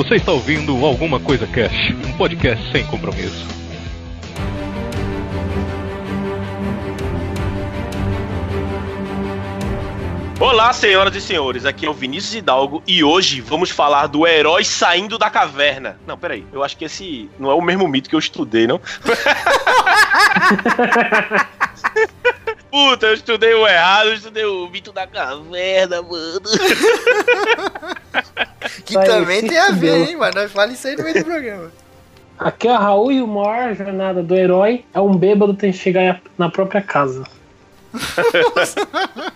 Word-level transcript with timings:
Você 0.00 0.14
está 0.14 0.32
ouvindo 0.32 0.86
Alguma 0.86 1.20
Coisa 1.20 1.46
Cash, 1.46 1.92
um 2.06 2.16
podcast 2.16 2.72
sem 2.72 2.86
compromisso. 2.86 3.46
Olá, 10.40 10.72
senhoras 10.72 11.14
e 11.14 11.20
senhores, 11.20 11.66
aqui 11.66 11.84
é 11.84 11.90
o 11.90 11.92
Vinícius 11.92 12.34
Hidalgo 12.34 12.82
e 12.86 13.04
hoje 13.04 13.42
vamos 13.42 13.68
falar 13.68 14.06
do 14.06 14.26
herói 14.26 14.64
saindo 14.64 15.18
da 15.18 15.28
caverna. 15.28 16.00
Não, 16.06 16.16
peraí, 16.16 16.46
eu 16.50 16.64
acho 16.64 16.78
que 16.78 16.86
esse 16.86 17.28
não 17.38 17.50
é 17.50 17.54
o 17.54 17.60
mesmo 17.60 17.86
mito 17.86 18.08
que 18.08 18.16
eu 18.16 18.20
estudei, 18.20 18.66
não? 18.66 18.80
Puta, 22.70 23.06
eu 23.06 23.14
estudei 23.14 23.54
o 23.54 23.66
errado, 23.66 24.10
eu 24.10 24.14
estudei 24.14 24.44
o 24.44 24.68
mito 24.68 24.92
da 24.92 25.06
caverna, 25.06 26.02
mano. 26.02 26.40
Que 28.84 28.94
também 28.94 29.46
tem 29.46 29.58
a 29.58 29.70
ver, 29.70 30.10
hein, 30.10 30.16
mas 30.16 30.34
nós 30.34 30.52
falamos 30.52 30.78
isso 30.78 30.86
aí 30.86 30.96
no 30.96 31.02
meio 31.02 31.18
do 31.18 31.24
programa. 31.24 31.72
Aqui 32.38 32.68
é 32.68 32.72
o 32.72 32.76
Raul 32.76 33.12
e 33.12 33.20
o 33.20 33.26
maior 33.26 33.74
jornada 33.74 34.22
do 34.22 34.34
herói 34.34 34.84
é 34.94 35.00
um 35.00 35.14
bêbado 35.14 35.54
tem 35.54 35.72
que 35.72 35.78
chegar 35.78 36.20
na 36.38 36.48
própria 36.48 36.80
casa. 36.80 37.24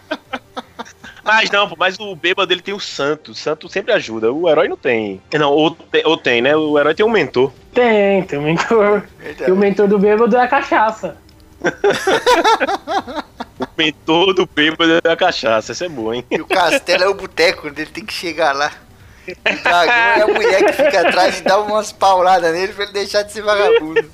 Mas 1.25 1.51
não, 1.51 1.73
mas 1.79 1.99
o 1.99 2.15
bêbado 2.15 2.53
ele 2.53 2.61
tem 2.61 2.75
o 2.75 2.79
santo. 2.79 3.31
O 3.31 3.35
santo 3.35 3.67
sempre 3.67 3.95
ajuda. 3.95 4.31
O 4.31 4.47
herói 4.47 4.69
não 4.69 4.77
tem. 4.77 5.23
Não, 5.33 5.51
ou 5.51 5.71
tem, 5.71 6.03
ou 6.05 6.19
tem 6.19 6.43
né? 6.43 6.55
O 6.55 6.79
herói 6.79 6.95
tem 6.95 7.05
um 7.05 7.11
mentor. 7.11 7.51
Tem, 7.73 8.23
tem 8.25 8.39
um 8.39 8.43
mentor. 8.43 9.03
E 9.41 9.51
o 9.51 9.57
mentor 9.57 9.89
do 9.89 9.99
bêbado 9.99 10.37
é 10.37 10.43
a 10.43 10.47
cachaça. 10.47 11.17
O 13.59 13.67
mentor 13.77 14.35
do 14.35 14.47
bêbado 14.47 15.01
é 15.05 15.11
a 15.11 15.17
cachaça. 15.17 15.73
Isso 15.73 15.85
é 15.85 15.89
bom, 15.89 16.13
hein? 16.13 16.25
E 16.31 16.41
o 16.41 16.47
castelo 16.47 17.05
é 17.05 17.09
o 17.09 17.15
boteco, 17.15 17.69
ele 17.69 17.87
tem 17.87 18.05
que 18.05 18.13
chegar 18.13 18.53
lá. 18.53 18.73
O 19.29 19.63
dragão 19.63 19.95
é 19.95 20.23
a 20.23 20.27
mulher 20.27 20.65
que 20.65 20.73
fica 20.73 21.09
atrás 21.09 21.39
e 21.39 21.43
dá 21.43 21.59
umas 21.59 21.93
pauladas 21.93 22.53
nele 22.53 22.73
pra 22.73 22.85
ele 22.85 22.93
deixar 22.93 23.23
de 23.23 23.33
ser 23.33 23.43
vagabundo. 23.43 24.11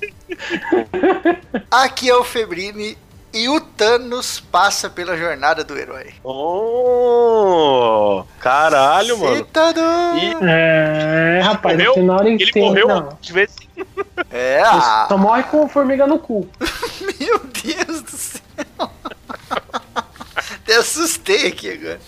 Aqui 1.70 2.08
é 2.08 2.14
o 2.14 2.22
Febrini 2.22 2.96
e 3.32 3.48
o 3.48 3.60
Thanos 3.60 4.40
passa 4.40 4.90
pela 4.90 5.16
jornada 5.16 5.62
do 5.62 5.78
herói. 5.78 6.12
Oh! 6.24 8.24
Caralho, 8.40 9.18
mano. 9.18 9.44
Thanos! 9.44 10.22
E 10.22 10.36
É, 10.42 11.40
rapaz, 11.42 11.76
morreu? 11.76 11.90
no 11.90 11.94
final 11.94 12.26
ele, 12.26 12.42
ele 12.42 12.52
tem. 12.52 12.62
morreu 12.62 12.88
Não, 12.88 13.18
vezes. 13.30 13.56
É, 14.30 14.60
ah, 14.62 15.06
só 15.08 15.16
morre 15.16 15.44
com 15.44 15.68
formiga 15.68 16.06
no 16.06 16.18
cu. 16.18 16.48
meu 17.20 17.38
Deus 17.38 18.02
do 18.02 18.10
céu. 18.10 18.40
Até 20.36 20.76
assustei 20.76 21.48
aqui 21.48 21.70
agora. 21.72 22.00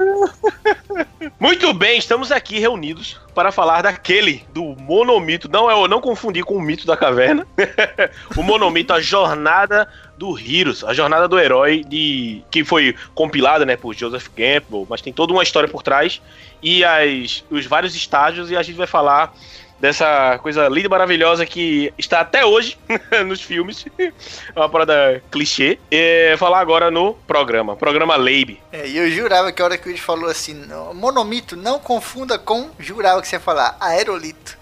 Muito 1.38 1.72
bem, 1.72 1.98
estamos 1.98 2.32
aqui 2.32 2.58
reunidos 2.58 3.20
para 3.34 3.52
falar 3.52 3.82
daquele, 3.82 4.44
do 4.52 4.76
monomito. 4.80 5.48
Não 5.48 5.70
é, 5.70 5.74
eu 5.74 5.88
não 5.88 6.00
confundi 6.00 6.42
com 6.42 6.56
o 6.56 6.60
mito 6.60 6.86
da 6.86 6.96
caverna. 6.96 7.46
o 8.36 8.42
monomito, 8.42 8.92
a 8.92 9.00
jornada 9.00 9.88
do 10.16 10.38
Heroes, 10.38 10.84
a 10.84 10.92
jornada 10.92 11.26
do 11.26 11.38
herói 11.38 11.82
de 11.82 12.42
que 12.50 12.64
foi 12.64 12.94
compilada, 13.14 13.64
né, 13.64 13.76
por 13.76 13.94
Joseph 13.94 14.28
Campbell, 14.28 14.86
mas 14.88 15.00
tem 15.00 15.12
toda 15.12 15.32
uma 15.32 15.42
história 15.42 15.68
por 15.68 15.82
trás 15.82 16.20
e 16.62 16.84
as, 16.84 17.42
os 17.50 17.64
vários 17.64 17.94
estágios 17.94 18.50
e 18.50 18.56
a 18.56 18.62
gente 18.62 18.76
vai 18.76 18.86
falar 18.86 19.34
dessa 19.80 20.38
coisa 20.38 20.68
linda 20.68 20.86
e 20.86 20.90
maravilhosa 20.90 21.46
que 21.46 21.92
está 21.96 22.20
até 22.20 22.44
hoje 22.44 22.76
nos 23.26 23.40
filmes. 23.40 23.86
É 24.54 24.58
uma 24.58 24.68
parada 24.68 25.22
clichê. 25.30 25.78
É, 25.90 26.34
falar 26.36 26.60
agora 26.60 26.90
no 26.90 27.14
programa, 27.26 27.76
programa 27.76 28.16
Leibe. 28.16 28.60
É, 28.72 28.86
e 28.86 28.96
eu 28.96 29.08
jurava 29.10 29.52
que 29.52 29.62
a 29.62 29.64
hora 29.64 29.78
que 29.78 29.88
ele 29.88 29.98
falou 29.98 30.28
assim, 30.28 30.66
monomito, 30.94 31.56
não 31.56 31.78
confunda 31.78 32.38
com, 32.38 32.68
jurava 32.78 33.22
que 33.22 33.28
você 33.28 33.36
ia 33.36 33.40
falar 33.40 33.76
aerolito. 33.80 34.58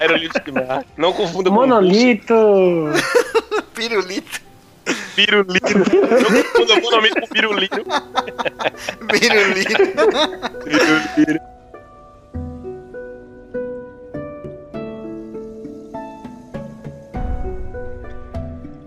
Aerolito 0.00 0.40
de 0.44 0.52
mar. 0.52 0.84
Não 0.96 1.12
confunda 1.12 1.50
com 1.50 1.56
Monolito. 1.56 2.34
Pirulito. 3.74 4.40
pirulito. 5.14 5.78
Não 5.78 6.42
confunda 6.42 6.80
monomito 6.80 7.20
com 7.20 7.26
pirulito. 7.28 7.84
Pirulito. 9.08 9.74
Pirulito. 10.64 11.61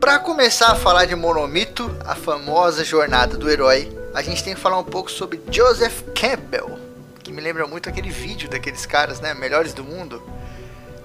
Pra 0.05 0.19
começar 0.19 0.67
a 0.67 0.75
falar 0.75 1.05
de 1.05 1.15
Monomito, 1.15 1.89
a 2.05 2.13
famosa 2.13 2.85
jornada 2.85 3.35
do 3.35 3.49
herói, 3.49 3.91
a 4.13 4.21
gente 4.21 4.43
tem 4.43 4.53
que 4.53 4.61
falar 4.61 4.77
um 4.77 4.83
pouco 4.83 5.09
sobre 5.09 5.41
Joseph 5.49 6.03
Campbell, 6.13 6.77
que 7.23 7.31
me 7.31 7.41
lembra 7.41 7.65
muito 7.65 7.89
aquele 7.89 8.11
vídeo 8.11 8.47
daqueles 8.47 8.85
caras, 8.85 9.19
né, 9.19 9.33
melhores 9.33 9.73
do 9.73 9.83
mundo, 9.83 10.21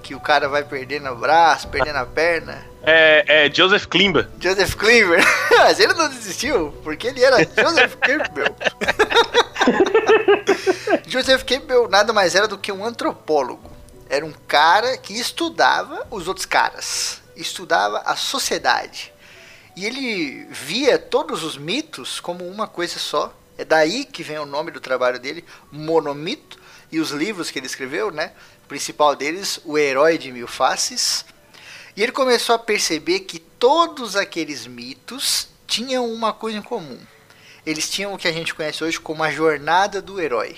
que 0.03 0.13
o 0.13 0.19
cara 0.19 0.47
vai 0.47 0.63
perdendo 0.63 1.09
o 1.09 1.15
braço, 1.15 1.67
perdendo 1.69 1.95
a 1.95 2.05
perna. 2.05 2.63
É, 2.83 3.47
é 3.47 3.51
Joseph 3.51 3.87
Klimber. 3.87 4.29
Joseph 4.39 4.75
Klimber, 4.75 5.25
mas 5.57 5.79
ele 5.79 5.95
não 5.95 6.07
desistiu, 6.07 6.71
porque 6.83 7.07
ele 7.07 7.23
era 7.23 7.37
Joseph 7.39 7.95
Campbell. 7.95 8.55
Joseph 11.09 11.43
Campbell 11.43 11.89
nada 11.89 12.13
mais 12.13 12.35
era 12.35 12.47
do 12.47 12.55
que 12.55 12.71
um 12.71 12.85
antropólogo. 12.85 13.71
Era 14.07 14.23
um 14.23 14.33
cara 14.47 14.95
que 14.95 15.19
estudava 15.19 16.05
os 16.11 16.27
outros 16.27 16.45
caras, 16.45 17.20
estudava 17.35 17.99
a 17.99 18.15
sociedade. 18.15 19.13
E 19.75 19.85
ele 19.85 20.45
via 20.49 20.99
todos 20.99 21.43
os 21.43 21.57
mitos 21.57 22.19
como 22.19 22.47
uma 22.47 22.67
coisa 22.67 22.99
só. 22.99 23.33
É 23.57 23.63
daí 23.63 24.05
que 24.05 24.23
vem 24.23 24.39
o 24.39 24.45
nome 24.45 24.71
do 24.71 24.79
trabalho 24.79 25.19
dele, 25.19 25.45
Monomito, 25.71 26.59
e 26.91 26.99
os 26.99 27.11
livros 27.11 27.49
que 27.49 27.59
ele 27.59 27.67
escreveu, 27.67 28.11
né? 28.11 28.33
O 28.65 28.67
principal 28.67 29.15
deles, 29.15 29.59
O 29.63 29.77
Herói 29.77 30.17
de 30.17 30.31
Mil 30.31 30.47
Faces. 30.47 31.25
E 31.95 32.03
ele 32.03 32.11
começou 32.11 32.55
a 32.55 32.59
perceber 32.59 33.21
que 33.21 33.39
todos 33.39 34.15
aqueles 34.15 34.65
mitos 34.65 35.47
tinham 35.67 36.11
uma 36.11 36.33
coisa 36.33 36.57
em 36.57 36.61
comum. 36.61 36.99
Eles 37.65 37.89
tinham 37.89 38.13
o 38.13 38.17
que 38.17 38.27
a 38.27 38.31
gente 38.31 38.53
conhece 38.53 38.83
hoje 38.83 38.99
como 38.99 39.23
a 39.23 39.31
jornada 39.31 40.01
do 40.01 40.19
herói. 40.19 40.57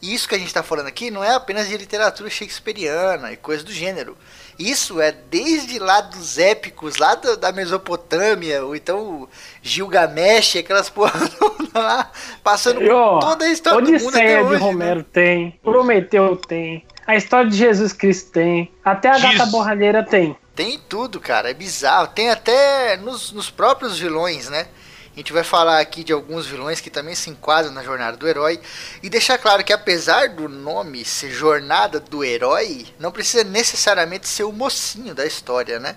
E 0.00 0.14
isso 0.14 0.28
que 0.28 0.34
a 0.34 0.38
gente 0.38 0.48
está 0.48 0.62
falando 0.62 0.86
aqui 0.86 1.10
não 1.10 1.22
é 1.22 1.34
apenas 1.34 1.68
de 1.68 1.76
literatura 1.76 2.30
shakespeariana 2.30 3.32
e 3.32 3.36
coisa 3.36 3.62
do 3.62 3.72
gênero. 3.72 4.16
Isso 4.60 5.00
é 5.00 5.10
desde 5.10 5.78
lá 5.78 6.02
dos 6.02 6.36
épicos, 6.36 6.98
lá 6.98 7.14
da, 7.14 7.34
da 7.34 7.50
Mesopotâmia, 7.50 8.62
ou 8.62 8.76
então 8.76 9.26
Gilgamesh, 9.62 10.56
aquelas 10.56 10.90
porra 10.90 11.18
lá, 11.74 12.10
passando 12.44 12.82
E, 12.82 12.90
ó, 12.90 13.20
toda 13.20 13.46
a 13.46 13.48
história 13.48 13.80
do 13.80 13.90
mundo 13.90 14.08
até 14.08 14.08
Odisseia 14.08 14.36
de 14.36 14.44
hoje. 14.44 14.52
né? 14.52 14.58
Romero 14.58 15.02
tem, 15.02 15.58
Prometeu 15.62 16.36
tem, 16.36 16.84
a 17.06 17.16
história 17.16 17.48
de 17.48 17.56
Jesus 17.56 17.94
Cristo 17.94 18.32
tem, 18.32 18.70
até 18.84 19.08
a 19.08 19.18
gata 19.18 19.28
Jesus. 19.28 19.50
borralheira 19.50 20.04
tem. 20.04 20.36
Tem 20.54 20.78
tudo, 20.78 21.18
cara, 21.18 21.50
é 21.50 21.54
bizarro. 21.54 22.08
Tem 22.08 22.28
até 22.28 22.98
nos, 22.98 23.32
nos 23.32 23.48
próprios 23.48 23.98
vilões, 23.98 24.50
né? 24.50 24.66
A 25.14 25.18
gente 25.18 25.32
vai 25.32 25.42
falar 25.42 25.80
aqui 25.80 26.04
de 26.04 26.12
alguns 26.12 26.46
vilões 26.46 26.80
que 26.80 26.88
também 26.88 27.16
se 27.16 27.30
enquadram 27.30 27.72
na 27.72 27.82
jornada 27.82 28.16
do 28.16 28.28
herói. 28.28 28.60
E 29.02 29.10
deixar 29.10 29.38
claro 29.38 29.64
que 29.64 29.72
apesar 29.72 30.28
do 30.28 30.48
nome 30.48 31.04
ser 31.04 31.30
jornada 31.30 31.98
do 31.98 32.22
herói, 32.22 32.86
não 32.98 33.10
precisa 33.10 33.42
necessariamente 33.42 34.28
ser 34.28 34.44
o 34.44 34.52
mocinho 34.52 35.14
da 35.14 35.26
história, 35.26 35.80
né? 35.80 35.96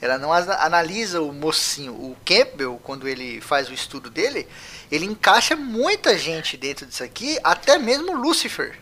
Ela 0.00 0.18
não 0.18 0.32
analisa 0.32 1.20
o 1.22 1.32
mocinho. 1.32 1.92
O 1.92 2.16
Campbell, 2.24 2.80
quando 2.82 3.06
ele 3.08 3.40
faz 3.40 3.68
o 3.68 3.72
estudo 3.72 4.10
dele, 4.10 4.48
ele 4.90 5.06
encaixa 5.06 5.54
muita 5.54 6.18
gente 6.18 6.56
dentro 6.56 6.84
disso 6.84 7.04
aqui, 7.04 7.38
até 7.44 7.78
mesmo 7.78 8.16
Lúcifer. 8.16 8.76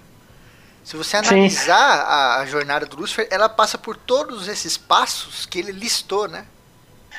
Se 0.84 0.97
você 0.97 1.16
analisar 1.16 1.76
a, 1.76 2.41
a 2.41 2.47
jornada 2.47 2.86
do 2.86 2.97
Lúcifer, 2.97 3.26
ela 3.31 3.48
passa 3.48 3.76
por 3.76 3.97
todos 3.97 4.48
esses 4.48 4.76
passos 4.76 5.44
que 5.44 5.59
ele 5.59 5.72
listou, 5.72 6.28
né? 6.28 6.47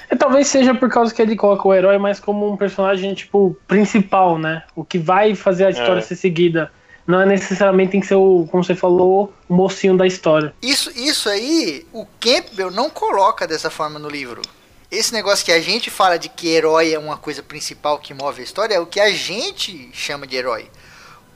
E 0.09 0.16
talvez 0.16 0.47
seja 0.47 0.73
por 0.73 0.90
causa 0.90 1.13
que 1.13 1.22
ele 1.22 1.35
coloca 1.35 1.68
o 1.68 1.73
herói 1.73 1.97
mais 1.97 2.20
como 2.20 2.49
um 2.49 2.55
personagem, 2.55 3.14
tipo, 3.14 3.58
principal, 3.67 4.37
né? 4.37 4.64
O 4.76 4.84
que 4.84 4.97
vai 4.97 5.35
fazer 5.35 5.66
a 5.66 5.70
história 5.70 5.99
É. 5.99 6.02
ser 6.02 6.16
seguida. 6.16 6.72
Não 7.05 7.22
é 7.22 7.26
necessariamente 7.26 7.91
tem 7.91 8.02
que 8.02 8.08
ser 8.08 8.16
o, 8.16 8.47
como 8.52 8.64
você 8.64 8.76
falou, 8.76 9.34
o 9.47 9.53
mocinho 9.53 9.96
da 9.96 10.05
história. 10.05 10.53
Isso, 10.61 10.91
isso 10.91 11.29
aí, 11.29 11.85
o 11.93 12.05
Campbell 12.20 12.70
não 12.70 12.90
coloca 12.90 13.47
dessa 13.47 13.70
forma 13.70 13.97
no 13.97 14.09
livro. 14.09 14.41
Esse 14.90 15.14
negócio 15.14 15.46
que 15.46 15.52
a 15.52 15.59
gente 15.59 15.90
fala 15.90 16.17
de 16.17 16.29
que 16.29 16.47
herói 16.47 16.93
é 16.93 16.99
uma 16.99 17.17
coisa 17.17 17.43
principal 17.43 17.97
que 17.99 18.14
move 18.14 18.41
a 18.41 18.43
história 18.43 18.76
é 18.76 18.79
o 18.79 18.85
que 18.85 18.99
a 18.99 19.09
gente 19.11 19.90
chama 19.93 20.26
de 20.26 20.35
herói. 20.37 20.70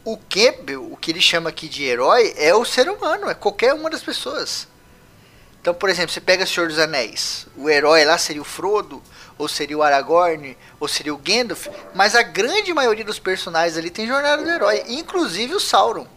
O 0.04 0.18
Campbell, 0.18 0.92
o 0.92 0.98
que 0.98 1.12
ele 1.12 1.22
chama 1.22 1.50
aqui 1.50 1.68
de 1.68 1.84
herói 1.84 2.34
é 2.38 2.56
o 2.56 2.66
ser 2.66 2.90
humano, 2.90 3.30
é 3.30 3.34
qualquer 3.34 3.74
uma 3.74 3.90
das 3.90 4.01
pessoas. 4.01 4.68
Então, 5.62 5.74
por 5.75 5.90
exemplo, 5.90 6.12
você 6.12 6.19
pega 6.19 6.44
o 6.44 6.48
Senhor 6.48 6.68
dos 6.68 6.80
Anéis. 6.80 7.48
O 7.56 7.69
herói 7.69 8.04
lá 8.04 8.18
seria 8.18 8.42
o 8.42 8.46
Frodo, 8.46 9.02
ou 9.38 9.48
seria 9.48 9.78
o 9.78 9.84
Aragorn, 9.84 10.58
ou 10.80 10.88
seria 10.88 11.13
o 11.13 11.18
Gandalf. 11.18 11.68
Mas 11.94 12.16
a 12.16 12.24
grande 12.24 12.74
maioria 12.74 13.06
dos 13.06 13.19
personagens 13.19 13.78
ali 13.78 13.92
tem 13.92 14.08
jornada 14.08 14.44
do 14.44 14.50
herói, 14.50 14.84
inclusive 14.88 15.54
o 15.54 15.60
Sauron. 15.60 16.08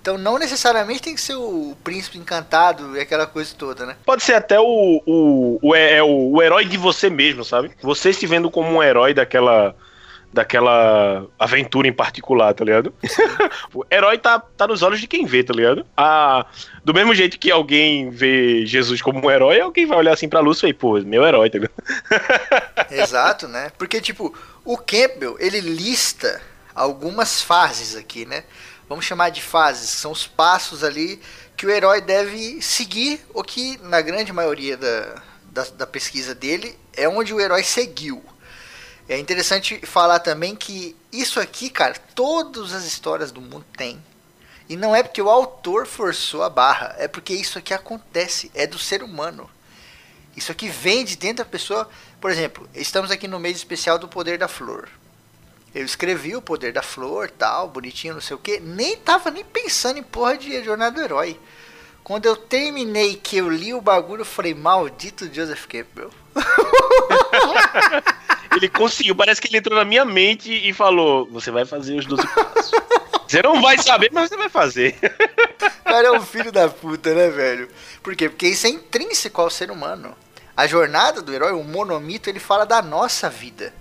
Então 0.00 0.16
não 0.16 0.38
necessariamente 0.38 1.02
tem 1.02 1.14
que 1.14 1.20
ser 1.20 1.34
o 1.34 1.76
príncipe 1.84 2.18
encantado 2.18 2.96
e 2.96 3.00
aquela 3.00 3.26
coisa 3.26 3.54
toda, 3.56 3.84
né? 3.84 3.96
Pode 4.06 4.22
ser 4.22 4.32
até 4.34 4.58
o, 4.58 5.02
o, 5.04 5.58
o, 5.60 5.74
é, 5.74 6.02
o, 6.02 6.32
o 6.32 6.42
herói 6.42 6.64
de 6.64 6.78
você 6.78 7.10
mesmo, 7.10 7.44
sabe? 7.44 7.70
Você 7.82 8.12
se 8.12 8.26
vendo 8.26 8.50
como 8.50 8.70
um 8.70 8.82
herói 8.82 9.12
daquela, 9.12 9.74
daquela 10.32 11.26
aventura 11.38 11.88
em 11.88 11.92
particular, 11.92 12.54
tá 12.54 12.64
ligado? 12.64 12.94
o 13.74 13.84
herói 13.90 14.16
tá, 14.16 14.38
tá 14.38 14.66
nos 14.66 14.82
olhos 14.82 15.00
de 15.00 15.08
quem 15.08 15.26
vê, 15.26 15.42
tá 15.42 15.52
ligado? 15.52 15.84
Ah, 15.96 16.46
do 16.84 16.94
mesmo 16.94 17.14
jeito 17.14 17.38
que 17.38 17.50
alguém 17.50 18.10
vê 18.10 18.64
Jesus 18.64 19.02
como 19.02 19.24
um 19.24 19.30
herói, 19.30 19.60
alguém 19.60 19.86
vai 19.86 19.98
olhar 19.98 20.12
assim 20.12 20.28
pra 20.28 20.40
luz 20.40 20.62
e 20.62 20.72
pô, 20.72 21.00
meu 21.00 21.24
herói, 21.24 21.50
tá 21.50 21.58
ligado? 21.58 21.74
Exato, 22.90 23.48
né? 23.48 23.72
Porque, 23.76 24.00
tipo, 24.00 24.34
o 24.64 24.76
Campbell, 24.76 25.36
ele 25.38 25.60
lista 25.60 26.40
algumas 26.74 27.42
fases 27.42 27.96
aqui, 27.96 28.24
né? 28.24 28.44
Vamos 28.88 29.04
chamar 29.04 29.30
de 29.30 29.42
fases, 29.42 29.90
são 29.90 30.12
os 30.12 30.26
passos 30.26 30.82
ali 30.82 31.20
que 31.56 31.66
o 31.66 31.70
herói 31.70 32.00
deve 32.00 32.62
seguir, 32.62 33.20
o 33.34 33.42
que 33.42 33.78
na 33.82 34.00
grande 34.00 34.32
maioria 34.32 34.76
da, 34.76 35.22
da, 35.44 35.64
da 35.76 35.86
pesquisa 35.86 36.34
dele 36.34 36.76
é 36.96 37.08
onde 37.08 37.34
o 37.34 37.40
herói 37.40 37.62
seguiu. 37.62 38.22
É 39.10 39.18
interessante 39.18 39.84
falar 39.84 40.20
também 40.20 40.54
que 40.54 40.94
isso 41.10 41.40
aqui, 41.40 41.68
cara, 41.68 41.96
todas 42.14 42.72
as 42.72 42.84
histórias 42.84 43.32
do 43.32 43.40
mundo 43.40 43.64
tem. 43.76 44.00
E 44.68 44.76
não 44.76 44.94
é 44.94 45.02
porque 45.02 45.20
o 45.20 45.28
autor 45.28 45.84
forçou 45.84 46.44
a 46.44 46.48
barra, 46.48 46.94
é 46.96 47.08
porque 47.08 47.34
isso 47.34 47.58
aqui 47.58 47.74
acontece, 47.74 48.52
é 48.54 48.68
do 48.68 48.78
ser 48.78 49.02
humano. 49.02 49.50
Isso 50.36 50.52
aqui 50.52 50.68
vem 50.68 51.04
de 51.04 51.16
dentro 51.16 51.38
da 51.38 51.50
pessoa. 51.50 51.90
Por 52.20 52.30
exemplo, 52.30 52.70
estamos 52.72 53.10
aqui 53.10 53.26
no 53.26 53.40
mês 53.40 53.56
especial 53.56 53.98
do 53.98 54.06
Poder 54.06 54.38
da 54.38 54.46
Flor. 54.46 54.88
Eu 55.74 55.84
escrevi 55.84 56.36
o 56.36 56.42
Poder 56.42 56.72
da 56.72 56.80
Flor, 56.80 57.28
tal, 57.32 57.66
bonitinho, 57.66 58.14
não 58.14 58.20
sei 58.20 58.36
o 58.36 58.38
que. 58.38 58.60
Nem 58.60 58.96
tava 58.96 59.28
nem 59.32 59.44
pensando 59.44 59.98
em 59.98 60.04
porra 60.04 60.38
de 60.38 60.62
Jornada 60.62 60.94
do 60.94 61.02
Herói. 61.02 61.36
Quando 62.04 62.26
eu 62.26 62.36
terminei 62.36 63.16
que 63.16 63.38
eu 63.38 63.50
li 63.50 63.74
o 63.74 63.80
bagulho, 63.80 64.20
eu 64.20 64.24
falei, 64.24 64.54
maldito 64.54 65.28
Joseph 65.34 65.66
Campbell. 65.66 66.12
ele 68.56 68.68
conseguiu, 68.68 69.14
parece 69.14 69.40
que 69.40 69.48
ele 69.48 69.58
entrou 69.58 69.78
na 69.78 69.84
minha 69.84 70.04
mente 70.04 70.52
e 70.52 70.72
falou: 70.72 71.26
Você 71.30 71.50
vai 71.50 71.64
fazer 71.64 71.96
os 71.96 72.06
12 72.06 72.26
passos. 72.26 72.70
Você 73.26 73.42
não 73.42 73.62
vai 73.62 73.78
saber, 73.78 74.10
mas 74.12 74.28
você 74.28 74.36
vai 74.36 74.48
fazer. 74.48 74.96
cara 75.84 76.08
é 76.08 76.12
um 76.12 76.20
filho 76.20 76.50
da 76.50 76.68
puta, 76.68 77.14
né, 77.14 77.28
velho? 77.28 77.68
Por 78.02 78.16
quê? 78.16 78.28
Porque 78.28 78.48
isso 78.48 78.66
é 78.66 78.70
intrínseco 78.70 79.40
ao 79.40 79.50
ser 79.50 79.70
humano. 79.70 80.14
A 80.56 80.66
jornada 80.66 81.22
do 81.22 81.32
herói, 81.32 81.52
o 81.52 81.62
monomito, 81.62 82.28
ele 82.28 82.40
fala 82.40 82.64
da 82.64 82.82
nossa 82.82 83.28
vida. 83.28 83.72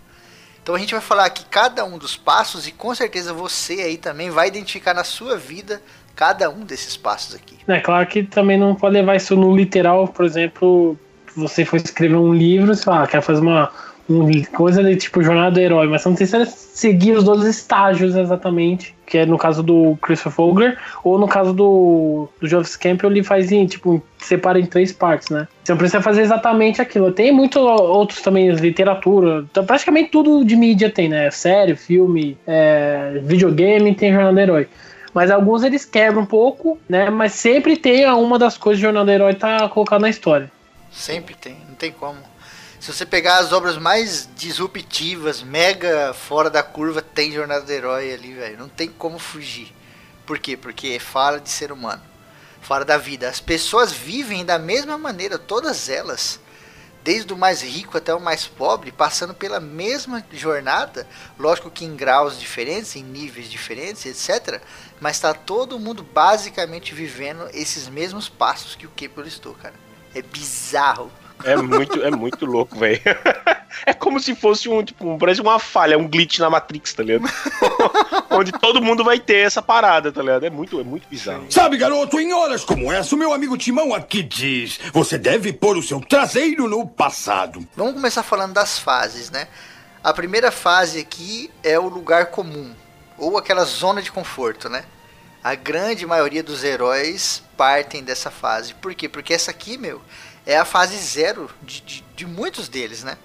Então 0.62 0.76
a 0.76 0.80
gente 0.80 0.94
vai 0.94 1.02
falar 1.02 1.26
aqui 1.26 1.44
cada 1.46 1.84
um 1.84 1.98
dos 1.98 2.16
passos 2.16 2.68
e 2.68 2.72
com 2.72 2.94
certeza 2.94 3.34
você 3.34 3.82
aí 3.82 3.98
também 3.98 4.30
vai 4.30 4.48
identificar 4.48 4.94
na 4.94 5.04
sua 5.04 5.36
vida 5.36 5.82
cada 6.16 6.50
um 6.50 6.60
desses 6.60 6.96
passos 6.96 7.34
aqui. 7.34 7.58
É 7.68 7.80
claro 7.80 8.06
que 8.06 8.24
também 8.24 8.58
não 8.58 8.76
pode 8.76 8.94
levar 8.94 9.16
isso 9.16 9.36
no 9.36 9.56
literal, 9.56 10.08
por 10.08 10.26
exemplo, 10.26 10.98
você 11.36 11.66
for 11.66 11.78
escrever 11.78 12.18
um 12.18 12.34
livro, 12.34 12.76
você 12.76 12.84
fala, 12.84 13.04
ah, 13.04 13.08
quer 13.08 13.22
fazer 13.22 13.42
uma 13.42 13.72
coisa 14.52 14.84
de 14.84 14.96
tipo 14.96 15.22
jornada 15.22 15.52
do 15.52 15.60
herói, 15.60 15.88
mas 15.88 16.04
não 16.04 16.16
precisa 16.16 16.46
seguir 16.46 17.14
os 17.14 17.24
dois 17.24 17.44
estágios 17.44 18.16
exatamente, 18.16 18.96
que 19.06 19.20
é 19.20 19.26
no 19.26 19.38
caso 19.38 19.62
do 19.62 19.98
Christopher 20.02 20.32
Fogler, 20.32 20.78
ou 21.04 21.18
no 21.20 21.28
caso 21.28 21.54
do, 21.54 22.28
do 22.40 22.48
Joseph 22.48 22.80
Campbell, 22.80 23.12
ele 23.12 23.24
faz 23.24 23.52
em, 23.52 23.66
tipo, 23.66 24.02
separa 24.18 24.60
em 24.60 24.66
três 24.66 24.92
partes, 24.92 25.30
né? 25.30 25.48
Você 25.64 25.72
não 25.72 25.78
precisa 25.78 26.02
fazer 26.02 26.22
exatamente 26.22 26.82
aquilo. 26.82 27.12
Tem 27.12 27.32
muitos 27.32 27.62
outros 27.62 28.22
também, 28.22 28.50
literatura, 28.52 29.46
então, 29.50 29.66
praticamente 29.66 30.10
tudo 30.10 30.44
de 30.44 30.56
mídia 30.56 30.90
tem, 30.90 31.10
né? 31.10 31.30
Série, 31.32 31.76
filme, 31.76 32.38
é, 32.48 33.22
videogame, 33.24 33.94
tem 33.94 34.12
jornada 34.12 34.34
do 34.34 34.40
herói. 34.40 34.68
Mas 35.14 35.32
alguns 35.32 35.64
eles 35.64 35.86
quebram 35.86 36.22
um 36.22 36.26
pouco, 36.26 36.80
né? 36.88 37.10
Mas 37.10 37.34
sempre 37.34 37.76
tem 37.76 38.08
uma 38.08 38.38
das 38.38 38.58
coisas 38.58 38.78
de 38.78 38.84
Jornada 38.84 39.06
do 39.08 39.12
Herói 39.12 39.34
tá 39.34 39.68
colocado 39.68 40.02
na 40.02 40.10
história. 40.10 40.52
Sempre 40.92 41.36
tem, 41.36 41.58
não 41.68 41.76
tem 41.76 41.92
como. 41.92 42.18
Se 42.80 42.94
você 42.94 43.06
pegar 43.06 43.40
as 43.40 43.52
obras 43.52 43.78
mais 43.78 44.30
disruptivas, 44.36 45.42
mega 45.44 46.14
fora 46.14 46.50
da 46.50 46.64
curva, 46.64 47.02
tem 47.02 47.32
Jornada 47.32 47.66
do 47.66 47.72
Herói 47.72 48.14
ali, 48.14 48.34
velho. 48.34 48.58
Não 48.58 48.70
tem 48.70 48.90
como 48.90 49.20
fugir. 49.20 49.74
Por 50.26 50.40
quê? 50.40 50.56
Porque 50.56 50.98
fala 50.98 51.40
de 51.40 51.50
ser 51.50 51.72
humano. 51.72 52.02
Fala 52.62 52.86
da 52.86 52.98
vida. 52.98 53.28
As 53.28 53.42
pessoas 53.42 53.92
vivem 53.92 54.46
da 54.46 54.58
mesma 54.58 54.98
maneira, 54.98 55.38
todas 55.38 55.90
elas 55.90 56.40
desde 57.04 57.34
o 57.34 57.38
mais 57.38 57.62
rico 57.62 57.98
até 57.98 58.14
o 58.14 58.20
mais 58.20 58.46
pobre, 58.46 58.92
passando 58.92 59.34
pela 59.34 59.60
mesma 59.60 60.24
jornada, 60.32 61.08
lógico 61.38 61.72
que 61.72 61.86
em 61.86 61.96
graus 61.96 62.40
diferentes, 62.40 62.96
em 62.96 63.04
níveis 63.04 63.50
diferentes, 63.50 64.06
etc. 64.06 64.62
Mas 65.00 65.16
está 65.16 65.34
todo 65.34 65.80
mundo 65.80 66.04
basicamente 66.04 66.94
vivendo 66.94 67.50
esses 67.54 67.88
mesmos 67.88 68.28
passos 68.28 68.76
que 68.76 68.86
o 68.86 68.92
Kepler 68.92 69.28
estou, 69.28 69.54
cara. 69.56 69.76
É 70.14 70.22
bizarro. 70.22 71.12
É 71.44 71.56
muito, 71.56 72.02
é 72.02 72.12
muito 72.12 72.46
louco, 72.46 72.78
velho. 72.78 73.02
É 73.86 73.94
como 73.94 74.20
se 74.20 74.36
fosse 74.36 74.68
um, 74.68 74.84
tipo, 74.84 75.08
um, 75.08 75.18
parece 75.18 75.42
uma 75.42 75.60
falha, 75.60 75.98
um 75.98 76.08
glitch 76.08 76.40
na 76.40 76.50
Matrix, 76.50 76.94
tá 76.94 77.04
ligado? 77.04 77.32
Onde 78.32 78.52
todo 78.52 78.82
mundo 78.82 79.04
vai 79.04 79.20
ter 79.20 79.46
essa 79.46 79.62
parada, 79.62 80.12
tá 80.12 80.22
ligado? 80.22 80.46
É 80.46 80.50
muito, 80.50 80.80
é 80.80 80.84
muito 80.84 81.08
bizarro. 81.08 81.46
Sabe, 81.50 81.78
garoto, 81.78 82.20
em 82.20 82.34
horas 82.34 82.64
como 82.64 82.92
essa, 82.92 83.16
o 83.16 83.18
meu 83.18 83.32
amigo 83.32 83.58
Timão 83.58 83.94
aqui 83.94 84.24
diz: 84.24 84.80
você 84.92 85.18
deve 85.18 85.54
pôr 85.54 85.78
o 85.78 85.84
seu 85.84 86.00
traseiro 86.02 86.68
no 86.68 86.86
passado. 86.88 87.66
Vamos 87.76 87.94
começar 87.94 88.24
falando 88.24 88.54
das 88.54 88.80
fases, 88.80 89.30
né? 89.30 89.48
A 90.04 90.14
primeira 90.14 90.52
fase 90.52 91.00
aqui 91.00 91.52
é 91.64 91.78
o 91.78 91.88
lugar 91.88 92.28
comum, 92.28 92.74
ou 93.18 93.38
aquela 93.38 93.66
zona 93.66 94.02
de 94.02 94.12
conforto, 94.12 94.70
né? 94.70 94.84
A 95.44 95.56
grande 95.56 96.06
maioria 96.06 96.44
dos 96.44 96.64
heróis 96.64 97.44
partem 97.56 98.04
dessa 98.04 98.30
fase. 98.30 98.74
Por 98.74 98.94
quê? 98.94 99.08
Porque 99.08 99.34
essa 99.34 99.52
aqui, 99.52 99.78
meu, 99.78 100.02
é 100.50 100.58
a 100.58 100.66
fase 100.66 100.98
zero 100.98 101.48
de, 101.62 101.80
de, 101.82 102.04
de 102.16 102.26
muitos 102.26 102.68
deles, 102.68 103.04
né? 103.04 103.20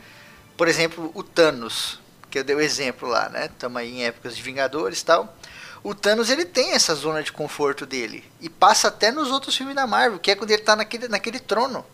Por 0.59 0.69
exemplo, 0.69 1.11
o 1.15 1.23
Thanos, 1.23 1.99
que 2.31 2.39
eu 2.39 2.45
dei 2.45 2.55
o 2.55 2.61
exemplo 2.61 3.09
lá, 3.09 3.31
né? 3.31 3.47
Estamos 3.47 3.79
aí 3.79 3.97
em 3.97 4.05
épocas 4.05 4.37
de 4.37 4.43
Vingadores 4.43 5.01
e 5.01 5.05
tal. 5.07 5.35
O 5.83 5.95
Thanos 5.95 6.29
ele 6.29 6.45
tem 6.45 6.73
essa 6.73 6.95
zona 6.95 7.23
de 7.23 7.33
conforto 7.33 7.87
dele. 7.87 8.23
E 8.43 8.51
passa 8.51 8.89
até 8.89 9.11
nos 9.11 9.31
outros 9.31 9.57
filmes 9.57 9.75
da 9.75 9.87
Marvel, 9.87 10.19
que 10.19 10.31
é 10.31 10.37
quando 10.37 10.51
ele 10.51 10.61
tá 10.61 10.77
naquele, 10.77 11.09
naquele 11.09 11.41
trono. 11.41 11.85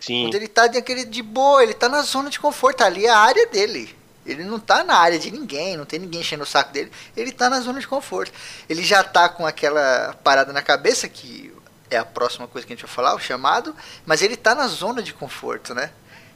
Sim. 0.00 0.24
Quando 0.24 0.36
ele 0.36 0.48
tá 0.48 0.66
naquele 0.68 1.04
de 1.04 1.22
boa, 1.22 1.62
ele 1.62 1.74
tá 1.74 1.88
na 1.88 2.00
zona 2.00 2.30
de 2.30 2.40
conforto. 2.40 2.82
Ali 2.82 3.04
é 3.04 3.10
a 3.10 3.18
área 3.18 3.46
dele. 3.46 3.94
Ele 4.24 4.42
não 4.42 4.58
tá 4.58 4.82
na 4.82 4.96
área 4.96 5.18
de 5.18 5.30
ninguém, 5.30 5.76
não 5.76 5.84
tem 5.84 5.98
ninguém 5.98 6.22
enchendo 6.22 6.44
o 6.44 6.46
saco 6.46 6.72
dele. 6.72 6.90
Ele 7.14 7.30
tá 7.30 7.50
na 7.50 7.60
zona 7.60 7.78
de 7.78 7.86
conforto. 7.86 8.32
Ele 8.70 8.82
já 8.82 9.04
tá 9.04 9.28
com 9.28 9.46
aquela 9.46 10.16
parada 10.24 10.50
na 10.50 10.62
cabeça, 10.62 11.06
que 11.08 11.54
é 11.90 11.96
a 11.96 12.04
próxima 12.04 12.46
coisa 12.46 12.66
que 12.66 12.72
a 12.72 12.76
gente 12.76 12.84
vai 12.84 12.94
falar, 12.94 13.14
o 13.14 13.18
chamado. 13.18 13.74
Mas 14.04 14.22
ele 14.22 14.36
tá 14.36 14.54
na 14.54 14.66
zona 14.66 15.02
de 15.02 15.12
conforto, 15.12 15.74
né? 15.74 15.90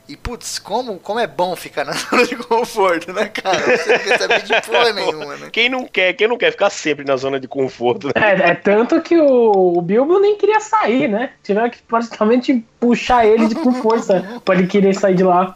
E 0.07 0.17
putz, 0.17 0.59
como, 0.59 0.99
como 0.99 1.19
é 1.19 1.27
bom 1.27 1.55
ficar 1.55 1.85
na 1.85 1.93
zona 1.95 2.25
de 2.25 2.35
conforto, 2.35 3.13
né, 3.13 3.29
cara? 3.29 3.77
Você 3.77 3.93
não 3.93 3.99
quer 3.99 4.19
saber 4.19 4.41
de 4.41 4.61
porra 4.61 4.91
nenhuma, 4.93 5.37
né? 5.37 5.49
Quem 5.51 5.69
não 5.69 5.85
quer, 5.85 6.13
quem 6.13 6.27
não 6.27 6.37
quer 6.37 6.51
ficar 6.51 6.69
sempre 6.69 7.05
na 7.05 7.15
zona 7.15 7.39
de 7.39 7.47
conforto, 7.47 8.07
né? 8.07 8.13
É, 8.15 8.49
é 8.49 8.55
tanto 8.55 9.01
que 9.01 9.17
o, 9.17 9.77
o 9.77 9.81
Bilbo 9.81 10.19
nem 10.19 10.35
queria 10.35 10.59
sair, 10.59 11.07
né? 11.07 11.31
Tiveram 11.43 11.69
que 11.69 11.81
praticamente 11.83 12.65
puxar 12.79 13.25
ele 13.25 13.47
de, 13.47 13.55
com 13.55 13.71
força 13.73 14.41
pra 14.43 14.55
ele 14.55 14.67
querer 14.67 14.93
sair 14.93 15.15
de 15.15 15.23
lá. 15.23 15.55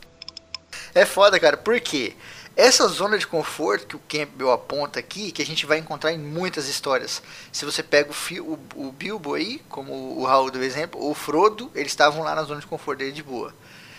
É 0.93 1.05
foda, 1.05 1.37
cara, 1.39 1.57
por 1.57 1.77
quê? 1.81 2.13
Essa 2.55 2.87
zona 2.87 3.17
de 3.17 3.27
conforto 3.27 3.85
que 3.85 3.95
o 3.97 4.01
Campbell 4.07 4.51
aponta 4.51 4.97
aqui, 4.97 5.31
que 5.31 5.41
a 5.41 5.45
gente 5.45 5.65
vai 5.65 5.77
encontrar 5.77 6.13
em 6.13 6.17
muitas 6.17 6.69
histórias. 6.69 7.21
Se 7.51 7.65
você 7.65 7.83
pega 7.83 8.09
o, 8.11 8.41
o, 8.41 8.87
o 8.87 8.91
Bilbo 8.93 9.33
aí, 9.33 9.61
como 9.67 9.91
o 10.17 10.23
Raul 10.25 10.49
deu 10.49 10.63
exemplo, 10.63 11.01
ou 11.01 11.11
o 11.11 11.15
Frodo, 11.15 11.69
eles 11.75 11.91
estavam 11.91 12.23
lá 12.23 12.33
na 12.33 12.43
zona 12.43 12.61
de 12.61 12.67
conforto 12.67 12.99
dele 12.99 13.11
de 13.11 13.21
boa. 13.21 13.53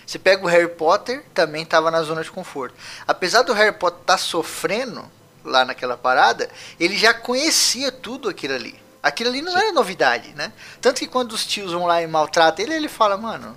Você 0.07 0.19
pega 0.19 0.43
o 0.43 0.49
Harry 0.49 0.69
Potter, 0.69 1.23
também 1.35 1.65
estava 1.65 1.91
na 1.91 2.03
zona 2.03 2.23
de 2.23 2.31
conforto. 2.31 2.75
Apesar 3.07 3.43
do 3.43 3.53
Harry 3.53 3.77
Potter 3.77 4.01
estar 4.01 4.15
tá 4.15 4.19
sofrendo 4.19 5.05
lá 5.45 5.65
naquela 5.65 5.97
parada, 5.97 6.49
ele 6.81 6.97
já 6.97 7.13
conhecia 7.13 7.93
tudo 7.93 8.29
aquilo 8.29 8.55
ali. 8.55 8.81
Aquilo 9.03 9.31
ali 9.31 9.43
não 9.43 9.53
Sim. 9.53 9.59
era 9.59 9.73
novidade, 9.73 10.33
né? 10.35 10.53
Tanto 10.81 11.01
que 11.01 11.07
quando 11.07 11.33
os 11.33 11.45
tios 11.45 11.73
vão 11.73 11.87
lá 11.87 12.01
e 12.01 12.07
maltratam 12.07 12.65
ele, 12.65 12.75
ele 12.75 12.89
fala, 12.89 13.17
mano, 13.17 13.55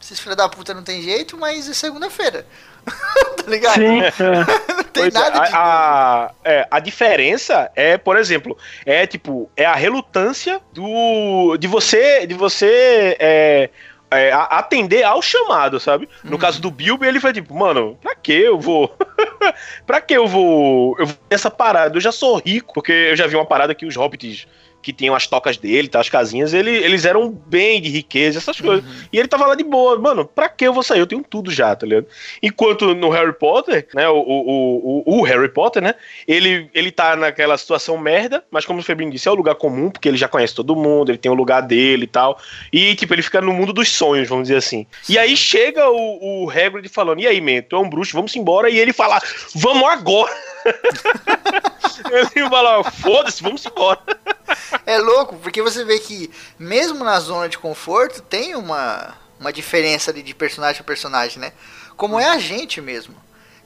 esses 0.00 0.20
filhos 0.20 0.36
da 0.36 0.48
puta 0.48 0.74
não 0.74 0.82
tem 0.82 1.00
jeito, 1.02 1.38
mas 1.38 1.68
é 1.68 1.72
segunda-feira. 1.72 2.46
tá 3.36 3.50
ligado? 3.50 3.74
Sim, 3.74 4.00
é. 4.00 4.74
não 4.74 4.84
tem 4.84 5.10
pois 5.10 5.14
é, 5.14 5.18
nada 5.18 5.40
de. 5.40 5.54
A, 5.54 5.58
a, 5.58 6.30
é, 6.44 6.66
a 6.70 6.80
diferença 6.80 7.70
é, 7.74 7.96
por 7.96 8.16
exemplo, 8.16 8.56
é 8.84 9.06
tipo, 9.06 9.50
é 9.56 9.64
a 9.64 9.74
relutância 9.74 10.60
do. 10.72 11.56
de 11.56 11.66
você. 11.66 12.26
De 12.26 12.34
você. 12.34 13.16
É, 13.18 13.70
é, 14.12 14.30
atender 14.32 15.02
ao 15.02 15.22
chamado, 15.22 15.80
sabe? 15.80 16.08
No 16.22 16.32
uhum. 16.32 16.38
caso 16.38 16.60
do 16.60 16.70
Bilbo, 16.70 17.04
ele 17.04 17.18
foi 17.18 17.32
tipo, 17.32 17.54
mano, 17.54 17.96
pra 18.00 18.14
que 18.14 18.32
eu 18.32 18.58
vou. 18.58 18.94
pra 19.86 20.00
que 20.00 20.14
eu 20.14 20.26
vou. 20.26 20.94
Eu 20.98 21.06
vou 21.06 21.16
essa 21.30 21.50
parada? 21.50 21.96
Eu 21.96 22.00
já 22.00 22.12
sou 22.12 22.36
rico, 22.38 22.74
porque 22.74 22.92
eu 22.92 23.16
já 23.16 23.26
vi 23.26 23.36
uma 23.36 23.46
parada 23.46 23.74
que 23.74 23.86
os 23.86 23.96
hobbits 23.96 24.46
que 24.82 24.92
tinham 24.92 25.14
as 25.14 25.26
tocas 25.26 25.56
dele, 25.56 25.88
tá, 25.88 26.00
as 26.00 26.08
casinhas, 26.08 26.52
ele, 26.52 26.70
eles 26.70 27.04
eram 27.04 27.30
bem 27.30 27.80
de 27.80 27.88
riqueza, 27.88 28.38
essas 28.38 28.60
coisas. 28.60 28.84
E 29.12 29.18
ele 29.18 29.28
tava 29.28 29.46
lá 29.46 29.54
de 29.54 29.64
boa, 29.64 29.98
mano, 29.98 30.24
pra 30.24 30.48
que 30.48 30.66
eu 30.66 30.72
vou 30.72 30.82
sair? 30.82 30.98
Eu 30.98 31.06
tenho 31.06 31.22
tudo 31.22 31.50
já, 31.50 31.74
tá 31.74 31.86
ligado? 31.86 32.06
Enquanto 32.42 32.94
no 32.94 33.08
Harry 33.10 33.32
Potter, 33.32 33.86
né, 33.94 34.08
o, 34.08 34.16
o, 34.18 35.02
o, 35.06 35.18
o 35.18 35.22
Harry 35.22 35.48
Potter, 35.48 35.82
né, 35.82 35.94
ele, 36.26 36.68
ele 36.74 36.90
tá 36.90 37.14
naquela 37.14 37.56
situação 37.56 37.96
merda, 37.96 38.44
mas 38.50 38.64
como 38.64 38.80
o 38.80 38.82
Febrinho 38.82 39.10
disse, 39.12 39.28
é 39.28 39.30
o 39.30 39.36
lugar 39.36 39.54
comum, 39.54 39.90
porque 39.90 40.08
ele 40.08 40.16
já 40.16 40.28
conhece 40.28 40.54
todo 40.54 40.74
mundo, 40.74 41.10
ele 41.10 41.18
tem 41.18 41.30
o 41.30 41.34
lugar 41.34 41.62
dele 41.62 42.04
e 42.04 42.08
tal. 42.08 42.38
E, 42.72 42.94
tipo, 42.96 43.14
ele 43.14 43.22
fica 43.22 43.40
no 43.40 43.52
mundo 43.52 43.72
dos 43.72 43.88
sonhos, 43.88 44.28
vamos 44.28 44.44
dizer 44.44 44.56
assim. 44.56 44.86
E 45.08 45.18
aí 45.18 45.36
chega 45.36 45.88
o, 45.88 46.44
o 46.44 46.50
Hagrid 46.50 46.88
falando, 46.88 47.20
e 47.20 47.26
aí, 47.26 47.40
man, 47.40 47.62
tu 47.68 47.76
é 47.76 47.78
um 47.78 47.88
bruxo, 47.88 48.12
vamos 48.12 48.34
embora. 48.34 48.68
E 48.68 48.78
ele 48.78 48.92
fala, 48.92 49.20
vamos 49.54 49.88
agora. 49.88 50.32
ele 52.34 52.48
fala, 52.48 52.84
foda-se, 52.84 53.42
vamos 53.42 53.64
embora. 53.66 54.00
É 54.86 54.98
louco, 54.98 55.36
porque 55.36 55.62
você 55.62 55.84
vê 55.84 55.98
que 55.98 56.30
mesmo 56.58 57.04
na 57.04 57.18
zona 57.20 57.48
de 57.48 57.58
conforto 57.58 58.22
tem 58.22 58.54
uma, 58.54 59.14
uma 59.38 59.52
diferença 59.52 60.10
ali 60.10 60.22
de 60.22 60.34
personagem 60.34 60.80
a 60.80 60.84
personagem, 60.84 61.38
né? 61.38 61.52
Como 61.96 62.18
é 62.18 62.28
a 62.28 62.38
gente 62.38 62.80
mesmo. 62.80 63.14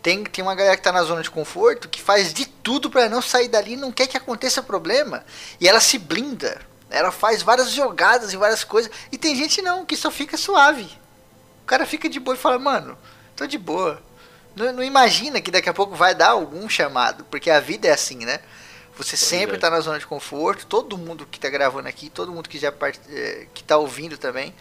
Tem, 0.02 0.22
tem 0.24 0.44
uma 0.44 0.54
galera 0.54 0.76
que 0.76 0.82
tá 0.82 0.92
na 0.92 1.02
zona 1.02 1.22
de 1.22 1.30
conforto 1.30 1.88
que 1.88 2.00
faz 2.00 2.32
de 2.32 2.46
tudo 2.46 2.88
para 2.88 3.08
não 3.08 3.20
sair 3.20 3.48
dali, 3.48 3.76
não 3.76 3.90
quer 3.90 4.06
que 4.06 4.16
aconteça 4.16 4.62
problema. 4.62 5.24
E 5.60 5.68
ela 5.68 5.80
se 5.80 5.98
blinda. 5.98 6.60
Ela 6.88 7.10
faz 7.10 7.42
várias 7.42 7.72
jogadas 7.72 8.32
e 8.32 8.36
várias 8.36 8.62
coisas. 8.62 8.90
E 9.10 9.18
tem 9.18 9.34
gente 9.34 9.60
não, 9.60 9.84
que 9.84 9.96
só 9.96 10.10
fica 10.10 10.36
suave. 10.36 10.84
O 11.62 11.66
cara 11.66 11.84
fica 11.84 12.08
de 12.08 12.20
boa 12.20 12.36
e 12.36 12.38
fala, 12.38 12.58
mano, 12.58 12.96
tô 13.34 13.46
de 13.46 13.58
boa. 13.58 14.00
Não, 14.54 14.72
não 14.72 14.82
imagina 14.82 15.40
que 15.40 15.50
daqui 15.50 15.68
a 15.68 15.74
pouco 15.74 15.96
vai 15.96 16.14
dar 16.14 16.30
algum 16.30 16.68
chamado, 16.68 17.24
porque 17.24 17.50
a 17.50 17.58
vida 17.58 17.88
é 17.88 17.92
assim, 17.92 18.24
né? 18.24 18.40
Você 18.96 19.16
sempre 19.16 19.56
é. 19.56 19.58
tá 19.58 19.68
na 19.68 19.80
zona 19.80 19.98
de 19.98 20.06
conforto, 20.06 20.66
todo 20.66 20.96
mundo 20.96 21.26
que 21.26 21.38
tá 21.38 21.50
gravando 21.50 21.88
aqui, 21.88 22.08
todo 22.08 22.32
mundo 22.32 22.48
que 22.48 22.58
já 22.58 22.72
part... 22.72 22.98
eh, 23.08 23.46
que 23.52 23.62
tá 23.62 23.76
ouvindo 23.76 24.16
também, 24.16 24.54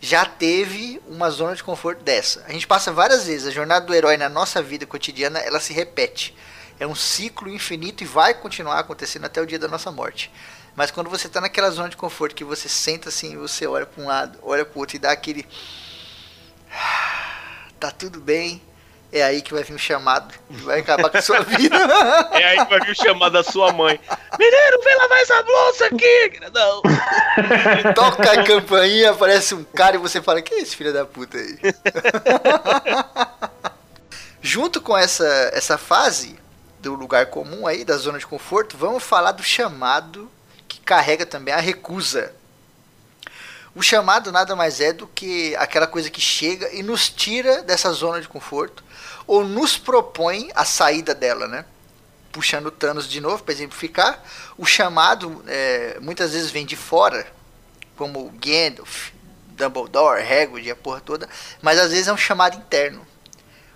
já 0.00 0.24
teve 0.24 1.00
uma 1.08 1.30
zona 1.30 1.56
de 1.56 1.64
conforto 1.64 2.02
dessa. 2.02 2.44
A 2.46 2.52
gente 2.52 2.66
passa 2.66 2.92
várias 2.92 3.26
vezes, 3.26 3.46
a 3.46 3.50
jornada 3.50 3.84
do 3.84 3.94
herói 3.94 4.16
na 4.16 4.28
nossa 4.28 4.62
vida 4.62 4.86
cotidiana, 4.86 5.38
ela 5.40 5.58
se 5.58 5.72
repete. 5.72 6.36
É 6.78 6.86
um 6.86 6.94
ciclo 6.94 7.48
infinito 7.48 8.02
e 8.02 8.06
vai 8.06 8.34
continuar 8.34 8.78
acontecendo 8.78 9.24
até 9.24 9.40
o 9.40 9.46
dia 9.46 9.58
da 9.58 9.68
nossa 9.68 9.90
morte. 9.90 10.30
Mas 10.74 10.90
quando 10.90 11.10
você 11.10 11.28
tá 11.28 11.40
naquela 11.40 11.70
zona 11.70 11.88
de 11.88 11.96
conforto 11.96 12.34
que 12.34 12.44
você 12.44 12.68
senta 12.68 13.08
assim, 13.08 13.36
você 13.36 13.66
olha 13.66 13.84
para 13.84 14.02
um 14.02 14.06
lado, 14.06 14.38
olha 14.42 14.64
para 14.64 14.76
o 14.76 14.80
outro 14.80 14.96
e 14.96 14.98
dá 14.98 15.12
aquele 15.12 15.46
tá 17.78 17.90
tudo 17.90 18.20
bem, 18.20 18.62
é 19.12 19.22
aí 19.22 19.42
que 19.42 19.52
vai 19.52 19.62
vir 19.62 19.74
um 19.74 19.78
chamado 19.78 20.32
que 20.32 20.62
vai 20.62 20.80
acabar 20.80 21.10
com 21.10 21.18
a 21.18 21.22
sua 21.22 21.40
vida. 21.40 21.76
É 22.32 22.48
aí 22.48 22.64
que 22.64 22.70
vai 22.70 22.80
vir 22.80 22.92
o 22.92 22.96
chamado 22.96 23.32
da 23.32 23.44
sua 23.44 23.72
mãe. 23.72 24.00
Menino, 24.38 24.82
vem 24.82 24.96
lavar 24.96 25.20
essa 25.20 25.42
blusa 25.42 25.86
aqui. 25.86 26.40
Não. 26.52 26.82
Toca 27.94 28.32
a 28.32 28.44
campainha, 28.44 29.10
aparece 29.10 29.54
um 29.54 29.62
cara 29.62 29.96
e 29.96 29.98
você 29.98 30.22
fala: 30.22 30.40
Que 30.40 30.54
é 30.54 30.60
esse 30.60 30.74
filho 30.74 30.92
da 30.92 31.04
puta 31.04 31.36
aí? 31.36 31.58
Junto 34.40 34.80
com 34.80 34.96
essa, 34.96 35.26
essa 35.52 35.76
fase 35.76 36.38
do 36.80 36.94
lugar 36.94 37.26
comum 37.26 37.66
aí, 37.66 37.84
da 37.84 37.96
zona 37.96 38.18
de 38.18 38.26
conforto, 38.26 38.76
vamos 38.76 39.04
falar 39.04 39.32
do 39.32 39.42
chamado 39.42 40.30
que 40.66 40.80
carrega 40.80 41.26
também 41.26 41.52
a 41.52 41.60
recusa. 41.60 42.34
O 43.74 43.82
chamado 43.82 44.32
nada 44.32 44.56
mais 44.56 44.80
é 44.80 44.92
do 44.92 45.06
que 45.06 45.54
aquela 45.56 45.86
coisa 45.86 46.10
que 46.10 46.20
chega 46.20 46.74
e 46.74 46.82
nos 46.82 47.08
tira 47.08 47.62
dessa 47.62 47.92
zona 47.92 48.20
de 48.20 48.28
conforto 48.28 48.82
ou 49.26 49.44
nos 49.44 49.76
propõe 49.76 50.50
a 50.54 50.64
saída 50.64 51.14
dela, 51.14 51.46
né? 51.46 51.64
Puxando 52.30 52.70
Thanos 52.70 53.08
de 53.08 53.20
novo 53.20 53.42
para 53.42 53.52
exemplificar, 53.52 54.22
o 54.56 54.64
chamado 54.64 55.44
é, 55.46 55.98
muitas 56.00 56.32
vezes 56.32 56.50
vem 56.50 56.64
de 56.64 56.76
fora, 56.76 57.26
como 57.96 58.30
Gandalf, 58.30 59.10
Dumbledore, 59.48 60.22
Hagrid, 60.22 60.70
a 60.70 60.76
porra 60.76 61.00
toda, 61.00 61.28
mas 61.60 61.78
às 61.78 61.90
vezes 61.90 62.08
é 62.08 62.12
um 62.12 62.16
chamado 62.16 62.56
interno. 62.56 63.06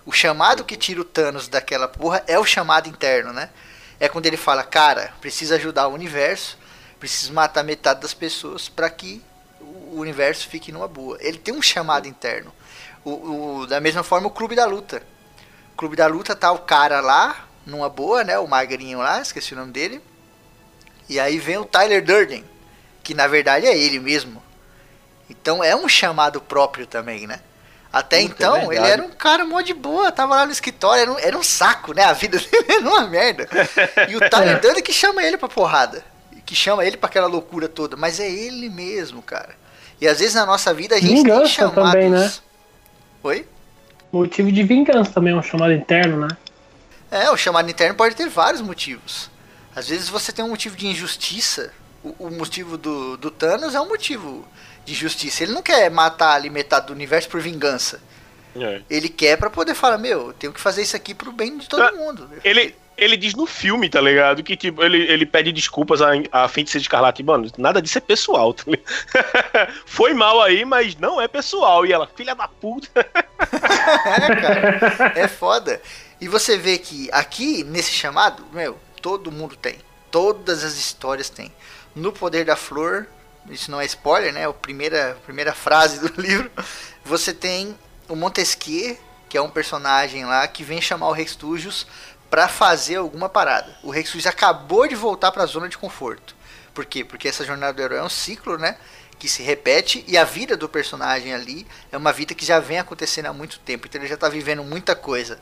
O 0.05 0.11
chamado 0.11 0.63
que 0.63 0.75
tira 0.75 1.01
o 1.01 1.05
Thanos 1.05 1.47
daquela 1.47 1.87
porra 1.87 2.23
é 2.27 2.39
o 2.39 2.45
chamado 2.45 2.89
interno, 2.89 3.33
né? 3.33 3.49
É 3.99 4.07
quando 4.07 4.25
ele 4.25 4.37
fala, 4.37 4.63
cara, 4.63 5.13
precisa 5.19 5.55
ajudar 5.55 5.87
o 5.87 5.93
universo, 5.93 6.57
precisa 6.99 7.33
matar 7.33 7.63
metade 7.63 8.01
das 8.01 8.13
pessoas 8.13 8.69
para 8.69 8.89
que 8.89 9.21
o 9.59 9.99
universo 9.99 10.47
fique 10.47 10.71
numa 10.71 10.87
boa. 10.87 11.17
Ele 11.19 11.37
tem 11.37 11.53
um 11.53 11.61
chamado 11.61 12.07
interno. 12.07 12.53
O, 13.03 13.59
o, 13.59 13.67
da 13.67 13.79
mesma 13.79 14.03
forma, 14.03 14.27
o 14.27 14.31
Clube 14.31 14.55
da 14.55 14.65
Luta. 14.65 15.01
Clube 15.77 15.95
da 15.95 16.07
Luta 16.07 16.35
tá 16.35 16.51
o 16.51 16.59
cara 16.59 16.99
lá, 16.99 17.47
numa 17.65 17.87
boa, 17.87 18.23
né? 18.23 18.37
O 18.39 18.47
magrinho 18.47 18.97
lá, 18.99 19.21
esqueci 19.21 19.53
o 19.53 19.57
nome 19.57 19.71
dele. 19.71 20.01
E 21.07 21.19
aí 21.19 21.37
vem 21.37 21.57
o 21.57 21.65
Tyler 21.65 22.03
Durden, 22.03 22.43
que 23.03 23.13
na 23.13 23.27
verdade 23.27 23.65
é 23.65 23.77
ele 23.77 23.99
mesmo. 23.99 24.41
Então 25.29 25.63
é 25.63 25.75
um 25.75 25.87
chamado 25.87 26.41
próprio 26.41 26.85
também, 26.87 27.27
né? 27.27 27.39
Até 27.93 28.17
Puta, 28.21 28.31
é 28.31 28.33
então, 28.33 28.57
ele 28.57 28.67
verdade. 28.67 28.91
era 28.91 29.03
um 29.03 29.09
cara 29.09 29.45
mó 29.45 29.61
de 29.61 29.73
boa, 29.73 30.11
tava 30.11 30.35
lá 30.35 30.45
no 30.45 30.51
escritório, 30.51 31.01
era 31.01 31.11
um, 31.11 31.19
era 31.19 31.37
um 31.37 31.43
saco, 31.43 31.93
né? 31.93 32.03
A 32.03 32.13
vida 32.13 32.37
dele 32.51 32.65
era 32.67 32.89
uma 32.89 33.07
merda. 33.07 33.47
E 34.09 34.15
o 34.15 34.29
Tyler 34.29 34.59
Durden 34.61 34.83
que 34.83 34.91
chama 34.93 35.23
ele 35.23 35.37
pra 35.37 35.47
porrada. 35.47 36.03
Que 36.45 36.55
chama 36.55 36.85
ele 36.85 36.97
pra 36.97 37.07
aquela 37.09 37.27
loucura 37.27 37.67
toda. 37.67 37.95
Mas 37.95 38.19
é 38.19 38.29
ele 38.29 38.69
mesmo, 38.69 39.21
cara. 39.21 39.55
E 39.99 40.07
às 40.07 40.19
vezes 40.19 40.33
na 40.35 40.45
nossa 40.45 40.73
vida 40.73 40.95
a 40.95 40.99
gente 40.99 41.13
tem 41.13 41.23
Vingança 41.23 41.47
chamados. 41.47 41.91
também, 41.91 42.09
né? 42.09 42.31
Oi? 43.23 43.47
Motivo 44.11 44.51
de 44.51 44.63
vingança 44.63 45.11
também, 45.11 45.33
é 45.33 45.35
um 45.35 45.43
chamado 45.43 45.73
interno, 45.73 46.21
né? 46.21 46.37
É, 47.11 47.29
o 47.29 47.37
chamado 47.37 47.69
interno 47.69 47.95
pode 47.95 48.15
ter 48.15 48.27
vários 48.29 48.61
motivos. 48.61 49.29
Às 49.75 49.87
vezes 49.89 50.09
você 50.09 50.31
tem 50.31 50.43
um 50.43 50.49
motivo 50.49 50.75
de 50.75 50.87
injustiça. 50.87 51.71
O, 52.03 52.27
o 52.27 52.31
motivo 52.31 52.77
do, 52.77 53.17
do 53.17 53.29
Thanos 53.31 53.75
é 53.75 53.79
um 53.81 53.87
motivo 53.87 54.47
de 54.85 54.93
justiça. 54.93 55.43
Ele 55.43 55.53
não 55.53 55.61
quer 55.61 55.89
matar 55.91 56.33
ali 56.35 56.49
metade 56.49 56.87
do 56.87 56.93
universo 56.93 57.29
por 57.29 57.41
vingança. 57.41 58.01
É. 58.55 58.81
Ele 58.89 59.09
quer 59.09 59.37
pra 59.37 59.49
poder 59.49 59.75
falar, 59.75 59.97
meu, 59.97 60.27
eu 60.27 60.33
tenho 60.33 60.51
que 60.53 60.59
fazer 60.59 60.81
isso 60.81 60.95
aqui 60.95 61.13
pro 61.13 61.31
bem 61.31 61.57
de 61.57 61.67
todo 61.67 61.83
Ah, 61.83 61.91
mundo. 61.91 62.29
Ele, 62.43 62.75
ele 62.97 63.15
diz 63.15 63.35
no 63.35 63.45
filme, 63.45 63.89
tá 63.89 64.01
ligado? 64.01 64.41
Que 64.41 64.57
tipo, 64.57 64.83
ele, 64.83 64.97
ele 65.03 65.25
pede 65.25 65.51
desculpas 65.51 66.01
à, 66.01 66.11
à 66.31 66.47
Feiticeira 66.47 66.81
Escarlate. 66.81 67.21
Mano, 67.21 67.49
nada 67.57 67.81
disso 67.81 67.97
é 67.99 68.01
pessoal, 68.01 68.53
tá? 68.53 68.63
Foi 69.85 70.13
mal 70.13 70.41
aí, 70.41 70.65
mas 70.65 70.95
não 70.95 71.21
é 71.21 71.27
pessoal. 71.27 71.85
E 71.85 71.93
ela, 71.93 72.07
filha 72.07 72.33
da 72.33 72.47
puta. 72.47 72.89
é, 73.05 74.35
cara. 74.35 75.13
É 75.15 75.27
foda. 75.27 75.79
E 76.19 76.27
você 76.27 76.57
vê 76.57 76.79
que 76.79 77.07
aqui, 77.11 77.63
nesse 77.63 77.91
chamado, 77.91 78.43
meu, 78.51 78.79
todo 79.01 79.31
mundo 79.31 79.55
tem. 79.55 79.77
Todas 80.09 80.63
as 80.63 80.77
histórias 80.77 81.29
têm. 81.29 81.51
No 81.95 82.11
Poder 82.11 82.45
da 82.45 82.55
Flor, 82.55 83.05
isso 83.49 83.69
não 83.69 83.79
é 83.79 83.85
spoiler, 83.85 84.33
né? 84.33 84.41
É 84.41 84.45
a 84.45 84.53
primeira, 84.53 85.17
primeira 85.23 85.53
frase 85.53 85.99
do 85.99 86.11
livro. 86.19 86.49
Você 87.05 87.33
tem 87.33 87.77
o 88.07 88.15
Montesquieu, 88.15 88.97
que 89.29 89.37
é 89.37 89.41
um 89.41 89.49
personagem 89.49 90.25
lá 90.25 90.47
que 90.47 90.63
vem 90.63 90.81
chamar 90.81 91.09
o 91.09 91.11
Rex 91.11 91.37
Pra 92.29 92.47
fazer 92.47 92.95
alguma 92.95 93.29
parada. 93.29 93.77
O 93.83 93.89
Rex 93.89 94.11
Tujos 94.11 94.27
acabou 94.27 94.87
de 94.87 94.95
voltar 94.95 95.31
pra 95.31 95.45
zona 95.45 95.69
de 95.69 95.77
conforto. 95.77 96.35
Por 96.73 96.85
quê? 96.85 97.03
Porque 97.03 97.27
essa 97.27 97.45
jornada 97.45 97.73
do 97.73 97.81
herói 97.81 97.99
é 97.99 98.03
um 98.03 98.09
ciclo, 98.09 98.57
né? 98.57 98.77
Que 99.17 99.27
se 99.27 99.41
repete 99.41 100.03
e 100.07 100.17
a 100.17 100.23
vida 100.23 100.55
do 100.55 100.69
personagem 100.69 101.33
ali 101.33 101.65
é 101.91 101.97
uma 101.97 102.13
vida 102.13 102.35
que 102.35 102.45
já 102.45 102.59
vem 102.59 102.77
acontecendo 102.77 103.27
há 103.27 103.33
muito 103.33 103.59
tempo. 103.59 103.87
Então 103.87 103.99
ele 103.99 104.09
já 104.09 104.17
tá 104.17 104.29
vivendo 104.29 104.63
muita 104.63 104.95
coisa. 104.95 105.39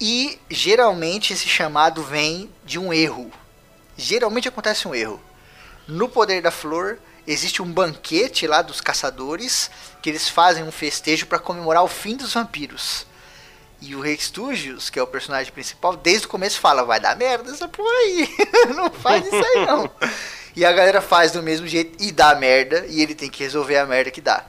E 0.00 0.38
geralmente 0.50 1.32
esse 1.32 1.48
chamado 1.48 2.02
vem 2.02 2.50
de 2.64 2.78
um 2.78 2.92
erro. 2.92 3.32
Geralmente 3.96 4.48
acontece 4.48 4.86
um 4.86 4.94
erro. 4.94 5.20
No 5.86 6.08
Poder 6.08 6.42
da 6.42 6.50
Flor 6.50 6.98
existe 7.26 7.62
um 7.62 7.72
banquete 7.72 8.46
lá 8.46 8.62
dos 8.62 8.80
caçadores 8.80 9.70
que 10.02 10.10
eles 10.10 10.28
fazem 10.28 10.64
um 10.64 10.72
festejo 10.72 11.26
para 11.26 11.38
comemorar 11.38 11.82
o 11.82 11.88
fim 11.88 12.16
dos 12.16 12.34
vampiros. 12.34 13.06
E 13.86 13.94
o 13.94 14.00
Rex 14.00 14.24
Studios, 14.24 14.88
que 14.88 14.98
é 14.98 15.02
o 15.02 15.06
personagem 15.06 15.52
principal, 15.52 15.94
desde 15.94 16.26
o 16.26 16.30
começo 16.30 16.58
fala: 16.58 16.84
vai 16.84 16.98
dar 16.98 17.14
merda 17.16 17.50
essa 17.50 17.68
porra 17.68 17.90
aí, 17.90 18.28
não 18.74 18.90
faz 18.90 19.26
isso 19.26 19.34
aí 19.34 19.66
não. 19.66 19.90
E 20.56 20.64
a 20.64 20.72
galera 20.72 21.02
faz 21.02 21.32
do 21.32 21.42
mesmo 21.42 21.66
jeito 21.66 22.02
e 22.02 22.10
dá 22.10 22.34
merda, 22.34 22.86
e 22.88 23.02
ele 23.02 23.14
tem 23.14 23.28
que 23.28 23.42
resolver 23.42 23.76
a 23.76 23.84
merda 23.84 24.10
que 24.10 24.22
dá. 24.22 24.42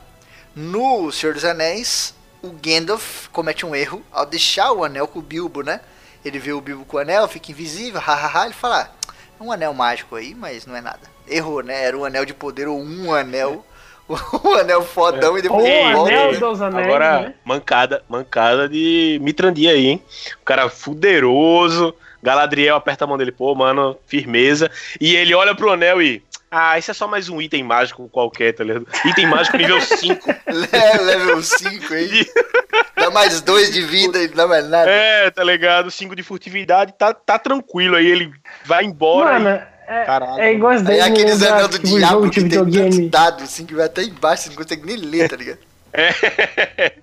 No 0.54 1.12
Senhor 1.12 1.34
dos 1.34 1.44
Anéis, 1.44 2.14
o 2.40 2.48
Gandalf 2.48 3.28
comete 3.30 3.66
um 3.66 3.74
erro 3.74 4.02
ao 4.10 4.24
deixar 4.24 4.72
o 4.72 4.82
anel 4.82 5.06
com 5.06 5.18
o 5.18 5.22
Bilbo, 5.22 5.60
né? 5.60 5.82
Ele 6.24 6.38
vê 6.38 6.54
o 6.54 6.60
Bilbo 6.62 6.86
com 6.86 6.96
o 6.96 7.00
anel, 7.00 7.28
fica 7.28 7.50
invisível, 7.50 8.00
hahaha, 8.00 8.46
ele 8.46 8.54
fala: 8.54 8.90
ah, 8.90 9.12
é 9.38 9.42
um 9.42 9.52
anel 9.52 9.74
mágico 9.74 10.16
aí, 10.16 10.34
mas 10.34 10.64
não 10.64 10.74
é 10.74 10.80
nada. 10.80 11.10
Errou, 11.28 11.62
né? 11.62 11.84
Era 11.84 11.98
um 11.98 12.06
anel 12.06 12.24
de 12.24 12.32
poder 12.32 12.68
ou 12.68 12.80
um 12.80 13.12
anel. 13.12 13.65
Um 14.44 14.54
anel 14.54 14.82
fodão 14.82 15.36
e 15.36 15.42
depois 15.42 15.64
ele 15.64 15.92
o 15.94 15.96
volta. 15.96 16.12
anel 16.14 16.32
né? 16.32 16.38
dos 16.38 16.62
anéis, 16.62 16.86
Agora, 16.86 17.20
né? 17.20 17.34
mancada, 17.44 18.02
mancada 18.08 18.68
de 18.68 19.18
Mitrandia 19.22 19.72
aí, 19.72 19.86
hein? 19.86 20.02
O 20.40 20.44
cara 20.44 20.68
fuderoso. 20.68 21.94
Galadriel 22.22 22.74
aperta 22.76 23.04
a 23.04 23.06
mão 23.06 23.16
dele, 23.16 23.30
pô, 23.30 23.54
mano, 23.54 23.96
firmeza. 24.06 24.68
E 25.00 25.14
ele 25.14 25.34
olha 25.34 25.54
pro 25.54 25.70
anel 25.70 26.00
e. 26.02 26.22
Ah, 26.50 26.78
isso 26.78 26.90
é 26.90 26.94
só 26.94 27.06
mais 27.06 27.28
um 27.28 27.40
item 27.42 27.62
mágico 27.62 28.08
qualquer, 28.08 28.52
tá 28.52 28.64
ligado? 28.64 28.86
Item 29.04 29.26
mágico 29.26 29.56
nível 29.56 29.80
5. 29.82 30.28
Le- 30.46 31.02
Level 31.04 31.42
5 31.42 31.94
aí. 31.94 32.26
Dá 32.96 33.10
mais 33.10 33.40
dois 33.40 33.70
de 33.72 33.82
vida 33.82 34.18
e 34.22 34.28
não 34.28 34.34
dá 34.36 34.46
mais 34.46 34.66
nada. 34.68 34.90
É, 34.90 35.30
tá 35.30 35.44
ligado? 35.44 35.90
5 35.90 36.16
de 36.16 36.22
furtividade, 36.22 36.94
tá, 36.98 37.12
tá 37.12 37.38
tranquilo. 37.38 37.94
Aí 37.96 38.06
ele 38.06 38.32
vai 38.64 38.84
embora. 38.84 39.38
Mano, 39.38 39.62
É, 39.86 40.04
Caralho. 40.04 40.40
é 40.40 40.52
igual 40.52 40.72
as 40.72 40.80
Aí 40.80 40.96
10 40.96 41.04
aqueles 41.06 41.42
anel 41.42 41.68
do 41.68 41.78
tipo, 41.78 41.96
diabo 41.96 42.14
jogo 42.14 42.30
que 42.30 42.42
de 42.42 42.48
tem 42.48 42.58
tantos 42.58 43.10
dados 43.10 43.42
assim 43.44 43.64
que 43.64 43.74
vai 43.74 43.86
até 43.86 44.02
embaixo, 44.02 44.44
você 44.44 44.48
não 44.50 44.56
consegue 44.56 44.86
nem 44.86 44.96
ler, 44.96 45.28
tá 45.28 45.36
ligado? 45.36 45.58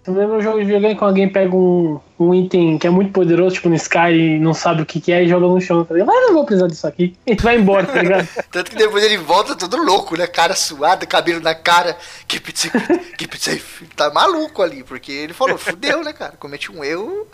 Tu 0.04 0.12
lembra 0.12 0.38
um 0.38 0.42
jogo 0.42 0.60
de 0.60 0.66
videogame 0.66 0.96
quando 0.96 1.10
alguém 1.10 1.28
pega 1.28 1.56
um, 1.56 2.00
um 2.20 2.34
item 2.34 2.78
que 2.78 2.86
é 2.86 2.90
muito 2.90 3.12
poderoso, 3.12 3.56
tipo 3.56 3.70
no 3.70 3.76
Sky, 3.76 4.12
e 4.12 4.40
não 4.40 4.54
sabe 4.54 4.84
o 4.84 4.86
que, 4.86 5.02
que 5.02 5.12
é 5.12 5.24
e 5.24 5.28
joga 5.28 5.48
no 5.48 5.60
chão? 5.60 5.84
Tá 5.84 5.96
ligado? 5.96 6.12
Ah, 6.12 6.22
não 6.28 6.34
vou 6.34 6.46
precisar 6.46 6.68
disso 6.68 6.86
aqui. 6.86 7.16
E 7.26 7.36
tu 7.36 7.44
vai 7.44 7.58
embora, 7.58 7.88
tá 7.88 8.02
ligado? 8.02 8.28
Tanto 8.52 8.70
que 8.70 8.78
depois 8.78 9.04
ele 9.04 9.18
volta 9.18 9.56
todo 9.56 9.78
louco, 9.78 10.16
né? 10.16 10.28
Cara 10.28 10.56
suada, 10.56 11.08
cabelo 11.08 11.42
na 11.42 11.56
cara. 11.56 11.98
Keep 12.28 12.50
it 12.50 12.60
secret, 12.60 13.16
keep 13.18 13.34
it 13.34 13.44
safe. 13.44 13.86
Tá 13.96 14.12
maluco 14.12 14.62
ali, 14.62 14.84
porque 14.84 15.12
ele 15.12 15.34
falou, 15.34 15.58
fudeu, 15.58 16.04
né, 16.04 16.14
cara? 16.14 16.34
Cometi 16.38 16.72
um 16.72 16.84
erro 16.84 17.28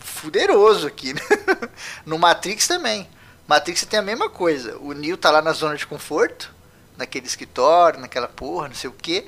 fuderoso 0.00 0.86
aqui, 0.86 1.14
né? 1.14 1.20
No 2.04 2.18
Matrix 2.18 2.68
também. 2.68 3.06
Matrix 3.46 3.84
tem 3.84 3.98
a 3.98 4.02
mesma 4.02 4.30
coisa. 4.30 4.76
O 4.78 4.92
Neo 4.92 5.16
tá 5.16 5.30
lá 5.30 5.42
na 5.42 5.52
zona 5.52 5.76
de 5.76 5.86
conforto, 5.86 6.52
naquele 6.96 7.26
escritório, 7.26 8.00
naquela 8.00 8.28
porra, 8.28 8.68
não 8.68 8.74
sei 8.74 8.88
o 8.88 8.92
quê. 8.92 9.26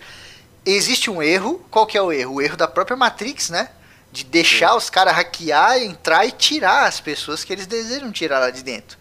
Existe 0.65 1.11
um 1.11 1.23
erro. 1.23 1.65
Qual 1.71 1.87
que 1.87 1.99
é 1.99 2.03
o 2.03 2.13
erro? 2.13 2.35
O 2.35 2.43
erro 2.43 2.57
da 2.57 2.69
própria 2.69 2.97
Matrix, 2.97 3.51
né? 3.51 3.71
De 4.11 4.25
deixar 4.25 4.77
os 4.77 4.89
caras 4.89 5.15
hackear, 5.15 5.79
entrar 5.79 6.25
e 6.25 6.31
tirar 6.31 6.87
as 6.87 7.01
pessoas 7.01 7.43
que 7.45 7.53
eles 7.53 7.67
desejam 7.67 8.13
tirar 8.13 8.39
lá 8.39 8.51
de 8.51 8.63
dentro. 8.63 8.97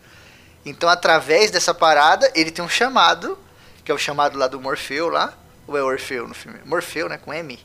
Então, 0.65 0.89
através 0.89 1.51
dessa 1.51 1.74
parada, 1.74 2.32
ele 2.34 2.50
tem 2.50 2.63
um 2.63 2.70
chamado, 2.70 3.38
que 3.86 3.91
é 3.91 3.96
o 3.96 3.98
chamado 3.98 4.38
lá 4.38 4.48
do 4.48 4.60
Morfeu 4.60 5.10
lá. 5.10 5.34
Ou 5.67 5.77
é 5.77 5.84
Orfeu 5.84 6.27
no 6.27 6.34
filme? 6.34 6.60
Morfeu, 6.65 7.08
né? 7.08 7.17
Com 7.17 7.34
M. 7.34 7.60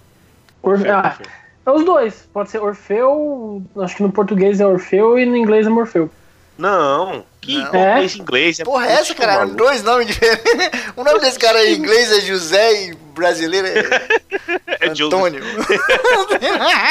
Orfe- 0.62 0.88
ah, 0.88 1.18
é 1.66 1.70
os 1.70 1.84
dois. 1.84 2.28
Pode 2.32 2.50
ser 2.50 2.60
Orfeu, 2.60 3.62
acho 3.78 3.96
que 3.96 4.02
no 4.02 4.12
português 4.12 4.60
é 4.60 4.66
Orfeu 4.66 5.18
e 5.18 5.26
no 5.26 5.36
inglês 5.36 5.66
é 5.66 5.70
Morfeu. 5.70 6.10
Não. 6.58 7.24
Que 7.40 7.56
Não. 7.56 8.02
e 8.02 8.18
inglês? 8.18 8.58
Porra, 8.58 8.86
é 8.88 8.92
essa, 8.94 9.14
cara? 9.14 9.38
maluco. 9.38 9.56
Dois 9.56 9.82
nomes 9.82 10.08
diferentes. 10.08 10.92
O 10.96 11.04
nome 11.04 11.20
desse 11.20 11.38
cara 11.38 11.64
em 11.64 11.76
inglês 11.76 12.10
é 12.10 12.20
José 12.20 12.88
e 12.88 12.94
brasileiro 12.94 13.68
é 13.68 13.78
É. 14.80 14.88
Antônio. 14.88 15.42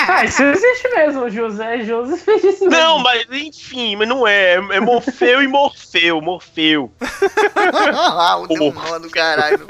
Ah, 0.09 0.25
isso 0.25 0.43
existe 0.43 0.87
mesmo. 0.89 1.29
José 1.29 1.83
Joseph 1.83 2.21
fez 2.21 2.43
isso 2.43 2.65
mesmo. 2.65 2.69
Não, 2.69 2.99
mas 2.99 3.25
enfim, 3.31 3.95
mas 3.95 4.07
não 4.07 4.27
é. 4.27 4.53
É 4.55 4.79
Morfeu 4.79 5.41
e 5.41 5.47
Morfeu. 5.47 6.21
Morfeu. 6.21 6.91
ah, 7.93 8.37
o 8.37 8.71
nó 8.71 8.99
do 8.99 9.09
caralho. 9.09 9.67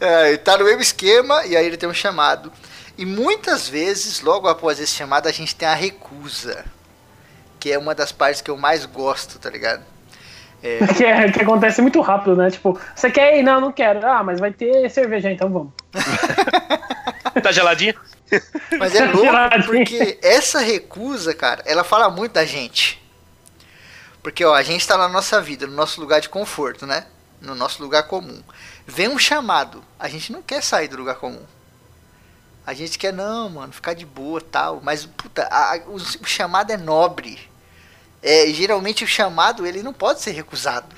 É, 0.00 0.36
tá 0.38 0.56
no 0.56 0.64
mesmo 0.64 0.82
esquema 0.82 1.44
e 1.46 1.56
aí 1.56 1.66
ele 1.66 1.76
tem 1.76 1.88
um 1.88 1.94
chamado. 1.94 2.52
E 2.96 3.06
muitas 3.06 3.68
vezes, 3.68 4.20
logo 4.20 4.48
após 4.48 4.80
esse 4.80 4.92
chamado, 4.94 5.28
a 5.28 5.32
gente 5.32 5.54
tem 5.54 5.68
a 5.68 5.74
recusa. 5.74 6.64
Que 7.60 7.72
é 7.72 7.78
uma 7.78 7.94
das 7.94 8.12
partes 8.12 8.40
que 8.40 8.50
eu 8.50 8.56
mais 8.56 8.84
gosto, 8.86 9.38
tá 9.38 9.50
ligado? 9.50 9.82
É, 10.62 10.78
Que, 10.96 11.04
é- 11.04 11.30
que 11.30 11.40
acontece 11.42 11.80
muito 11.82 12.00
rápido, 12.00 12.36
né? 12.36 12.50
Tipo, 12.50 12.78
você 12.94 13.10
quer 13.10 13.38
ir? 13.38 13.42
Não, 13.42 13.60
não 13.60 13.72
quero. 13.72 14.04
Ah, 14.06 14.22
mas 14.22 14.40
vai 14.40 14.52
ter 14.52 14.88
cerveja, 14.90 15.30
então 15.30 15.50
vamos. 15.50 15.72
Tá 17.42 17.52
geladinha? 17.52 17.94
Mas 18.78 18.94
é 18.96 19.04
louco 19.04 19.20
Geladinho. 19.22 19.64
porque 19.66 20.18
essa 20.22 20.58
recusa, 20.60 21.32
cara, 21.34 21.62
ela 21.64 21.84
fala 21.84 22.10
muito 22.10 22.32
da 22.32 22.44
gente. 22.44 23.00
Porque, 24.22 24.44
ó, 24.44 24.54
a 24.54 24.62
gente 24.62 24.86
tá 24.86 24.96
na 24.98 25.08
nossa 25.08 25.40
vida, 25.40 25.66
no 25.66 25.72
nosso 25.74 26.00
lugar 26.00 26.20
de 26.20 26.28
conforto, 26.28 26.84
né? 26.84 27.06
No 27.40 27.54
nosso 27.54 27.80
lugar 27.80 28.02
comum. 28.08 28.42
Vem 28.86 29.08
um 29.08 29.18
chamado, 29.18 29.84
a 29.98 30.08
gente 30.08 30.32
não 30.32 30.42
quer 30.42 30.62
sair 30.64 30.88
do 30.88 30.96
lugar 30.96 31.14
comum. 31.16 31.42
A 32.66 32.74
gente 32.74 32.98
quer, 32.98 33.12
não, 33.12 33.48
mano, 33.48 33.72
ficar 33.72 33.94
de 33.94 34.04
boa 34.04 34.40
tal. 34.40 34.80
Mas, 34.82 35.06
puta, 35.06 35.46
a- 35.50 35.78
o, 35.86 35.94
o 35.94 36.26
chamado 36.26 36.72
é 36.72 36.76
nobre. 36.76 37.47
É, 38.22 38.46
geralmente 38.52 39.04
o 39.04 39.06
chamado, 39.06 39.66
ele 39.66 39.82
não 39.82 39.92
pode 39.92 40.20
ser 40.20 40.32
recusado. 40.32 40.94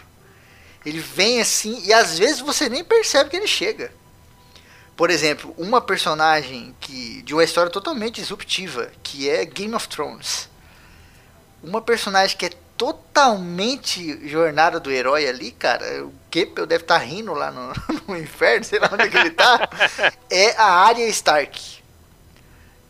Ele 0.85 1.01
vem 1.01 1.41
assim, 1.41 1.83
e 1.85 1.93
às 1.93 2.19
vezes 2.19 2.41
você 2.41 2.69
nem 2.69 2.83
percebe 2.83 3.31
que 3.31 3.37
ele 3.37 3.47
chega. 3.47 3.93
Por 4.97 5.11
exemplo, 5.11 5.55
uma 5.57 5.81
personagem 5.81 6.75
que 6.81 7.23
de 7.23 7.33
uma 7.33 7.45
história 7.45 7.71
totalmente 7.71 8.21
disruptiva, 8.21 8.91
que 9.03 9.29
é 9.29 9.45
Game 9.45 9.75
of 9.75 9.89
Thrones. 9.89 10.49
Uma 11.63 11.81
personagem 11.81 12.37
que 12.37 12.47
é 12.47 12.51
totalmente 12.77 14.27
jornada 14.27 14.81
do 14.81 14.91
herói 14.91 15.27
ali, 15.27 15.53
cara. 15.53 16.05
O 16.05 16.13
Keppel 16.31 16.67
deve 16.67 16.85
estar 16.85 16.97
rindo 16.99 17.35
lá 17.35 17.51
no, 17.51 17.73
no 18.09 18.17
inferno, 18.17 18.65
sei 18.65 18.79
lá 18.79 18.89
onde 18.93 19.03
é 19.03 19.09
que 19.09 19.17
ele 19.19 19.31
tá. 19.31 19.69
É 20.31 20.57
a 20.57 20.65
Arya 20.65 21.07
Stark. 21.09 21.83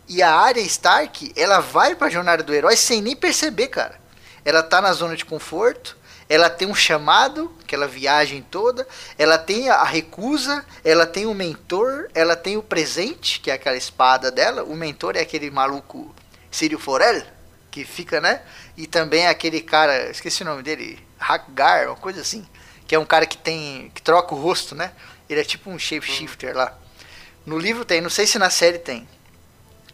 E 0.08 0.22
a 0.22 0.32
Arya 0.32 0.62
Stark, 0.62 1.32
ela 1.37 1.60
vai 1.60 1.94
pra 1.94 2.08
jornada 2.08 2.42
do 2.42 2.54
herói 2.54 2.76
sem 2.76 3.00
nem 3.00 3.14
perceber, 3.14 3.68
cara. 3.68 4.00
Ela 4.44 4.62
tá 4.62 4.80
na 4.80 4.92
zona 4.92 5.16
de 5.16 5.25
conforto, 5.25 5.97
ela 6.28 6.49
tem 6.49 6.69
um 6.69 6.75
chamado, 6.75 7.52
aquela 7.60 7.88
viagem 7.88 8.41
toda, 8.41 8.86
ela 9.19 9.36
tem 9.36 9.69
a 9.69 9.82
recusa, 9.82 10.65
ela 10.84 11.04
tem 11.04 11.26
o 11.26 11.34
mentor, 11.34 12.08
ela 12.15 12.36
tem 12.36 12.56
o 12.56 12.62
presente, 12.62 13.41
que 13.41 13.50
é 13.50 13.54
aquela 13.54 13.76
espada 13.76 14.30
dela. 14.30 14.62
O 14.62 14.76
mentor 14.76 15.17
é 15.17 15.21
aquele 15.21 15.50
maluco 15.50 16.15
Círio 16.49 16.78
Forel, 16.78 17.23
que 17.69 17.84
fica, 17.84 18.21
né? 18.21 18.43
E 18.76 18.86
também 18.86 19.23
é 19.23 19.28
aquele 19.28 19.60
cara, 19.60 20.08
esqueci 20.08 20.43
o 20.43 20.47
nome 20.47 20.62
dele, 20.62 21.04
Hagar, 21.19 21.88
uma 21.88 21.97
coisa 21.97 22.21
assim, 22.21 22.47
que 22.86 22.95
é 22.95 22.99
um 22.99 23.04
cara 23.04 23.26
que 23.26 23.36
tem 23.36 23.91
que 23.93 24.00
troca 24.00 24.32
o 24.32 24.41
rosto, 24.41 24.75
né? 24.75 24.93
Ele 25.28 25.41
é 25.41 25.45
tipo 25.45 25.69
um 25.69 25.78
shapeshifter 25.78 26.56
lá. 26.56 26.78
No 27.45 27.58
livro 27.58 27.84
tem, 27.84 28.00
não 28.00 28.10
sei 28.10 28.26
se 28.26 28.38
na 28.38 28.50
série 28.50 28.78
tem. 28.78 29.08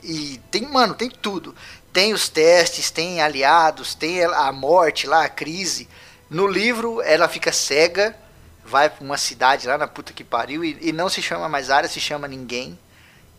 E 0.03 0.39
tem, 0.51 0.63
mano, 0.63 0.95
tem 0.95 1.09
tudo. 1.09 1.55
Tem 1.97 2.13
os 2.13 2.29
testes, 2.29 2.91
tem 2.91 3.23
aliados, 3.23 3.95
tem 3.95 4.23
a 4.23 4.53
morte 4.53 5.07
lá, 5.07 5.25
a 5.25 5.31
crise. 5.31 5.89
No 6.29 6.47
livro 6.47 7.01
ela 7.01 7.27
fica 7.27 7.51
cega, 7.51 8.15
vai 8.63 8.91
pra 8.91 9.03
uma 9.03 9.17
cidade 9.17 9.67
lá 9.67 9.79
na 9.79 9.89
puta 9.89 10.13
que 10.13 10.23
pariu 10.23 10.63
e, 10.63 10.77
e 10.83 10.93
não 10.93 11.09
se 11.09 11.23
chama 11.23 11.49
mais 11.49 11.71
área, 11.71 11.89
se 11.89 11.99
chama 11.99 12.29
ninguém. 12.29 12.79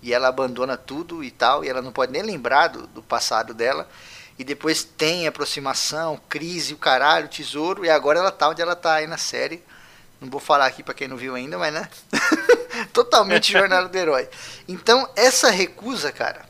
E 0.01 0.11
ela 0.11 0.29
abandona 0.29 0.75
tudo 0.75 1.23
e 1.23 1.29
tal, 1.29 1.63
e 1.63 1.69
ela 1.69 1.83
não 1.83 1.91
pode 1.91 2.11
nem 2.11 2.23
lembrar 2.23 2.69
do, 2.69 2.87
do 2.87 3.03
passado 3.03 3.53
dela. 3.53 3.87
E 4.39 4.43
depois 4.43 4.83
tem 4.83 5.27
aproximação, 5.27 6.19
crise, 6.27 6.73
o 6.73 6.77
caralho, 6.77 7.27
tesouro, 7.27 7.85
e 7.85 7.91
agora 7.91 8.17
ela 8.17 8.31
tá 8.31 8.49
onde 8.49 8.63
ela 8.63 8.75
tá 8.75 8.95
aí 8.95 9.05
na 9.05 9.19
série. 9.19 9.63
Não 10.19 10.31
vou 10.31 10.39
falar 10.41 10.65
aqui 10.65 10.81
pra 10.81 10.95
quem 10.95 11.07
não 11.07 11.15
viu 11.15 11.35
ainda, 11.35 11.59
mas 11.59 11.71
né? 11.71 11.87
Totalmente 12.91 13.53
jornada 13.53 13.87
do 13.87 13.95
herói. 13.95 14.27
Então, 14.67 15.07
essa 15.15 15.51
recusa, 15.51 16.11
cara, 16.11 16.46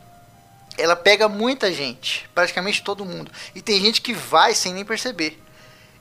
ela 0.77 0.95
pega 0.95 1.27
muita 1.27 1.71
gente, 1.71 2.29
praticamente 2.33 2.83
todo 2.83 3.05
mundo. 3.05 3.31
E 3.55 3.61
tem 3.61 3.79
gente 3.81 4.01
que 4.01 4.13
vai 4.13 4.53
sem 4.53 4.73
nem 4.73 4.85
perceber. 4.85 5.41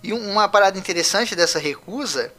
E 0.02 0.12
um- 0.12 0.30
uma 0.32 0.48
parada 0.48 0.78
interessante 0.78 1.34
dessa 1.34 1.58
recusa 1.58 2.32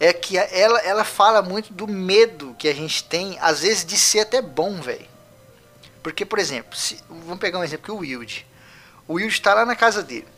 é 0.00 0.12
que 0.12 0.36
ela, 0.36 0.78
ela 0.80 1.04
fala 1.04 1.42
muito 1.42 1.72
do 1.72 1.86
medo 1.86 2.54
que 2.58 2.68
a 2.68 2.74
gente 2.74 3.04
tem, 3.04 3.38
às 3.40 3.60
vezes, 3.60 3.84
de 3.84 3.96
ser 3.96 4.20
até 4.20 4.42
bom, 4.42 4.80
velho. 4.80 5.06
Porque, 6.02 6.24
por 6.24 6.38
exemplo, 6.38 6.76
se- 6.76 7.00
vamos 7.08 7.38
pegar 7.38 7.58
um 7.58 7.64
exemplo 7.64 7.84
que 7.86 7.92
o 7.92 7.96
Wilde. 7.98 8.46
O 9.08 9.14
Wilde 9.14 9.40
tá 9.40 9.54
lá 9.54 9.64
na 9.64 9.76
casa 9.76 10.02
dele. 10.02 10.28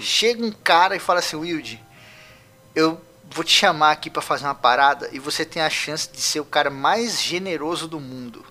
Chega 0.00 0.44
um 0.44 0.52
cara 0.52 0.94
e 0.96 0.98
fala 0.98 1.20
assim, 1.20 1.36
Wilde, 1.36 1.82
eu 2.74 3.00
vou 3.30 3.42
te 3.44 3.52
chamar 3.52 3.90
aqui 3.90 4.10
pra 4.10 4.22
fazer 4.22 4.44
uma 4.44 4.54
parada 4.54 5.08
e 5.12 5.18
você 5.18 5.44
tem 5.44 5.62
a 5.62 5.70
chance 5.70 6.08
de 6.10 6.20
ser 6.20 6.40
o 6.40 6.44
cara 6.44 6.70
mais 6.70 7.22
generoso 7.22 7.88
do 7.88 7.98
mundo. 8.00 8.44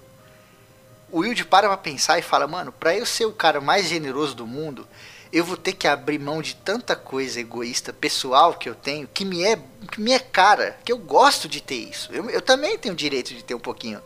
O 1.12 1.20
Wilde 1.20 1.46
para 1.46 1.68
pra 1.68 1.78
pensar 1.78 2.20
e 2.20 2.22
fala, 2.22 2.48
mano, 2.48 2.72
pra 2.72 2.96
eu 2.96 3.06
ser 3.06 3.26
o 3.26 3.32
cara 3.32 3.62
mais 3.62 3.88
generoso 3.88 4.36
do 4.36 4.46
mundo, 4.46 4.88
eu 5.32 5.44
vou 5.44 5.58
ter 5.58 5.74
que 5.74 5.88
abrir 5.88 6.20
mão 6.20 6.42
de 6.42 6.56
tanta 6.56 6.96
coisa 6.96 7.40
egoísta, 7.40 7.94
pessoal 7.94 8.54
que 8.54 8.68
eu 8.70 8.76
tenho, 8.76 9.08
que 9.14 9.24
me 9.26 9.44
é, 9.44 9.58
que 9.92 10.02
me 10.02 10.12
é 10.12 10.20
cara, 10.20 10.78
que 10.84 10.92
eu 10.92 10.98
gosto 10.98 11.48
de 11.48 11.62
ter 11.62 11.76
isso. 11.76 12.12
Eu, 12.12 12.30
eu 12.30 12.42
também 12.42 12.78
tenho 12.78 12.94
o 12.94 12.98
direito 12.98 13.34
de 13.34 13.44
ter 13.44 13.54
um 13.54 13.60
pouquinho 13.60 14.02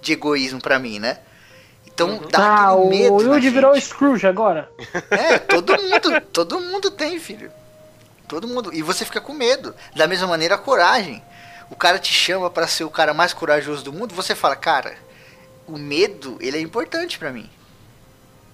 de 0.00 0.12
egoísmo 0.12 0.60
pra 0.60 0.78
mim, 0.78 0.98
né? 0.98 1.18
Então 1.86 2.20
dá 2.30 2.40
ah, 2.40 2.72
aquele 2.72 2.82
o 2.82 2.88
medo. 2.88 3.22
na 3.22 3.30
Wilde 3.30 3.50
virou 3.50 3.74
gente. 3.74 3.86
Scrooge 3.86 4.26
agora. 4.26 4.68
É, 5.10 5.38
todo 5.38 5.80
mundo, 5.80 6.20
todo 6.32 6.60
mundo 6.60 6.90
tem, 6.90 7.20
filho. 7.20 7.52
Todo 8.26 8.48
mundo. 8.48 8.74
E 8.74 8.82
você 8.82 9.04
fica 9.04 9.20
com 9.20 9.32
medo. 9.32 9.74
Da 9.94 10.06
mesma 10.06 10.26
maneira, 10.26 10.56
a 10.56 10.58
coragem. 10.58 11.22
O 11.70 11.76
cara 11.76 11.98
te 11.98 12.12
chama 12.12 12.50
pra 12.50 12.66
ser 12.66 12.84
o 12.84 12.90
cara 12.90 13.14
mais 13.14 13.32
corajoso 13.32 13.84
do 13.84 13.92
mundo, 13.92 14.14
você 14.14 14.34
fala, 14.34 14.56
cara, 14.56 14.96
o 15.66 15.78
medo, 15.78 16.36
ele 16.40 16.56
é 16.56 16.60
importante 16.60 17.18
pra 17.18 17.32
mim. 17.32 17.48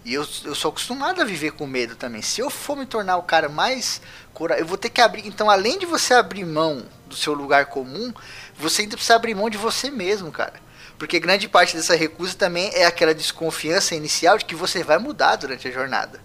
E 0.05 0.15
eu, 0.15 0.27
eu 0.45 0.55
sou 0.55 0.71
acostumado 0.71 1.21
a 1.21 1.25
viver 1.25 1.53
com 1.53 1.67
medo 1.67 1.95
também. 1.95 2.23
Se 2.23 2.41
eu 2.41 2.49
for 2.49 2.77
me 2.77 2.87
tornar 2.87 3.17
o 3.19 3.23
cara 3.23 3.49
mais 3.51 4.01
corajoso, 4.33 4.65
eu 4.65 4.69
vou 4.69 4.79
ter 4.79 4.89
que 4.89 5.01
abrir. 5.01 5.27
Então, 5.27 5.51
além 5.51 5.79
de 5.79 5.85
você 5.85 6.15
abrir 6.15 6.45
mão 6.47 6.87
do 7.07 7.15
seu 7.15 7.35
lugar 7.35 7.67
comum, 7.67 8.13
você 8.57 8.83
ainda 8.83 8.97
precisa 8.97 9.17
abrir 9.17 9.35
mão 9.35 9.51
de 9.51 9.59
você 9.59 9.91
mesmo, 9.91 10.33
cara. 10.33 10.55
Porque 10.99 11.21
grande 11.21 11.49
parte 11.49 11.77
dessa 11.77 11.95
recusa 11.95 12.35
também 12.35 12.71
é 12.75 12.87
aquela 12.87 13.15
desconfiança 13.15 13.95
inicial 13.95 14.39
de 14.39 14.45
que 14.47 14.55
você 14.55 14.83
vai 14.83 14.99
mudar 14.99 15.37
durante 15.37 15.69
a 15.69 15.71
jornada. 15.71 16.21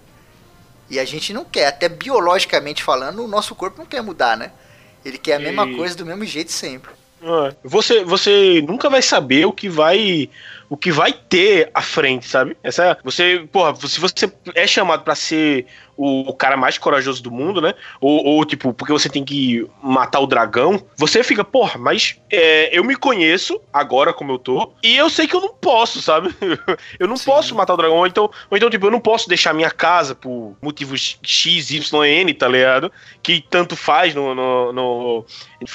E 0.90 1.00
a 1.00 1.04
gente 1.06 1.34
não 1.34 1.44
quer, 1.44 1.68
até 1.68 1.90
biologicamente 1.90 2.84
falando, 2.84 3.24
o 3.24 3.28
nosso 3.28 3.56
corpo 3.56 3.80
não 3.80 3.86
quer 3.86 4.02
mudar, 4.02 4.38
né? 4.38 4.52
Ele 5.04 5.18
quer 5.18 5.36
a 5.36 5.40
mesma 5.40 5.68
E- 5.68 5.76
coisa 5.76 5.96
do 5.96 6.06
mesmo 6.06 6.24
jeito 6.26 6.52
sempre. 6.52 6.92
É. 7.26 7.56
Você, 7.64 8.04
você 8.04 8.64
nunca 8.68 8.88
vai 8.88 9.02
saber 9.02 9.46
o 9.46 9.52
que 9.52 9.68
vai 9.68 10.30
o 10.70 10.78
que 10.78 10.92
vai 10.92 11.14
ter 11.14 11.70
à 11.74 11.82
frente, 11.82 12.28
sabe? 12.28 12.58
Essa 12.64 12.98
você, 13.04 13.48
porra, 13.52 13.76
se 13.76 14.00
você 14.00 14.32
é 14.54 14.66
chamado 14.66 15.04
para 15.04 15.16
ser 15.16 15.68
o, 15.98 16.30
o, 16.30 16.34
cara 16.34 16.58
mais 16.58 16.78
corajoso 16.78 17.24
do 17.24 17.32
mundo, 17.32 17.62
né? 17.62 17.74
Ou, 18.02 18.24
ou, 18.26 18.46
tipo, 18.46 18.74
porque 18.74 18.92
você 18.92 19.08
tem 19.08 19.24
que 19.24 19.66
matar 19.82 20.20
o 20.20 20.28
dragão, 20.28 20.84
você 20.98 21.24
fica, 21.24 21.44
porra, 21.44 21.80
mas 21.80 22.20
é, 22.30 22.78
eu 22.78 22.84
me 22.84 22.96
conheço 22.96 23.62
agora 23.72 24.14
como 24.14 24.34
eu 24.34 24.40
tô, 24.40 24.74
e 24.84 24.98
eu 24.98 25.10
sei 25.10 25.28
que 25.28 25.36
eu 25.36 25.42
não 25.42 25.54
posso, 25.54 26.02
sabe? 26.02 26.36
eu 27.00 27.08
não 27.08 27.18
Sim. 27.18 27.26
posso 27.26 27.56
matar 27.56 27.74
o 27.76 27.78
dragão, 27.78 27.98
ou 27.98 28.08
então, 28.08 28.30
ou 28.50 28.58
então, 28.58 28.70
tipo, 28.70 28.88
eu 28.88 28.92
não 28.92 29.00
posso 29.00 29.30
deixar 29.30 29.54
minha 29.54 29.72
casa 29.72 30.14
por 30.14 30.56
motivos 30.62 31.18
X, 31.24 31.72
Y, 31.72 32.06
N, 32.06 32.34
tá 32.34 32.48
ligado? 32.48 32.92
Que 33.24 33.42
tanto 33.50 33.76
faz 33.76 34.14
no, 34.14 34.36
no, 34.36 34.74
no 34.74 35.26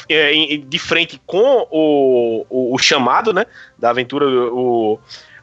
é, 0.09 0.33
de 0.59 0.79
frente 0.79 1.21
com 1.27 1.39
o, 1.42 2.46
o, 2.48 2.74
o 2.74 2.79
chamado, 2.79 3.33
né? 3.33 3.46
Da 3.79 3.90
aventura, 3.90 4.26
o 4.26 4.98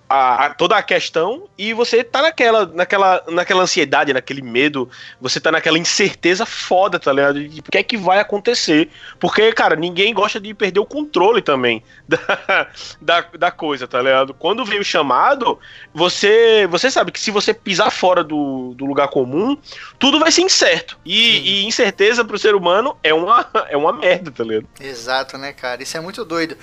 a, 0.10 0.46
a, 0.46 0.50
toda 0.54 0.78
a 0.78 0.84
questão 0.84 1.48
e 1.58 1.74
você 1.74 2.04
tá 2.04 2.22
naquela, 2.22 2.66
naquela, 2.66 3.24
naquela 3.28 3.64
ansiedade, 3.64 4.14
naquele 4.14 4.42
medo, 4.42 4.90
você 5.20 5.40
tá 5.40 5.52
naquela 5.52 5.78
incerteza 5.78 6.46
foda, 6.46 7.00
tá 7.00 7.12
ligado? 7.12 7.48
De 7.48 7.60
o 7.60 7.64
que 7.64 7.78
é 7.78 7.84
que 7.84 7.98
vai 7.98 8.20
acontecer. 8.20 8.90
Porque, 9.20 9.52
cara, 9.54 9.76
ninguém 9.76 10.14
gosta 10.14 10.40
de 10.40 10.54
perder 10.54 10.80
o 10.80 10.86
controle 10.86 11.42
também 11.42 11.84
da, 12.08 12.68
da, 13.02 13.22
da 13.38 13.52
coisa, 13.52 13.88
tá 13.88 14.02
ligado? 14.02 14.34
Quando 14.34 14.66
vem 14.66 14.80
o 14.80 14.84
chamado, 14.84 15.60
você 15.94 16.68
você 16.70 16.90
sabe 16.90 17.12
que 17.12 17.20
se 17.20 17.32
você 17.32 17.54
pisar 17.54 17.92
fora 17.92 18.24
do, 18.24 18.74
do 18.76 18.86
lugar 18.86 19.10
comum, 19.10 19.58
tudo 20.00 20.20
vai 20.20 20.32
ser 20.32 20.42
incerto. 20.42 20.98
E, 21.06 21.62
e 21.62 21.66
incerteza 21.66 22.24
pro 22.24 22.38
ser 22.38 22.56
humano 22.56 22.98
é 23.04 23.14
uma, 23.14 23.50
é 23.70 23.76
uma 23.76 23.94
merda, 23.94 24.32
tá 24.32 24.44
ligado? 24.44 24.68
Exato, 24.80 25.38
né, 25.38 25.52
cara? 25.54 25.84
Isso 25.84 25.98
é 25.98 26.00
muito 26.00 26.24
doido. 26.24 26.58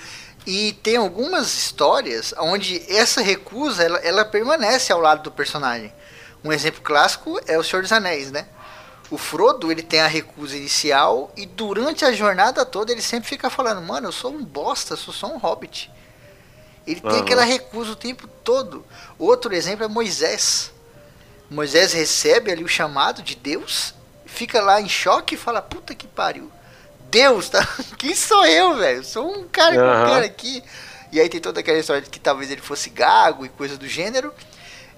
E 0.45 0.73
tem 0.73 0.95
algumas 0.95 1.53
histórias 1.55 2.33
onde 2.37 2.83
essa 2.87 3.21
recusa 3.21 3.83
ela, 3.83 3.97
ela 3.99 4.25
permanece 4.25 4.93
ao 4.93 5.01
lado 5.01 5.23
do 5.23 5.31
personagem. 5.31 5.91
Um 6.43 6.53
exemplo 6.53 6.81
clássico 6.81 7.39
é 7.47 7.57
o 7.57 7.63
Senhor 7.63 7.81
dos 7.81 7.91
Anéis, 7.91 8.31
né? 8.31 8.47
O 9.09 9.17
Frodo 9.17 9.71
ele 9.71 9.81
tem 9.81 10.01
a 10.01 10.07
recusa 10.07 10.55
inicial 10.55 11.31
e 11.35 11.45
durante 11.45 12.05
a 12.05 12.11
jornada 12.11 12.65
toda 12.65 12.91
ele 12.91 13.01
sempre 13.01 13.29
fica 13.29 13.49
falando: 13.49 13.81
Mano, 13.81 14.07
eu 14.07 14.11
sou 14.11 14.31
um 14.31 14.43
bosta, 14.43 14.95
sou 14.95 15.13
só 15.13 15.27
um 15.27 15.37
hobbit. 15.37 15.91
Ele 16.85 17.01
uhum. 17.03 17.09
tem 17.09 17.19
aquela 17.21 17.43
recusa 17.43 17.91
o 17.91 17.95
tempo 17.95 18.27
todo. 18.43 18.85
Outro 19.17 19.53
exemplo 19.53 19.85
é 19.85 19.87
Moisés. 19.87 20.71
Moisés 21.49 21.93
recebe 21.93 22.51
ali 22.51 22.63
o 22.63 22.67
chamado 22.67 23.21
de 23.21 23.35
Deus, 23.35 23.93
fica 24.25 24.61
lá 24.61 24.81
em 24.81 24.89
choque 24.89 25.35
e 25.35 25.37
fala: 25.37 25.61
Puta 25.61 25.93
que 25.95 26.07
pariu. 26.07 26.51
Deus, 27.09 27.49
tá? 27.49 27.67
Quem 27.97 28.15
sou 28.15 28.45
eu, 28.45 28.75
velho? 28.75 29.03
Sou 29.03 29.31
um 29.31 29.47
cara 29.47 29.75
uhum. 29.75 30.05
qualquer 30.05 30.25
aqui. 30.25 30.63
E 31.11 31.19
aí 31.19 31.29
tem 31.29 31.39
toda 31.39 31.59
aquela 31.59 31.77
história 31.77 32.01
de 32.01 32.09
que 32.09 32.19
talvez 32.19 32.51
ele 32.51 32.61
fosse 32.61 32.89
gago 32.89 33.45
e 33.45 33.49
coisa 33.49 33.77
do 33.77 33.87
gênero. 33.87 34.33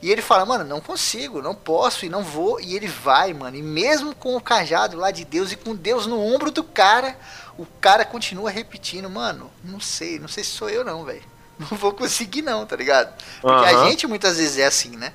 E 0.01 0.11
ele 0.11 0.21
fala, 0.21 0.45
mano, 0.45 0.63
não 0.63 0.79
consigo, 0.79 1.41
não 1.41 1.55
posso 1.55 2.05
e 2.05 2.09
não 2.09 2.23
vou. 2.23 2.59
E 2.59 2.75
ele 2.75 2.87
vai, 2.87 3.33
mano. 3.33 3.57
E 3.57 3.61
mesmo 3.61 4.13
com 4.15 4.35
o 4.35 4.41
cajado 4.41 4.97
lá 4.97 5.11
de 5.11 5.25
Deus 5.25 5.51
e 5.51 5.55
com 5.55 5.75
Deus 5.75 6.05
no 6.05 6.19
ombro 6.19 6.51
do 6.51 6.63
cara, 6.63 7.17
o 7.57 7.65
cara 7.81 8.05
continua 8.05 8.49
repetindo, 8.49 9.09
mano, 9.09 9.51
não 9.63 9.79
sei, 9.79 10.19
não 10.19 10.27
sei 10.27 10.43
se 10.43 10.51
sou 10.51 10.69
eu 10.69 10.83
não, 10.83 11.03
velho. 11.03 11.23
Não 11.57 11.75
vou 11.75 11.91
conseguir 11.91 12.43
não, 12.43 12.67
tá 12.67 12.75
ligado? 12.75 13.11
Porque 13.41 13.73
uhum. 13.73 13.81
a 13.81 13.89
gente 13.89 14.05
muitas 14.05 14.37
vezes 14.37 14.59
é 14.59 14.67
assim, 14.67 14.95
né? 14.95 15.11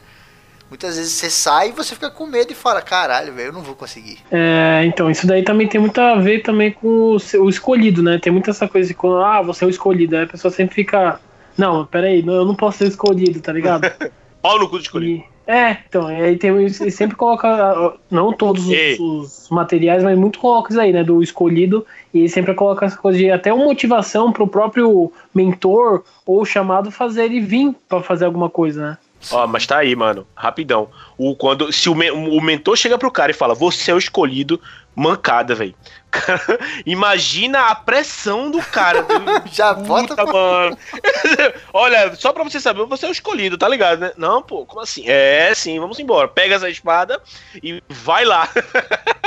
Muitas 0.73 0.97
vezes 0.97 1.13
você 1.13 1.29
sai 1.29 1.69
e 1.69 1.73
você 1.73 1.95
fica 1.95 2.09
com 2.09 2.25
medo 2.25 2.51
e 2.51 2.55
fala, 2.55 2.81
caralho, 2.81 3.31
velho, 3.35 3.49
eu 3.49 3.53
não 3.53 3.61
vou 3.61 3.75
conseguir. 3.75 4.17
É, 4.31 4.83
então, 4.87 5.11
isso 5.11 5.27
daí 5.27 5.43
também 5.43 5.69
tem 5.69 5.79
muito 5.79 6.01
a 6.01 6.15
ver 6.15 6.41
também 6.41 6.73
com 6.73 6.89
o, 6.89 7.17
o 7.41 7.49
escolhido, 7.51 8.03
né? 8.03 8.19
Tem 8.19 8.33
muita 8.33 8.53
essa 8.53 8.67
coisa 8.67 8.89
de 8.89 8.95
quando, 8.95 9.23
ah, 9.23 9.43
você 9.43 9.65
é 9.65 9.67
o 9.67 9.71
escolhido, 9.71 10.17
aí 10.17 10.25
a 10.25 10.27
pessoa 10.27 10.51
sempre 10.51 10.75
fica, 10.75 11.21
não, 11.59 11.85
peraí, 11.85 12.27
eu 12.27 12.47
não 12.47 12.55
posso 12.55 12.79
ser 12.79 12.89
escolhido, 12.89 13.39
tá 13.43 13.53
ligado? 13.53 13.83
Pau 14.41 14.59
no 14.59 14.67
cu 14.67 14.79
de 14.79 14.85
escolhido. 14.85 15.23
E, 15.23 15.33
é, 15.47 15.77
então, 15.87 16.07
aí 16.07 16.39
tem, 16.39 16.51
ele 16.51 16.71
sempre 16.71 17.19
coloca, 17.19 17.95
não 18.11 18.33
todos 18.33 18.67
os, 18.67 18.99
os, 18.99 19.51
materiais, 19.51 20.03
mas 20.03 20.19
muito 20.19 20.39
coloca 20.39 20.71
isso 20.71 20.81
aí, 20.81 20.91
né, 20.91 21.05
do 21.05 21.23
escolhido, 21.23 21.85
e 22.15 22.21
ele 22.21 22.29
sempre 22.31 22.55
coloca 22.55 22.87
essa 22.87 22.97
coisa 22.97 23.19
de 23.19 23.31
até 23.31 23.53
uma 23.53 23.67
motivação 23.67 24.33
pro 24.33 24.49
próprio 24.49 25.13
mentor 25.35 26.03
ou 26.25 26.47
chamado 26.47 26.91
fazer 26.91 27.25
ele 27.25 27.41
vir 27.41 27.75
para 27.87 28.03
fazer 28.03 28.25
alguma 28.25 28.49
coisa, 28.49 28.83
né? 28.83 28.99
Ó, 29.31 29.47
mas 29.47 29.67
tá 29.67 29.79
aí, 29.79 29.95
mano. 29.95 30.27
Rapidão. 30.35 30.91
O, 31.17 31.37
quando, 31.37 31.73
se 31.73 31.89
o, 31.89 31.95
me, 31.95 32.11
o 32.11 32.41
mentor 32.41 32.77
chega 32.77 32.99
pro 32.99 33.11
cara 33.11 33.31
e 33.31 33.35
fala, 33.35 33.55
você 33.55 33.91
é 33.91 33.95
o 33.95 33.99
escolhido, 33.99 34.61
mancada, 34.95 35.55
velho. 35.55 35.75
Imagina 36.85 37.69
a 37.69 37.75
pressão 37.75 38.51
do 38.51 38.61
cara. 38.61 39.07
Já 39.51 39.73
bota 39.73 40.15
pra... 40.15 40.27
mano. 40.27 40.79
Olha, 41.73 42.15
só 42.17 42.33
pra 42.33 42.45
você 42.45 42.61
saber, 42.61 42.85
você 42.85 43.07
é 43.07 43.09
o 43.09 43.13
escolhido, 43.13 43.57
tá 43.57 43.69
ligado, 43.69 44.01
né? 44.01 44.13
Não, 44.17 44.43
pô, 44.43 44.67
como 44.67 44.81
assim? 44.81 45.05
É, 45.07 45.53
sim, 45.55 45.79
vamos 45.79 45.99
embora. 45.99 46.29
Pega 46.29 46.57
essa 46.57 46.69
espada 46.69 47.21
e 47.63 47.83
vai 47.89 48.25
lá. 48.25 48.49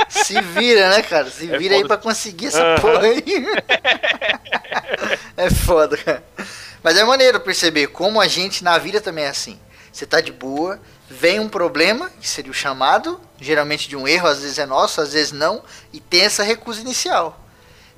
Se 0.08 0.40
vira, 0.40 0.90
né, 0.90 1.02
cara? 1.02 1.28
Se 1.30 1.52
é 1.52 1.58
vira 1.58 1.74
foda. 1.74 1.84
aí 1.84 1.88
pra 1.88 1.96
conseguir 1.96 2.46
essa 2.46 2.64
uhum. 2.64 2.76
porra 2.76 3.02
aí. 3.02 3.46
é 5.36 5.50
foda, 5.50 5.96
cara. 5.96 6.22
Mas 6.82 6.96
é 6.96 7.04
maneiro 7.04 7.40
perceber 7.40 7.88
como 7.88 8.20
a 8.20 8.28
gente 8.28 8.62
na 8.62 8.78
vida 8.78 9.00
também 9.00 9.24
é 9.24 9.28
assim. 9.28 9.58
Você 9.96 10.04
tá 10.04 10.20
de 10.20 10.30
boa, 10.30 10.78
vem 11.08 11.40
um 11.40 11.48
problema, 11.48 12.10
que 12.20 12.28
seria 12.28 12.50
o 12.50 12.54
chamado, 12.54 13.18
geralmente 13.40 13.88
de 13.88 13.96
um 13.96 14.06
erro, 14.06 14.28
às 14.28 14.42
vezes 14.42 14.58
é 14.58 14.66
nosso, 14.66 15.00
às 15.00 15.14
vezes 15.14 15.32
não, 15.32 15.62
e 15.90 16.00
tem 16.00 16.20
essa 16.20 16.42
recusa 16.42 16.82
inicial. 16.82 17.42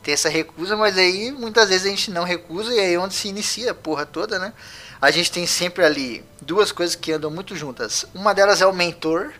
Tem 0.01 0.15
essa 0.15 0.29
recusa, 0.29 0.77
mas 0.77 0.97
aí 0.97 1.33
muitas 1.33 1.71
vezes 1.71 1.85
a 1.85 1.91
gente 1.91 2.13
não 2.13 2.23
recusa 2.23 2.73
e 2.73 2.79
aí 2.79 2.95
é 2.95 2.99
onde 3.01 3.17
se 3.17 3.27
inicia 3.27 3.73
a 3.73 3.75
porra 3.75 4.07
toda, 4.07 4.39
né? 4.39 4.53
A 5.01 5.11
gente 5.11 5.33
tem 5.33 5.45
sempre 5.45 5.85
ali 5.85 6.25
duas 6.41 6.71
coisas 6.71 6.95
que 6.95 7.11
andam 7.11 7.33
muito 7.33 7.57
juntas. 7.57 8.07
Uma 8.15 8.33
delas 8.33 8.63
é 8.63 8.67
o 8.67 8.73
mentor. 8.73 9.33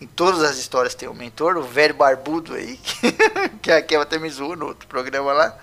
Em 0.00 0.06
todas 0.08 0.42
as 0.42 0.58
histórias 0.58 0.96
tem 0.96 1.08
o 1.08 1.12
um 1.12 1.14
mentor, 1.14 1.56
o 1.56 1.62
velho 1.62 1.94
barbudo 1.94 2.54
aí, 2.54 2.76
que 3.62 3.70
a 3.70 3.80
Kel 3.80 4.00
até 4.00 4.18
me 4.18 4.28
zoou 4.28 4.56
no 4.56 4.66
outro 4.66 4.88
programa 4.88 5.32
lá. 5.32 5.56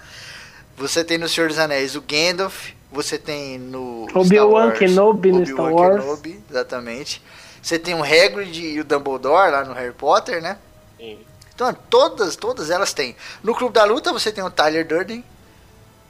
Você 0.78 1.04
tem 1.04 1.17
no 1.17 1.28
Senhor 1.28 1.49
dos 1.49 1.60
Anéis 1.60 1.93
o 1.93 2.01
Gandalf, 2.01 2.69
você 2.96 3.18
tem 3.18 3.60
no 3.60 4.08
Obi-Wan 4.16 4.72
Kenobi 4.72 5.32
no 5.32 5.46
Star 5.46 5.72
Wars. 5.72 6.02
Kenobi, 6.02 6.42
exatamente. 6.50 7.22
Você 7.62 7.78
tem 7.78 7.94
o 7.94 8.04
Hagrid 8.04 8.62
e 8.62 8.80
o 8.80 8.86
Dumbledore 8.86 9.52
lá 9.52 9.66
no 9.66 9.74
Harry 9.74 9.94
Potter, 9.94 10.42
né? 10.42 10.58
Sim. 10.98 11.20
Então, 11.54 11.74
todas, 11.90 12.36
todas 12.36 12.70
elas 12.70 12.94
têm. 12.94 13.16
No 13.44 13.54
Clube 13.54 13.74
da 13.74 13.84
Luta 13.84 14.14
você 14.14 14.32
tem 14.32 14.44
o 14.44 14.50
Tyler 14.50 14.88
Durden. 14.88 15.24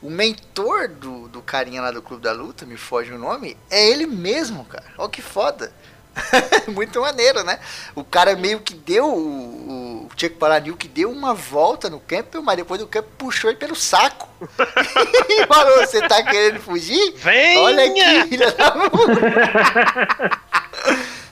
O 0.01 0.09
mentor 0.09 0.87
do, 0.87 1.27
do 1.29 1.41
carinha 1.41 1.81
lá 1.81 1.89
do 1.89 2.01
Clube 2.01 2.21
da 2.21 2.31
Luta, 2.31 2.65
me 2.65 2.77
foge 2.77 3.11
o 3.11 3.17
nome, 3.17 3.57
é 3.71 3.89
ele 3.89 4.05
mesmo, 4.05 4.63
cara. 4.65 4.85
Olha 4.97 5.09
que 5.09 5.21
foda. 5.21 5.73
Muito 6.67 7.01
maneiro, 7.01 7.43
né? 7.43 7.59
O 7.93 8.03
cara 8.03 8.35
meio 8.35 8.59
que 8.59 8.73
deu 8.73 9.05
o, 9.05 10.05
o 10.05 10.09
Chuck 10.15 10.35
Paranil 10.35 10.75
que 10.75 10.87
deu 10.87 11.11
uma 11.11 11.33
volta 11.33 11.89
no 11.89 11.99
Campbell, 11.99 12.41
mas 12.41 12.57
depois 12.57 12.79
do 12.79 12.87
Campbell 12.87 13.11
puxou 13.17 13.49
ele 13.49 13.59
pelo 13.59 13.75
saco. 13.75 14.27
e 15.29 15.45
falou: 15.47 15.79
Você 15.81 16.01
tá 16.07 16.23
querendo 16.23 16.59
fugir? 16.59 17.13
Venha! 17.17 17.61
Olha 17.61 17.85
aqui, 17.85 18.29
filha 18.29 18.51
da 18.51 18.73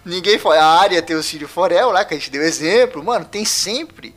Ninguém 0.05 0.37
foi. 0.37 0.57
A 0.57 0.65
área 0.65 1.01
tem 1.01 1.15
o 1.15 1.23
Círio 1.23 1.47
Forel 1.47 1.91
lá, 1.91 2.03
que 2.03 2.13
a 2.13 2.17
gente 2.17 2.29
deu 2.29 2.41
exemplo. 2.41 3.03
Mano, 3.03 3.25
tem 3.25 3.45
sempre 3.45 4.13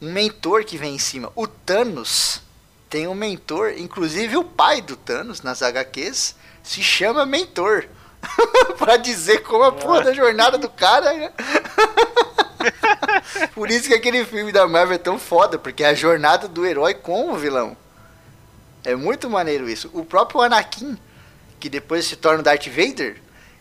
um 0.00 0.12
mentor 0.12 0.64
que 0.64 0.76
vem 0.76 0.94
em 0.94 0.98
cima. 0.98 1.32
O 1.34 1.46
Thanos 1.46 2.42
tem 2.88 3.06
um 3.06 3.14
mentor, 3.14 3.74
inclusive 3.78 4.36
o 4.36 4.44
pai 4.44 4.82
do 4.82 4.96
Thanos 4.96 5.42
nas 5.42 5.62
HQs 5.62 6.34
se 6.62 6.82
chama 6.82 7.24
mentor. 7.24 7.86
pra 8.78 8.96
dizer 8.96 9.42
como 9.42 9.64
a 9.64 9.72
porra 9.72 10.02
da 10.02 10.12
jornada 10.12 10.58
do 10.58 10.68
cara. 10.68 11.12
Né? 11.12 11.32
Por 13.54 13.70
isso 13.70 13.88
que 13.88 13.94
aquele 13.94 14.24
filme 14.24 14.52
da 14.52 14.66
Marvel 14.66 14.96
é 14.96 14.98
tão 14.98 15.18
foda, 15.18 15.58
porque 15.58 15.82
é 15.82 15.88
a 15.88 15.94
jornada 15.94 16.48
do 16.48 16.66
herói 16.66 16.94
com 16.94 17.32
o 17.32 17.36
vilão. 17.36 17.76
É 18.84 18.94
muito 18.94 19.28
maneiro 19.28 19.68
isso. 19.68 19.90
O 19.92 20.04
próprio 20.04 20.40
Anakin, 20.40 20.96
que 21.58 21.68
depois 21.68 22.06
se 22.06 22.16
torna 22.16 22.40
o 22.40 22.42
Darth 22.42 22.68
Vader, 22.68 23.16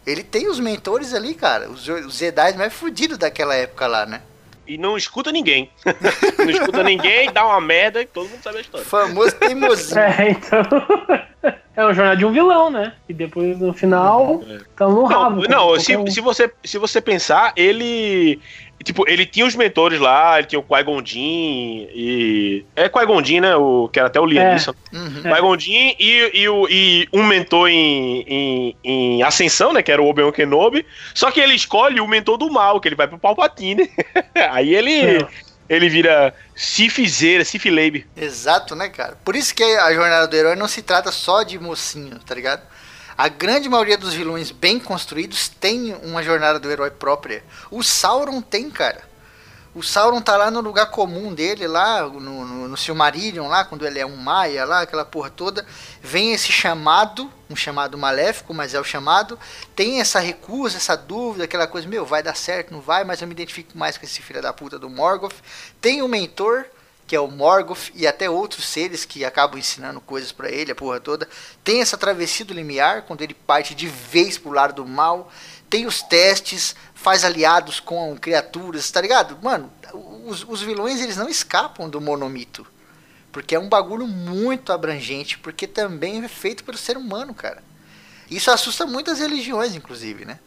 ele 0.05 0.23
tem 0.23 0.49
os 0.49 0.59
mentores 0.59 1.13
ali, 1.13 1.33
cara. 1.33 1.69
Os, 1.69 1.87
os 1.87 2.17
Jedi 2.17 2.57
mais 2.57 2.73
fodidos 2.73 3.17
daquela 3.17 3.55
época 3.55 3.87
lá, 3.87 4.05
né? 4.05 4.21
e 4.69 4.77
não 4.77 4.95
escuta 4.95 5.31
ninguém. 5.31 5.71
não 6.37 6.49
escuta 6.49 6.83
ninguém, 6.83 7.33
dá 7.33 7.43
uma 7.43 7.59
merda 7.59 8.03
e 8.03 8.05
todo 8.05 8.29
mundo 8.29 8.43
sabe 8.43 8.59
a 8.59 8.61
história. 8.61 8.85
Famoso 8.85 9.35
teimosinho. 9.35 9.99
É, 9.99 10.29
então. 10.29 10.61
É 11.79 11.83
uma 11.85 11.93
jornada 11.93 12.17
de 12.17 12.25
um 12.25 12.31
vilão, 12.33 12.69
né? 12.69 12.91
E 13.07 13.13
depois 13.13 13.57
no 13.57 13.71
final, 13.71 14.43
estão 14.69 14.91
no 14.91 15.05
rabo. 15.05 15.47
Não, 15.47 15.71
não 15.71 15.79
se, 15.79 15.95
um. 15.95 16.05
se, 16.07 16.19
você, 16.19 16.51
se 16.61 16.77
você 16.77 16.99
pensar, 16.99 17.53
ele. 17.55 18.37
Tipo, 18.83 19.09
ele 19.09 19.25
tinha 19.25 19.45
os 19.45 19.55
mentores 19.55 19.97
lá, 19.97 20.37
ele 20.37 20.47
tinha 20.47 20.59
o 20.59 20.63
Qui-Gon 20.63 21.01
e... 21.15 22.65
É 22.75 22.87
Qui-Gon 22.89 23.21
né? 23.41 23.55
O, 23.55 23.89
que 23.91 23.99
era 23.99 24.07
até 24.07 24.19
o 24.19 24.25
Liam 24.25 24.43
é. 24.43 24.55
Uhum. 24.93 25.21
Qui-Gon 25.21 25.57
e, 25.67 26.31
e, 26.33 26.49
o, 26.49 26.67
e 26.69 27.07
um 27.13 27.23
mentor 27.23 27.69
em, 27.69 28.25
em, 28.27 28.75
em, 28.83 29.23
Ascensão, 29.23 29.71
né? 29.71 29.81
Que 29.81 29.91
era 29.91 30.01
o 30.01 30.07
Obi-Wan 30.07 30.33
Kenobi. 30.33 30.85
Só 31.13 31.31
que 31.31 31.39
ele 31.39 31.55
escolhe 31.55 32.01
o 32.01 32.07
mentor 32.07 32.37
do 32.37 32.51
mal, 32.51 32.81
que 32.81 32.89
ele 32.89 32.95
vai 32.95 33.07
pro 33.07 33.17
Palpatine. 33.17 33.89
Aí 34.51 34.75
ele... 34.75 35.17
É. 35.17 35.27
ele 35.69 35.87
vira 35.87 36.33
Cifizeira, 36.55 37.45
Cifileibe. 37.45 38.07
Exato, 38.17 38.75
né, 38.75 38.89
cara? 38.89 39.17
Por 39.23 39.35
isso 39.35 39.53
que 39.53 39.63
a 39.63 39.93
jornada 39.93 40.27
do 40.27 40.35
herói 40.35 40.55
não 40.55 40.67
se 40.67 40.81
trata 40.81 41.11
só 41.11 41.43
de 41.43 41.59
mocinho, 41.59 42.19
tá 42.19 42.33
ligado? 42.33 42.63
A 43.15 43.27
grande 43.27 43.67
maioria 43.69 43.97
dos 43.97 44.13
vilões 44.13 44.49
bem 44.49 44.79
construídos 44.79 45.49
tem 45.49 45.93
uma 46.03 46.23
jornada 46.23 46.57
do 46.57 46.71
herói 46.71 46.89
própria. 46.89 47.43
O 47.69 47.83
Sauron 47.83 48.41
tem, 48.41 48.69
cara. 48.69 49.08
O 49.79 49.81
Sauron 49.81 50.21
tá 50.21 50.35
lá 50.35 50.51
no 50.51 50.59
lugar 50.59 50.87
comum 50.87 51.33
dele, 51.33 51.65
lá 51.65 52.01
no, 52.01 52.19
no, 52.19 52.67
no 52.67 52.75
Silmarillion, 52.75 53.47
lá, 53.47 53.63
quando 53.63 53.87
ele 53.87 53.97
é 53.97 54.05
um 54.05 54.17
Maia, 54.17 54.65
lá, 54.65 54.81
aquela 54.81 55.05
porra 55.05 55.29
toda. 55.29 55.65
Vem 56.01 56.33
esse 56.33 56.51
chamado, 56.51 57.31
um 57.49 57.55
chamado 57.55 57.97
maléfico, 57.97 58.53
mas 58.53 58.73
é 58.73 58.79
o 58.81 58.83
chamado. 58.83 59.39
Tem 59.77 60.01
essa 60.01 60.19
recusa, 60.19 60.75
essa 60.75 60.97
dúvida, 60.97 61.45
aquela 61.45 61.65
coisa, 61.65 61.87
meu, 61.87 62.05
vai 62.05 62.21
dar 62.21 62.35
certo, 62.35 62.73
não 62.73 62.81
vai, 62.81 63.05
mas 63.05 63.21
eu 63.21 63.27
me 63.29 63.31
identifico 63.31 63.77
mais 63.77 63.97
com 63.97 64.03
esse 64.03 64.21
filho 64.21 64.41
da 64.41 64.51
puta 64.51 64.77
do 64.77 64.89
Morgoth. 64.89 65.35
Tem 65.79 66.01
o 66.01 66.09
mentor, 66.09 66.65
que 67.07 67.15
é 67.15 67.19
o 67.21 67.31
Morgoth, 67.31 67.89
e 67.95 68.05
até 68.05 68.29
outros 68.29 68.65
seres 68.65 69.05
que 69.05 69.23
acabam 69.23 69.57
ensinando 69.57 70.01
coisas 70.01 70.33
para 70.33 70.51
ele, 70.51 70.73
a 70.73 70.75
porra 70.75 70.99
toda. 70.99 71.25
Tem 71.63 71.79
essa 71.79 71.97
travessia 71.97 72.43
do 72.43 72.53
limiar, 72.53 73.03
quando 73.03 73.21
ele 73.21 73.33
parte 73.33 73.73
de 73.73 73.87
vez 73.87 74.37
pro 74.37 74.51
lado 74.51 74.73
do 74.73 74.85
mal. 74.85 75.31
Tem 75.69 75.85
os 75.85 76.01
testes, 76.01 76.75
faz 77.01 77.23
aliados 77.23 77.79
com 77.79 78.17
criaturas, 78.17 78.91
tá 78.91 78.99
ligado? 78.99 79.37
Mano, 79.41 79.71
os, 80.25 80.45
os 80.47 80.61
vilões 80.61 80.99
eles 80.99 81.15
não 81.15 81.29
escapam 81.29 81.89
do 81.89 82.01
monomito. 82.01 82.67
Porque 83.31 83.55
é 83.55 83.59
um 83.59 83.69
bagulho 83.69 84.05
muito 84.05 84.73
abrangente, 84.73 85.37
porque 85.37 85.65
também 85.65 86.23
é 86.23 86.27
feito 86.27 86.63
pelo 86.63 86.77
ser 86.77 86.97
humano, 86.97 87.33
cara. 87.33 87.63
Isso 88.29 88.51
assusta 88.51 88.85
muitas 88.85 89.19
religiões, 89.19 89.75
inclusive, 89.75 90.25
né? 90.25 90.39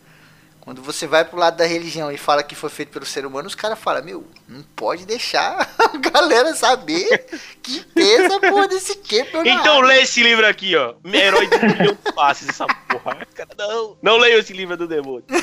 Quando 0.62 0.80
você 0.80 1.06
vai 1.08 1.24
pro 1.24 1.40
lado 1.40 1.56
da 1.56 1.66
religião 1.66 2.12
e 2.12 2.16
fala 2.16 2.40
que 2.40 2.54
foi 2.54 2.70
feito 2.70 2.92
pelo 2.92 3.04
ser 3.04 3.26
humano, 3.26 3.48
os 3.48 3.54
caras 3.56 3.76
falam, 3.76 4.04
meu, 4.04 4.24
não 4.46 4.62
pode 4.76 5.04
deixar 5.04 5.58
a 5.76 5.98
galera 5.98 6.54
saber 6.54 7.26
que 7.60 7.84
essa 7.96 8.38
porra 8.38 8.68
desse 8.68 8.94
que 8.94 9.26
Então 9.44 9.80
lê 9.80 10.02
esse 10.02 10.22
livro 10.22 10.46
aqui, 10.46 10.76
ó. 10.76 10.94
Herói 11.04 11.48
de 11.48 11.66
milhão 11.66 11.98
faces, 12.14 12.48
essa 12.48 12.64
porra. 12.88 13.18
Não, 13.58 13.96
não 14.00 14.16
leia 14.18 14.38
esse 14.38 14.52
livro 14.52 14.76
do 14.76 14.86
demônio. 14.86 15.24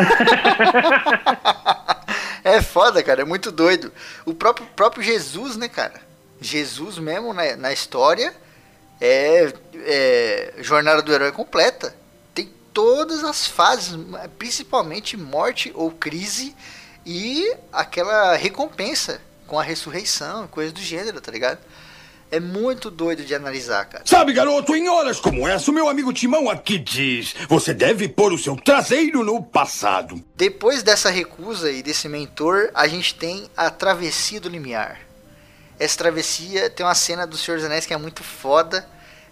é 2.42 2.62
foda, 2.62 3.04
cara, 3.04 3.24
é 3.24 3.26
muito 3.26 3.52
doido. 3.52 3.92
O 4.26 4.34
próprio, 4.34 4.66
próprio 4.68 5.04
Jesus, 5.04 5.58
né, 5.58 5.68
cara? 5.68 6.00
Jesus 6.40 6.98
mesmo 6.98 7.34
na, 7.34 7.58
na 7.58 7.74
história 7.74 8.34
é, 9.02 9.52
é 9.76 10.54
jornada 10.60 11.02
do 11.02 11.14
herói 11.14 11.34
completa 11.34 11.99
todas 12.74 13.24
as 13.24 13.48
fases, 13.48 13.98
principalmente 14.38 15.18
morte 15.18 15.72
ou 15.76 15.92
crise 15.92 16.56
e 17.06 17.54
aquela 17.72 18.36
recompensa 18.36 19.22
com 19.48 19.60
a 19.60 19.64
ressurreição, 19.64 20.48
coisas 20.48 20.72
do 20.72 20.80
gênero, 20.80 21.20
tá 21.20 21.32
ligado? 21.32 21.60
É 22.32 22.40
muito 22.40 22.92
doido 22.92 23.26
de 23.26 23.34
analisar, 23.34 23.86
cara. 23.86 24.04
Sabe, 24.06 24.34
garoto, 24.34 24.76
em 24.76 24.88
horas 24.88 25.20
como 25.20 25.48
essa, 25.48 25.72
o 25.72 25.74
meu 25.74 25.90
amigo 25.90 26.14
Timão 26.14 26.48
aqui 26.48 26.78
diz: 26.78 27.34
você 27.48 27.74
deve 27.74 28.08
pôr 28.08 28.32
o 28.32 28.38
seu 28.38 28.56
traseiro 28.56 29.24
no 29.24 29.42
passado. 29.42 30.24
Depois 30.36 30.84
dessa 30.84 31.10
recusa 31.10 31.72
e 31.72 31.82
desse 31.82 32.08
mentor, 32.08 32.70
a 32.76 32.88
gente 32.88 33.16
tem 33.16 33.50
a 33.58 33.72
travessia 33.72 34.40
do 34.40 34.48
limiar. 34.48 35.00
Essa 35.80 35.98
travessia 35.98 36.70
tem 36.70 36.86
uma 36.86 36.94
cena 36.94 37.26
do 37.26 37.36
Senhor 37.36 37.58
dos 37.58 37.66
Anéis 37.66 37.88
que 37.88 37.94
é 37.94 37.98
muito 37.98 38.24
foda 38.24 38.88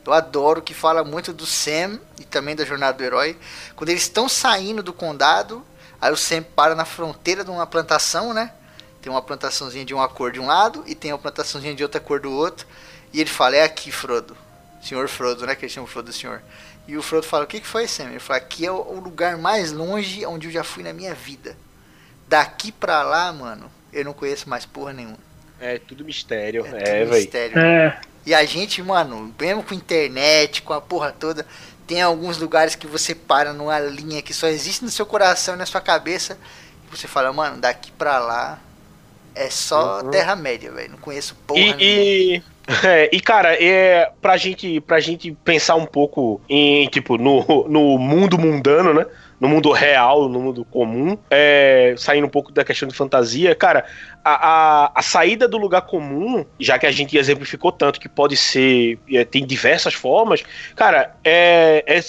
eu 0.07 0.13
adoro 0.13 0.61
que 0.61 0.73
fala 0.73 1.03
muito 1.03 1.33
do 1.33 1.45
Sam 1.45 1.99
e 2.17 2.23
também 2.23 2.55
da 2.55 2.63
jornada 2.63 2.97
do 2.97 3.03
herói. 3.03 3.37
Quando 3.75 3.89
eles 3.89 4.03
estão 4.03 4.29
saindo 4.29 4.81
do 4.81 4.93
condado, 4.93 5.65
aí 5.99 6.11
o 6.11 6.15
Sam 6.15 6.43
para 6.43 6.73
na 6.73 6.85
fronteira 6.85 7.43
de 7.43 7.51
uma 7.51 7.67
plantação, 7.67 8.33
né? 8.33 8.53
Tem 9.01 9.11
uma 9.11 9.21
plantaçãozinha 9.21 9.83
de 9.83 9.93
uma 9.93 10.07
cor 10.07 10.31
de 10.31 10.39
um 10.39 10.47
lado 10.47 10.83
e 10.87 10.95
tem 10.95 11.11
uma 11.11 11.19
plantaçãozinha 11.19 11.75
de 11.75 11.83
outra 11.83 11.99
cor 11.99 12.21
do 12.21 12.31
outro. 12.31 12.65
E 13.11 13.19
ele 13.19 13.29
fala: 13.29 13.57
É 13.57 13.63
aqui, 13.63 13.91
Frodo. 13.91 14.37
Senhor 14.81 15.09
Frodo, 15.09 15.45
né? 15.45 15.55
Que 15.55 15.65
eles 15.65 15.73
chamam 15.73 15.87
Frodo 15.87 16.09
do 16.09 16.13
Senhor. 16.13 16.41
E 16.87 16.95
o 16.95 17.01
Frodo 17.01 17.27
fala: 17.27 17.43
O 17.43 17.47
que, 17.47 17.59
que 17.59 17.67
foi, 17.67 17.85
Sam? 17.85 18.11
Ele 18.11 18.19
fala: 18.19 18.37
Aqui 18.37 18.65
é 18.65 18.71
o 18.71 18.99
lugar 18.99 19.37
mais 19.37 19.73
longe 19.73 20.25
onde 20.25 20.47
eu 20.47 20.51
já 20.51 20.63
fui 20.63 20.83
na 20.83 20.93
minha 20.93 21.13
vida. 21.13 21.57
Daqui 22.29 22.71
pra 22.71 23.03
lá, 23.03 23.31
mano, 23.33 23.69
eu 23.91 24.05
não 24.05 24.13
conheço 24.13 24.49
mais 24.49 24.65
porra 24.65 24.93
nenhuma. 24.93 25.17
É 25.59 25.79
tudo 25.79 26.05
mistério. 26.05 26.65
É, 26.65 27.01
é 27.01 27.05
velho. 27.05 27.59
É. 27.59 28.01
E 28.27 28.33
a 28.33 28.43
gente, 28.43 28.83
mano, 28.83 29.33
mesmo 29.39 29.63
com 29.63 29.73
internet, 29.73 30.61
com 30.61 30.73
a 30.73 30.81
porra 30.81 31.15
toda, 31.17 31.45
tem 31.87 32.01
alguns 32.01 32.37
lugares 32.37 32.75
que 32.75 32.85
você 32.85 33.15
para 33.15 33.53
numa 33.53 33.79
linha 33.79 34.21
que 34.21 34.33
só 34.33 34.47
existe 34.47 34.83
no 34.83 34.91
seu 34.91 35.05
coração 35.05 35.55
e 35.55 35.57
na 35.57 35.65
sua 35.65 35.79
cabeça. 35.79 36.37
E 36.85 36.97
você 36.97 37.07
fala, 37.07 37.31
mano, 37.31 37.61
daqui 37.61 37.89
pra 37.89 38.19
lá 38.19 38.59
é 39.33 39.49
só 39.49 40.01
uhum. 40.01 40.11
Terra-média, 40.11 40.69
velho. 40.69 40.91
Não 40.91 40.97
conheço 40.97 41.37
porra 41.47 41.61
e, 41.61 41.75
e, 41.79 42.43
é, 42.85 43.09
e, 43.13 43.21
cara, 43.21 43.53
é, 43.63 44.11
pra, 44.21 44.35
gente, 44.35 44.81
pra 44.81 44.99
gente 44.99 45.31
pensar 45.45 45.75
um 45.75 45.85
pouco 45.85 46.41
em, 46.49 46.85
tipo, 46.89 47.17
no, 47.17 47.65
no 47.69 47.97
mundo 47.97 48.37
mundano, 48.37 48.93
né? 48.93 49.05
No 49.39 49.47
mundo 49.47 49.71
real, 49.71 50.27
no 50.27 50.39
mundo 50.39 50.65
comum, 50.65 51.17
é, 51.29 51.93
saindo 51.97 52.25
um 52.25 52.29
pouco 52.29 52.51
da 52.51 52.63
questão 52.63 52.87
de 52.87 52.95
fantasia, 52.95 53.53
cara, 53.53 53.85
a, 54.23 54.31
a, 54.85 54.91
a, 54.95 55.01
saída 55.01 55.47
do 55.47 55.57
lugar 55.57 55.81
comum, 55.81 56.45
já 56.59 56.79
que 56.79 56.85
a 56.85 56.91
gente 56.91 57.17
exemplificou 57.17 57.71
tanto 57.71 57.99
que 57.99 58.09
pode 58.09 58.35
ser, 58.35 58.97
é, 59.11 59.23
tem 59.23 59.45
diversas 59.45 59.93
formas, 59.93 60.43
cara, 60.75 61.15
é, 61.23 61.83
é 61.85 62.01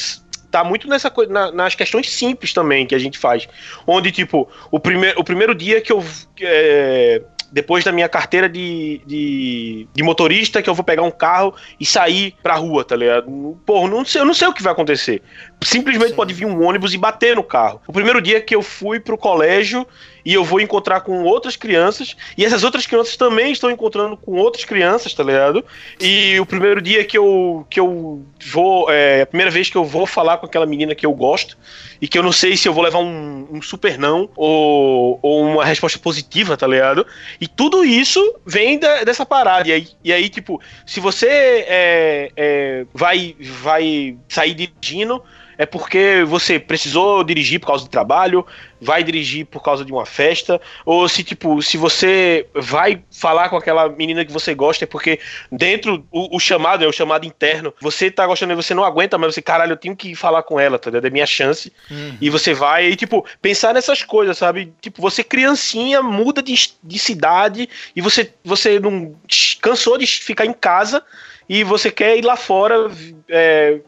tá 0.51 0.65
muito 0.65 0.89
nessa 0.89 1.11
coisa, 1.11 1.33
na, 1.33 1.53
nas 1.53 1.75
questões 1.75 2.11
simples 2.11 2.53
também 2.53 2.87
que 2.87 2.95
a 2.95 2.99
gente 2.99 3.19
faz. 3.19 3.47
Onde, 3.87 4.11
tipo, 4.11 4.49
o, 4.71 4.81
primeir, 4.81 5.15
o 5.19 5.25
primeiro 5.25 5.55
dia 5.55 5.81
que 5.81 5.93
eu. 5.93 6.05
É, 6.41 7.23
depois 7.51 7.83
da 7.83 7.93
minha 7.93 8.09
carteira 8.09 8.49
de, 8.49 9.01
de, 9.07 9.89
de, 9.95 10.03
motorista, 10.03 10.61
que 10.61 10.69
eu 10.69 10.75
vou 10.75 10.85
pegar 10.85 11.03
um 11.03 11.11
carro 11.11 11.55
e 11.81 11.87
sair 11.87 12.35
pra 12.43 12.55
rua, 12.57 12.85
tá 12.85 12.95
ligado? 12.95 13.59
Pô, 13.65 13.89
não 13.89 14.05
sei, 14.05 14.21
eu 14.21 14.27
não 14.27 14.35
sei 14.35 14.49
o 14.49 14.53
que 14.53 14.63
vai 14.63 14.73
acontecer. 14.73 15.23
Simplesmente 15.61 16.11
Sim. 16.11 16.17
pode 16.17 16.33
vir 16.33 16.47
um 16.47 16.63
ônibus 16.63 16.95
e 16.95 16.99
bater 16.99 17.35
no 17.35 17.43
carro. 17.43 17.81
O 17.87 17.93
primeiro 17.93 18.23
dia 18.23 18.41
que 18.41 18.55
eu 18.55 18.63
fui 18.63 19.01
pro 19.01 19.19
colégio 19.19 19.87
e 20.29 20.35
eu 20.35 20.45
vou 20.45 20.61
encontrar 20.61 21.01
com 21.01 21.23
outras 21.25 21.57
crianças, 21.57 22.15
e 22.37 22.45
essas 22.45 22.63
outras 22.63 22.87
crianças 22.87 23.17
também 23.17 23.51
estão 23.51 23.71
encontrando 23.71 24.15
com 24.15 24.33
outras 24.33 24.63
crianças, 24.63 25.15
tá 25.15 25.23
ligado? 25.25 25.65
E 25.99 26.39
o 26.39 26.45
primeiro 26.45 26.83
dia 26.83 27.03
que 27.03 27.17
eu, 27.17 27.67
que 27.71 27.81
eu 27.81 28.23
vou, 28.53 28.91
é 28.91 29.23
a 29.23 29.27
primeira 29.27 29.51
vez 29.51 29.71
que 29.71 29.77
eu 29.77 29.87
vou 29.87 30.07
falar 30.07 30.37
com 30.37 30.45
aquela 30.45 30.67
menina 30.67 30.95
que 30.95 31.07
eu 31.07 31.15
gosto, 31.15 31.57
e 31.99 32.07
que 32.07 32.19
eu 32.19 32.23
não 32.23 32.31
sei 32.31 32.59
se 32.59 32.69
eu 32.69 32.75
vou 32.75 32.85
levar 32.85 32.99
um, 32.99 33.49
um 33.51 33.63
super 33.63 33.97
não 33.99 34.29
ou, 34.37 35.19
ou 35.23 35.43
uma 35.47 35.65
resposta 35.65 35.99
positiva, 35.99 36.59
tá 36.59 36.67
ligado? 36.67 37.07
E 37.41 37.49
tudo 37.49 37.83
isso 37.83 38.21
vem 38.45 38.79
da, 38.79 39.05
dessa 39.05 39.25
parada. 39.25 39.67
E 39.67 39.73
aí, 39.73 39.89
e 40.05 40.13
aí, 40.13 40.29
tipo, 40.29 40.61
se 40.85 41.01
você 41.01 41.27
é, 41.27 42.33
é, 42.37 42.87
vai, 42.93 43.35
vai 43.41 44.15
sair 44.29 44.53
dirigindo 44.53 45.23
é 45.59 45.67
porque 45.67 46.25
você 46.25 46.59
precisou 46.59 47.25
dirigir 47.25 47.59
por 47.59 47.67
causa 47.67 47.85
do 47.85 47.91
trabalho, 47.91 48.47
vai 48.81 49.03
dirigir 49.03 49.45
por 49.45 49.61
causa 49.61 49.85
de 49.85 49.93
uma 49.93 50.07
festa, 50.07 50.61
ou 50.87 51.09
se 51.09 51.25
tipo, 51.25 51.61
se 51.61 51.77
você 51.77 52.47
vai 52.55 53.03
falar 53.11 53.49
com 53.49 53.57
aquela 53.57 53.89
menina 53.89 54.25
que 54.25 54.33
você 54.33 54.55
gosta, 54.55 54.85
é 54.85 54.87
porque 54.87 55.19
dentro 55.51 56.07
o, 56.13 56.37
o 56.37 56.41
chamado, 56.41 56.85
é 56.85 56.87
o 56.87 56.93
chamado 56.93 57.27
interno, 57.27 57.75
você 57.81 58.09
tá 58.09 58.25
gostando 58.25 58.53
e 58.53 58.57
você 58.57 58.73
não 58.73 58.85
aguenta, 58.85 59.19
mas 59.19 59.35
você, 59.35 59.43
caralho, 59.43 59.73
eu 59.73 59.77
tenho 59.77 59.97
que 59.97 60.15
falar 60.15 60.45
com 60.45 60.61
ela, 60.61 60.79
tá 60.79 60.91
ligado? 60.91 61.07
É 61.07 61.11
minha 61.11 61.27
chance. 61.27 61.73
Uhum. 61.91 62.17
E 62.21 62.31
você 62.31 62.55
vai, 62.55 62.87
e 62.87 62.97
tipo, 62.97 63.27
pensar 63.43 63.75
nessas 63.75 64.05
coisas, 64.05 64.39
sabe? 64.39 64.73
Tipo, 64.81 65.03
você 65.03 65.25
criancinha 65.25 66.01
muda 66.01 66.41
de, 66.41 66.55
de 66.83 66.99
cidade 66.99 67.69
e 67.97 68.01
você, 68.01 68.33
você 68.45 68.79
não 68.79 69.15
cansou 69.61 69.99
de 69.99 70.07
ficar 70.07 70.47
em 70.47 70.53
casa 70.53 71.03
e 71.49 71.65
você 71.65 71.91
quer 71.91 72.17
ir 72.17 72.25
lá 72.25 72.37
fora 72.37 72.91
é, 73.29 73.81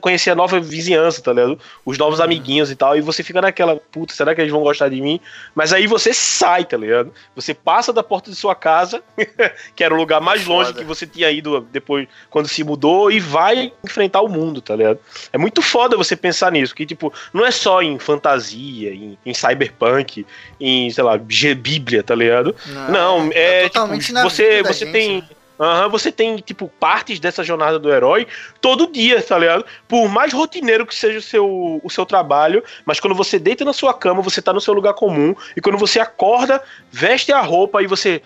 conhecer, 0.00 0.30
a 0.30 0.34
nova 0.34 0.58
vizinhança, 0.58 1.22
tá 1.22 1.32
ligado? 1.32 1.58
Os 1.84 1.96
novos 1.96 2.18
uhum. 2.18 2.24
amiguinhos 2.24 2.70
e 2.70 2.76
tal, 2.76 2.96
e 2.96 3.00
você 3.00 3.22
fica 3.22 3.40
naquela, 3.40 3.76
puta, 3.76 4.14
será 4.14 4.34
que 4.34 4.40
eles 4.40 4.52
vão 4.52 4.62
gostar 4.62 4.88
de 4.88 5.00
mim? 5.00 5.20
Mas 5.54 5.72
aí 5.72 5.86
você 5.86 6.12
sai, 6.12 6.64
tá 6.64 6.76
ligado? 6.76 7.12
Você 7.36 7.54
passa 7.54 7.92
da 7.92 8.02
porta 8.02 8.30
de 8.30 8.36
sua 8.36 8.54
casa, 8.54 9.02
que 9.76 9.84
era 9.84 9.94
o 9.94 9.96
lugar 9.96 10.20
mais 10.20 10.44
longe 10.44 10.74
que 10.74 10.84
você 10.84 11.06
tinha 11.06 11.30
ido 11.30 11.60
depois, 11.72 12.08
quando 12.30 12.48
se 12.48 12.64
mudou, 12.64 13.10
e 13.10 13.20
vai 13.20 13.72
enfrentar 13.84 14.20
o 14.22 14.28
mundo, 14.28 14.60
tá 14.60 14.74
ligado? 14.74 14.98
É 15.32 15.38
muito 15.38 15.62
foda 15.62 15.96
você 15.96 16.16
pensar 16.16 16.50
nisso, 16.50 16.74
que 16.74 16.84
tipo, 16.84 17.12
não 17.32 17.44
é 17.44 17.50
só 17.50 17.82
em 17.82 17.98
fantasia, 17.98 18.92
em, 18.92 19.18
em 19.24 19.34
cyberpunk, 19.34 20.26
em, 20.60 20.90
sei 20.90 21.04
lá, 21.04 21.16
Bíblia, 21.16 22.02
tá 22.02 22.14
ligado? 22.14 22.54
Não, 22.66 23.24
não 23.24 23.30
é, 23.32 23.64
é 23.64 23.68
tipo, 23.68 23.86
você, 24.22 24.62
você 24.62 24.84
gente, 24.84 24.92
tem. 24.92 25.16
Né? 25.20 25.28
Uhum, 25.58 25.88
você 25.88 26.10
tem, 26.10 26.36
tipo, 26.38 26.68
partes 26.80 27.20
dessa 27.20 27.44
jornada 27.44 27.78
do 27.78 27.92
herói 27.92 28.26
todo 28.60 28.90
dia, 28.90 29.22
tá 29.22 29.38
ligado? 29.38 29.64
Por 29.86 30.08
mais 30.08 30.32
rotineiro 30.32 30.84
que 30.84 30.94
seja 30.94 31.18
o 31.18 31.22
seu, 31.22 31.80
o 31.82 31.90
seu 31.90 32.04
trabalho, 32.04 32.62
mas 32.84 32.98
quando 32.98 33.14
você 33.14 33.38
deita 33.38 33.64
na 33.64 33.72
sua 33.72 33.94
cama, 33.94 34.20
você 34.20 34.42
tá 34.42 34.52
no 34.52 34.60
seu 34.60 34.74
lugar 34.74 34.94
comum, 34.94 35.34
e 35.56 35.60
quando 35.60 35.78
você 35.78 36.00
acorda, 36.00 36.62
veste 36.90 37.32
a 37.32 37.40
roupa 37.40 37.82
e 37.82 37.86
você. 37.86 38.20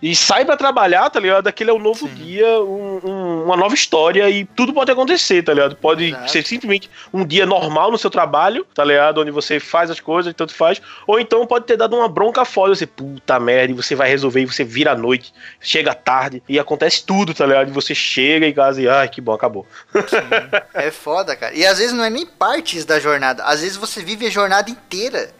E 0.00 0.14
sai 0.14 0.44
pra 0.44 0.56
trabalhar, 0.56 1.10
tá 1.10 1.18
ligado? 1.18 1.46
Aquele 1.46 1.70
é 1.70 1.72
um 1.72 1.78
novo 1.78 2.06
Sim. 2.08 2.14
dia, 2.14 2.60
um, 2.60 3.00
um, 3.04 3.44
uma 3.44 3.56
nova 3.56 3.74
história 3.74 4.28
e 4.30 4.44
tudo 4.44 4.72
pode 4.72 4.90
acontecer, 4.90 5.42
tá 5.42 5.52
ligado? 5.52 5.76
Pode 5.76 6.04
Exato. 6.06 6.30
ser 6.30 6.46
simplesmente 6.46 6.90
um 7.12 7.24
dia 7.24 7.44
normal 7.44 7.90
no 7.90 7.98
seu 7.98 8.10
trabalho, 8.10 8.64
tá 8.74 8.84
ligado? 8.84 9.20
Onde 9.20 9.30
você 9.30 9.58
faz 9.58 9.90
as 9.90 9.98
coisas 9.98 10.30
e 10.30 10.34
tanto 10.34 10.54
faz. 10.54 10.80
Ou 11.06 11.18
então 11.18 11.46
pode 11.46 11.66
ter 11.66 11.76
dado 11.76 11.96
uma 11.96 12.08
bronca 12.08 12.44
foda, 12.44 12.74
você, 12.74 12.86
puta 12.86 13.40
merda, 13.40 13.72
e 13.72 13.74
você 13.74 13.94
vai 13.94 14.08
resolver 14.08 14.42
e 14.42 14.46
você 14.46 14.62
vira 14.62 14.92
à 14.92 14.96
noite, 14.96 15.32
chega 15.60 15.94
tarde 15.94 16.42
e 16.48 16.58
acontece 16.58 17.04
tudo, 17.04 17.34
tá 17.34 17.44
ligado? 17.44 17.68
E 17.68 17.72
você 17.72 17.94
chega 17.94 18.46
em 18.46 18.52
casa 18.52 18.80
e, 18.80 18.88
ai, 18.88 19.08
que 19.08 19.20
bom, 19.20 19.32
acabou. 19.32 19.66
Sim. 19.92 20.68
É 20.74 20.90
foda, 20.90 21.34
cara. 21.34 21.54
E 21.54 21.66
às 21.66 21.78
vezes 21.78 21.92
não 21.92 22.04
é 22.04 22.10
nem 22.10 22.24
partes 22.24 22.84
da 22.84 23.00
jornada, 23.00 23.42
às 23.44 23.60
vezes 23.60 23.76
você 23.76 24.02
vive 24.02 24.26
a 24.26 24.30
jornada 24.30 24.70
inteira 24.70 25.30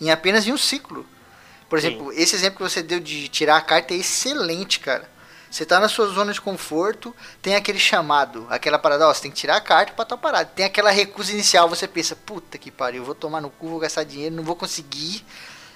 em 0.00 0.10
apenas 0.10 0.46
em 0.46 0.52
um 0.52 0.58
ciclo. 0.58 1.06
Por 1.72 1.78
exemplo, 1.78 2.12
Sim. 2.12 2.20
esse 2.20 2.36
exemplo 2.36 2.58
que 2.58 2.70
você 2.70 2.82
deu 2.82 3.00
de 3.00 3.28
tirar 3.28 3.56
a 3.56 3.60
carta 3.62 3.94
é 3.94 3.96
excelente, 3.96 4.78
cara. 4.78 5.08
Você 5.50 5.64
tá 5.64 5.80
na 5.80 5.88
sua 5.88 6.06
zona 6.06 6.30
de 6.30 6.38
conforto, 6.38 7.16
tem 7.40 7.54
aquele 7.54 7.78
chamado, 7.78 8.46
aquela 8.50 8.78
parada, 8.78 9.08
ó, 9.08 9.14
você 9.14 9.22
tem 9.22 9.30
que 9.30 9.38
tirar 9.38 9.56
a 9.56 9.60
carta 9.62 9.94
pra 9.94 10.04
tua 10.04 10.18
parada. 10.18 10.50
Tem 10.54 10.66
aquela 10.66 10.90
recusa 10.90 11.32
inicial, 11.32 11.70
você 11.70 11.88
pensa, 11.88 12.14
puta 12.14 12.58
que 12.58 12.70
pariu, 12.70 13.02
vou 13.02 13.14
tomar 13.14 13.40
no 13.40 13.48
cu, 13.48 13.68
vou 13.68 13.78
gastar 13.78 14.04
dinheiro, 14.04 14.34
não 14.34 14.42
vou 14.44 14.54
conseguir. 14.54 15.24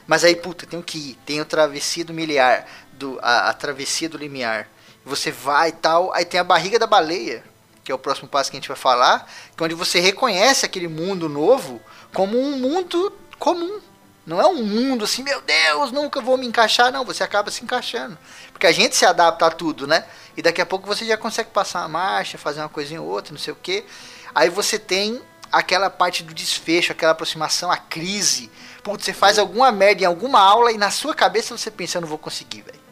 Mas 0.06 0.22
aí, 0.22 0.36
puta, 0.36 0.66
tenho 0.66 0.82
que 0.82 0.98
ir. 0.98 1.18
Tem 1.24 1.40
o 1.40 1.46
travessia 1.46 2.04
do 2.04 2.12
miliar, 2.12 2.68
do, 2.92 3.18
a, 3.22 3.48
a 3.48 3.54
travessia 3.54 4.06
do 4.06 4.18
limiar. 4.18 4.68
Você 5.02 5.32
vai 5.32 5.70
e 5.70 5.72
tal, 5.72 6.12
aí 6.12 6.26
tem 6.26 6.38
a 6.38 6.44
barriga 6.44 6.78
da 6.78 6.86
baleia, 6.86 7.42
que 7.82 7.90
é 7.90 7.94
o 7.94 7.98
próximo 7.98 8.28
passo 8.28 8.50
que 8.50 8.58
a 8.58 8.60
gente 8.60 8.68
vai 8.68 8.76
falar, 8.76 9.26
que 9.56 9.62
é 9.62 9.64
onde 9.64 9.74
você 9.74 9.98
reconhece 9.98 10.66
aquele 10.66 10.88
mundo 10.88 11.26
novo 11.26 11.80
como 12.12 12.38
um 12.38 12.58
mundo 12.58 13.10
comum. 13.38 13.80
Não 14.26 14.40
é 14.40 14.46
um 14.46 14.64
mundo 14.64 15.04
assim, 15.04 15.22
meu 15.22 15.40
Deus, 15.40 15.92
nunca 15.92 16.20
vou 16.20 16.36
me 16.36 16.46
encaixar. 16.46 16.90
Não, 16.90 17.04
você 17.04 17.22
acaba 17.22 17.50
se 17.50 17.62
encaixando. 17.62 18.18
Porque 18.52 18.66
a 18.66 18.72
gente 18.72 18.96
se 18.96 19.06
adapta 19.06 19.46
a 19.46 19.50
tudo, 19.50 19.86
né? 19.86 20.04
E 20.36 20.42
daqui 20.42 20.60
a 20.60 20.66
pouco 20.66 20.86
você 20.86 21.04
já 21.06 21.16
consegue 21.16 21.50
passar 21.50 21.80
uma 21.82 21.88
marcha, 21.88 22.36
fazer 22.36 22.60
uma 22.60 22.68
coisinha 22.68 23.00
ou 23.00 23.08
outra, 23.08 23.32
não 23.32 23.38
sei 23.38 23.52
o 23.52 23.58
quê. 23.62 23.84
Aí 24.34 24.50
você 24.50 24.78
tem 24.78 25.22
aquela 25.52 25.88
parte 25.88 26.24
do 26.24 26.34
desfecho, 26.34 26.90
aquela 26.90 27.12
aproximação, 27.12 27.70
a 27.70 27.76
crise. 27.76 28.50
Putz, 28.82 29.04
você 29.04 29.12
faz 29.12 29.38
alguma 29.38 29.70
merda 29.70 30.02
em 30.02 30.06
alguma 30.06 30.40
aula 30.40 30.72
e 30.72 30.76
na 30.76 30.90
sua 30.90 31.14
cabeça 31.14 31.56
você 31.56 31.70
pensa, 31.70 31.98
eu 31.98 32.02
não 32.02 32.08
vou 32.08 32.18
conseguir, 32.18 32.62
velho 32.62 32.85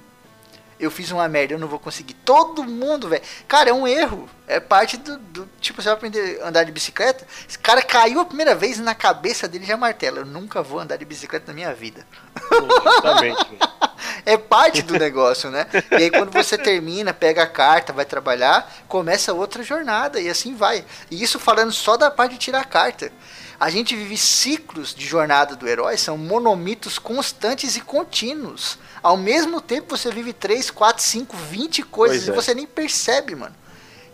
eu 0.85 0.91
fiz 0.91 1.11
uma 1.11 1.29
merda, 1.29 1.55
eu 1.55 1.59
não 1.59 1.69
vou 1.69 1.79
conseguir. 1.79 2.15
Todo 2.15 2.65
mundo, 2.65 3.09
velho. 3.09 3.23
Cara, 3.49 3.71
é 3.71 3.73
um 3.73 3.87
erro. 3.87 4.29
É 4.47 4.61
parte 4.61 4.97
do, 4.97 5.17
do, 5.19 5.49
Tipo, 5.61 5.81
você 5.81 5.89
vai 5.89 5.97
aprender 5.97 6.41
a 6.43 6.49
andar 6.49 6.65
de 6.65 6.73
bicicleta. 6.73 7.27
Esse 7.49 7.59
cara 7.59 7.81
caiu 7.83 8.21
a 8.21 8.25
primeira 8.25 8.55
vez 8.55 8.79
na 8.79 8.95
cabeça 8.95 9.49
dele 9.49 9.65
já 9.65 9.77
martela. 9.77 10.19
Eu 10.19 10.27
nunca 10.27 10.63
vou 10.63 10.79
andar 10.79 10.97
de 10.97 11.05
bicicleta 11.05 11.47
na 11.49 11.55
minha 11.55 11.73
vida. 11.75 12.07
Exatamente. 12.53 13.59
é 14.27 14.37
parte 14.37 14.83
do 14.83 14.99
negócio, 14.99 15.51
né? 15.51 15.67
E 15.91 15.95
aí 15.97 16.11
quando 16.11 16.31
você 16.31 16.59
termina, 16.59 17.15
pega 17.15 17.43
a 17.43 17.47
carta, 17.47 17.93
vai 17.93 18.05
trabalhar, 18.05 18.71
começa 18.87 19.33
outra 19.33 19.63
jornada 19.63 20.21
e 20.21 20.29
assim 20.29 20.55
vai. 20.55 20.85
E 21.11 21.23
isso 21.23 21.39
falando 21.39 21.73
só 21.73 21.97
da 21.97 22.11
parte 22.11 22.33
de 22.33 22.39
tirar 22.39 22.61
a 22.61 22.65
carta. 22.65 23.11
A 23.59 23.71
gente 23.71 23.95
vive 23.95 24.17
ciclos 24.17 24.95
de 24.95 25.07
jornada 25.07 25.55
do 25.55 25.69
herói, 25.69 25.97
são 25.97 26.19
monomitos 26.19 26.99
constantes 26.99 27.77
e 27.77 27.81
contínuos. 27.81 28.79
Ao 29.03 29.17
mesmo 29.17 29.61
tempo 29.61 29.97
você 29.97 30.11
vive 30.11 30.33
3, 30.33 30.71
4, 30.71 31.03
5, 31.03 31.37
20 31.37 31.83
coisas 31.83 32.19
pois 32.19 32.29
e 32.29 32.31
é. 32.31 32.35
você 32.35 32.55
nem 32.55 32.67
percebe, 32.67 33.35
mano. 33.35 33.55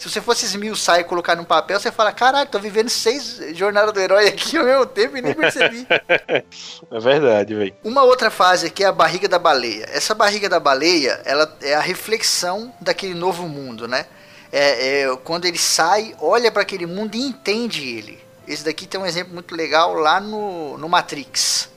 Se 0.00 0.08
você 0.08 0.18
fosse 0.22 0.46
esmiuçar 0.46 0.98
e 0.98 1.04
colocar 1.04 1.36
num 1.36 1.44
papel, 1.44 1.78
você 1.78 1.92
fala, 1.92 2.10
caralho, 2.10 2.48
tô 2.48 2.58
vivendo 2.58 2.88
seis 2.88 3.38
jornadas 3.54 3.92
do 3.92 4.00
herói 4.00 4.28
aqui 4.28 4.56
ao 4.56 4.64
mesmo 4.64 4.86
tempo 4.86 5.18
e 5.18 5.20
nem 5.20 5.34
percebi. 5.34 5.86
é 6.90 6.98
verdade, 6.98 7.54
velho. 7.54 7.74
Uma 7.84 8.02
outra 8.02 8.30
fase 8.30 8.68
aqui 8.68 8.82
é 8.82 8.86
a 8.86 8.92
barriga 8.92 9.28
da 9.28 9.38
baleia. 9.38 9.84
Essa 9.92 10.14
barriga 10.14 10.48
da 10.48 10.58
baleia, 10.58 11.20
ela 11.26 11.54
é 11.60 11.74
a 11.74 11.80
reflexão 11.80 12.72
daquele 12.80 13.12
novo 13.12 13.46
mundo, 13.46 13.86
né? 13.86 14.06
É, 14.50 15.02
é 15.02 15.16
quando 15.22 15.44
ele 15.44 15.58
sai, 15.58 16.14
olha 16.18 16.50
para 16.50 16.62
aquele 16.62 16.86
mundo 16.86 17.14
e 17.14 17.20
entende 17.20 17.86
ele. 17.86 18.29
Esse 18.50 18.64
daqui 18.64 18.84
tem 18.84 18.98
um 18.98 19.06
exemplo 19.06 19.32
muito 19.32 19.54
legal 19.54 19.94
lá 19.94 20.18
no, 20.18 20.76
no 20.76 20.88
Matrix. 20.88 21.68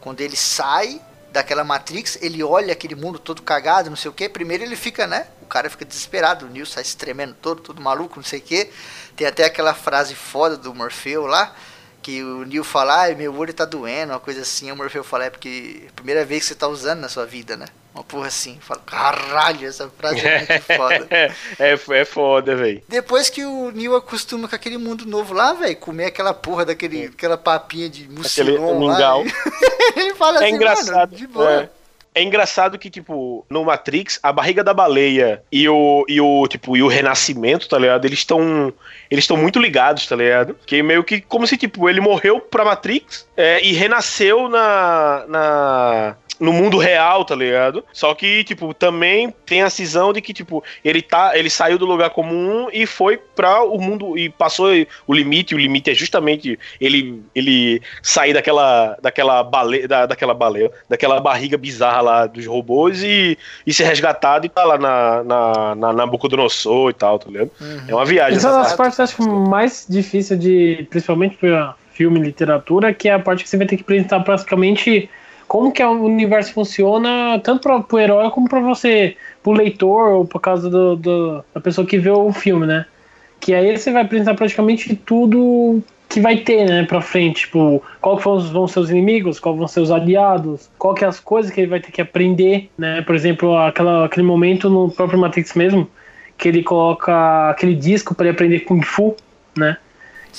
Quando 0.00 0.22
ele 0.22 0.36
sai 0.36 1.02
daquela 1.30 1.62
Matrix, 1.62 2.16
ele 2.22 2.42
olha 2.42 2.72
aquele 2.72 2.94
mundo 2.94 3.18
todo 3.18 3.42
cagado, 3.42 3.90
não 3.90 3.96
sei 3.96 4.10
o 4.10 4.14
que. 4.14 4.26
Primeiro 4.26 4.64
ele 4.64 4.74
fica, 4.74 5.06
né? 5.06 5.26
O 5.42 5.46
cara 5.46 5.68
fica 5.68 5.84
desesperado, 5.84 6.46
o 6.46 6.48
Neo 6.48 6.64
sai 6.64 6.82
se 6.82 6.96
tremendo 6.96 7.34
todo, 7.34 7.60
todo 7.60 7.82
maluco, 7.82 8.16
não 8.16 8.24
sei 8.24 8.38
o 8.38 8.42
que. 8.42 8.70
Tem 9.16 9.26
até 9.26 9.44
aquela 9.44 9.74
frase 9.74 10.14
foda 10.14 10.56
do 10.56 10.74
Morfeu 10.74 11.26
lá, 11.26 11.54
que 12.00 12.22
o 12.22 12.46
Neo 12.46 12.64
fala, 12.64 13.04
ah, 13.04 13.14
meu 13.14 13.36
olho 13.36 13.52
tá 13.52 13.66
doendo, 13.66 14.14
uma 14.14 14.20
coisa 14.20 14.40
assim. 14.40 14.72
O 14.72 14.76
Morfeu 14.76 15.04
fala, 15.04 15.26
é 15.26 15.30
porque 15.30 15.82
é 15.84 15.88
a 15.90 15.92
primeira 15.92 16.24
vez 16.24 16.44
que 16.44 16.48
você 16.48 16.54
tá 16.54 16.68
usando 16.68 17.00
na 17.00 17.10
sua 17.10 17.26
vida, 17.26 17.54
né? 17.54 17.66
Uma 17.98 18.04
porra 18.04 18.28
assim. 18.28 18.58
Fala, 18.60 18.80
caralho, 18.86 19.66
essa 19.66 19.90
frase 19.90 20.24
é 20.24 20.38
muito 20.38 20.62
foda. 20.76 21.08
é, 21.10 22.00
é 22.00 22.04
foda, 22.04 22.54
velho. 22.54 22.80
Depois 22.88 23.28
que 23.28 23.44
o 23.44 23.72
Neil 23.72 23.96
acostuma 23.96 24.46
com 24.46 24.54
aquele 24.54 24.78
mundo 24.78 25.04
novo 25.04 25.34
lá, 25.34 25.52
velho, 25.52 25.76
comer 25.76 26.04
aquela 26.04 26.32
porra 26.32 26.64
daquele, 26.64 27.06
aquela 27.06 27.36
papinha 27.36 27.90
de 27.90 28.08
mucilon 28.08 28.86
lá. 28.86 29.18
ele 29.96 30.14
fala 30.14 30.38
é 30.38 30.46
assim, 30.46 30.54
engraçado, 30.54 31.16
de 31.16 31.26
boa. 31.26 31.62
É. 31.62 31.78
É 32.14 32.22
engraçado 32.22 32.78
que, 32.78 32.90
tipo, 32.90 33.46
no 33.48 33.64
Matrix, 33.64 34.18
a 34.22 34.32
barriga 34.32 34.64
da 34.64 34.74
baleia 34.74 35.40
e 35.52 35.68
o, 35.68 36.04
e 36.08 36.20
o 36.20 36.48
tipo, 36.48 36.76
e 36.76 36.82
o 36.82 36.88
renascimento, 36.88 37.68
tá 37.68 37.78
ligado? 37.78 38.04
Eles 38.04 38.18
estão 38.18 38.72
eles 39.08 39.22
estão 39.22 39.36
muito 39.36 39.60
ligados, 39.60 40.06
tá 40.06 40.16
ligado? 40.16 40.56
Que 40.66 40.82
meio 40.82 41.04
que 41.04 41.20
como 41.20 41.46
se, 41.46 41.56
tipo, 41.56 41.88
ele 41.88 42.00
morreu 42.00 42.40
pra 42.40 42.64
Matrix 42.64 43.26
é, 43.36 43.64
e 43.64 43.72
renasceu 43.72 44.48
na, 44.48 45.24
na 45.28 46.16
no 46.40 46.52
mundo 46.52 46.78
real, 46.78 47.24
tá 47.24 47.34
ligado? 47.34 47.84
Só 47.92 48.14
que, 48.14 48.44
tipo, 48.44 48.72
também 48.72 49.34
tem 49.44 49.62
a 49.62 49.70
cisão 49.70 50.12
de 50.12 50.20
que, 50.20 50.32
tipo, 50.32 50.62
ele 50.84 51.02
tá. 51.02 51.36
Ele 51.36 51.50
saiu 51.50 51.78
do 51.78 51.86
lugar 51.86 52.10
comum 52.10 52.68
e 52.72 52.86
foi 52.86 53.16
para 53.16 53.62
o 53.62 53.80
mundo. 53.80 54.16
E 54.16 54.28
passou 54.28 54.68
o 55.06 55.14
limite. 55.14 55.54
O 55.54 55.58
limite 55.58 55.90
é 55.90 55.94
justamente 55.94 56.58
ele, 56.80 57.22
ele 57.34 57.82
sair 58.02 58.32
daquela. 58.32 58.96
daquela 59.02 59.42
baleia. 59.42 59.88
Da, 59.88 60.06
daquela 60.06 60.34
baleia. 60.34 60.70
Daquela 60.88 61.20
barriga 61.20 61.58
bizarra 61.58 62.00
lá 62.00 62.26
dos 62.26 62.46
robôs 62.46 63.02
e, 63.02 63.36
e 63.66 63.72
ser 63.72 63.84
resgatado 63.84 64.46
e 64.46 64.48
tá 64.48 64.64
lá 64.64 64.78
na, 64.78 65.24
na, 65.24 65.74
na 65.74 65.92
Nabucodonosor 65.92 66.90
e 66.90 66.94
tal, 66.94 67.18
tá 67.18 67.30
ligado? 67.30 67.50
Uhum. 67.60 67.84
É 67.88 67.94
uma 67.94 68.04
viagem. 68.04 68.36
Essa 68.36 68.48
é 68.48 68.52
uma 68.52 68.62
das 68.62 68.74
partes, 68.74 69.00
acho 69.00 69.22
mais 69.28 69.86
difícil 69.88 70.36
de. 70.36 70.86
Principalmente 70.90 71.36
pra 71.36 71.74
filme 71.92 72.20
e 72.20 72.22
literatura, 72.22 72.94
que 72.94 73.08
é 73.08 73.14
a 73.14 73.18
parte 73.18 73.42
que 73.42 73.50
você 73.50 73.56
vai 73.56 73.66
ter 73.66 73.76
que 73.76 73.82
apresentar 73.82 74.20
praticamente 74.20 75.10
como 75.48 75.72
que 75.72 75.82
o 75.82 76.04
universo 76.04 76.52
funciona, 76.52 77.40
tanto 77.42 77.62
para 77.62 77.84
o 77.90 77.98
herói 77.98 78.30
como 78.30 78.48
para 78.48 78.60
você, 78.60 79.16
pro 79.42 79.52
leitor, 79.52 80.10
ou 80.10 80.26
por 80.26 80.40
causa 80.40 80.68
do, 80.68 80.94
do, 80.94 81.44
da 81.54 81.60
pessoa 81.60 81.86
que 81.86 81.98
vê 81.98 82.10
o 82.10 82.30
filme, 82.32 82.66
né? 82.66 82.84
Que 83.40 83.54
aí 83.54 83.76
você 83.76 83.90
vai 83.90 84.02
apresentar 84.02 84.34
praticamente 84.34 84.94
tudo 84.94 85.82
que 86.08 86.20
vai 86.20 86.38
ter, 86.38 86.66
né, 86.66 86.84
pra 86.84 87.02
frente, 87.02 87.40
tipo, 87.40 87.82
qual 88.00 88.18
vão 88.18 88.66
ser 88.66 88.80
os 88.80 88.90
inimigos, 88.90 89.38
qual 89.38 89.54
vão 89.54 89.68
ser 89.68 89.80
os 89.80 89.90
aliados, 89.90 90.70
qual 90.78 90.94
que 90.94 91.04
é 91.04 91.08
as 91.08 91.20
coisas 91.20 91.50
que 91.50 91.60
ele 91.60 91.68
vai 91.68 91.80
ter 91.80 91.92
que 91.92 92.00
aprender, 92.00 92.70
né, 92.78 93.02
por 93.02 93.14
exemplo, 93.14 93.56
aquela, 93.58 94.06
aquele 94.06 94.26
momento 94.26 94.70
no 94.70 94.90
próprio 94.90 95.18
Matrix 95.18 95.54
mesmo, 95.54 95.88
que 96.36 96.48
ele 96.48 96.62
coloca 96.62 97.50
aquele 97.50 97.74
disco 97.74 98.14
para 98.14 98.26
ele 98.26 98.34
aprender 98.34 98.60
Kung 98.60 98.82
Fu, 98.82 99.14
né, 99.54 99.76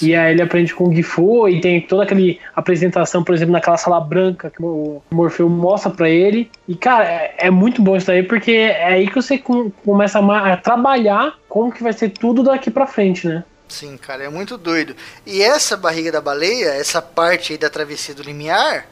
e 0.02 0.16
aí 0.16 0.32
ele 0.32 0.42
aprende 0.42 0.74
com 0.74 0.88
o 0.88 0.94
Gifu 0.94 1.48
e 1.50 1.60
tem 1.60 1.82
toda 1.82 2.04
aquela 2.04 2.22
apresentação, 2.56 3.24
por 3.24 3.36
exemplo, 3.36 3.52
naquela 3.52 3.78
sala 3.78 4.00
branca 4.00 4.50
que 4.50 4.62
o 4.62 5.02
Morfeu 5.12 5.50
mostra 5.50 5.92
para 5.92 6.10
ele. 6.10 6.50
E, 6.68 6.76
cara, 6.76 7.06
é, 7.06 7.36
é, 7.38 7.50
muito 7.50 7.82
bom 7.82 7.96
isso 7.98 8.12
aí, 8.12 8.24
porque 8.24 8.52
é 8.52 8.86
aí 8.86 9.08
que 9.08 9.16
você 9.16 9.38
com, 9.38 9.70
começa 9.84 10.20
a, 10.20 10.54
a 10.54 10.58
trabalhar 10.58 11.34
como 11.48 11.72
que 11.72 11.84
vai 11.84 11.94
ser 11.94 12.10
tudo 12.10 12.44
daqui 12.44 12.72
para 12.72 12.88
frente, 12.88 13.28
né? 13.28 13.44
Sim, 13.68 13.98
cara, 13.98 14.24
é 14.24 14.30
muito 14.30 14.58
doido. 14.58 14.96
E 15.26 15.42
essa 15.42 15.78
barriga 15.78 16.12
da 16.12 16.22
baleia, 16.22 16.70
essa 16.70 17.02
parte 17.02 17.54
aí 17.54 17.58
da 17.58 17.70
travessia 17.70 18.16
do 18.16 18.24
limiar, 18.24 18.88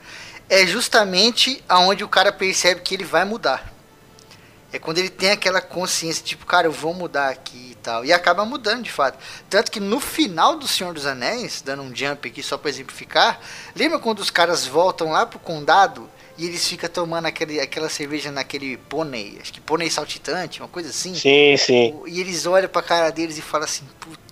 é 0.50 0.66
justamente 0.66 1.64
aonde 1.68 2.04
o 2.04 2.08
cara 2.08 2.32
percebe 2.32 2.82
que 2.82 2.94
ele 2.94 3.04
vai 3.04 3.26
mudar. 3.26 3.74
É 4.72 4.78
quando 4.78 5.00
ele 5.00 5.10
tem 5.10 5.32
aquela 5.32 5.62
consciência, 5.62 6.24
tipo, 6.24 6.46
cara, 6.46 6.68
eu 6.68 6.72
vou 6.72 6.94
mudar 6.94 7.30
aqui 7.30 7.72
e 7.72 7.76
tal. 7.88 8.04
E 8.04 8.12
acaba 8.12 8.44
mudando 8.44 8.84
de 8.84 8.92
fato. 8.92 9.18
Tanto 9.50 9.72
que 9.72 9.80
no 9.80 10.02
final 10.02 10.58
do 10.58 10.68
Senhor 10.68 10.94
dos 10.94 11.06
Anéis, 11.06 11.62
dando 11.62 11.84
um 11.84 11.96
jump 11.96 12.28
aqui 12.28 12.44
só 12.44 12.58
pra 12.58 12.70
exemplificar, 12.70 13.40
lembra 13.74 13.98
quando 13.98 14.20
os 14.20 14.30
caras 14.30 14.68
voltam 14.68 15.12
lá 15.12 15.26
pro 15.26 15.40
condado 15.40 16.10
e 16.38 16.46
eles 16.46 16.68
ficam 16.68 16.90
tomando 16.90 17.28
aquele, 17.28 17.62
aquela 17.62 17.88
cerveja 17.88 18.30
naquele 18.30 18.76
pônei, 18.76 19.40
acho 19.42 19.54
que 19.54 19.62
pônei 19.62 19.90
saltitante, 19.90 20.60
uma 20.60 20.68
coisa 20.68 20.90
assim? 20.90 21.16
Sim, 21.16 21.56
sim. 21.58 22.00
E 22.06 22.20
eles 22.20 22.46
olham 22.46 22.68
pra 22.68 22.84
cara 22.84 23.10
deles 23.10 23.38
e 23.38 23.42
falam 23.42 23.66
assim, 23.66 23.86
puta 24.00 24.28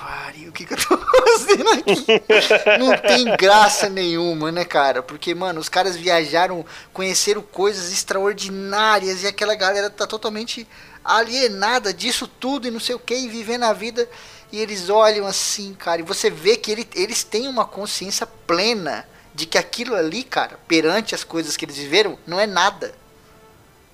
pariu, 0.00 0.48
o 0.48 0.52
que, 0.52 0.64
que 0.64 0.72
eu 0.72 0.78
tô 0.78 0.96
fazendo 0.98 1.70
aqui? 1.70 2.06
Não 2.80 2.96
tem 2.96 3.36
graça 3.36 3.88
nenhuma, 3.88 4.50
né, 4.50 4.64
cara? 4.64 5.02
Porque, 5.02 5.34
mano, 5.34 5.60
os 5.60 5.68
caras 5.68 5.94
viajaram, 5.94 6.64
conheceram 6.92 7.42
coisas 7.42 7.92
extraordinárias 7.92 9.22
e 9.22 9.26
aquela 9.26 9.54
galera 9.54 9.90
tá 9.90 10.06
totalmente 10.06 10.66
alienada 11.04 11.92
disso 11.92 12.26
tudo 12.26 12.66
e 12.66 12.70
não 12.70 12.80
sei 12.80 12.94
o 12.94 12.98
que, 12.98 13.14
e 13.14 13.28
vivendo 13.28 13.64
a 13.64 13.72
vida. 13.72 14.08
E 14.52 14.58
eles 14.58 14.90
olham 14.90 15.26
assim, 15.26 15.74
cara, 15.74 16.00
e 16.00 16.04
você 16.04 16.28
vê 16.28 16.56
que 16.56 16.70
ele, 16.70 16.88
eles 16.94 17.22
têm 17.22 17.46
uma 17.46 17.64
consciência 17.64 18.26
plena 18.26 19.06
de 19.34 19.46
que 19.46 19.56
aquilo 19.56 19.94
ali, 19.94 20.24
cara, 20.24 20.58
perante 20.66 21.14
as 21.14 21.22
coisas 21.22 21.56
que 21.56 21.64
eles 21.64 21.76
viveram, 21.76 22.18
não 22.26 22.38
é 22.38 22.46
nada. 22.46 22.94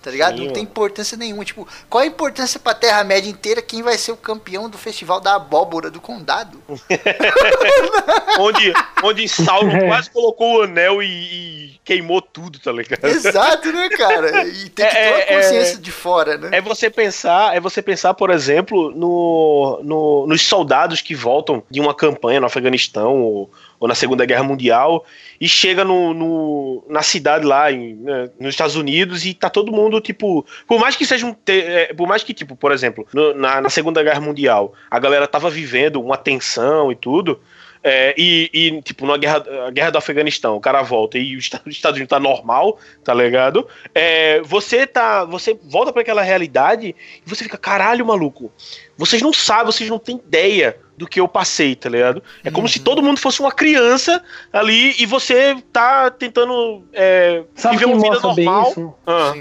Tá 0.06 0.12
ligado? 0.12 0.38
Sim, 0.38 0.46
não 0.46 0.52
tem 0.52 0.62
importância 0.62 1.16
nenhuma. 1.16 1.44
Tipo, 1.44 1.66
qual 1.90 2.04
a 2.04 2.06
importância 2.06 2.60
pra 2.60 2.72
Terra-média 2.72 3.28
inteira 3.28 3.60
quem 3.60 3.82
vai 3.82 3.98
ser 3.98 4.12
o 4.12 4.16
campeão 4.16 4.70
do 4.70 4.78
festival 4.78 5.18
da 5.20 5.34
abóbora 5.34 5.90
do 5.90 6.00
condado? 6.00 6.62
onde, 8.38 8.72
onde 9.02 9.28
Sauron 9.28 9.70
É. 9.76 9.86
quase 9.88 10.08
colocou 10.10 10.58
o 10.58 10.62
anel 10.62 11.02
e, 11.02 11.06
e 11.06 11.80
queimou 11.84 12.22
tudo, 12.22 12.58
tá 12.60 12.70
ligado? 12.70 13.04
Exato, 13.04 13.72
né, 13.72 13.88
cara? 13.90 14.46
E 14.46 14.68
tem 14.68 14.86
que 14.86 14.92
ter 14.94 15.08
uma 15.08 15.18
É, 15.18 15.32
é, 15.32 15.36
consciência 15.42 15.78
de 15.78 15.90
fora, 15.90 16.38
né? 16.38 16.50
É 16.52 16.60
você 16.60 16.88
pensar, 16.88 17.56
é 17.56 17.60
você 17.60 17.82
pensar, 17.82 18.14
por 18.14 18.30
exemplo, 18.30 18.92
no, 18.92 19.80
no- 19.82 20.26
nos 20.28 20.42
soldados 20.42 21.00
que 21.00 21.16
voltam 21.16 21.62
de 21.70 21.80
uma 21.80 21.94
campanha 21.94 22.38
no 22.40 22.46
Afeganistão 22.46 23.20
ou, 23.22 23.50
ou 23.78 23.86
na 23.88 23.94
Segunda 23.94 24.24
Guerra 24.24 24.42
Mundial 24.42 25.04
e 25.40 25.48
chega 25.48 25.84
no, 25.84 26.14
no- 26.14 26.84
na 26.88 27.02
cidade 27.02 27.44
lá 27.44 27.70
em, 27.70 27.94
né, 27.96 28.30
nos 28.40 28.50
Estados 28.50 28.76
Unidos 28.76 29.24
e 29.26 29.34
tá 29.34 29.50
todo 29.50 29.72
mundo 29.72 30.00
tipo, 30.00 30.44
por 30.66 30.78
mais 30.80 30.96
que 30.96 31.04
seja 31.04 31.26
um, 31.26 31.32
te- 31.34 31.60
é, 31.60 31.94
por 31.94 32.06
mais 32.08 32.22
que 32.22 32.32
tipo, 32.32 32.56
por 32.56 32.72
exemplo, 32.72 33.06
no- 33.12 33.34
na, 33.34 33.60
na 33.60 33.68
Segunda 33.70 34.02
Guerra 34.02 34.20
Mundial 34.20 34.72
a 34.90 34.98
galera 34.98 35.26
tava 35.26 35.50
vivendo 35.50 36.00
uma 36.00 36.16
tensão 36.16 36.90
e 36.90 36.96
tudo. 36.96 37.40
É, 37.82 38.14
e, 38.16 38.50
e, 38.52 38.82
tipo, 38.82 39.06
na 39.06 39.16
guerra, 39.16 39.44
a 39.66 39.70
guerra 39.70 39.90
do 39.90 39.98
Afeganistão, 39.98 40.56
o 40.56 40.60
cara 40.60 40.82
volta 40.82 41.18
e 41.18 41.36
os 41.36 41.44
Esta- 41.44 41.62
os 41.66 41.74
Estados 41.74 41.96
Unidos 41.98 42.10
tá 42.10 42.18
normal, 42.20 42.78
tá 43.04 43.14
ligado? 43.14 43.66
É, 43.94 44.40
você 44.42 44.86
tá. 44.86 45.24
Você 45.24 45.58
volta 45.64 45.92
pra 45.92 46.02
aquela 46.02 46.22
realidade 46.22 46.88
e 47.24 47.28
você 47.28 47.44
fica, 47.44 47.56
caralho, 47.58 48.04
maluco. 48.04 48.50
Vocês 48.98 49.22
não 49.22 49.32
sabem, 49.32 49.66
vocês 49.66 49.88
não 49.90 49.98
têm 49.98 50.16
ideia 50.16 50.76
do 50.96 51.06
que 51.06 51.20
eu 51.20 51.28
passei, 51.28 51.76
tá 51.76 51.88
ligado? 51.90 52.22
É 52.42 52.50
como 52.50 52.66
se 52.66 52.80
todo 52.80 53.02
mundo 53.02 53.20
fosse 53.20 53.40
uma 53.40 53.52
criança 53.52 54.22
ali 54.52 54.94
e 54.98 55.04
você 55.06 55.54
tá 55.72 56.10
tentando 56.10 56.82
é, 56.92 57.42
Sabe 57.54 57.76
viver 57.76 57.92
uma 57.92 58.02
vida 58.02 58.20
normal. 58.20 58.70
isso? 58.70 58.94
Ah. 59.06 59.34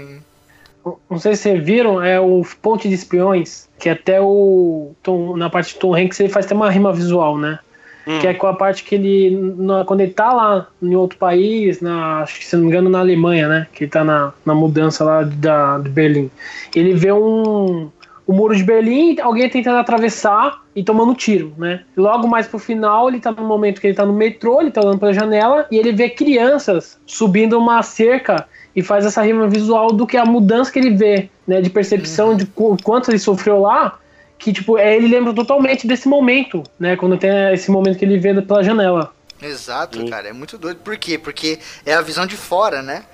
Não 1.10 1.18
sei 1.18 1.34
se 1.34 1.42
vocês 1.42 1.64
viram, 1.64 2.00
é 2.00 2.20
o 2.20 2.42
Ponte 2.62 2.88
de 2.88 2.94
Espiões, 2.94 3.68
que 3.78 3.88
até 3.88 4.20
o 4.20 4.94
Tom, 5.02 5.36
na 5.36 5.50
parte 5.50 5.72
de 5.74 5.80
Tom 5.80 5.92
Hanks 5.96 6.20
ele 6.20 6.28
faz 6.28 6.46
até 6.46 6.54
uma 6.54 6.70
rima 6.70 6.92
visual, 6.92 7.36
né? 7.36 7.58
Hum, 8.06 8.18
Que 8.20 8.26
é 8.28 8.34
com 8.34 8.46
a 8.46 8.54
parte 8.54 8.84
que 8.84 8.94
ele, 8.94 9.54
na- 9.56 9.84
quando 9.84 10.00
ele 10.00 10.12
tá 10.12 10.32
lá 10.32 10.66
em 10.82 10.94
outro 10.94 11.18
país, 11.18 11.80
na, 11.80 12.20
acho 12.22 12.38
que 12.38 12.44
se 12.46 12.54
não 12.56 12.62
me 12.64 12.68
engano 12.68 12.88
na 12.90 13.00
Alemanha, 13.00 13.48
né? 13.48 13.66
Que 13.72 13.84
ele 13.84 13.90
tá 13.90 14.04
na, 14.04 14.32
na 14.44 14.54
mudança 14.54 15.04
lá 15.04 15.22
da, 15.22 15.78
de 15.78 15.88
Berlim. 15.88 16.30
Ele 16.74 16.94
vê 16.94 17.12
um, 17.12 17.88
o 18.26 18.32
muro 18.32 18.54
de 18.56 18.62
Berlim, 18.64 19.18
alguém 19.20 19.48
tentando 19.48 19.78
atravessar 19.78 20.60
e 20.74 20.82
tomando 20.82 21.14
tiro, 21.14 21.52
né? 21.56 21.80
Logo 21.96 22.26
mais 22.28 22.46
pro 22.46 22.58
final, 22.58 23.08
ele 23.08 23.20
tá 23.20 23.32
no 23.32 23.44
momento 23.44 23.80
que 23.80 23.86
ele 23.86 23.94
tá 23.94 24.04
no 24.04 24.12
metrô, 24.12 24.60
ele 24.60 24.70
tá 24.70 24.80
olhando 24.80 24.98
pela 24.98 25.12
janela 25.12 25.66
e 25.70 25.76
ele 25.78 25.92
vê 25.92 26.08
crianças 26.10 26.98
subindo 27.06 27.58
uma 27.58 27.82
cerca 27.82 28.46
e 28.74 28.82
faz 28.82 29.06
essa 29.06 29.22
rima 29.22 29.48
visual 29.48 29.88
do 29.90 30.06
que 30.06 30.18
a 30.18 30.24
mudança 30.26 30.70
que 30.70 30.78
ele 30.78 30.90
vê, 30.90 31.30
né? 31.46 31.60
De 31.62 31.70
percepção 31.70 32.36
de 32.36 32.44
qu- 32.46 32.76
quanto 32.84 33.10
ele 33.10 33.18
sofreu 33.18 33.60
lá 33.60 33.98
que 34.38 34.52
tipo, 34.52 34.78
é, 34.78 34.96
ele 34.96 35.08
lembra 35.08 35.32
totalmente 35.34 35.86
desse 35.86 36.08
momento, 36.08 36.62
né? 36.78 36.96
Quando 36.96 37.16
tem 37.18 37.30
esse 37.52 37.70
momento 37.70 37.98
que 37.98 38.04
ele 38.04 38.18
vê 38.18 38.40
pela 38.42 38.62
janela. 38.62 39.12
Exato, 39.42 39.98
Sim. 40.00 40.08
cara. 40.08 40.28
É 40.28 40.32
muito 40.32 40.56
doido. 40.58 40.78
Por 40.78 40.96
quê? 40.96 41.18
Porque 41.18 41.58
é 41.84 41.94
a 41.94 42.00
visão 42.00 42.26
de 42.26 42.36
fora, 42.36 42.82
né? 42.82 43.04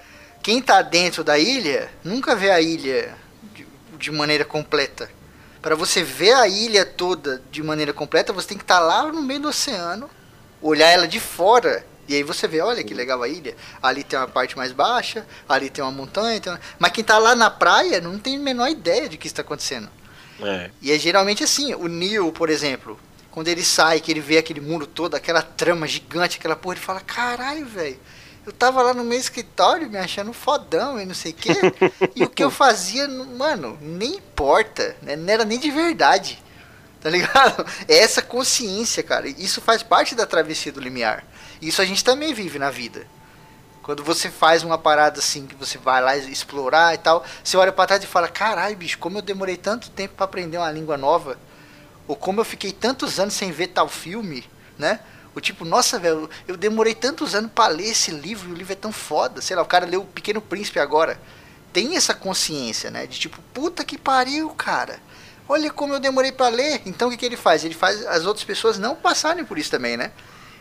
Quem 0.43 0.61
tá 0.61 0.83
dentro 0.83 1.23
da 1.25 1.39
ilha 1.39 1.89
nunca 2.05 2.35
vê 2.35 2.51
a 2.51 2.61
ilha 2.61 3.15
de, 3.55 3.67
de 3.99 4.11
maneira 4.11 4.45
completa. 4.45 5.09
Para 5.61 5.77
você 5.77 6.03
ver 6.03 6.33
a 6.35 6.49
ilha 6.49 6.85
toda 6.85 7.41
de 7.51 7.63
maneira 7.63 7.93
completa, 7.93 8.33
você 8.33 8.49
tem 8.49 8.59
que 8.59 8.65
estar 8.65 8.81
lá 8.81 9.07
no 9.07 9.23
meio 9.23 9.41
do 9.41 9.49
oceano, 9.49 10.11
olhar 10.61 10.89
ela 10.89 11.07
de 11.07 11.21
fora. 11.21 11.85
E 12.09 12.17
aí 12.17 12.25
você 12.25 12.49
vê, 12.49 12.61
olha 12.61 12.83
que 12.83 12.93
legal 12.93 13.23
a 13.23 13.29
ilha. 13.29 13.55
Ali 13.81 14.03
tem 14.03 14.19
uma 14.19 14.27
parte 14.27 14.57
mais 14.57 14.73
baixa, 14.73 15.25
ali 15.49 15.71
tem 15.71 15.83
uma 15.85 15.93
montanha. 15.93 16.41
tem 16.41 16.53
uma- 16.53 16.61
Mas 16.79 16.91
quem 16.91 17.05
tá 17.05 17.17
lá 17.19 17.37
na 17.37 17.49
praia 17.49 18.01
não 18.01 18.19
tem 18.19 18.37
a 18.37 18.41
menor 18.41 18.69
ideia 18.69 19.09
de 19.09 19.17
que 19.17 19.29
está 19.29 19.43
acontecendo. 19.43 19.89
É. 20.47 20.71
E 20.81 20.93
é 20.93 20.99
geralmente 20.99 21.45
assim, 21.45 21.75
o 21.75 21.87
Neil, 21.87 22.33
por 22.33 22.51
exemplo, 22.51 22.99
quando 23.31 23.49
ele 23.49 23.65
sai, 23.65 24.01
que 24.01 24.11
ele 24.11 24.21
vê 24.21 24.39
aquele 24.39 24.61
muro 24.61 24.87
todo, 24.87 25.15
aquela 25.15 25.43
trama 25.43 25.87
gigante, 25.87 26.39
aquela 26.39 26.55
porra, 26.55 26.75
ele 26.75 26.85
fala, 26.85 27.01
caralho, 27.01 27.67
velho, 27.67 27.99
eu 28.45 28.53
tava 28.53 28.83
lá 28.83 28.93
no 28.93 29.05
meu 29.05 29.19
escritório 29.19 29.89
me 29.89 29.97
achando 29.97 30.33
fodão 30.33 31.01
e 31.01 31.05
não 31.05 31.15
sei 31.15 31.33
o 31.33 31.35
quê, 31.35 31.55
e 32.15 32.25
o 32.25 32.29
que 32.29 32.43
eu 32.43 32.51
fazia, 32.51 33.09
mano, 33.09 33.79
nem 33.81 34.17
importa, 34.17 34.97
né? 35.01 35.17
não 35.17 35.33
era 35.33 35.45
nem 35.45 35.59
de 35.59 35.71
verdade, 35.71 36.43
tá 37.01 37.09
ligado? 37.09 37.65
É 37.89 37.99
essa 37.99 38.21
consciência, 38.21 39.03
cara, 39.03 39.29
isso 39.29 39.61
faz 39.61 39.83
parte 39.83 40.15
da 40.15 40.27
travessia 40.27 40.73
do 40.73 40.81
limiar. 40.81 41.25
Isso 41.61 41.81
a 41.81 41.85
gente 41.85 42.03
também 42.03 42.35
vive 42.35 42.59
na 42.59 42.71
vida. 42.71 43.07
Quando 43.83 44.05
você 44.05 44.31
faz 44.31 44.63
uma 44.63 44.79
parada 44.79 45.19
assim, 45.19 45.47
que 45.47 45.57
você 45.57 45.77
vai 45.77 46.01
lá 46.01 46.17
explorar 46.17 46.95
e 46.95 46.99
tal, 46.99 47.25
você 47.43 47.57
olha 47.57 47.73
pra 47.73 47.87
trás 47.87 48.03
e 48.03 48.07
fala: 48.07 48.29
caralho, 48.29 48.77
bicho, 48.77 48.99
como 48.99 49.19
eu 49.19 49.23
demorei 49.23 49.57
tanto 49.57 49.91
tempo 49.91 50.15
pra 50.15 50.25
aprender 50.25 50.57
uma 50.57 50.71
língua 50.71 50.97
nova. 50.97 51.37
Ou 52.07 52.15
como 52.15 52.41
eu 52.41 52.45
fiquei 52.45 52.73
tantos 52.73 53.19
anos 53.19 53.35
sem 53.35 53.51
ver 53.51 53.69
tal 53.69 53.89
filme, 53.89 54.45
né? 54.79 55.01
O 55.35 55.41
tipo, 55.41 55.65
nossa, 55.65 55.99
velho, 55.99 56.29
eu 56.47 56.57
demorei 56.57 56.95
tantos 56.95 57.35
anos 57.35 57.51
pra 57.53 57.69
ler 57.69 57.89
esse 57.89 58.11
livro 58.11 58.51
e 58.51 58.53
o 58.53 58.55
livro 58.55 58.73
é 58.73 58.77
tão 58.77 58.93
foda. 58.93 59.41
Sei 59.41 59.57
lá, 59.57 59.63
o 59.63 59.67
cara 59.67 59.87
leu 59.87 60.03
O 60.03 60.07
Pequeno 60.07 60.41
Príncipe 60.41 60.79
agora. 60.79 61.19
Tem 61.73 61.97
essa 61.97 62.13
consciência, 62.13 62.91
né? 62.91 63.07
De 63.07 63.19
tipo, 63.19 63.41
puta 63.55 63.83
que 63.83 63.97
pariu, 63.97 64.51
cara. 64.51 65.01
Olha 65.49 65.71
como 65.71 65.95
eu 65.95 66.01
demorei 66.01 66.31
pra 66.31 66.49
ler. 66.49 66.83
Então 66.85 67.09
o 67.09 67.11
que, 67.11 67.17
que 67.17 67.27
ele 67.27 67.37
faz? 67.37 67.65
Ele 67.65 67.75
faz 67.75 68.05
as 68.07 68.27
outras 68.27 68.45
pessoas 68.45 68.79
não 68.79 68.95
passarem 68.95 69.45
por 69.45 69.59
isso 69.59 69.71
também, 69.71 69.97
né? 69.97 70.13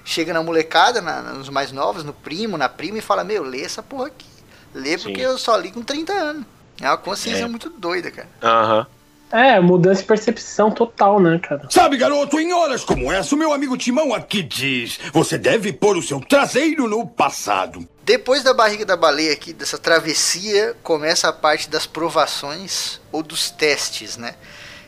Chega 0.03 0.33
na 0.33 0.41
molecada, 0.41 1.01
na- 1.01 1.21
nos 1.21 1.49
mais 1.49 1.71
novos, 1.71 2.03
no 2.03 2.13
primo, 2.13 2.57
na 2.57 2.67
prima 2.69 2.97
e 2.97 3.01
fala: 3.01 3.23
Meu, 3.23 3.43
lê 3.43 3.61
essa 3.61 3.83
porra 3.83 4.07
aqui. 4.07 4.25
Lê 4.73 4.97
Sim. 4.97 5.03
porque 5.05 5.21
eu 5.21 5.37
só 5.37 5.55
li 5.57 5.71
com 5.71 5.81
30 5.81 6.11
anos. 6.13 6.45
É 6.81 6.87
uma 6.87 6.97
consciência 6.97 7.43
É. 7.43 7.47
muito 7.47 7.69
doida, 7.69 8.09
cara. 8.09 8.27
Aham. 8.41 8.87
É, 9.33 9.59
mudança 9.61 10.01
de 10.01 10.07
percepção 10.07 10.69
total, 10.71 11.17
né, 11.17 11.39
cara? 11.39 11.65
Sabe, 11.69 11.95
garoto, 11.95 12.37
em 12.37 12.51
horas 12.51 12.83
como 12.83 13.09
essa, 13.09 13.33
o 13.33 13.37
meu 13.37 13.53
amigo 13.53 13.77
Timão 13.77 14.13
aqui 14.13 14.41
diz: 14.43 14.99
você 15.13 15.37
deve 15.37 15.71
pôr 15.71 15.95
o 15.95 16.01
seu 16.01 16.19
traseiro 16.19 16.87
no 16.87 17.07
passado. 17.07 17.87
Depois 18.03 18.43
da 18.43 18.53
barriga 18.53 18.85
da 18.85 18.97
baleia 18.97 19.31
aqui, 19.31 19.53
dessa 19.53 19.77
travessia, 19.77 20.75
começa 20.83 21.29
a 21.29 21.33
parte 21.33 21.69
das 21.69 21.85
provações 21.85 22.99
ou 23.11 23.23
dos 23.23 23.49
testes, 23.49 24.17
né? 24.17 24.35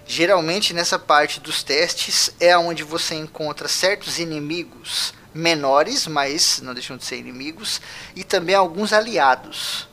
Geralmente 0.06 0.74
nessa 0.74 1.00
parte 1.00 1.40
dos 1.40 1.64
testes 1.64 2.30
é 2.40 2.58
onde 2.58 2.84
você 2.84 3.16
encontra 3.16 3.68
certos 3.68 4.20
inimigos 4.20 5.14
menores, 5.34 6.06
mas 6.08 6.62
não 6.62 6.74
deixam 6.74 6.98
de 6.98 7.06
ser 7.06 7.18
inimigos, 7.18 7.82
e 8.16 8.24
também 8.24 8.54
alguns 8.56 8.94
aliados. 8.94 9.88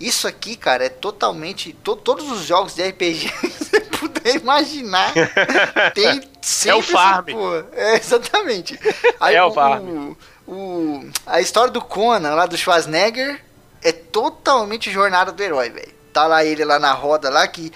Isso 0.00 0.26
aqui, 0.26 0.56
cara, 0.56 0.86
é 0.86 0.88
totalmente. 0.88 1.72
to- 1.74 1.94
todos 1.94 2.28
os 2.32 2.44
jogos 2.44 2.74
de 2.74 2.82
RPG 2.82 3.28
que 3.38 3.48
você 3.48 3.80
puder 3.80 4.36
imaginar 4.36 5.12
tem 5.94 6.22
sempre 6.40 6.80
essa 6.80 6.92
farm. 6.92 7.24
porra. 7.26 7.66
É, 7.72 7.96
exatamente. 7.96 8.80
Aí 9.20 9.36
É 9.36 9.44
o 9.44 9.48
o, 9.48 9.52
farm. 9.54 10.16
o- 10.48 11.10
a 11.26 11.40
história 11.40 11.70
do 11.70 11.80
Conan, 11.80 12.34
lá 12.34 12.46
do 12.46 12.56
Schwarzenegger, 12.56 13.44
é 13.80 13.92
totalmente 13.92 14.90
jornada 14.90 15.30
do 15.30 15.40
herói, 15.42 15.70
velho. 15.70 15.92
Tá 16.12 16.26
lá 16.26 16.44
ele 16.44 16.64
lá 16.64 16.78
na 16.80 16.92
roda 16.92 17.30
lá, 17.30 17.46
que 17.46 17.72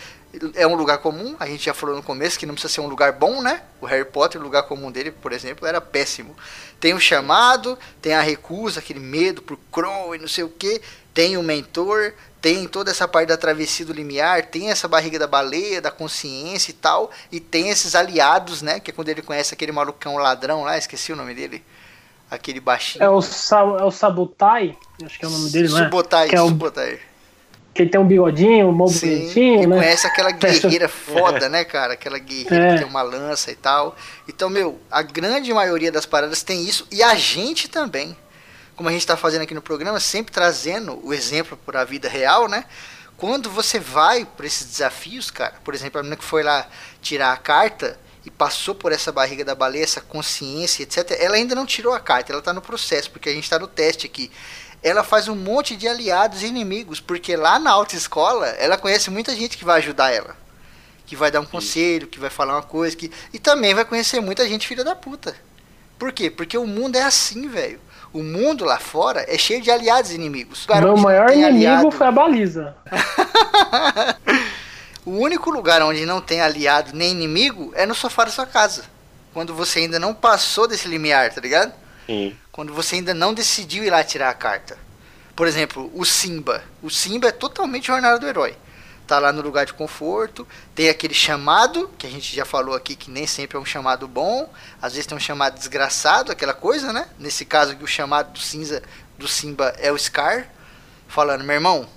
é 0.55 0.67
um 0.67 0.75
lugar 0.75 0.99
comum, 0.99 1.37
a 1.39 1.47
gente 1.47 1.65
já 1.65 1.75
falou 1.75 1.97
no 1.97 2.03
começo 2.03 2.39
que 2.39 2.47
não 2.47 2.55
precisa 2.55 2.73
ser 2.75 2.81
um 2.81 2.87
lugar 2.89 3.13
bom, 3.13 3.43
né? 3.43 3.63
O 3.81 3.87
Harry 3.87 4.05
Potter, 4.05 4.41
o 4.41 4.45
lugar 4.45 4.65
comum 4.65 4.91
dele, 4.91 5.11
por 5.11 5.33
exemplo, 5.33 5.67
era 5.67 5.81
péssimo. 5.81 6.37
Tem 6.81 6.95
o 6.95 7.01
chamado, 7.01 7.79
tem 8.03 8.15
a 8.15 8.21
recusa, 8.21 8.81
aquele 8.81 9.01
medo 9.01 9.43
por 9.43 9.59
Crow 9.73 10.15
e 10.15 10.19
não 10.19 10.29
sei 10.29 10.45
o 10.45 10.49
que, 10.49 10.81
tem 11.15 11.37
o 11.37 11.43
mentor, 11.43 12.13
tem 12.41 12.69
toda 12.69 12.91
essa 12.91 13.09
parte 13.09 13.29
da 13.29 13.37
travessia 13.37 13.85
do 13.87 13.93
limiar, 13.93 14.47
tem 14.47 14.71
essa 14.71 14.87
barriga 14.87 15.19
da 15.19 15.27
baleia, 15.27 15.81
da 15.81 15.91
consciência 15.91 16.71
e 16.71 16.75
tal, 16.75 17.11
e 17.33 17.41
tem 17.41 17.71
esses 17.71 17.95
aliados, 17.95 18.63
né? 18.63 18.79
Que 18.79 18.91
é 18.91 18.95
quando 18.95 19.09
ele 19.09 19.23
conhece 19.23 19.55
aquele 19.55 19.73
malucão 19.73 20.17
ladrão 20.17 20.63
lá, 20.65 20.77
esqueci 20.77 21.13
o 21.13 21.17
nome 21.17 21.35
dele. 21.35 21.65
Aquele 22.31 22.59
baixinho. 22.61 23.05
É 23.05 23.09
o, 23.09 23.23
Sa 23.23 23.61
é 23.61 23.85
o 23.85 23.91
Sabotai, 23.91 24.77
acho 25.05 25.19
que 25.19 25.25
é 25.25 25.29
o 25.29 25.31
nome 25.31 25.49
dele, 25.51 25.67
é? 25.67 25.71
Subotai, 25.71 26.29
Que 26.29 26.35
é 26.37 26.43
o- 26.43 26.49
Subotai. 26.49 26.99
Que 27.77 27.83
ele 27.83 27.91
tem 27.91 28.01
um 28.01 28.07
bigodinho, 28.07 28.69
um 28.69 28.73
mó 28.73 28.87
e 28.89 28.99
bonitinho, 28.99 29.69
né? 29.69 29.77
conhece 29.77 30.07
aquela 30.07 30.31
guerreira 30.33 30.89
foda, 30.89 31.47
né, 31.49 31.63
cara? 31.63 31.93
Aquela 31.93 32.19
guerreira 32.19 32.69
É. 32.69 32.73
que 32.73 32.79
tem 32.79 32.89
uma 32.89 33.03
lança 33.03 33.51
e 33.51 33.55
tal. 33.55 33.95
Então, 34.27 34.49
meu, 34.49 34.81
a 34.91 35.03
grande 35.03 35.53
maioria 35.53 35.93
das 35.93 36.07
paradas 36.07 36.43
tem 36.43 36.65
isso. 36.65 36.87
E 36.91 37.03
a 37.03 37.15
gente 37.15 37.69
também. 37.69 38.17
Como 38.75 38.89
a 38.89 38.93
gente 38.93 39.07
tá 39.07 39.17
fazendo 39.17 39.43
aqui 39.43 39.55
no 39.55 39.61
programa, 39.63 40.01
sempre 40.01 40.33
trazendo 40.33 41.01
o 41.07 41.13
exemplo 41.13 41.59
para 41.67 41.83
a 41.83 41.85
vida 41.85 42.09
real, 42.09 42.49
né? 42.49 42.65
Quando 43.17 43.51
você 43.51 43.79
vai 43.79 44.25
por 44.25 44.45
esses 44.45 44.67
desafios, 44.67 45.31
cara, 45.31 45.55
por 45.65 45.75
exemplo, 45.75 45.99
a 45.99 46.03
menina 46.03 46.17
que 46.17 46.25
foi 46.25 46.43
lá 46.43 46.67
tirar 47.01 47.33
a 47.33 47.37
carta 47.39 47.99
e 48.25 48.31
passou 48.31 48.75
por 48.75 48.93
essa 48.93 49.11
barriga 49.13 49.45
da 49.45 49.55
baleia, 49.55 49.85
essa 49.85 50.01
consciência, 50.01 50.83
etc., 50.83 51.17
ela 51.19 51.37
ainda 51.37 51.55
não 51.55 51.65
tirou 51.65 51.95
a 51.95 52.01
carta, 52.01 52.33
ela 52.33 52.43
tá 52.43 52.53
no 52.53 52.61
processo, 52.61 53.11
porque 53.11 53.29
a 53.29 53.33
gente 53.33 53.49
tá 53.49 53.59
no 53.59 53.67
teste 53.67 54.07
aqui 54.07 54.31
ela 54.83 55.03
faz 55.03 55.29
um 55.29 55.35
monte 55.35 55.77
de 55.77 55.89
aliados 55.89 56.43
e 56.43 56.47
inimigos, 56.47 57.01
porque 57.01 57.37
lá 57.37 57.59
na 57.59 57.71
autoescola 57.71 58.47
ela 58.49 58.77
conhece 58.77 59.11
muita 59.11 59.35
gente 59.35 59.57
que 59.59 59.65
vai 59.65 59.79
ajudar 59.79 60.13
ela. 60.13 60.37
Que 61.07 61.17
vai 61.17 61.31
dar 61.31 61.41
um 61.41 61.47
conselho, 61.47 62.07
que 62.07 62.19
vai 62.19 62.31
falar 62.31 62.55
uma 62.55 62.63
coisa, 62.63 62.97
que... 62.97 63.11
e 63.33 63.39
também 63.39 63.75
vai 63.75 63.85
conhecer 63.85 64.21
muita 64.21 64.47
gente 64.49 64.67
filha 64.67 64.85
da 64.85 64.95
puta. 64.97 65.35
Por 65.99 66.13
quê? 66.13 66.31
Porque 66.31 66.59
o 66.59 66.67
mundo 66.67 66.97
é 66.97 67.03
assim, 67.03 67.49
velho. 67.49 67.81
O 68.13 68.23
mundo 68.23 68.65
lá 68.65 68.79
fora 68.79 69.25
é 69.29 69.37
cheio 69.37 69.61
de 69.63 69.71
aliados 69.71 70.11
e 70.11 70.15
inimigos. 70.15 70.67
Lugar 70.67 70.83
Meu 70.83 70.97
maior 70.97 71.31
inimigo 71.31 71.47
aliado- 71.49 71.91
foi 71.91 72.07
a 72.07 72.13
baliza. 72.13 72.77
O 75.05 75.13
único 75.21 75.51
lugar 75.51 75.81
onde 75.83 76.05
não 76.05 76.21
tem 76.21 76.41
aliado 76.41 76.91
nem 76.93 77.13
inimigo 77.13 77.71
é 77.77 77.87
no 77.87 77.95
sofá 77.95 78.25
da 78.25 78.31
sua 78.33 78.45
casa. 78.45 78.83
Quando 79.33 79.55
você 79.55 79.79
ainda 79.81 80.01
não 80.01 80.13
passou 80.13 80.67
desse 80.67 80.89
limiar, 80.89 81.33
tá 81.33 81.41
ligado? 81.41 81.73
Sim. 82.07 82.37
Quando 82.53 82.73
você 82.73 82.97
ainda 82.97 83.13
não 83.13 83.35
decidiu 83.35 83.85
ir 83.85 83.91
lá 83.91 84.03
tirar 84.03 84.31
a 84.31 84.35
carta. 84.35 84.79
Por 85.35 85.47
exemplo, 85.47 85.91
o 85.95 86.05
Simba. 86.05 86.65
O 86.83 86.89
Simba 86.89 87.29
é 87.29 87.33
totalmente 87.33 87.89
jornada 87.89 88.19
do 88.19 88.27
herói. 88.27 88.57
Tá 89.07 89.19
lá 89.21 89.33
no 89.33 89.41
lugar 89.41 89.67
de 89.67 89.73
conforto, 89.73 90.47
tem 90.75 90.89
aquele 90.89 91.15
chamado, 91.15 91.89
que 91.97 92.07
a 92.07 92.11
gente 92.11 92.35
já 92.35 92.45
falou 92.45 92.75
aqui 92.75 92.97
que 92.97 93.09
nem 93.09 93.25
sempre 93.25 93.57
é 93.57 93.61
um 93.61 93.65
chamado 93.65 94.09
bom, 94.09 94.51
às 94.83 94.95
vezes 94.95 95.07
tem 95.07 95.17
um 95.17 95.21
chamado 95.21 95.55
desgraçado, 95.55 96.33
aquela 96.33 96.53
coisa, 96.53 96.93
né? 96.93 97.07
Nesse 97.17 97.45
caso 97.45 97.73
aqui 97.73 97.85
o 97.85 97.87
chamado 97.87 98.33
do 98.33 98.41
cinza 98.41 98.83
do 99.17 99.29
Simba 99.29 99.75
é 99.79 99.93
o 99.93 99.99
Scar, 99.99 100.49
falando, 101.07 101.45
meu 101.45 101.55
irmão, 101.55 101.89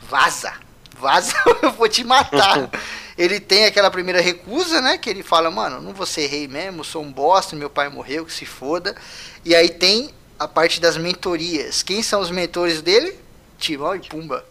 vaza, 0.00 0.52
vaza, 0.98 1.36
eu 1.62 1.70
vou 1.72 1.88
te 1.88 2.02
matar. 2.02 2.68
ele 3.18 3.40
tem 3.40 3.64
aquela 3.64 3.90
primeira 3.90 4.20
recusa, 4.20 4.80
né? 4.80 4.96
Que 4.96 5.10
ele 5.10 5.24
fala, 5.24 5.50
mano, 5.50 5.82
não 5.82 5.92
vou 5.92 6.06
ser 6.06 6.28
rei 6.28 6.46
mesmo, 6.46 6.84
sou 6.84 7.02
um 7.02 7.12
bosta, 7.12 7.56
meu 7.56 7.68
pai 7.68 7.88
morreu, 7.88 8.24
que 8.24 8.32
se 8.32 8.46
foda. 8.46 8.94
E 9.44 9.56
aí 9.56 9.68
tem 9.68 10.10
a 10.38 10.46
parte 10.46 10.80
das 10.80 10.96
mentorias. 10.96 11.82
Quem 11.82 12.00
são 12.00 12.20
os 12.20 12.30
mentores 12.30 12.80
dele? 12.80 13.18
Timão 13.58 13.96
e 13.96 14.00
Pumba. 14.00 14.44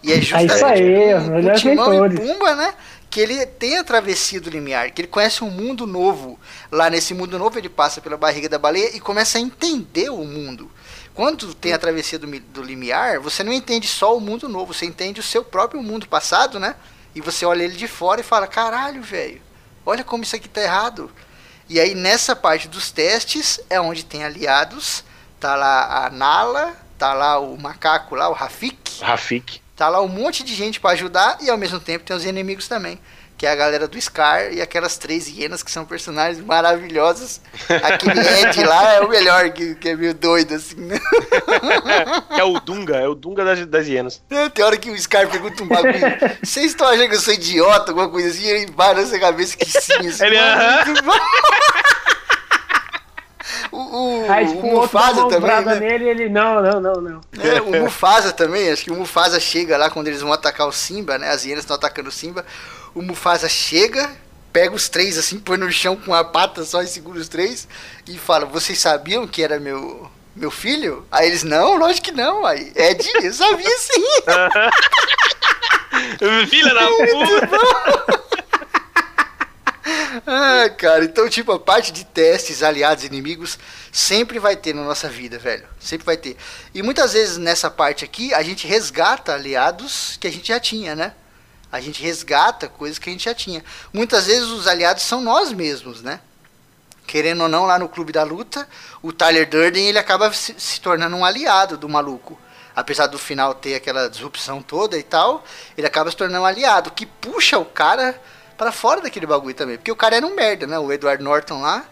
E 0.00 0.12
é 0.12 0.20
justamente 0.20 0.54
isso 0.54 0.64
aí, 0.64 1.14
com 1.14 1.30
melhores 1.30 1.60
Timão 1.60 1.90
mentores. 1.90 2.20
e 2.20 2.22
Pumba, 2.22 2.54
né? 2.54 2.74
Que 3.10 3.20
ele 3.20 3.44
tem 3.44 3.76
a 3.76 3.84
travessia 3.84 4.40
do 4.40 4.48
limiar, 4.48 4.92
que 4.92 5.00
ele 5.02 5.08
conhece 5.08 5.42
um 5.42 5.50
mundo 5.50 5.84
novo. 5.84 6.38
Lá 6.70 6.88
nesse 6.88 7.12
mundo 7.12 7.36
novo 7.36 7.58
ele 7.58 7.68
passa 7.68 8.00
pela 8.00 8.16
barriga 8.16 8.48
da 8.48 8.60
baleia 8.60 8.96
e 8.96 9.00
começa 9.00 9.38
a 9.38 9.40
entender 9.40 10.08
o 10.08 10.24
mundo. 10.24 10.70
Quando 11.14 11.52
tem 11.52 11.72
a 11.72 11.78
travessia 11.78 12.18
do, 12.18 12.26
do 12.26 12.62
limiar, 12.62 13.18
você 13.18 13.42
não 13.42 13.52
entende 13.52 13.88
só 13.88 14.16
o 14.16 14.20
mundo 14.20 14.48
novo, 14.48 14.72
você 14.72 14.86
entende 14.86 15.18
o 15.18 15.22
seu 15.22 15.44
próprio 15.44 15.82
mundo 15.82 16.06
passado, 16.06 16.60
né? 16.60 16.76
E 17.14 17.20
você 17.20 17.44
olha 17.44 17.62
ele 17.62 17.76
de 17.76 17.88
fora 17.88 18.20
e 18.20 18.24
fala: 18.24 18.46
caralho, 18.46 19.02
velho, 19.02 19.40
olha 19.84 20.04
como 20.04 20.22
isso 20.22 20.36
aqui 20.36 20.48
tá 20.48 20.62
errado. 20.62 21.10
E 21.68 21.80
aí 21.80 21.94
nessa 21.94 22.34
parte 22.34 22.68
dos 22.68 22.90
testes 22.90 23.60
é 23.70 23.80
onde 23.80 24.04
tem 24.04 24.24
aliados. 24.24 25.04
Tá 25.40 25.56
lá 25.56 26.06
a 26.06 26.10
Nala, 26.10 26.76
tá 26.98 27.12
lá 27.14 27.38
o 27.38 27.58
macaco 27.58 28.14
lá, 28.14 28.28
o 28.28 28.32
Rafik. 28.32 29.02
Rafik. 29.02 29.60
Tá 29.74 29.88
lá 29.88 30.00
um 30.00 30.08
monte 30.08 30.44
de 30.44 30.54
gente 30.54 30.78
pra 30.78 30.90
ajudar 30.90 31.38
e 31.40 31.50
ao 31.50 31.58
mesmo 31.58 31.80
tempo 31.80 32.04
tem 32.04 32.16
os 32.16 32.24
inimigos 32.24 32.68
também. 32.68 33.00
Que 33.42 33.46
é 33.46 33.50
a 33.50 33.56
galera 33.56 33.88
do 33.88 34.00
Scar 34.00 34.52
e 34.52 34.62
aquelas 34.62 34.96
três 34.96 35.26
hienas 35.26 35.64
que 35.64 35.70
são 35.72 35.84
personagens 35.84 36.40
maravilhosos. 36.44 37.40
Aquele 37.82 38.20
Ed 38.40 38.62
lá 38.62 38.92
é 38.92 39.00
o 39.00 39.08
melhor, 39.08 39.50
que, 39.50 39.74
que 39.74 39.88
é 39.88 39.96
meio 39.96 40.14
doido, 40.14 40.54
assim, 40.54 40.76
né? 40.76 40.96
É 42.38 42.44
o 42.44 42.60
Dunga, 42.60 42.98
é 42.98 43.08
o 43.08 43.16
Dunga 43.16 43.44
das, 43.44 43.66
das 43.66 43.88
hienas. 43.88 44.22
Tem 44.54 44.64
hora 44.64 44.76
que 44.76 44.92
o 44.92 44.96
Scar 44.96 45.28
pergunta 45.28 45.60
um 45.60 45.66
bagulho. 45.66 45.98
Vocês 46.40 46.66
estão 46.66 46.86
achando 46.86 47.08
que 47.08 47.16
eu 47.16 47.20
sou 47.20 47.34
idiota, 47.34 47.90
alguma 47.90 48.08
coisa 48.08 48.28
assim? 48.28 48.44
E 48.44 48.48
ele 48.48 48.72
vai 48.76 48.94
na 48.94 49.04
sua 49.04 49.18
cabeça 49.18 49.56
que 49.56 49.64
sim. 49.64 49.92
Assim, 50.06 50.24
Ele, 50.24 50.36
mano, 50.36 50.62
aham. 50.62 51.22
O, 53.72 53.78
o, 53.78 54.30
Aí, 54.30 54.46
tipo, 54.46 54.66
o 54.66 54.80
Mufasa 54.82 55.28
também, 55.28 55.64
né? 55.64 55.80
nele 55.80 56.08
ele, 56.08 56.28
não, 56.28 56.60
não, 56.62 56.78
não, 56.78 57.00
não. 57.00 57.20
É, 57.40 57.62
o 57.62 57.82
Mufasa 57.82 58.30
também, 58.30 58.70
acho 58.70 58.84
que 58.84 58.92
o 58.92 58.94
Mufasa 58.94 59.40
chega 59.40 59.78
lá 59.78 59.88
quando 59.88 60.08
eles 60.08 60.20
vão 60.20 60.30
atacar 60.30 60.68
o 60.68 60.72
Simba, 60.72 61.16
né? 61.16 61.30
As 61.30 61.46
hienas 61.46 61.64
estão 61.64 61.76
atacando 61.76 62.10
o 62.10 62.12
Simba. 62.12 62.44
O 62.94 63.00
Mufasa 63.00 63.48
chega, 63.48 64.10
pega 64.52 64.74
os 64.74 64.90
três 64.90 65.16
assim, 65.16 65.38
põe 65.38 65.56
no 65.56 65.72
chão 65.72 65.96
com 65.96 66.12
a 66.14 66.22
pata 66.22 66.64
só 66.64 66.82
e 66.82 66.86
segura 66.86 67.18
os 67.18 67.28
três 67.28 67.66
e 68.06 68.18
fala: 68.18 68.44
Vocês 68.44 68.78
sabiam 68.78 69.26
que 69.26 69.42
era 69.42 69.58
meu, 69.58 70.10
meu 70.36 70.50
filho? 70.50 71.06
Aí 71.10 71.26
eles: 71.28 71.42
Não, 71.42 71.78
lógico 71.78 72.08
que 72.08 72.12
não. 72.12 72.44
Aí, 72.44 72.70
Ed, 72.76 73.10
eu 73.22 73.32
sabia 73.32 73.78
sim. 73.78 74.04
Filha 76.48 76.74
da 76.74 76.86
puta! 76.92 78.21
Ah, 80.26 80.68
cara, 80.76 81.04
então, 81.04 81.28
tipo, 81.28 81.52
a 81.52 81.58
parte 81.58 81.90
de 81.90 82.04
testes, 82.04 82.62
aliados, 82.62 83.04
inimigos, 83.04 83.58
sempre 83.90 84.38
vai 84.38 84.56
ter 84.56 84.74
na 84.74 84.82
nossa 84.82 85.08
vida, 85.08 85.38
velho. 85.38 85.66
Sempre 85.80 86.04
vai 86.04 86.16
ter. 86.16 86.36
E 86.74 86.82
muitas 86.82 87.12
vezes 87.12 87.38
nessa 87.38 87.70
parte 87.70 88.04
aqui, 88.04 88.32
a 88.34 88.42
gente 88.42 88.66
resgata 88.66 89.34
aliados 89.34 90.16
que 90.20 90.26
a 90.26 90.30
gente 90.30 90.48
já 90.48 90.60
tinha, 90.60 90.94
né? 90.94 91.14
A 91.70 91.80
gente 91.80 92.02
resgata 92.02 92.68
coisas 92.68 92.98
que 92.98 93.08
a 93.08 93.12
gente 93.12 93.24
já 93.24 93.34
tinha. 93.34 93.64
Muitas 93.92 94.26
vezes 94.26 94.48
os 94.48 94.66
aliados 94.66 95.02
são 95.02 95.20
nós 95.20 95.52
mesmos, 95.52 96.02
né? 96.02 96.20
Querendo 97.06 97.42
ou 97.42 97.48
não, 97.48 97.64
lá 97.64 97.78
no 97.78 97.88
Clube 97.88 98.12
da 98.12 98.22
Luta, 98.22 98.68
o 99.02 99.12
Tyler 99.12 99.48
Durden, 99.48 99.88
ele 99.88 99.98
acaba 99.98 100.32
se, 100.32 100.54
se 100.58 100.80
tornando 100.80 101.16
um 101.16 101.24
aliado 101.24 101.76
do 101.76 101.88
maluco. 101.88 102.38
Apesar 102.76 103.06
do 103.06 103.18
final 103.18 103.54
ter 103.54 103.74
aquela 103.74 104.08
disrupção 104.08 104.62
toda 104.62 104.98
e 104.98 105.02
tal, 105.02 105.44
ele 105.76 105.86
acaba 105.86 106.10
se 106.10 106.16
tornando 106.16 106.42
um 106.42 106.46
aliado, 106.46 106.90
que 106.90 107.04
puxa 107.04 107.58
o 107.58 107.64
cara 107.64 108.18
pra 108.62 108.72
fora 108.72 109.00
daquele 109.00 109.26
bagulho 109.26 109.54
também. 109.54 109.76
Porque 109.76 109.92
o 109.92 109.96
cara 109.96 110.16
era 110.16 110.26
um 110.26 110.34
merda, 110.34 110.66
né? 110.66 110.78
O 110.78 110.92
Edward 110.92 111.22
Norton 111.22 111.60
lá 111.60 111.84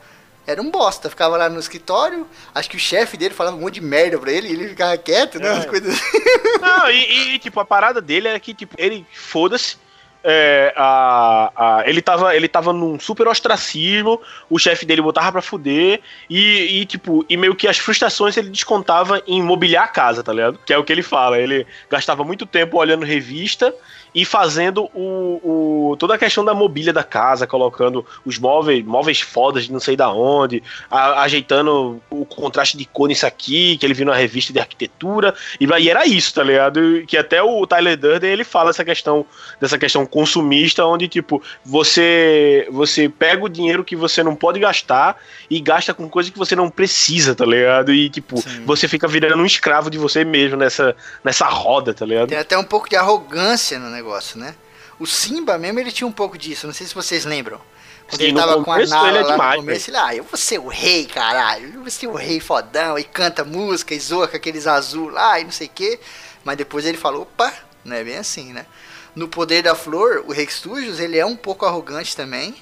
era 0.47 0.61
um 0.61 0.71
bosta. 0.71 1.09
Ficava 1.11 1.37
lá 1.37 1.49
no 1.49 1.61
escritório, 1.61 2.27
acho 2.55 2.68
que 2.71 2.77
o 2.77 2.81
chefe 2.81 3.16
dele 3.16 3.35
falava 3.35 3.57
um 3.57 3.61
monte 3.61 3.75
de 3.75 3.81
merda 3.83 4.18
pra 4.18 4.33
ele 4.33 4.49
e 4.49 4.53
ele 4.53 4.68
ficava 4.68 4.97
quieto, 4.97 5.39
né? 5.39 5.49
É. 5.49 5.53
Umas 5.55 5.66
coisas 5.66 5.95
assim. 5.95 6.18
Não, 6.61 6.91
e, 6.91 7.35
e, 7.35 7.39
tipo, 7.39 7.59
a 7.61 7.64
parada 7.64 8.01
dele 8.01 8.29
é 8.29 8.39
que, 8.41 8.53
tipo, 8.55 8.75
ele, 8.79 9.07
foda-se. 9.14 9.77
é, 10.23 10.73
a, 10.77 11.53
a- 11.57 11.83
ele, 11.89 12.03
tava, 12.03 12.37
ele 12.37 12.47
tava 12.49 12.73
num 12.75 13.01
super 13.01 13.27
ostracismo, 13.27 14.21
o 14.51 14.59
chefe 14.59 14.85
dele 14.85 15.01
botava 15.01 15.33
pra 15.33 15.41
fuder, 15.43 16.01
e, 16.29 16.81
e, 16.81 16.85
tipo, 16.85 17.25
e 17.29 17.37
meio 17.39 17.55
que 17.55 17.66
as 17.66 17.79
frustrações 17.79 18.37
ele 18.37 18.51
descontava 18.51 19.23
em 19.27 19.43
mobiliar 19.43 19.85
a 19.85 19.89
casa, 19.89 20.23
tá 20.23 20.33
ligado? 20.33 20.59
Que 20.66 20.73
é 20.75 20.79
o 20.79 20.85
que 20.85 20.93
ele 20.93 21.03
fala. 21.03 21.39
Ele 21.39 21.66
gastava 21.89 22.23
muito 22.25 22.45
tempo 22.45 22.77
olhando 22.77 23.05
revista 23.07 23.75
e 24.15 24.25
fazendo 24.25 24.85
o, 24.95 25.91
o- 25.93 25.97
toda 25.99 26.15
a 26.15 26.19
questão 26.19 26.45
da 26.45 26.55
mobília 26.55 26.93
da 26.93 27.03
casa, 27.05 27.47
colocando 27.47 28.05
os 28.25 28.39
móveis, 28.39 28.85
móveis 28.85 29.21
fodas 29.21 29.65
de 29.65 29.73
não 29.73 29.81
sei 29.81 29.97
da 29.97 30.11
onde, 30.13 30.63
a- 30.91 31.23
ajeitando 31.23 32.01
o 32.11 32.25
contraste 32.25 32.77
de 32.77 32.85
cor 32.85 33.09
nisso 33.09 33.27
aqui, 33.27 33.77
que 33.79 33.87
ele 33.87 33.95
viu 33.95 34.07
na 34.07 34.15
revista 34.15 34.53
de 34.53 34.59
arquitetura, 34.59 35.35
e, 35.61 35.67
e 35.67 35.89
era 35.91 36.07
isso, 36.07 36.35
tá 36.35 36.43
ligado? 36.43 37.05
Que 37.07 37.17
até 37.17 37.43
o 37.43 37.67
Tyler 37.67 37.97
Durden 37.97 38.31
ele 38.31 38.45
fala 38.45 38.71
essa 38.71 38.85
questão 38.85 39.25
dessa 39.61 39.79
questão 39.79 40.05
consumista, 40.07 40.85
onde 40.85 41.09
tipo 41.09 41.43
você 41.65 42.67
você 42.71 43.09
pega 43.09 43.45
o 43.45 43.49
dinheiro 43.49 43.85
que 43.85 43.97
você 43.97 44.23
não 44.23 44.35
pode 44.35 44.59
gastar 44.61 45.17
e 45.49 45.61
gasta 45.61 45.93
com 45.95 46.09
coisa 46.09 46.31
que 46.31 46.39
você 46.39 46.55
não 46.57 46.71
precisa, 46.71 47.35
tá 47.35 47.45
ligado? 47.47 47.93
E 47.93 48.09
tipo 48.09 48.39
Sim. 48.41 48.65
você 48.65 48.87
fica 48.89 49.07
virando 49.09 49.43
um 49.43 49.47
escravo 49.47 49.91
de 49.91 49.99
você 49.99 50.25
mesmo 50.25 50.57
nessa 50.57 50.95
nessa 51.25 51.47
roda, 51.47 51.93
tá 51.95 52.05
ligado? 52.05 52.29
Tem 52.29 52.39
até 52.39 52.57
um 52.59 52.65
pouco 52.65 52.89
de 52.89 52.97
arrogância 52.97 53.79
no 53.79 53.89
negócio, 53.91 54.00
né? 54.39 54.55
O 54.99 55.07
Simba 55.07 55.57
mesmo, 55.57 55.81
ele 55.81 55.93
tinha 55.93 56.07
um 56.07 56.13
pouco 56.13 56.37
disso, 56.37 56.67
não 56.67 56.75
sei 56.75 56.87
se 56.87 56.95
vocês 56.95 57.25
lembram. 57.25 57.61
Quando 58.09 58.21
Sim, 58.21 58.27
ele 58.27 58.37
tava 58.37 58.63
com 58.65 58.73
a 58.73 58.79
Nala 58.87 59.09
ele 59.09 59.19
é 59.19 59.23
lá 59.23 59.33
demais, 59.33 59.57
no 59.57 59.63
começo, 59.63 59.91
ele, 59.91 59.97
ah, 59.97 60.15
eu 60.15 60.25
vou 60.25 60.37
ser 60.37 60.59
o 60.59 60.67
rei, 60.67 61.07
caralho. 61.07 61.73
Eu 61.75 61.81
vou 61.83 61.91
ser 61.91 62.09
o 62.09 62.15
rei 62.15 62.41
fodão, 62.41 62.99
e 62.99 63.05
canta 63.05 63.45
música, 63.45 63.95
e 63.95 64.01
zoa 64.01 64.27
com 64.27 64.37
aqueles 64.37 64.67
azul 64.67 65.09
lá, 65.09 65.39
e 65.39 65.45
não 65.45 65.53
sei 65.53 65.69
o 65.69 65.71
quê. 65.71 66.01
Mas 66.45 66.57
depois 66.57 66.85
ele 66.85 66.99
falou, 66.99 67.23
opa, 67.23 67.53
não 67.85 67.95
é 67.97 68.03
bem 68.03 68.17
assim, 68.19 68.53
né? 68.53 68.67
No 69.15 69.29
Poder 69.29 69.63
da 69.63 69.75
Flor, 69.75 70.25
o 70.27 70.33
Rex 70.33 70.57
Studios, 70.57 70.99
ele 70.99 71.19
é 71.19 71.25
um 71.25 71.37
pouco 71.37 71.65
arrogante 71.65 72.17
também. 72.17 72.55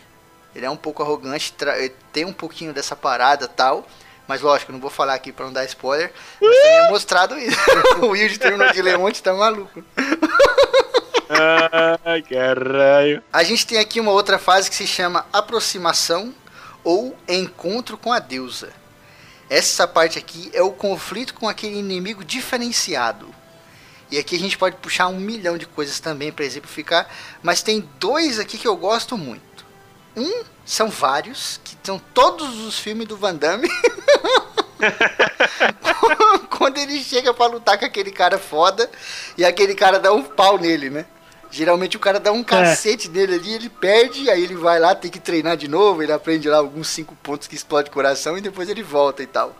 Ele 0.54 0.66
é 0.66 0.70
um 0.70 0.76
pouco 0.76 1.02
arrogante, 1.02 1.52
tra- 1.52 1.76
tem 2.12 2.24
um 2.24 2.32
pouquinho 2.32 2.72
dessa 2.72 2.94
parada 2.94 3.48
tal. 3.48 3.86
Mas 4.26 4.42
lógico, 4.42 4.72
não 4.72 4.80
vou 4.80 4.90
falar 4.90 5.14
aqui 5.14 5.32
pra 5.32 5.46
não 5.46 5.52
dar 5.52 5.64
spoiler. 5.64 6.12
Mas 6.40 6.56
também 6.56 6.76
é 6.76 6.90
mostrado 6.90 7.38
isso. 7.38 7.58
o 8.02 8.08
Wilde 8.08 8.38
terminou 8.38 8.70
de 8.70 8.82
ler 8.82 8.98
ontem, 8.98 9.22
tá 9.22 9.32
maluco. 9.32 9.82
Ai, 12.04 12.22
caralho. 12.22 13.22
A 13.32 13.42
gente 13.42 13.66
tem 13.66 13.78
aqui 13.78 14.00
uma 14.00 14.12
outra 14.12 14.38
fase 14.38 14.70
que 14.70 14.76
se 14.76 14.86
chama 14.86 15.26
aproximação 15.32 16.34
ou 16.82 17.16
encontro 17.28 17.98
com 17.98 18.12
a 18.12 18.18
deusa. 18.18 18.70
Essa 19.50 19.86
parte 19.86 20.18
aqui 20.18 20.50
é 20.52 20.62
o 20.62 20.72
conflito 20.72 21.34
com 21.34 21.48
aquele 21.48 21.78
inimigo 21.78 22.24
diferenciado. 22.24 23.34
E 24.10 24.18
aqui 24.18 24.36
a 24.36 24.38
gente 24.38 24.56
pode 24.56 24.76
puxar 24.76 25.08
um 25.08 25.18
milhão 25.18 25.58
de 25.58 25.66
coisas 25.66 26.00
também 26.00 26.32
para 26.32 26.44
exemplificar, 26.44 27.06
mas 27.42 27.62
tem 27.62 27.86
dois 27.98 28.38
aqui 28.38 28.56
que 28.56 28.66
eu 28.66 28.76
gosto 28.76 29.18
muito. 29.18 29.66
Um 30.16 30.44
são 30.64 30.88
vários, 30.88 31.60
que 31.62 31.76
são 31.82 31.98
todos 31.98 32.58
os 32.60 32.78
filmes 32.78 33.06
do 33.06 33.16
Van 33.16 33.34
Damme. 33.34 33.68
Quando 36.50 36.78
ele 36.78 37.02
chega 37.02 37.34
pra 37.34 37.46
lutar 37.46 37.78
com 37.78 37.84
aquele 37.84 38.10
cara 38.10 38.38
foda 38.38 38.90
e 39.36 39.44
aquele 39.44 39.74
cara 39.74 39.98
dá 39.98 40.12
um 40.12 40.22
pau 40.22 40.58
nele, 40.58 40.90
né? 40.90 41.06
Geralmente 41.50 41.96
o 41.96 42.00
cara 42.00 42.20
dá 42.20 42.30
um 42.30 42.44
cacete 42.44 43.08
nele 43.08 43.34
ali, 43.36 43.54
ele 43.54 43.68
perde, 43.70 44.28
aí 44.30 44.42
ele 44.42 44.54
vai 44.54 44.78
lá, 44.78 44.94
tem 44.94 45.10
que 45.10 45.18
treinar 45.18 45.56
de 45.56 45.66
novo, 45.66 46.02
ele 46.02 46.12
aprende 46.12 46.48
lá 46.48 46.58
alguns 46.58 46.88
cinco 46.88 47.16
pontos 47.22 47.48
que 47.48 47.54
explode 47.54 47.88
o 47.88 47.92
coração 47.92 48.36
e 48.36 48.40
depois 48.40 48.68
ele 48.68 48.82
volta 48.82 49.22
e 49.22 49.26
tal. 49.26 49.56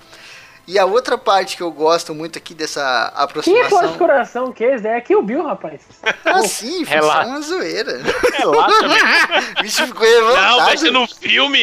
E 0.67 0.79
a 0.79 0.85
outra 0.85 1.17
parte 1.17 1.57
que 1.57 1.63
eu 1.63 1.71
gosto 1.73 2.15
muito 2.15 2.37
aqui 2.37 2.53
dessa 2.53 3.11
é 3.17 3.23
aproximação. 3.23 3.71
forte 3.71 3.93
de 3.93 3.99
coração 3.99 4.53
que 4.53 4.63
esse? 4.63 4.87
É 4.87 5.01
Kill 5.01 5.23
Bill, 5.23 5.43
rapaz. 5.43 5.81
Ah, 6.27 6.43
sim, 6.43 6.85
foi 6.85 6.99
só 7.01 7.09
Relaxa. 7.09 7.27
uma 7.31 7.41
zoeira. 7.41 8.03
Relaxa, 8.35 8.77
velho. 8.87 9.47
O 9.59 9.63
bicho 9.63 9.87
ficou 9.87 10.03
revoltado. 10.07 10.59
Não, 10.59 10.67
mexe 10.67 10.91
no 10.91 11.07
filme. 11.09 11.61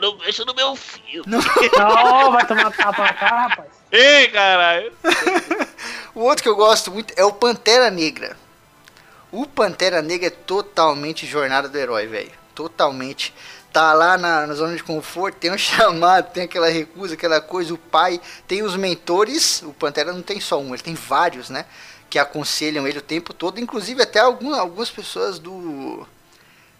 Não 0.00 0.16
mexe 0.18 0.44
no 0.44 0.54
meu 0.54 0.76
filme. 0.76 1.26
Não, 1.26 2.30
vai 2.30 2.46
tomar 2.46 2.70
tapa 2.70 3.02
na 3.02 3.12
cara, 3.14 3.48
rapaz. 3.48 3.68
Ei, 3.90 4.28
caralho. 4.28 4.92
O 6.14 6.20
outro 6.20 6.42
que 6.42 6.48
eu 6.48 6.56
gosto 6.56 6.90
muito 6.90 7.12
é 7.14 7.24
o 7.26 7.32
Pantera 7.32 7.90
Negra. 7.90 8.38
O 9.36 9.44
Pantera 9.44 10.00
Negra 10.00 10.28
é 10.28 10.30
totalmente 10.30 11.26
jornada 11.26 11.68
do 11.68 11.76
herói, 11.76 12.06
velho. 12.06 12.32
Totalmente. 12.54 13.34
Tá 13.70 13.92
lá 13.92 14.16
na, 14.16 14.46
na 14.46 14.54
zona 14.54 14.74
de 14.74 14.82
conforto, 14.82 15.36
tem 15.36 15.52
um 15.52 15.58
chamado, 15.60 16.32
tem 16.32 16.44
aquela 16.44 16.70
recusa, 16.70 17.12
aquela 17.12 17.38
coisa, 17.38 17.74
o 17.74 17.76
pai, 17.76 18.18
tem 18.48 18.62
os 18.62 18.76
mentores. 18.76 19.60
O 19.60 19.74
Pantera 19.74 20.10
não 20.14 20.22
tem 20.22 20.40
só 20.40 20.58
um, 20.58 20.72
ele 20.72 20.82
tem 20.82 20.94
vários, 20.94 21.50
né? 21.50 21.66
Que 22.08 22.18
aconselham 22.18 22.88
ele 22.88 22.98
o 22.98 23.02
tempo 23.02 23.34
todo, 23.34 23.60
inclusive 23.60 24.00
até 24.00 24.20
algum, 24.20 24.54
algumas 24.54 24.88
pessoas 24.88 25.38
do 25.38 26.08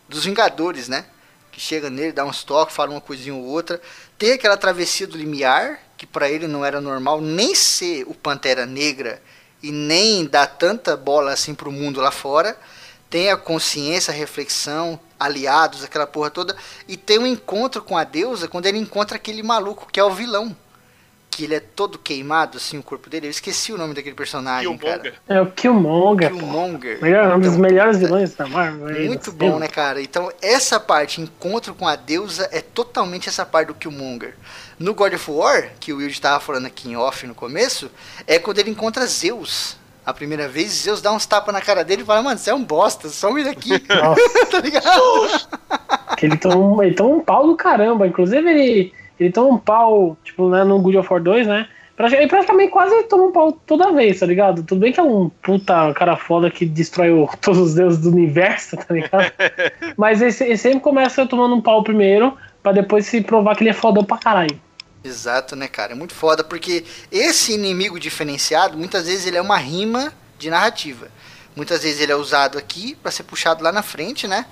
dos 0.09 0.25
Vingadores, 0.25 0.89
né? 0.89 1.05
Que 1.53 1.61
chega 1.61 1.91
nele, 1.91 2.13
dá 2.13 2.25
uns 2.25 2.43
toques, 2.43 2.75
fala 2.75 2.91
uma 2.91 3.03
coisinha 3.03 3.35
ou 3.35 3.45
outra. 3.45 3.79
Tem 4.17 4.33
aquela 4.33 4.57
travessia 4.57 5.07
do 5.07 5.19
limiar, 5.19 5.79
que 5.99 6.07
para 6.07 6.31
ele 6.31 6.47
não 6.47 6.65
era 6.65 6.81
normal 6.81 7.21
nem 7.21 7.55
ser 7.55 8.05
o 8.09 8.15
Pantera 8.15 8.65
Negra 8.65 9.21
e 9.63 9.73
nem 9.73 10.25
dar 10.27 10.47
tanta 10.47 10.97
bola 10.97 11.33
assim 11.33 11.55
pro 11.55 11.73
mundo 11.73 12.01
lá 12.01 12.11
fora. 12.11 12.57
Tem 13.09 13.31
a 13.31 13.37
consciência, 13.37 14.13
reflexão, 14.13 14.99
aliados, 15.19 15.85
aquela 15.85 16.07
porra 16.07 16.31
toda. 16.31 16.57
E 16.89 16.97
tem 16.97 17.19
um 17.19 17.27
encontro 17.27 17.83
com 17.83 17.97
a 17.97 18.05
deusa 18.05 18.49
quando 18.49 18.67
ele 18.67 18.79
encontra 18.79 19.17
aquele 19.17 19.43
maluco 19.43 19.87
que 19.91 20.01
é 20.01 20.05
o 20.05 20.15
vilão. 20.15 20.57
Que 21.31 21.45
ele 21.45 21.55
é 21.55 21.61
todo 21.61 21.99
queimado, 21.99 22.57
assim, 22.57 22.79
o 22.79 22.83
corpo 22.83 23.11
dele. 23.11 23.27
Eu 23.27 23.31
esqueci 23.31 23.71
o 23.71 23.77
nome 23.77 23.93
daquele 23.93 24.15
personagem, 24.15 24.75
cara. 24.79 24.99
Killmonger. 25.01 25.15
É 25.29 25.41
o 25.41 25.47
Killmonger. 25.51 26.33
Killmonger. 26.33 27.03
Melhor, 27.03 27.37
um 27.37 27.41
dos 27.41 27.49
Então, 27.49 27.61
melhores 27.61 27.99
vilões 27.99 28.35
da 28.35 28.47
Marvel. 28.47 29.05
Muito 29.07 29.25
dos 29.31 29.35
bom, 29.35 29.45
filmes. 29.47 29.61
né, 29.61 29.69
cara? 29.69 30.01
Então, 30.01 30.33
essa 30.41 30.81
parte, 30.81 31.21
encontro 31.21 31.75
com 31.75 31.87
a 31.87 31.95
deusa, 31.95 32.49
é 32.53 32.63
totalmente 32.63 33.29
essa 33.29 33.45
parte 33.45 33.69
do 33.69 33.75
Killmonger. 33.75 34.35
No 34.79 34.95
God 34.95 35.13
of 35.13 35.31
War, 35.31 35.71
que 35.79 35.93
o 35.93 35.99
Will 35.99 36.09
estava 36.09 36.41
falando 36.41 36.67
aqui 36.67 36.89
em 36.89 36.97
off 36.97 37.27
no 37.27 37.35
começo, 37.35 37.91
é 38.27 38.39
quando 38.39 38.59
ele 38.61 38.71
encontra 38.71 39.05
Zeus. 39.07 39.77
A 40.07 40.15
primeira 40.15 40.49
vez, 40.49 40.71
Zeus 40.71 41.03
dá 41.03 41.11
uns 41.13 41.27
tapas 41.27 41.53
na 41.53 41.61
cara 41.61 41.85
dele 41.85 42.01
e 42.03 42.05
fala, 42.05 42.23
mano, 42.23 42.39
você 42.39 42.49
é 42.51 42.55
um 42.55 42.63
bosta, 42.65 43.09
some 43.11 43.43
daqui. 43.45 43.71
Nossa, 43.91 44.47
tá 44.51 44.61
ligado? 44.61 45.47
que 46.17 46.25
ele 46.27 46.37
toma, 46.39 46.57
um- 46.57 46.83
ele 46.83 46.95
toma 46.95 47.17
um 47.17 47.21
pau 47.21 47.47
do 47.47 47.57
caramba. 47.57 48.07
Inclusive, 48.07 48.49
ele, 48.49 48.93
ele 49.19 49.33
toma 49.33 49.55
um 49.55 49.59
pau, 49.59 50.17
tipo, 50.25 50.49
né, 50.49 50.65
no 50.65 50.79
God 50.81 50.97
of 50.97 51.09
War 51.13 51.23
2, 51.23 51.47
né? 51.47 51.69
Pra- 51.97 52.09
Ele 52.13 52.27
praticamente 52.27 52.71
quase 52.71 53.03
toma 53.05 53.25
um 53.25 53.33
pau 53.33 53.51
toda 53.53 53.91
vez, 53.93 54.21
tá 54.21 54.27
ligado? 54.27 54.63
Tudo 54.63 54.81
bem 54.83 54.93
que 54.93 55.01
é 55.01 55.03
um 55.03 55.31
puta 55.43 55.95
cara 55.95 56.15
foda 56.17 56.51
que 56.51 56.67
destrói 56.67 57.11
o- 57.11 57.27
todos 57.41 57.59
os 57.59 57.75
deuses 57.75 58.01
do 58.01 58.11
universo, 58.11 58.77
tá 58.77 58.93
ligado? 58.93 59.33
Mas 59.97 60.21
ele, 60.21 60.35
ele 60.51 60.59
sempre 60.59 60.81
começa 60.81 61.25
tomando 61.27 61.55
um 61.55 61.61
pau 61.63 61.83
primeiro, 61.83 62.37
pra 62.63 62.73
depois 62.73 63.07
se 63.07 63.21
provar 63.23 63.57
que 63.57 63.63
ele 63.63 63.71
é 63.71 63.73
fodão 63.73 64.05
pra 64.05 64.19
caralho. 64.19 64.61
Exato, 65.03 65.55
né, 65.57 65.69
cara? 65.69 65.93
É 65.93 65.95
muito 65.95 66.15
foda, 66.15 66.43
porque 66.45 66.85
esse 67.11 67.53
inimigo 67.55 67.99
diferenciado, 67.99 68.77
muitas 68.77 69.07
vezes 69.07 69.27
ele 69.27 69.37
é 69.39 69.41
uma 69.43 69.57
rima 69.57 70.13
de 70.39 70.51
narrativa. 70.51 71.09
Muitas 71.55 71.83
vezes 71.83 72.01
ele 72.03 72.13
é 72.13 72.17
usado 72.17 72.59
aqui 72.59 72.95
para 72.97 73.11
ser 73.11 73.23
puxado 73.23 73.63
lá 73.65 73.73
na 73.73 73.83
frente, 73.83 74.27
né? 74.29 74.45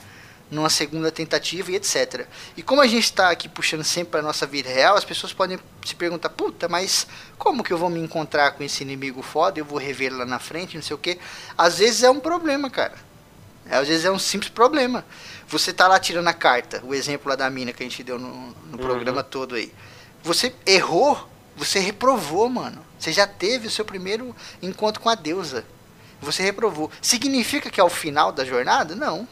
Numa 0.50 0.68
segunda 0.68 1.10
tentativa 1.10 1.72
e 1.72 1.76
etc. 1.76 2.26
E 2.56 2.62
como 2.62 2.80
a 2.80 2.86
gente 2.86 3.04
está 3.04 3.30
aqui 3.30 3.48
puxando 3.48 3.82
sempre 3.82 4.12
para 4.12 4.22
nossa 4.22 4.46
vida 4.46 4.68
real, 4.68 4.96
as 4.96 5.04
pessoas 5.04 5.32
podem 5.32 5.58
se 5.84 5.94
perguntar: 5.94 6.28
puta, 6.28 6.68
mas 6.68 7.06
como 7.38 7.64
que 7.64 7.72
eu 7.72 7.78
vou 7.78 7.88
me 7.88 7.98
encontrar 7.98 8.52
com 8.52 8.62
esse 8.62 8.82
inimigo 8.82 9.22
foda? 9.22 9.58
Eu 9.58 9.64
vou 9.64 9.78
rever 9.78 10.14
lá 10.14 10.24
na 10.24 10.38
frente, 10.38 10.76
não 10.76 10.82
sei 10.82 10.94
o 10.94 10.98
que. 10.98 11.18
Às 11.56 11.78
vezes 11.78 12.02
é 12.02 12.10
um 12.10 12.20
problema, 12.20 12.70
cara. 12.70 12.94
Às 13.70 13.88
vezes 13.88 14.04
é 14.04 14.10
um 14.10 14.18
simples 14.18 14.50
problema. 14.50 15.04
Você 15.48 15.72
tá 15.72 15.88
lá 15.88 15.98
tirando 15.98 16.28
a 16.28 16.34
carta, 16.34 16.82
o 16.84 16.94
exemplo 16.94 17.28
lá 17.28 17.36
da 17.36 17.48
mina 17.48 17.72
que 17.72 17.82
a 17.82 17.86
gente 17.86 18.02
deu 18.02 18.18
no, 18.18 18.50
no 18.70 18.78
programa 18.78 19.22
todo 19.22 19.54
aí. 19.54 19.72
Você 20.22 20.54
errou, 20.66 21.28
você 21.56 21.78
reprovou, 21.78 22.48
mano. 22.48 22.84
Você 22.98 23.12
já 23.12 23.26
teve 23.26 23.66
o 23.66 23.70
seu 23.70 23.84
primeiro 23.84 24.34
encontro 24.62 25.00
com 25.00 25.08
a 25.08 25.14
deusa. 25.14 25.64
Você 26.20 26.42
reprovou. 26.42 26.90
Significa 27.00 27.70
que 27.70 27.80
é 27.80 27.84
o 27.84 27.90
final 27.90 28.32
da 28.32 28.44
jornada? 28.44 28.94
Não. 28.94 29.28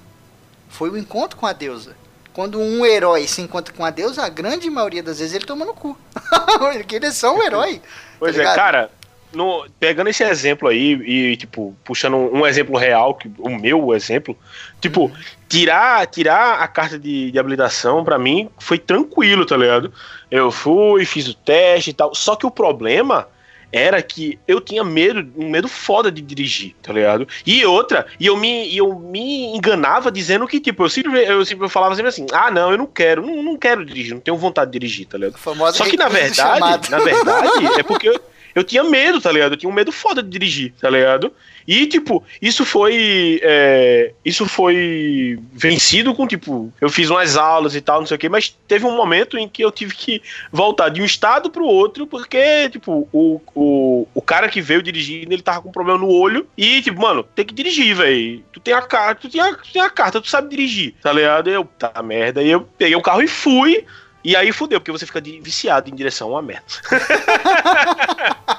Foi 0.72 0.90
o 0.90 0.96
encontro 0.98 1.36
com 1.38 1.46
a 1.46 1.52
deusa. 1.52 1.94
Quando 2.32 2.58
um 2.58 2.84
herói 2.84 3.26
se 3.28 3.40
encontra 3.42 3.74
com 3.74 3.84
a 3.84 3.90
deusa, 3.90 4.22
a 4.24 4.28
grande 4.28 4.68
maioria 4.70 5.02
das 5.02 5.18
vezes 5.18 5.34
ele 5.34 5.44
toma 5.44 5.64
no 5.64 5.74
cu. 5.74 5.96
Porque 6.58 6.96
ele 6.96 7.06
é 7.06 7.10
só 7.12 7.34
um 7.36 7.42
herói. 7.42 7.80
Pois 8.18 8.34
tá 8.34 8.42
é, 8.42 8.54
cara, 8.54 8.90
no- 9.34 9.66
pegando 9.78 10.08
esse 10.08 10.24
exemplo 10.24 10.66
aí 10.68 10.92
e, 10.94 11.36
tipo, 11.36 11.76
puxando 11.84 12.16
um, 12.16 12.38
um 12.40 12.46
exemplo 12.46 12.76
real, 12.78 13.14
que, 13.14 13.30
o 13.38 13.50
meu 13.50 13.94
exemplo, 13.94 14.36
tipo, 14.80 15.02
Uhum. 15.06 15.12
tirar, 15.46 16.06
tirar 16.06 16.60
a 16.60 16.66
carta 16.68 16.98
de, 16.98 17.30
de 17.30 17.38
habilitação, 17.38 18.02
pra 18.02 18.18
mim, 18.18 18.48
foi 18.58 18.78
tranquilo, 18.78 19.44
tá 19.44 19.56
ligado? 19.56 19.92
Eu 20.30 20.50
fui, 20.50 21.04
fiz 21.04 21.28
o 21.28 21.34
teste 21.34 21.90
e 21.90 21.92
tal. 21.92 22.14
Só 22.14 22.34
que 22.34 22.46
o 22.46 22.50
problema 22.50 23.28
era 23.72 24.02
que 24.02 24.38
eu 24.46 24.60
tinha 24.60 24.84
medo, 24.84 25.32
um 25.36 25.48
medo 25.48 25.66
foda 25.66 26.12
de 26.12 26.20
dirigir, 26.20 26.74
tá 26.82 26.92
ligado? 26.92 27.26
E 27.46 27.64
outra, 27.64 28.06
e 28.20 28.26
eu 28.26 28.36
me, 28.36 28.76
eu 28.76 28.94
me 28.98 29.46
enganava 29.56 30.12
dizendo 30.12 30.46
que, 30.46 30.60
tipo, 30.60 30.84
eu 30.84 30.90
sempre, 30.90 31.24
eu 31.24 31.44
sempre 31.44 31.68
falava 31.68 31.94
sempre 31.94 32.10
assim, 32.10 32.26
ah, 32.32 32.50
não, 32.50 32.70
eu 32.70 32.78
não 32.78 32.86
quero, 32.86 33.24
não, 33.24 33.42
não 33.42 33.56
quero 33.56 33.84
dirigir, 33.84 34.12
não 34.14 34.20
tenho 34.20 34.36
vontade 34.36 34.70
de 34.70 34.78
dirigir, 34.78 35.06
tá 35.06 35.16
ligado? 35.16 35.38
Famosa 35.38 35.78
Só 35.78 35.84
que 35.84 35.96
na 35.96 36.08
verdade, 36.08 36.36
chamado. 36.36 36.90
na 36.90 36.98
verdade, 36.98 37.80
é 37.80 37.82
porque 37.82 38.08
eu, 38.08 38.20
eu 38.54 38.62
tinha 38.62 38.84
medo, 38.84 39.20
tá 39.20 39.32
ligado? 39.32 39.52
Eu 39.52 39.56
tinha 39.56 39.70
um 39.70 39.74
medo 39.74 39.90
foda 39.90 40.22
de 40.22 40.28
dirigir, 40.28 40.74
tá 40.80 40.90
ligado? 40.90 41.32
E, 41.66 41.86
tipo, 41.86 42.24
isso 42.40 42.64
foi. 42.64 43.40
é, 43.42 44.12
isso 44.24 44.46
foi 44.46 45.38
vencido 45.52 46.14
com, 46.14 46.26
tipo, 46.26 46.72
eu 46.80 46.90
fiz 46.90 47.10
umas 47.10 47.36
aulas 47.36 47.74
e 47.74 47.80
tal, 47.80 48.00
não 48.00 48.06
sei 48.06 48.16
o 48.16 48.18
quê, 48.18 48.28
mas 48.28 48.56
teve 48.66 48.84
um 48.84 48.96
momento 48.96 49.38
em 49.38 49.48
que 49.48 49.64
eu 49.64 49.70
tive 49.70 49.94
que 49.94 50.22
voltar 50.50 50.88
de 50.88 51.00
um 51.00 51.04
estado 51.04 51.50
pro 51.50 51.64
outro, 51.64 52.06
porque, 52.06 52.68
tipo, 52.70 53.08
o, 53.12 53.40
o, 53.54 54.08
o 54.14 54.22
cara 54.22 54.48
que 54.48 54.60
veio 54.60 54.82
dirigindo, 54.82 55.32
ele 55.32 55.42
tava 55.42 55.62
com 55.62 55.68
um 55.68 55.72
problema 55.72 55.98
no 55.98 56.08
olho. 56.08 56.46
E, 56.56 56.82
tipo, 56.82 57.00
mano, 57.00 57.22
tem 57.22 57.44
que 57.44 57.54
dirigir, 57.54 57.94
velho. 57.94 58.42
Tu 58.52 58.60
tem 58.60 58.74
a 58.74 58.82
carta, 58.82 59.22
tu 59.22 59.30
tem 59.30 59.40
a, 59.40 59.54
tu 59.54 59.72
tem 59.72 59.82
a 59.82 59.90
carta, 59.90 60.20
tu 60.20 60.28
sabe 60.28 60.48
dirigir, 60.48 60.94
tá 61.02 61.12
ligado? 61.12 61.48
Eu, 61.48 61.64
tá 61.64 62.02
merda. 62.02 62.42
E 62.42 62.50
eu 62.50 62.62
peguei 62.78 62.96
o 62.96 63.02
carro 63.02 63.22
e 63.22 63.28
fui. 63.28 63.84
E 64.24 64.36
aí 64.36 64.52
fudeu, 64.52 64.80
porque 64.80 64.92
você 64.92 65.04
fica 65.04 65.20
viciado 65.20 65.90
em 65.90 65.94
direção 65.94 66.28
a 66.28 66.32
uma 66.32 66.42
merda. 66.42 66.64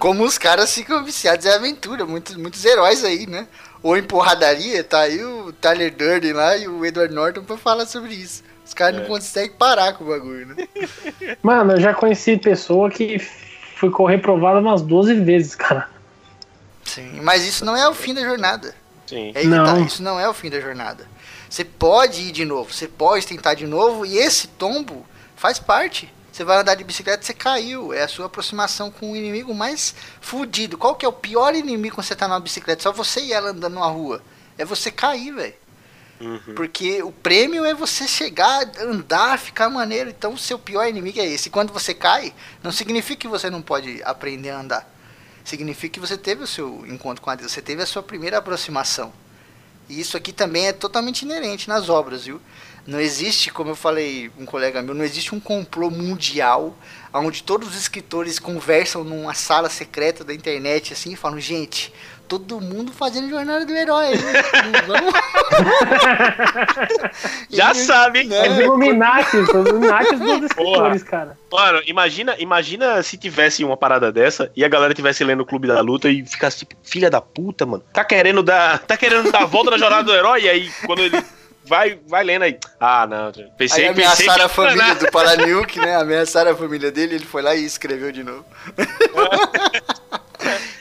Como 0.00 0.24
os 0.24 0.36
caras 0.38 0.74
ficam 0.74 1.04
viciados 1.04 1.46
em 1.46 1.50
aventura, 1.50 2.04
muitos, 2.06 2.34
muitos 2.34 2.64
heróis 2.64 3.04
aí, 3.04 3.26
né? 3.26 3.46
Ou 3.82 3.96
em 3.96 4.02
porradaria, 4.02 4.82
tá 4.82 5.00
aí 5.00 5.22
o 5.22 5.52
Tyler 5.52 5.94
Durden 5.94 6.32
lá 6.32 6.56
e 6.56 6.66
o 6.66 6.84
Edward 6.84 7.14
Norton 7.14 7.44
pra 7.44 7.56
falar 7.56 7.86
sobre 7.86 8.14
isso. 8.14 8.42
Os 8.66 8.74
caras 8.74 8.96
É. 8.96 9.00
não 9.02 9.06
conseguem 9.08 9.50
parar 9.56 9.92
com 9.92 10.04
o 10.04 10.08
bagulho, 10.08 10.46
né? 10.46 10.66
Mano, 11.42 11.72
eu 11.74 11.80
já 11.80 11.92
conheci 11.94 12.36
pessoa 12.36 12.90
que 12.90 13.18
ficou 13.18 14.06
reprovada 14.06 14.58
umas 14.58 14.82
12 14.82 15.14
vezes, 15.16 15.54
cara. 15.54 15.88
Sim, 16.84 17.20
mas 17.22 17.44
isso 17.46 17.64
não 17.64 17.76
é 17.76 17.88
o 17.88 17.94
fim 17.94 18.14
da 18.14 18.22
jornada. 18.22 18.74
Sim. 19.06 19.32
É 19.34 19.42
tá, 19.42 19.48
Não. 19.48 19.84
isso 19.84 20.02
não 20.02 20.18
é 20.18 20.28
o 20.28 20.32
fim 20.34 20.48
da 20.50 20.60
jornada. 20.60 21.06
Você 21.48 21.64
pode 21.64 22.22
ir 22.22 22.32
de 22.32 22.44
novo, 22.44 22.72
você 22.72 22.88
pode 22.88 23.26
tentar 23.26 23.54
de 23.54 23.66
novo, 23.66 24.06
e 24.06 24.16
esse 24.18 24.46
tombo 24.48 25.04
faz 25.36 25.58
parte. 25.58 26.12
Você 26.32 26.44
vai 26.44 26.58
andar 26.58 26.74
de 26.74 26.84
bicicleta, 26.84 27.24
você 27.24 27.34
caiu. 27.34 27.92
É 27.92 28.02
a 28.02 28.08
sua 28.08 28.26
aproximação 28.26 28.90
com 28.90 29.12
o 29.12 29.16
inimigo 29.16 29.54
mais 29.54 29.94
fudido. 30.20 30.78
Qual 30.78 30.94
que 30.94 31.04
é 31.04 31.08
o 31.08 31.12
pior 31.12 31.54
inimigo 31.54 31.96
quando 31.96 32.06
você 32.06 32.14
tá 32.14 32.28
numa 32.28 32.40
bicicleta? 32.40 32.82
Só 32.82 32.92
você 32.92 33.20
e 33.20 33.32
ela 33.32 33.50
andando 33.50 33.74
numa 33.74 33.88
rua. 33.88 34.22
É 34.56 34.64
você 34.64 34.90
cair, 34.90 35.32
velho. 35.32 35.54
Uhum. 36.20 36.54
Porque 36.54 37.02
o 37.02 37.10
prêmio 37.10 37.64
é 37.64 37.72
você 37.72 38.06
chegar, 38.06 38.70
andar, 38.78 39.38
ficar 39.38 39.68
maneiro. 39.70 40.10
Então 40.10 40.34
o 40.34 40.38
seu 40.38 40.58
pior 40.58 40.86
inimigo 40.86 41.18
é 41.18 41.26
esse. 41.26 41.48
E 41.48 41.50
quando 41.50 41.72
você 41.72 41.94
cai, 41.94 42.32
não 42.62 42.70
significa 42.70 43.22
que 43.22 43.28
você 43.28 43.50
não 43.50 43.62
pode 43.62 44.02
aprender 44.04 44.50
a 44.50 44.60
andar. 44.60 44.88
Significa 45.44 45.94
que 45.94 46.00
você 46.00 46.16
teve 46.16 46.44
o 46.44 46.46
seu 46.46 46.84
encontro 46.86 47.22
com 47.22 47.30
a 47.30 47.34
Deus, 47.34 47.50
você 47.50 47.62
teve 47.62 47.82
a 47.82 47.86
sua 47.86 48.02
primeira 48.02 48.38
aproximação. 48.38 49.12
E 49.88 49.98
isso 49.98 50.16
aqui 50.16 50.32
também 50.32 50.68
é 50.68 50.72
totalmente 50.72 51.22
inerente 51.22 51.68
nas 51.68 51.88
obras, 51.88 52.24
viu? 52.24 52.40
Não 52.86 53.00
existe, 53.00 53.50
como 53.52 53.70
eu 53.70 53.76
falei 53.76 54.30
com 54.36 54.42
um 54.42 54.46
colega 54.46 54.82
meu, 54.82 54.94
não 54.94 55.04
existe 55.04 55.34
um 55.34 55.40
complô 55.40 55.90
mundial 55.90 56.76
onde 57.12 57.42
todos 57.42 57.68
os 57.68 57.76
escritores 57.76 58.38
conversam 58.38 59.02
numa 59.04 59.34
sala 59.34 59.68
secreta 59.68 60.24
da 60.24 60.32
internet 60.34 60.92
assim 60.92 61.12
e 61.12 61.16
falam, 61.16 61.40
gente, 61.40 61.92
todo 62.28 62.60
mundo 62.60 62.92
fazendo 62.92 63.28
jornada 63.28 63.64
do 63.66 63.72
herói. 63.74 64.12
Vamos... 64.86 65.12
Já 67.50 67.72
E- 67.72 67.74
sabe, 67.74 68.20
hein? 68.20 68.28
né? 68.28 68.48
Os 68.48 68.58
Illuminati, 68.58 69.36
os 69.36 69.48
Illuminati 69.48 70.16
dos 70.16 70.42
escritores, 70.44 71.02
cara. 71.02 71.36
Mano, 71.50 71.82
imagina, 71.86 72.36
imagina 72.38 73.02
se 73.02 73.16
tivesse 73.16 73.64
uma 73.64 73.76
parada 73.76 74.12
dessa 74.12 74.50
e 74.56 74.64
a 74.64 74.68
galera 74.68 74.94
tivesse 74.94 75.24
lendo 75.24 75.40
o 75.40 75.46
Clube 75.46 75.66
da 75.66 75.80
Luta 75.80 76.08
e 76.08 76.24
ficasse 76.24 76.58
tipo, 76.60 76.74
filha 76.82 77.10
da 77.10 77.20
puta, 77.20 77.66
mano. 77.66 77.82
Tá 77.92 78.04
querendo 78.04 78.42
dar, 78.42 78.78
tá 78.80 78.96
querendo 78.96 79.30
dar 79.32 79.42
a 79.42 79.46
volta 79.46 79.70
na 79.72 79.78
jornada 79.78 80.04
do 80.04 80.14
herói 80.14 80.42
e 80.44 80.48
aí 80.48 80.70
quando 80.86 81.00
ele 81.00 81.20
vai, 81.64 81.98
vai 82.06 82.24
lendo 82.24 82.42
aí. 82.42 82.58
Ah, 82.78 83.06
não. 83.06 83.32
Pensei, 83.56 83.88
Aí 83.88 83.94
pensei 83.94 84.26
ameaçaram 84.26 84.34
que 84.34 84.42
a 84.42 84.48
família 84.48 84.88
ia 84.88 84.94
do 84.94 85.10
Paranilk, 85.10 85.78
né? 85.78 85.96
Ameaçaram 86.00 86.50
a 86.52 86.56
família 86.56 86.90
dele, 86.90 87.16
ele 87.16 87.26
foi 87.26 87.42
lá 87.42 87.54
e 87.54 87.64
escreveu 87.64 88.10
de 88.12 88.22
novo. 88.22 88.44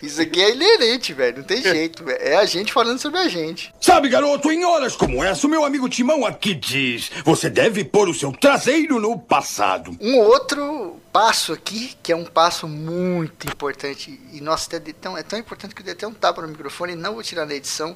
Isso 0.02 0.20
Isso 0.20 0.22
aqui 0.22 0.42
é 0.42 0.54
inerente, 0.54 1.14
velho. 1.14 1.38
Não 1.38 1.44
tem 1.44 1.62
jeito. 1.62 2.04
É 2.10 2.36
a 2.36 2.46
gente 2.46 2.74
falando 2.74 3.00
sobre 3.00 3.20
a 3.20 3.28
gente. 3.28 3.74
Sabe, 3.80 4.10
garoto, 4.10 4.52
em 4.52 4.66
horas 4.66 4.96
como 4.96 5.24
essa, 5.24 5.46
o 5.46 5.50
meu 5.50 5.64
amigo 5.64 5.88
Timão 5.88 6.26
aqui 6.26 6.54
diz: 6.54 7.12
você 7.24 7.50
deve 7.50 7.84
pôr 7.84 8.10
o 8.10 8.14
seu 8.14 8.32
traseiro 8.32 9.00
no 9.00 9.20
passado. 9.20 9.96
Um 10.00 10.18
outro 10.18 11.00
passo 11.12 11.54
aqui, 11.54 11.96
que 12.02 12.12
é 12.12 12.16
um 12.16 12.26
passo 12.26 12.68
muito 12.68 13.48
importante, 13.48 14.20
e 14.32 14.42
nossa, 14.42 14.76
é 14.76 14.80
tão, 14.80 15.18
é 15.18 15.24
tão 15.24 15.40
importante 15.40 15.74
que 15.74 15.82
eu 15.82 15.86
dei 15.86 15.94
até 15.94 16.08
um 16.08 16.14
tapa 16.14 16.42
no 16.42 16.48
microfone, 16.48 16.96
não 16.96 17.14
vou 17.14 17.24
tirar 17.24 17.46
na 17.46 17.54
edição, 17.54 17.96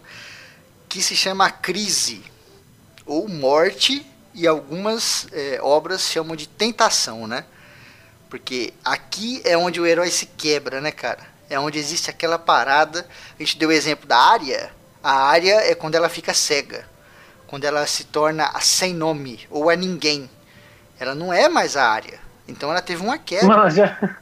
que 0.90 1.02
se 1.02 1.16
chama 1.16 1.50
Crise, 1.52 2.24
ou 3.06 3.28
Morte, 3.28 4.06
e 4.34 4.48
algumas 4.48 5.28
é, 5.32 5.60
obras 5.62 6.02
chamam 6.02 6.36
de 6.36 6.48
Tentação, 6.48 7.28
né? 7.28 7.46
Porque 8.30 8.74
aqui 8.84 9.42
é 9.46 9.56
onde 9.56 9.80
o 9.80 9.86
herói 9.86 10.10
se 10.10 10.26
quebra, 10.26 10.82
né, 10.82 10.92
cara? 10.92 11.22
É 11.50 11.60
onde 11.60 11.78
existe 11.78 12.10
aquela 12.10 12.40
parada. 12.40 13.08
A 13.40 13.44
gente 13.44 13.60
deu 13.60 13.70
o 13.70 13.72
exemplo 13.72 14.08
da 14.08 14.18
área. 14.18 14.72
A 15.04 15.28
área 15.28 15.56
é 15.70 15.76
quando 15.76 15.96
ela 15.96 16.10
fica 16.10 16.34
cega. 16.34 16.88
Quando 17.46 17.66
ela 17.66 17.86
se 17.86 18.06
torna 18.06 18.52
sem 18.60 18.94
nome 18.94 19.46
ou 19.52 19.70
a 19.70 19.76
ninguém. 19.76 20.28
Ela 21.00 21.14
não 21.14 21.32
é 21.32 21.48
mais 21.48 21.78
a 21.78 21.88
área. 21.88 22.20
Então 22.48 22.72
ela 22.72 22.82
teve 22.82 23.04
uma 23.04 23.20
quebra. 23.20 23.48
Mano, 23.48 23.70
já. 23.70 24.18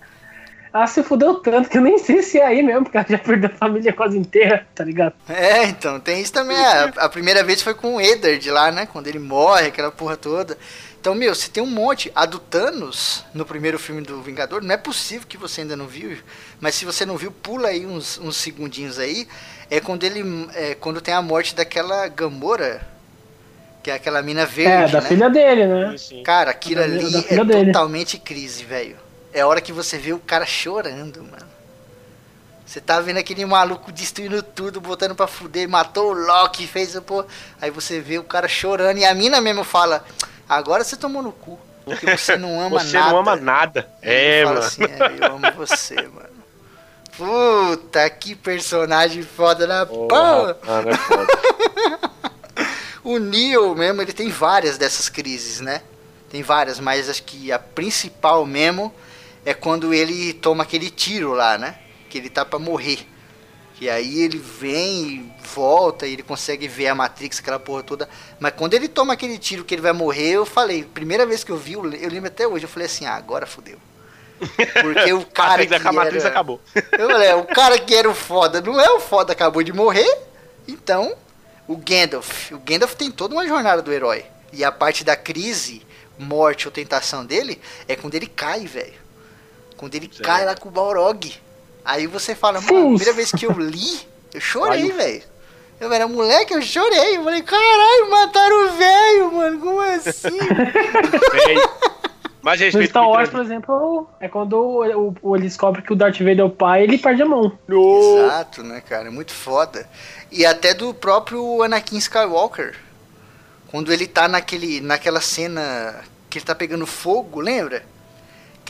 Ah, 0.74 0.88
se 0.88 1.04
fudeu 1.04 1.36
tanto 1.36 1.70
que 1.70 1.78
eu 1.78 1.82
nem 1.82 1.98
sei 1.98 2.22
se 2.24 2.40
é 2.40 2.46
aí 2.46 2.64
mesmo, 2.64 2.84
porque 2.84 2.98
ela 2.98 3.06
já 3.10 3.18
perdeu 3.18 3.50
a 3.54 3.58
família 3.58 3.92
quase 3.92 4.18
inteira, 4.18 4.66
tá 4.74 4.86
ligado? 4.86 5.14
É, 5.28 5.66
então, 5.66 6.00
tem 6.00 6.22
isso 6.22 6.32
também. 6.32 6.56
A, 6.58 6.86
a 6.98 7.10
primeira 7.10 7.44
vez 7.44 7.62
foi 7.62 7.74
com 7.74 7.96
o 7.96 8.02
Eddard 8.02 8.50
lá, 8.50 8.72
né? 8.72 8.86
Quando 8.86 9.08
ele 9.08 9.20
morre, 9.20 9.68
aquela 9.68 9.92
porra 9.92 10.16
toda. 10.16 10.58
Então, 11.00 11.14
meu, 11.14 11.36
você 11.36 11.50
tem 11.50 11.62
um 11.62 11.68
monte. 11.68 12.10
A 12.16 12.26
do 12.26 12.40
Thanos, 12.40 13.26
no 13.34 13.44
primeiro 13.46 13.78
filme 13.78 14.02
do 14.02 14.22
Vingador, 14.22 14.64
não 14.64 14.74
é 14.74 14.78
possível 14.78 15.28
que 15.28 15.36
você 15.36 15.62
ainda 15.62 15.76
não 15.76 15.88
viu. 15.88 16.18
Mas 16.60 16.76
se 16.76 16.86
você 16.86 17.06
não 17.06 17.18
viu, 17.18 17.32
pula 17.32 17.68
aí 17.70 17.86
uns, 17.86 18.18
uns 18.20 18.38
segundinhos 18.38 18.98
aí. 18.98 19.28
É 19.70 19.82
quando 19.82 20.04
ele. 20.06 20.24
É 20.54 20.76
quando 20.76 21.02
tem 21.02 21.14
a 21.14 21.22
morte 21.22 21.54
daquela 21.54 22.08
Gamora. 22.08 22.88
Que 23.84 23.90
é 23.90 23.96
aquela 23.96 24.22
mina 24.22 24.46
verde. 24.46 24.72
É, 24.72 24.88
da 24.88 25.02
né? 25.02 25.08
filha 25.08 25.30
dele, 25.30 25.66
né? 25.66 25.98
Sim, 25.98 26.18
sim. 26.18 26.24
Cara, 26.24 26.52
aquilo 26.52 26.80
Da- 26.82 26.86
ali 26.86 27.12
da 27.12 27.20
é 27.20 27.44
dele. 27.44 27.66
totalmente 27.74 28.18
crise, 28.20 28.64
velho. 28.64 28.96
É 29.34 29.42
a 29.42 29.48
hora 29.48 29.62
que 29.62 29.72
você 29.72 29.98
vê 29.98 30.14
o 30.14 30.20
cara 30.20 30.46
chorando, 30.46 31.24
mano. 31.24 31.50
Você 32.66 32.80
tá 32.80 33.00
vendo 33.02 33.18
aquele 33.18 33.46
maluco 33.46 33.92
destruindo 33.92 34.42
tudo, 34.42 34.80
botando 34.80 35.14
pra 35.14 35.28
fuder, 35.28 35.68
matou 35.68 36.12
o 36.12 36.14
Loki, 36.14 36.66
fez 36.68 36.96
o 36.96 37.02
pô. 37.02 37.26
Aí 37.62 37.70
você 37.70 38.00
vê 38.00 38.18
o 38.18 38.24
cara 38.24 38.48
chorando 38.48 38.98
e 38.98 39.06
a 39.06 39.14
mina 39.14 39.42
mesmo 39.42 39.64
fala: 39.64 40.06
Agora 40.48 40.84
você 40.84 40.96
tomou 40.96 41.22
no 41.22 41.32
cu. 41.32 41.60
Porque 41.84 42.16
você 42.16 42.38
não 42.38 42.62
ama 42.62 42.80
Você 42.80 42.96
nada. 42.98 43.10
não 43.10 43.18
ama 43.20 43.36
nada. 43.36 43.90
Ele 44.02 44.14
É, 44.14 44.46
mano. 44.46 44.60
assim, 44.60 44.84
é, 44.84 45.26
eu 45.26 45.34
amo 45.36 45.52
você, 45.58 45.96
mano. 46.08 46.30
Puta, 47.18 48.10
que 48.10 48.36
personagem 48.36 49.24
foda 49.24 49.66
na 49.68 49.86
porra. 49.86 50.58
Mano, 50.66 50.90
é 50.90 50.98
foda. 50.98 51.28
O 53.04 53.18
Neo 53.18 53.74
mesmo, 53.76 54.00
ele 54.04 54.14
tem 54.14 54.30
várias 54.30 54.78
dessas 54.78 55.10
crises, 55.10 55.60
né? 55.60 55.82
Tem 56.30 56.44
várias, 56.44 56.80
mas 56.80 57.10
acho 57.10 57.24
que 57.24 57.52
a 57.52 57.58
principal 57.58 58.46
mesmo 58.46 58.94
é 59.46 59.54
quando 59.54 59.94
ele 59.94 60.34
toma 60.34 60.64
aquele 60.64 60.90
tiro 60.90 61.34
lá, 61.34 61.58
né? 61.58 61.76
Que 62.10 62.18
ele 62.18 62.30
tá 62.30 62.46
pra 62.46 62.60
morrer. 62.60 63.08
Que 63.76 63.90
aí 63.90 64.22
ele 64.22 64.38
vem 64.38 65.04
e 65.04 65.34
volta 65.48 66.06
e 66.06 66.14
ele 66.14 66.22
consegue 66.24 66.68
ver 66.68 66.88
a 66.88 66.96
Matrix, 66.96 67.40
aquela 67.40 67.58
porra 67.60 67.82
toda. 67.82 68.08
Mas 68.40 68.54
quando 68.56 68.76
ele 68.76 68.88
toma 68.88 69.14
aquele 69.14 69.40
tiro 69.40 69.64
que 69.64 69.74
ele 69.74 69.82
vai 69.82 69.94
morrer, 69.94 70.32
eu 70.34 70.46
falei, 70.46 70.84
primeira 70.84 71.26
vez 71.26 71.44
que 71.44 71.52
eu 71.52 71.58
vi, 71.58 71.74
eu 71.74 71.82
lembro 71.84 72.28
até 72.28 72.48
hoje, 72.48 72.66
eu 72.66 72.70
falei 72.70 72.86
assim, 72.86 73.06
ah, 73.06 73.16
agora 73.16 73.48
fodeu. 73.48 73.80
Porque 74.82 75.14
o 75.14 75.26
cara 75.34 75.66
que 75.66 75.74
a 75.74 75.92
Matrix 75.92 76.24
era- 76.24 76.30
acabou. 76.30 76.62
eu 76.76 77.10
falei, 77.10 77.34
o 77.34 77.46
cara 77.46 77.80
que 77.80 77.96
era 77.96 78.10
o 78.10 78.14
foda 78.14 78.62
não 78.62 78.80
é 78.80 78.90
o 78.92 79.00
foda, 79.00 79.34
acabou 79.34 79.64
de 79.64 79.74
morrer. 79.74 80.20
Então, 80.68 81.16
o 81.68 81.76
Gandalf. 81.76 82.52
O 82.52 82.60
Gandalf 82.60 82.94
tem 82.94 83.10
toda 83.10 83.34
uma 83.34 83.48
jornada 83.48 83.82
do 83.82 83.92
herói. 83.92 84.26
E 84.54 84.64
a 84.64 84.72
parte 84.72 85.04
da 85.04 85.16
crise, 85.16 85.82
morte 86.20 86.68
ou 86.68 86.72
tentação 86.72 87.26
dele, 87.26 87.60
é 87.88 87.96
quando 87.96 88.14
ele 88.14 88.28
cai, 88.28 88.66
velho. 88.68 89.02
Quando 89.82 89.96
ele 89.96 90.08
cai 90.08 90.46
lá 90.46 90.56
com 90.56 90.70
o 90.70 90.72
Balrog. 90.72 91.34
Aí 91.84 92.08
você 92.08 92.34
fala, 92.36 92.62
mano, 92.62 92.78
a 92.78 92.98
primeira 92.98 93.14
vez 93.14 93.32
que 93.32 93.46
eu 93.46 93.52
li, 93.54 94.00
eu 94.34 94.40
chorei, 94.40 94.92
velho. 94.92 95.24
Eu 95.80 95.92
era 95.92 96.08
moleque, 96.08 96.54
eu 96.54 96.62
chorei. 96.62 97.18
Eu 97.18 97.24
falei, 97.24 97.42
caralho, 97.42 98.10
mataram 98.12 98.68
o 98.68 98.72
velho, 98.78 99.32
mano. 99.34 99.60
Como 99.60 99.82
assim? 99.82 100.38
Véi. 100.38 101.56
Mais 102.44 102.60
No 102.60 102.66
respeito 102.66 102.90
Star 102.90 103.08
Wars, 103.08 103.30
por 103.30 103.42
exemplo, 103.42 104.08
é 104.20 104.28
quando 104.28 104.54
o, 104.54 104.84
o, 105.10 105.16
o- 105.22 105.36
ele 105.36 105.44
descobre 105.46 105.82
que 105.84 105.94
o 105.94 105.96
Darth 105.96 106.18
Vader 106.20 106.40
é 106.40 106.44
o 106.44 106.50
pai, 106.50 106.84
ele 106.84 106.98
perde 106.98 107.22
a 107.22 107.26
mão. 107.26 107.52
Exato, 108.20 108.64
né, 108.64 108.82
cara? 108.82 109.08
É 109.08 109.12
muito 109.12 109.32
foda. 109.32 109.88
E 110.32 110.44
até 110.46 110.74
do 110.74 110.92
próprio 110.94 111.62
Anakin 111.62 111.98
Skywalker. 111.98 112.76
Quando 113.68 113.94
ele 113.94 114.08
tá 114.08 114.28
naquele, 114.28 114.82
naquela 114.82 115.22
cena 115.22 116.04
que 116.30 116.38
ele 116.40 116.46
tá 116.46 116.54
pegando 116.56 116.86
fogo, 116.88 117.40
lembra? 117.40 117.84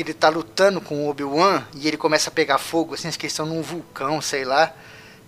Que 0.01 0.07
ele 0.07 0.13
tá 0.15 0.29
lutando 0.29 0.81
com 0.81 1.05
o 1.05 1.09
Obi-Wan 1.09 1.61
e 1.75 1.87
ele 1.87 1.95
começa 1.95 2.31
a 2.31 2.33
pegar 2.33 2.57
fogo, 2.57 2.95
assim, 2.95 3.07
acho 3.07 3.19
que 3.19 3.27
eles 3.27 3.33
estão 3.33 3.45
num 3.45 3.61
vulcão, 3.61 4.19
sei 4.19 4.43
lá. 4.43 4.73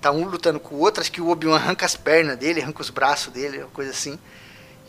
Tá 0.01 0.11
um 0.11 0.25
lutando 0.25 0.59
com 0.59 0.73
o 0.73 0.79
outro, 0.79 0.99
acho 0.99 1.11
que 1.11 1.21
o 1.21 1.29
Obi-Wan 1.29 1.57
arranca 1.57 1.85
as 1.85 1.95
pernas 1.95 2.35
dele, 2.37 2.59
arranca 2.59 2.81
os 2.81 2.89
braços 2.89 3.31
dele, 3.31 3.59
uma 3.59 3.67
coisa 3.67 3.91
assim. 3.91 4.17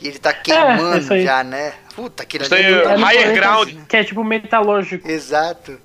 E 0.01 0.09
ele 0.09 0.19
tá 0.19 0.31
isso 0.31 0.41
queimando 0.43 1.13
aí. 1.13 1.23
já, 1.23 1.45
né? 1.45 1.75
Puta, 1.95 2.23
aquele 2.23 2.45
ali 2.47 2.55
é 2.55 2.83
é 2.83 2.97
higher 2.97 3.35
ground. 3.35 3.69
assim. 3.69 3.85
Que 3.87 3.97
é 3.99 4.05
tipo 4.05 4.25
metalúrgico. 4.25 5.07
Exato. 5.07 5.79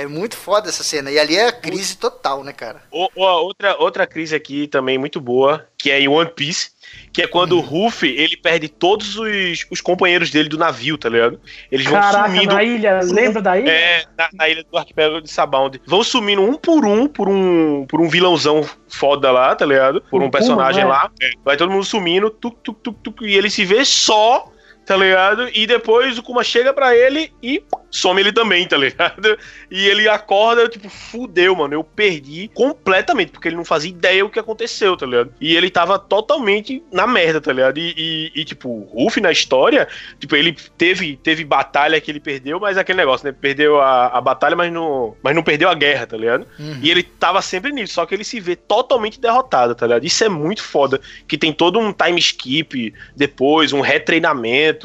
É 0.00 0.06
muito 0.06 0.36
foda 0.36 0.68
essa 0.68 0.82
cena. 0.82 1.10
E 1.10 1.18
ali 1.18 1.36
é 1.36 1.48
a 1.48 1.52
crise 1.52 1.96
total, 1.96 2.42
né, 2.42 2.52
cara? 2.52 2.82
O- 2.90 3.08
o- 3.14 3.22
outra, 3.44 3.76
outra 3.78 4.06
crise 4.06 4.34
aqui 4.34 4.66
também 4.66 4.96
muito 4.96 5.20
boa, 5.20 5.66
que 5.76 5.90
é 5.90 6.00
em 6.00 6.08
One 6.08 6.30
Piece, 6.34 6.70
que 7.12 7.20
é 7.22 7.26
quando 7.26 7.56
o 7.56 7.60
Ruffy, 7.60 8.08
ele 8.16 8.36
perde 8.36 8.68
todos 8.68 9.16
os, 9.16 9.66
os 9.70 9.80
companheiros 9.80 10.30
dele 10.30 10.48
do 10.48 10.56
navio, 10.56 10.96
tá 10.96 11.08
ligado? 11.08 11.38
Eles 11.70 11.84
vão 11.86 12.00
Caraca, 12.00 12.28
sumindo 12.30 12.54
na 12.54 12.62
ilha, 12.64 13.00
lembra 13.02 13.42
da 13.42 13.58
ilha? 13.58 13.70
É, 13.70 14.04
na, 14.16 14.28
na 14.32 14.48
ilha 14.48 14.64
do 14.64 14.78
arquipélago 14.78 15.20
de 15.20 15.30
Sabaund. 15.30 15.80
Vão 15.86 16.02
sumindo 16.02 16.42
um 16.42 16.54
por 16.54 16.84
um, 16.86 17.06
por 17.06 17.28
um, 17.28 17.84
por 17.86 18.00
um 18.00 18.08
vilãozão 18.08 18.64
foda 18.88 19.30
lá, 19.30 19.54
tá 19.54 19.66
ligado? 19.66 20.00
Por 20.10 20.22
O 20.22 20.24
um 20.26 20.30
personagem 20.30 20.82
Kuma, 20.82 20.94
né? 20.94 21.00
lá. 21.02 21.10
É. 21.20 21.30
Vai 21.44 21.56
todo 21.56 21.70
mundo 21.70 21.84
sumindo, 21.84 22.30
tuc, 22.30 22.56
tuc, 22.62 22.78
tuc, 22.82 22.96
tuc, 23.02 23.20
e 23.22 23.34
ele 23.36 23.50
se 23.50 23.64
vê 23.64 23.84
só, 23.84 24.50
tá 24.90 24.96
ligado? 24.96 25.48
E 25.54 25.68
depois 25.68 26.18
o 26.18 26.22
Kuma 26.22 26.42
chega 26.42 26.74
pra 26.74 26.96
ele 26.96 27.32
e 27.40 27.62
some 27.92 28.20
ele 28.20 28.32
também, 28.32 28.66
tá 28.66 28.76
ligado? 28.76 29.38
E 29.70 29.86
ele 29.86 30.08
acorda, 30.08 30.68
tipo, 30.68 30.88
fudeu, 30.88 31.54
mano. 31.54 31.74
Eu 31.74 31.84
perdi 31.84 32.50
completamente, 32.54 33.30
porque 33.30 33.46
ele 33.46 33.56
não 33.56 33.64
fazia 33.64 33.90
ideia 33.90 34.24
o 34.24 34.30
que 34.30 34.38
aconteceu, 34.38 34.96
tá 34.96 35.06
ligado? 35.06 35.32
E 35.40 35.56
ele 35.56 35.70
tava 35.70 35.96
totalmente 35.96 36.82
na 36.92 37.06
merda, 37.06 37.40
tá 37.40 37.52
ligado? 37.52 37.78
E, 37.78 37.94
e, 37.96 38.40
e, 38.40 38.44
tipo, 38.44 38.68
o 38.68 39.04
Ruffy 39.04 39.22
na 39.22 39.30
história, 39.30 39.86
tipo, 40.18 40.34
ele 40.34 40.56
teve, 40.76 41.16
teve 41.16 41.44
batalha 41.44 42.00
que 42.00 42.10
ele 42.10 42.18
perdeu, 42.18 42.58
mas 42.58 42.76
aquele 42.76 42.98
negócio, 42.98 43.26
né? 43.26 43.34
Perdeu 43.38 43.80
a, 43.80 44.08
a 44.08 44.20
batalha, 44.20 44.56
mas 44.56 44.72
não, 44.72 45.16
mas 45.22 45.36
não 45.36 45.42
perdeu 45.44 45.68
a 45.68 45.74
guerra, 45.74 46.06
tá 46.06 46.16
ligado? 46.16 46.46
Uhum. 46.58 46.80
E 46.82 46.90
ele 46.90 47.04
tava 47.04 47.40
sempre 47.42 47.70
nisso, 47.70 47.94
só 47.94 48.06
que 48.06 48.14
ele 48.14 48.24
se 48.24 48.40
vê 48.40 48.56
totalmente 48.56 49.20
derrotado, 49.20 49.74
tá 49.74 49.86
ligado? 49.86 50.04
Isso 50.04 50.24
é 50.24 50.28
muito 50.28 50.64
foda. 50.64 51.00
Que 51.28 51.38
tem 51.38 51.52
todo 51.52 51.78
um 51.78 51.92
time 51.92 52.18
skip 52.18 52.92
depois, 53.14 53.72
um 53.72 53.80
retreinamento, 53.80 54.79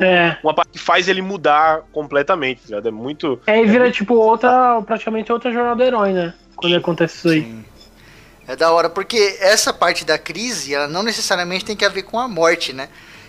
É. 0.00 0.36
uma 0.42 0.54
parte 0.54 0.72
que 0.72 0.78
faz 0.78 1.08
ele 1.08 1.22
mudar 1.22 1.82
completamente, 1.92 2.62
tá? 2.68 2.80
É 2.84 2.90
muito. 2.90 3.40
Aí 3.46 3.66
vira 3.66 3.90
tipo 3.90 4.14
outra, 4.14 4.80
praticamente 4.82 5.32
outra 5.32 5.52
jornada 5.52 5.76
do 5.76 5.82
herói, 5.82 6.12
né? 6.12 6.34
Quando 6.56 6.76
acontece 6.76 7.16
isso 7.16 7.28
aí. 7.28 7.42
Sim. 7.42 7.64
É 8.46 8.56
da 8.56 8.72
hora, 8.72 8.90
porque 8.90 9.38
essa 9.40 9.72
parte 9.72 10.04
da 10.04 10.18
crise, 10.18 10.74
ela 10.74 10.88
não 10.88 11.02
necessariamente 11.02 11.64
tem 11.64 11.76
que 11.76 11.84
haver 11.84 12.02
com 12.02 12.18
a 12.18 12.26
morte, 12.26 12.72
né? 12.72 12.88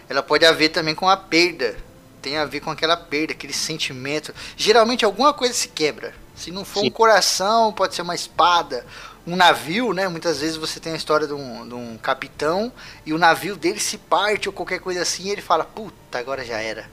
Ela 0.10 0.24
pode 0.24 0.46
haver 0.46 0.70
também 0.70 0.96
com 0.96 1.08
a 1.08 1.16
perda. 1.16 1.76
Tem 2.22 2.38
a 2.38 2.46
ver 2.46 2.60
com 2.60 2.72
aquela 2.72 2.98
perda, 2.98 3.34
aquele 3.34 3.54
sentimento. 3.54 4.34
Geralmente 4.58 5.06
alguma 5.06 5.32
coisa 5.32 5.54
se 5.54 5.68
quebra. 5.68 6.14
Se 6.36 6.52
não 6.52 6.66
for 6.66 6.82
Sim. 6.82 6.88
um 6.88 6.92
coração, 6.92 7.72
pode 7.72 7.94
ser 7.94 8.02
uma 8.02 8.16
espada, 8.16 8.84
um 9.26 9.36
navio, 9.36 9.94
né? 9.94 10.08
Muitas 10.08 10.42
vezes 10.42 10.58
você 10.58 10.80
tem 10.80 10.94
a 10.94 10.96
história 10.96 11.28
de 11.28 11.34
um, 11.34 11.68
de 11.68 11.74
um 11.74 11.98
capitão 11.98 12.72
e 13.06 13.14
o 13.14 13.18
navio 13.18 13.56
dele 13.56 13.80
se 13.80 13.98
parte 13.98 14.50
ou 14.50 14.54
qualquer 14.54 14.80
coisa 14.80 15.02
assim 15.02 15.26
e 15.28 15.30
ele 15.30 15.42
fala, 15.42 15.64
puta, 15.64 16.18
agora 16.18 16.44
já 16.44 16.60
era. 16.60 16.90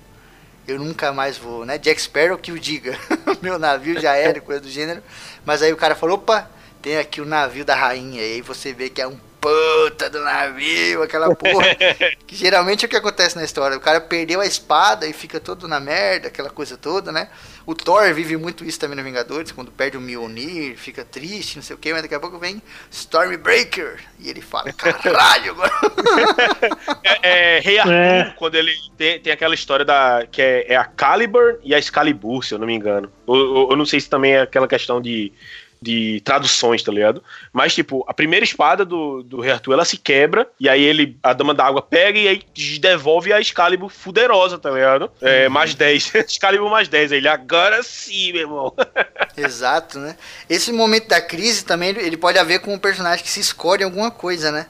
Eu 0.66 0.78
nunca 0.78 1.12
mais 1.12 1.38
vou, 1.38 1.64
né? 1.64 1.78
Jack 1.78 2.00
Sparrow 2.00 2.36
que 2.36 2.52
o 2.52 2.58
diga. 2.58 2.98
Meu 3.40 3.58
navio 3.58 3.98
já 3.98 4.14
era, 4.14 4.40
coisa 4.40 4.60
do 4.60 4.68
gênero. 4.68 5.02
Mas 5.44 5.62
aí 5.62 5.72
o 5.72 5.76
cara 5.76 5.94
falou, 5.94 6.16
opa, 6.16 6.50
tem 6.82 6.98
aqui 6.98 7.22
o 7.22 7.24
navio 7.24 7.64
da 7.64 7.74
rainha. 7.74 8.20
E 8.20 8.34
aí 8.34 8.42
você 8.42 8.74
vê 8.74 8.90
que 8.90 9.00
é 9.00 9.08
um 9.08 9.18
puta 9.40 10.10
do 10.10 10.20
navio, 10.20 11.02
aquela 11.02 11.34
porra. 11.34 11.66
que 12.26 12.34
geralmente 12.36 12.84
é 12.84 12.86
o 12.86 12.88
que 12.88 12.96
acontece 12.96 13.36
na 13.36 13.44
história. 13.44 13.76
O 13.76 13.80
cara 13.80 14.00
perdeu 14.00 14.40
a 14.40 14.46
espada 14.46 15.06
e 15.06 15.12
fica 15.12 15.38
todo 15.40 15.66
na 15.68 15.78
merda, 15.80 16.28
aquela 16.28 16.50
coisa 16.50 16.76
toda, 16.76 17.10
né? 17.12 17.28
O 17.66 17.74
Thor 17.74 18.14
vive 18.14 18.36
muito 18.36 18.64
isso 18.64 18.80
também 18.80 18.96
no 18.96 19.02
Vingadores, 19.04 19.52
quando 19.52 19.70
perde 19.70 19.96
o 19.96 20.00
Mjolnir, 20.00 20.76
fica 20.78 21.04
triste, 21.04 21.56
não 21.56 21.62
sei 21.62 21.76
o 21.76 21.78
que, 21.78 21.92
mas 21.92 22.00
daqui 22.00 22.14
a 22.14 22.20
pouco 22.20 22.38
vem 22.38 22.62
Stormbreaker. 22.90 23.98
E 24.18 24.30
ele 24.30 24.40
fala, 24.40 24.72
caralho, 24.72 25.50
agora. 25.52 25.70
É, 27.22 27.56
é 27.56 27.60
Rei 27.60 27.78
Arthur, 27.78 27.92
É. 27.92 28.34
quando 28.38 28.54
ele 28.54 28.72
tem, 28.96 29.20
tem 29.20 29.32
aquela 29.32 29.54
história 29.54 29.84
da. 29.84 30.26
que 30.30 30.40
é, 30.40 30.72
é 30.72 30.76
a 30.76 30.84
Caliburn 30.84 31.58
e 31.62 31.74
a 31.74 31.78
Excalibur, 31.78 32.44
se 32.44 32.54
eu 32.54 32.58
não 32.58 32.66
me 32.66 32.74
engano. 32.74 33.10
Eu, 33.26 33.34
eu- 33.34 33.68
eu 33.70 33.76
não 33.76 33.84
sei 33.86 34.00
se 34.00 34.08
também 34.08 34.32
é 34.32 34.42
aquela 34.42 34.66
questão 34.68 35.00
de. 35.00 35.32
De 35.80 36.20
traduções, 36.24 36.82
tá 36.82 36.90
ligado? 36.90 37.22
Mas, 37.52 37.74
tipo, 37.74 38.04
a 38.08 38.12
primeira 38.14 38.44
espada 38.44 38.84
do, 38.84 39.22
do 39.22 39.40
Rei 39.40 39.52
Arthur, 39.52 39.74
ela 39.74 39.84
se 39.84 39.96
quebra, 39.96 40.48
e 40.58 40.68
aí 40.68 40.82
ele, 40.82 41.16
a 41.22 41.32
Dama 41.32 41.54
da 41.54 41.64
Água 41.64 41.80
pega 41.80 42.18
e 42.18 42.26
aí 42.28 42.42
devolve 42.78 43.32
a 43.32 43.40
Excalibur 43.40 43.88
fuderosa, 43.88 44.58
tá 44.58 44.70
ligado? 44.70 45.10
É, 45.20 45.46
Uhum. 45.46 45.52
mais 45.52 45.74
10. 45.74 46.14
Excalibur 46.26 46.68
mais 46.70 46.88
10. 46.88 47.12
Aí 47.12 47.18
ele, 47.18 47.28
agora 47.28 47.82
sim, 47.82 48.32
meu 48.32 48.42
irmão. 48.42 48.74
Exato, 49.36 49.98
né? 49.98 50.16
Esse 50.48 50.72
momento 50.72 51.08
da 51.08 51.20
crise 51.20 51.64
também, 51.64 51.90
ele 51.90 52.16
pode 52.16 52.38
haver 52.38 52.60
com 52.60 52.74
um 52.74 52.78
personagem 52.78 53.24
que 53.24 53.30
se 53.30 53.40
escora 53.40 53.82
em 53.82 53.84
alguma 53.84 54.10
coisa, 54.10 54.50
né? 54.50 54.66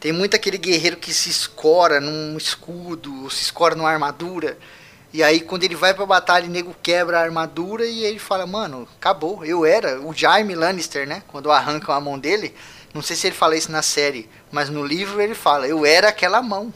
Tem 0.00 0.12
muito 0.12 0.34
aquele 0.34 0.56
guerreiro 0.56 0.96
que 0.96 1.12
se 1.12 1.28
escora 1.28 2.00
num 2.00 2.36
escudo, 2.36 3.24
ou 3.24 3.30
se 3.30 3.42
escora 3.42 3.74
numa 3.74 3.90
armadura. 3.90 4.56
E 5.12 5.22
aí 5.22 5.40
quando 5.40 5.64
ele 5.64 5.74
vai 5.74 5.92
pra 5.92 6.06
batalha, 6.06 6.46
o 6.46 6.50
nego 6.50 6.74
quebra 6.82 7.18
a 7.18 7.22
armadura 7.22 7.84
e 7.84 8.04
ele 8.04 8.18
fala, 8.18 8.46
mano, 8.46 8.88
acabou, 8.96 9.44
eu 9.44 9.64
era. 9.64 10.00
O 10.00 10.14
Jaime 10.14 10.54
Lannister, 10.54 11.06
né? 11.06 11.22
Quando 11.28 11.50
arrancam 11.50 11.94
a 11.94 12.00
mão 12.00 12.18
dele, 12.18 12.54
não 12.94 13.02
sei 13.02 13.16
se 13.16 13.26
ele 13.26 13.36
fala 13.36 13.56
isso 13.56 13.72
na 13.72 13.82
série, 13.82 14.28
mas 14.50 14.68
no 14.68 14.84
livro 14.84 15.20
ele 15.20 15.34
fala, 15.34 15.66
eu 15.66 15.84
era 15.84 16.08
aquela 16.08 16.40
mão. 16.42 16.72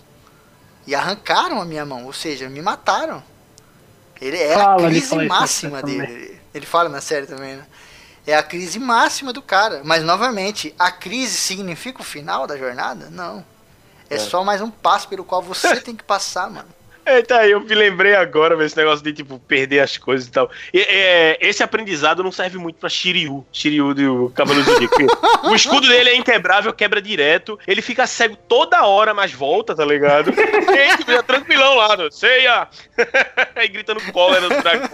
E 0.86 0.94
arrancaram 0.94 1.60
a 1.60 1.64
minha 1.64 1.84
mão, 1.84 2.04
ou 2.04 2.12
seja, 2.12 2.48
me 2.48 2.60
mataram. 2.60 3.22
Ele 4.20 4.36
é 4.36 4.54
Fala, 4.54 4.86
a 4.86 4.88
crise 4.88 5.16
máxima 5.26 5.82
dele. 5.82 6.40
Ele 6.54 6.66
fala 6.66 6.88
na 6.88 7.00
série 7.00 7.26
também, 7.26 7.56
né? 7.56 7.66
É 8.26 8.34
a 8.34 8.42
crise 8.42 8.78
máxima 8.78 9.32
do 9.32 9.42
cara. 9.42 9.82
Mas, 9.84 10.02
novamente, 10.02 10.74
a 10.78 10.90
crise 10.90 11.36
significa 11.36 12.00
o 12.00 12.04
final 12.04 12.46
da 12.46 12.56
jornada? 12.56 13.10
Não. 13.10 13.44
É, 14.08 14.18
só 14.18 14.44
mais 14.44 14.60
um 14.60 14.70
passo 14.70 15.08
pelo 15.08 15.24
qual 15.24 15.42
você 15.42 15.76
tem 15.80 15.96
que 15.96 16.04
passar, 16.04 16.50
mano. 16.50 16.68
Eita, 17.06 17.38
aí, 17.38 17.50
eu 17.50 17.60
me 17.60 17.74
lembrei 17.74 18.14
agora, 18.14 18.56
velho, 18.56 18.66
esse 18.66 18.76
negócio 18.76 19.04
de, 19.04 19.12
tipo, 19.12 19.38
perder 19.38 19.80
as 19.80 19.98
coisas 19.98 20.26
e 20.26 20.30
tal. 20.30 20.50
E, 20.72 20.80
é, 20.80 21.38
esse 21.40 21.62
aprendizado 21.62 22.22
não 22.22 22.32
serve 22.32 22.58
muito 22.58 22.76
pra 22.76 22.88
Shiryu. 22.88 23.44
Shiryu 23.52 23.94
do 23.94 24.32
Cavaleiro 24.34 24.70
Zodíaco. 24.70 24.94
O 25.44 25.54
escudo 25.54 25.86
dele 25.86 26.10
é 26.10 26.16
inquebrável, 26.16 26.72
quebra 26.72 27.02
direto. 27.02 27.58
Ele 27.66 27.82
fica 27.82 28.06
cego 28.06 28.36
toda 28.48 28.86
hora, 28.86 29.12
mas 29.12 29.32
volta, 29.32 29.74
tá 29.74 29.84
ligado? 29.84 30.30
E 30.30 30.96
tipo, 30.96 31.12
já 31.12 31.22
tranquilão 31.22 31.76
lá, 31.76 31.96
no, 31.96 32.10
ceia! 32.10 32.68
aí 33.54 33.68
gritando 33.68 34.00
cólera 34.12 34.48
do 34.48 34.62
dragão, 34.62 34.88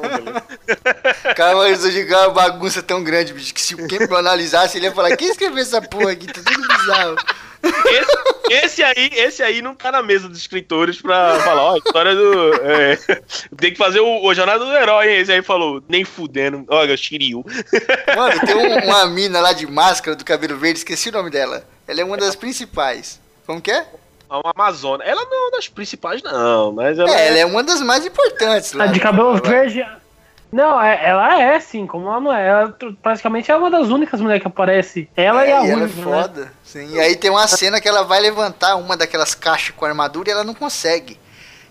tá 1.36 1.54
do 1.54 1.90
Gigante 1.90 2.12
é 2.12 2.26
uma 2.26 2.30
bagunça 2.30 2.82
tão 2.82 3.02
grande, 3.02 3.32
bicho, 3.32 3.54
que 3.54 3.60
se 3.60 3.74
o 3.74 3.88
Campbell 3.88 4.18
analisasse, 4.18 4.78
ele 4.78 4.86
ia 4.86 4.92
falar, 4.92 5.16
quem 5.16 5.28
escreveu 5.28 5.58
essa 5.58 5.80
porra 5.80 6.12
aqui? 6.12 6.26
Tá 6.26 6.40
tudo 6.44 6.68
bizarro. 6.68 7.16
Esse, 7.62 8.64
esse 8.66 8.82
aí, 8.82 9.10
esse 9.12 9.42
aí 9.42 9.62
não 9.62 9.74
tá 9.74 9.92
na 9.92 10.02
mesa 10.02 10.28
dos 10.28 10.38
escritores 10.38 11.00
pra 11.00 11.38
falar, 11.40 11.62
ó, 11.62 11.74
a 11.74 11.78
história 11.78 12.14
do. 12.14 12.54
é, 12.62 12.96
tem 13.56 13.70
que 13.72 13.76
fazer 13.78 14.00
o, 14.00 14.24
o 14.24 14.34
Jornada 14.34 14.64
do 14.64 14.72
Herói, 14.72 15.08
hein? 15.12 15.20
Esse 15.20 15.32
aí 15.32 15.42
falou, 15.42 15.82
nem 15.88 16.04
fudendo. 16.04 16.64
Olha, 16.68 16.96
Shiryu. 16.96 17.44
Mano, 18.16 18.40
tem 18.46 18.54
um- 18.56 18.84
uma 18.86 19.06
mina 19.06 19.40
lá 19.40 19.52
de 19.52 19.66
máscara 19.66 20.16
do 20.16 20.24
cabelo 20.24 20.56
verde, 20.56 20.78
esqueci 20.78 21.08
o 21.10 21.12
nome 21.12 21.30
dela. 21.30 21.64
Ela 21.86 22.00
é 22.00 22.04
uma 22.04 22.16
das 22.16 22.34
principais. 22.34 23.20
Como 23.46 23.60
que 23.60 23.70
é? 23.70 23.86
Uma 24.28 24.52
Amazônia. 24.54 25.04
Ela 25.04 25.24
não 25.24 25.34
é 25.36 25.40
uma 25.46 25.50
das 25.52 25.68
principais, 25.68 26.22
não, 26.22 26.72
mas 26.72 26.98
ela. 26.98 27.10
É, 27.10 27.28
ela 27.28 27.38
é 27.38 27.44
uma 27.46 27.62
das 27.64 27.80
mais 27.82 28.06
importantes 28.06 28.72
lá. 28.72 28.84
A 28.84 28.86
de 28.88 29.00
cabelo 29.00 29.30
Ela- 29.30 29.40
verde. 29.40 29.84
Não, 30.52 30.80
é- 30.82 31.00
ela 31.08 31.40
é 31.40 31.60
sim, 31.60 31.86
como 31.86 32.08
ela 32.08 32.20
não 32.20 32.32
é. 32.34 32.48
Ela 32.48 32.76
praticamente 33.02 33.50
é 33.50 33.56
uma 33.56 33.70
das 33.70 33.88
únicas 33.88 34.20
mulheres 34.20 34.42
que 34.42 34.48
aparece. 34.48 35.08
Ela 35.16 35.46
e 35.46 35.50
É, 35.50 35.56
a 35.56 35.64
e 35.64 35.70
ela 35.70 35.82
é 35.82 35.84
Ruiva, 35.86 36.10
né? 36.10 36.22
foda. 36.22 36.52
Sim. 36.64 36.94
E 36.94 37.00
aí 37.00 37.16
tem 37.16 37.30
uma 37.30 37.46
cena 37.46 37.80
que 37.80 37.88
ela 37.88 38.02
vai 38.02 38.20
levantar 38.20 38.76
uma 38.76 38.96
daquelas 38.96 39.34
caixas 39.34 39.74
com 39.76 39.84
armadura 39.84 40.28
e 40.28 40.32
ela 40.32 40.44
não 40.44 40.54
consegue. 40.54 41.18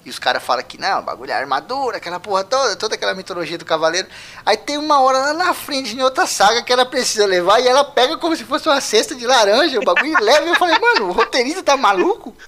E 0.05 0.09
os 0.09 0.17
caras 0.17 0.41
falam 0.41 0.63
que 0.63 0.79
não, 0.79 0.99
o 0.99 1.01
bagulho 1.01 1.29
é 1.29 1.35
armadura, 1.35 1.97
aquela 1.97 2.21
porra 2.21 2.43
toda, 2.45 2.73
toda 2.77 2.95
aquela 2.95 3.13
mitologia 3.13 3.57
do 3.57 3.65
cavaleiro. 3.65 4.07
Aí 4.45 4.55
tem 4.55 4.77
uma 4.77 5.01
hora 5.01 5.17
lá 5.17 5.33
na 5.33 5.53
frente, 5.53 5.93
em 5.93 6.01
outra 6.01 6.25
saga, 6.25 6.63
que 6.63 6.71
ela 6.71 6.85
precisa 6.85 7.25
levar 7.25 7.59
e 7.59 7.67
ela 7.67 7.83
pega 7.83 8.17
como 8.17 8.33
se 8.33 8.45
fosse 8.45 8.69
uma 8.69 8.79
cesta 8.79 9.13
de 9.13 9.27
laranja, 9.27 9.77
o 9.77 9.83
bagulho 9.83 10.17
e 10.17 10.23
leva. 10.23 10.45
E 10.45 10.49
eu 10.49 10.55
falei, 10.55 10.79
mano, 10.79 11.09
o 11.09 11.11
roteirista 11.11 11.61
tá 11.61 11.75
maluco? 11.75 12.33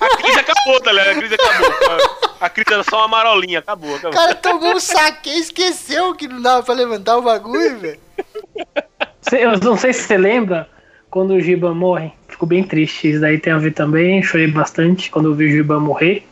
A 0.00 0.16
crise 0.16 0.38
acabou, 0.40 0.80
tá 0.80 0.92
ligado? 0.92 1.10
A 1.10 1.14
crise 1.14 1.34
acabou. 1.34 1.49
A 2.40 2.48
crise 2.48 2.72
era 2.72 2.82
só 2.82 2.98
uma 3.00 3.08
marolinha, 3.08 3.58
acabou, 3.58 3.90
O 3.90 3.96
acabou. 3.96 4.12
cara 4.18 4.34
tomou 4.34 4.74
um 4.74 4.80
saque 4.80 5.28
e 5.30 5.40
esqueceu 5.40 6.14
que 6.14 6.26
não 6.26 6.40
dava 6.40 6.62
pra 6.62 6.74
levantar 6.74 7.18
o 7.18 7.22
bagulho, 7.22 7.78
velho. 7.78 8.00
Eu 9.32 9.58
não 9.58 9.76
sei 9.76 9.92
se 9.92 10.04
você 10.04 10.16
lembra 10.16 10.68
quando 11.10 11.34
o 11.34 11.40
Giba 11.40 11.74
morre. 11.74 12.12
Ficou 12.28 12.48
bem 12.48 12.64
triste. 12.64 13.10
Isso 13.10 13.20
daí 13.20 13.38
tem 13.38 13.52
a 13.52 13.58
ver 13.58 13.72
também. 13.72 14.22
Chorei 14.22 14.46
bastante 14.46 15.10
quando 15.10 15.28
eu 15.30 15.34
vi 15.34 15.46
o 15.46 15.50
Giba 15.50 15.78
morrer. 15.78 16.26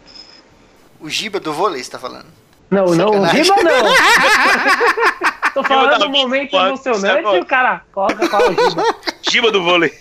O 1.01 1.09
Giba 1.11 1.39
do 1.39 1.53
vôlei, 1.53 1.83
você 1.85 1.91
tá 1.91 1.99
falando? 1.99 2.27
Não, 2.71 2.87
não, 2.87 3.11
o 3.11 3.27
Sacanagem. 3.27 3.45
Giba 3.45 3.57
não. 3.63 3.85
Tô 5.59 5.65
falando 5.65 5.91
da 5.91 5.99
do 5.99 6.09
momento 6.09 6.55
emocionante 6.57 7.35
e 7.35 7.41
o 7.41 7.45
cara 7.45 7.83
coloca 7.93 8.29
qual 8.29 8.43
é 8.43 8.51
o 8.51 8.71
Giba. 8.71 8.85
Giba 9.29 9.51
do 9.51 9.65
vôlei. 9.65 9.93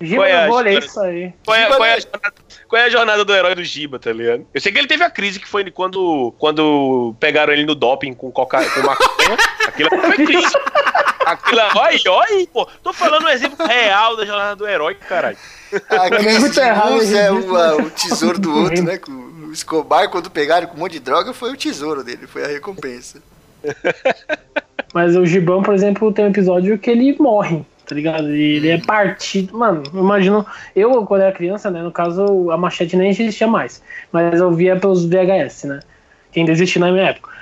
Giba 0.00 0.28
é 0.28 0.46
no 0.46 0.52
vôlei, 0.52 0.76
é 0.76 0.78
isso 0.78 1.00
aí. 1.00 1.34
Qual 1.44 1.56
é, 1.56 1.66
qual, 1.66 1.84
é 1.84 1.92
a 1.94 1.96
do- 1.96 2.02
jornada, 2.02 2.34
qual 2.68 2.82
é 2.82 2.84
a 2.84 2.88
jornada 2.90 3.24
do 3.24 3.34
herói 3.34 3.54
do 3.56 3.64
Giba, 3.64 3.98
tá 3.98 4.12
ligado? 4.12 4.46
Eu 4.54 4.60
sei 4.60 4.70
que 4.70 4.78
ele 4.78 4.86
teve 4.86 5.02
a 5.02 5.10
crise 5.10 5.40
que 5.40 5.48
foi 5.48 5.68
quando, 5.68 6.32
quando 6.38 7.12
pegaram 7.18 7.52
ele 7.52 7.66
no 7.66 7.74
doping 7.74 8.14
com, 8.14 8.30
coca, 8.30 8.58
com 8.70 8.80
maconha. 8.82 9.36
Aquilo 9.66 9.90
foi 9.90 10.26
crise. 10.26 10.54
Aquilo, 11.26 11.60
olha, 11.74 12.00
olha 12.08 12.28
aí, 12.28 12.46
pô. 12.46 12.64
Tô 12.80 12.92
falando 12.92 13.24
um 13.24 13.30
exemplo 13.30 13.66
real 13.66 14.16
da 14.16 14.24
jornada 14.24 14.54
do 14.54 14.68
herói, 14.68 14.94
caralho. 14.94 15.38
A 15.90 16.08
crise 16.08 16.38
muito 16.38 16.52
de 16.54 16.60
errado 16.60 16.92
uns 16.92 17.02
esse 17.02 17.16
é 17.18 17.32
disco, 17.32 17.52
o, 17.52 17.82
né? 17.82 17.90
tesouro 17.96 18.38
do 18.38 18.56
outro, 18.56 18.82
né? 18.84 19.00
O 19.44 19.52
Escobar, 19.54 20.08
quando 20.08 20.30
pegaram 20.30 20.66
com 20.66 20.76
um 20.76 20.80
monte 20.80 20.94
de 20.94 21.00
droga, 21.00 21.32
foi 21.32 21.52
o 21.52 21.56
tesouro 21.56 22.02
dele, 22.02 22.26
foi 22.26 22.42
a 22.44 22.48
recompensa. 22.48 23.22
Mas 24.94 25.16
o 25.16 25.26
Gibão, 25.26 25.60
por 25.62 25.74
exemplo, 25.74 26.10
tem 26.12 26.24
um 26.24 26.28
episódio 26.28 26.78
que 26.78 26.88
ele 26.88 27.16
morre, 27.18 27.62
tá 27.84 27.94
ligado? 27.94 28.34
E 28.34 28.56
ele 28.56 28.68
é 28.70 28.78
partido. 28.78 29.58
Mano, 29.58 29.82
imagino. 29.92 30.46
Eu, 30.74 31.04
quando 31.04 31.22
era 31.22 31.32
criança, 31.32 31.70
né? 31.70 31.82
No 31.82 31.90
caso, 31.90 32.50
a 32.52 32.56
machete 32.56 32.96
nem 32.96 33.10
existia 33.10 33.46
mais. 33.48 33.82
Mas 34.12 34.40
eu 34.40 34.52
via 34.52 34.76
pelos 34.76 35.04
VHS, 35.04 35.64
né? 35.64 35.80
Que 36.30 36.38
ainda 36.40 36.52
existia 36.52 36.80
na 36.80 36.92
minha 36.92 37.06
época. 37.10 37.34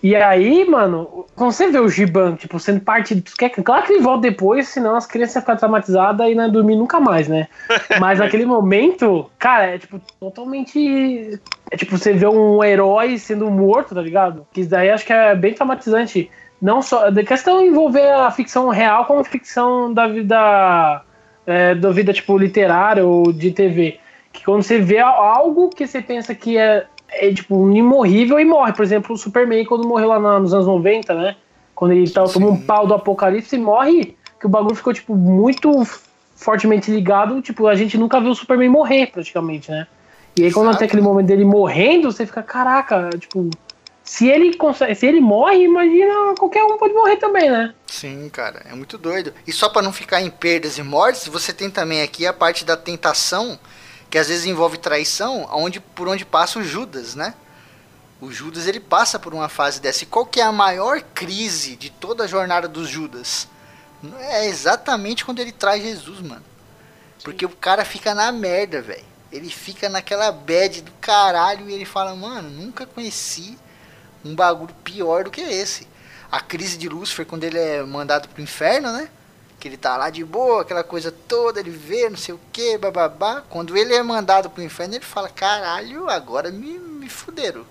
E 0.00 0.14
aí, 0.14 0.64
mano, 0.70 1.26
quando 1.34 1.50
você 1.50 1.66
vê 1.72 1.80
o 1.80 1.88
Giban, 1.88 2.36
tipo, 2.36 2.60
sendo 2.60 2.80
parte. 2.80 3.16
do- 3.16 3.24
quer- 3.36 3.50
Claro 3.50 3.84
que 3.84 3.94
ele 3.94 4.02
volta 4.02 4.22
depois, 4.30 4.68
senão 4.68 4.94
as 4.94 5.06
crianças 5.06 5.34
iam 5.34 5.42
ficar 5.42 5.56
traumatizadas 5.56 6.28
e 6.30 6.36
não 6.36 6.44
iam 6.44 6.52
dormir 6.52 6.76
nunca 6.76 7.00
mais, 7.00 7.26
né? 7.26 7.48
Mas 7.98 8.20
naquele 8.20 8.46
momento, 8.46 9.28
cara, 9.40 9.66
é 9.74 9.78
tipo, 9.78 10.00
totalmente. 10.20 11.40
É 11.68 11.76
tipo, 11.76 11.98
você 11.98 12.12
vê 12.12 12.28
um 12.28 12.62
herói 12.62 13.18
sendo 13.18 13.50
morto, 13.50 13.92
tá 13.92 14.00
ligado? 14.00 14.46
Que 14.52 14.64
daí 14.64 14.88
acho 14.90 15.04
que 15.04 15.12
é 15.12 15.34
bem 15.34 15.52
traumatizante. 15.52 16.30
Não 16.60 16.82
só. 16.82 17.10
Da 17.10 17.22
questão 17.22 17.64
envolver 17.64 18.10
a 18.10 18.30
ficção 18.30 18.68
real 18.68 19.04
como 19.04 19.22
ficção 19.24 19.92
da 19.92 20.06
vida. 20.06 21.02
É, 21.46 21.74
da 21.74 21.90
vida, 21.90 22.12
tipo, 22.12 22.36
literária 22.36 23.06
ou 23.06 23.32
de 23.32 23.50
TV. 23.50 23.98
Que 24.32 24.44
quando 24.44 24.62
você 24.62 24.78
vê 24.78 24.98
algo 24.98 25.70
que 25.70 25.86
você 25.86 26.02
pensa 26.02 26.34
que 26.34 26.58
é, 26.58 26.84
é 27.10 27.32
tipo, 27.32 27.70
imorrível 27.72 28.38
e 28.38 28.44
morre. 28.44 28.72
Por 28.74 28.82
exemplo, 28.82 29.14
o 29.14 29.18
Superman, 29.18 29.64
quando 29.64 29.88
morreu 29.88 30.08
lá 30.08 30.38
nos 30.38 30.52
anos 30.52 30.66
90, 30.66 31.14
né? 31.14 31.36
Quando 31.74 31.92
ele 31.92 32.10
tava, 32.10 32.28
tomou 32.28 32.50
um 32.50 32.60
pau 32.60 32.86
do 32.86 32.92
apocalipse 32.92 33.56
e 33.56 33.58
morre, 33.58 34.16
que 34.38 34.44
o 34.44 34.48
bagulho 34.48 34.74
ficou, 34.74 34.92
tipo, 34.92 35.14
muito 35.14 35.72
fortemente 36.34 36.90
ligado. 36.90 37.40
Tipo, 37.40 37.66
a 37.66 37.74
gente 37.74 37.96
nunca 37.96 38.20
viu 38.20 38.30
o 38.30 38.34
Superman 38.34 38.68
morrer, 38.68 39.06
praticamente, 39.06 39.70
né? 39.70 39.86
E 40.36 40.44
aí, 40.44 40.52
quando 40.52 40.66
Exato. 40.66 40.80
tem 40.80 40.86
aquele 40.86 41.02
momento 41.02 41.26
dele 41.26 41.44
morrendo, 41.44 42.12
você 42.12 42.26
fica, 42.26 42.42
caraca, 42.42 43.08
tipo, 43.18 43.48
se 44.08 44.26
ele 44.26 44.56
consegue, 44.56 44.94
se 44.94 45.04
ele 45.04 45.20
morre, 45.20 45.64
imagina 45.64 46.34
qualquer 46.38 46.64
um 46.64 46.78
pode 46.78 46.94
morrer 46.94 47.18
também, 47.18 47.50
né? 47.50 47.74
Sim, 47.86 48.26
cara, 48.30 48.62
é 48.64 48.74
muito 48.74 48.96
doido. 48.96 49.34
E 49.46 49.52
só 49.52 49.68
pra 49.68 49.82
não 49.82 49.92
ficar 49.92 50.22
em 50.22 50.30
perdas 50.30 50.78
e 50.78 50.82
mortes, 50.82 51.28
você 51.28 51.52
tem 51.52 51.70
também 51.70 52.00
aqui 52.00 52.26
a 52.26 52.32
parte 52.32 52.64
da 52.64 52.74
tentação, 52.74 53.60
que 54.08 54.16
às 54.16 54.28
vezes 54.28 54.46
envolve 54.46 54.78
traição, 54.78 55.46
onde, 55.52 55.78
por 55.78 56.08
onde 56.08 56.24
passa 56.24 56.58
o 56.58 56.64
Judas, 56.64 57.14
né? 57.14 57.34
O 58.18 58.32
Judas 58.32 58.66
ele 58.66 58.80
passa 58.80 59.18
por 59.18 59.34
uma 59.34 59.46
fase 59.46 59.78
dessa. 59.78 60.04
E 60.04 60.06
qual 60.06 60.24
que 60.24 60.40
é 60.40 60.44
a 60.44 60.50
maior 60.50 61.02
crise 61.14 61.76
de 61.76 61.90
toda 61.90 62.24
a 62.24 62.26
jornada 62.26 62.66
dos 62.66 62.88
Judas? 62.88 63.46
É 64.20 64.46
exatamente 64.46 65.22
quando 65.22 65.40
ele 65.40 65.52
traz 65.52 65.82
Jesus, 65.82 66.22
mano. 66.22 66.44
Porque 67.22 67.44
o 67.44 67.50
cara 67.50 67.84
fica 67.84 68.14
na 68.14 68.32
merda, 68.32 68.80
velho. 68.80 69.04
Ele 69.30 69.50
fica 69.50 69.86
naquela 69.86 70.32
bad 70.32 70.80
do 70.80 70.92
caralho 70.92 71.68
e 71.68 71.74
ele 71.74 71.84
fala, 71.84 72.16
mano, 72.16 72.48
nunca 72.48 72.86
conheci 72.86 73.58
um 74.24 74.34
bagulho 74.34 74.74
pior 74.84 75.24
do 75.24 75.30
que 75.30 75.40
esse. 75.40 75.86
A 76.30 76.40
crise 76.40 76.76
de 76.76 76.88
Lúcifer, 76.88 77.26
quando 77.26 77.44
ele 77.44 77.58
é 77.58 77.82
mandado 77.82 78.28
pro 78.28 78.42
inferno, 78.42 78.92
né? 78.92 79.08
Que 79.58 79.68
ele 79.68 79.76
tá 79.76 79.96
lá 79.96 80.10
de 80.10 80.24
boa, 80.24 80.62
aquela 80.62 80.84
coisa 80.84 81.10
toda, 81.10 81.58
ele 81.58 81.70
vê, 81.70 82.08
não 82.08 82.16
sei 82.16 82.34
o 82.34 82.40
que, 82.52 82.78
bababá. 82.78 83.42
Quando 83.48 83.76
ele 83.76 83.94
é 83.94 84.02
mandado 84.02 84.50
pro 84.50 84.62
inferno, 84.62 84.94
ele 84.94 85.04
fala, 85.04 85.28
caralho, 85.28 86.08
agora 86.08 86.50
me, 86.50 86.78
me 86.78 87.08
fuderam. 87.08 87.64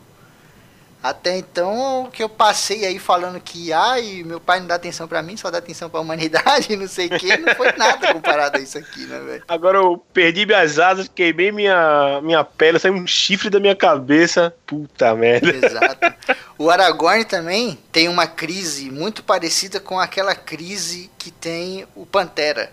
Até 1.02 1.38
então, 1.38 2.04
o 2.04 2.12
que 2.12 2.24
eu 2.24 2.30
passei 2.30 2.86
aí 2.86 2.98
falando 2.98 3.40
que, 3.40 3.72
ai, 3.72 4.24
meu 4.26 4.40
pai 4.40 4.60
não 4.60 4.68
dá 4.68 4.76
atenção 4.76 5.08
pra 5.08 5.22
mim, 5.22 5.38
só 5.38 5.52
dá 5.52 5.60
atenção 5.60 5.90
pra 5.90 6.00
humanidade, 6.00 6.76
não 6.76 6.88
sei 6.88 7.08
o 7.08 7.12
que, 7.12 7.38
não 7.38 7.56
foi 7.56 7.72
nada 7.74 8.12
comparado 8.14 8.58
a 8.58 8.62
isso 8.62 8.78
aqui, 8.78 9.06
né, 9.06 9.20
velho? 9.20 9.44
Agora 9.48 9.78
eu 9.78 10.04
perdi 10.12 10.46
minhas 10.46 10.80
asas, 10.80 11.08
queimei 11.08 11.52
minha, 11.52 12.20
minha 12.22 12.44
pele, 12.44 12.80
saiu 12.80 12.96
um 12.96 13.06
chifre 13.06 13.50
da 13.50 13.60
minha 13.60 13.76
cabeça. 13.76 14.54
Puta 14.66 15.14
merda. 15.16 15.50
Exato. 15.50 16.14
O 16.58 16.70
Aragorn 16.70 17.24
também 17.24 17.78
tem 17.92 18.10
uma 18.10 18.28
crise 18.28 18.90
muito 18.90 19.24
parecida 19.24 19.80
com 19.80 20.00
aquela 20.00 20.36
crise 20.36 21.10
que 21.18 21.32
tem 21.32 21.86
o 21.96 22.06
Pantera. 22.06 22.72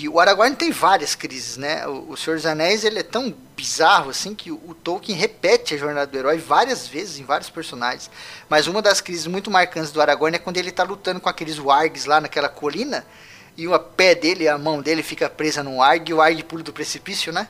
Que 0.00 0.08
o 0.08 0.18
Aragorn 0.18 0.56
tem 0.56 0.70
várias 0.70 1.14
crises, 1.14 1.58
né? 1.58 1.86
O, 1.86 2.12
o 2.12 2.16
Senhor 2.16 2.36
dos 2.36 2.46
Anéis 2.46 2.84
ele 2.84 3.00
é 3.00 3.02
tão 3.02 3.36
bizarro 3.54 4.08
assim 4.08 4.34
que 4.34 4.50
o, 4.50 4.58
o 4.66 4.74
Tolkien 4.74 5.18
repete 5.18 5.74
a 5.74 5.76
jornada 5.76 6.06
do 6.06 6.16
herói 6.16 6.38
várias 6.38 6.88
vezes 6.88 7.18
em 7.18 7.24
vários 7.24 7.50
personagens. 7.50 8.10
Mas 8.48 8.66
uma 8.66 8.80
das 8.80 9.02
crises 9.02 9.26
muito 9.26 9.50
marcantes 9.50 9.92
do 9.92 10.00
Aragorn 10.00 10.34
é 10.34 10.38
quando 10.38 10.56
ele 10.56 10.72
tá 10.72 10.84
lutando 10.84 11.20
com 11.20 11.28
aqueles 11.28 11.58
wargs 11.58 12.06
lá 12.06 12.18
naquela 12.18 12.48
colina 12.48 13.04
e 13.58 13.68
o 13.68 13.78
pé 13.78 14.14
dele, 14.14 14.48
a 14.48 14.56
mão 14.56 14.80
dele 14.80 15.02
fica 15.02 15.28
presa 15.28 15.62
num 15.62 15.76
warg 15.80 16.08
e 16.08 16.14
o 16.14 16.16
warg 16.16 16.42
pula 16.44 16.62
do 16.62 16.72
precipício, 16.72 17.30
né? 17.30 17.46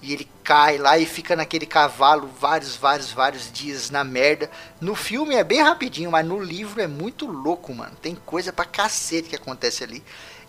E 0.00 0.12
ele 0.12 0.28
cai 0.44 0.78
lá 0.78 0.96
e 0.96 1.04
fica 1.04 1.34
naquele 1.34 1.66
cavalo 1.66 2.30
vários, 2.40 2.76
vários, 2.76 3.10
vários 3.10 3.50
dias 3.50 3.90
na 3.90 4.04
merda. 4.04 4.48
No 4.80 4.94
filme 4.94 5.34
é 5.34 5.42
bem 5.42 5.60
rapidinho, 5.60 6.12
mas 6.12 6.24
no 6.24 6.40
livro 6.40 6.80
é 6.80 6.86
muito 6.86 7.26
louco, 7.26 7.74
mano. 7.74 7.96
Tem 8.00 8.14
coisa 8.14 8.52
pra 8.52 8.64
cacete 8.64 9.28
que 9.28 9.36
acontece 9.36 9.82
ali. 9.82 10.00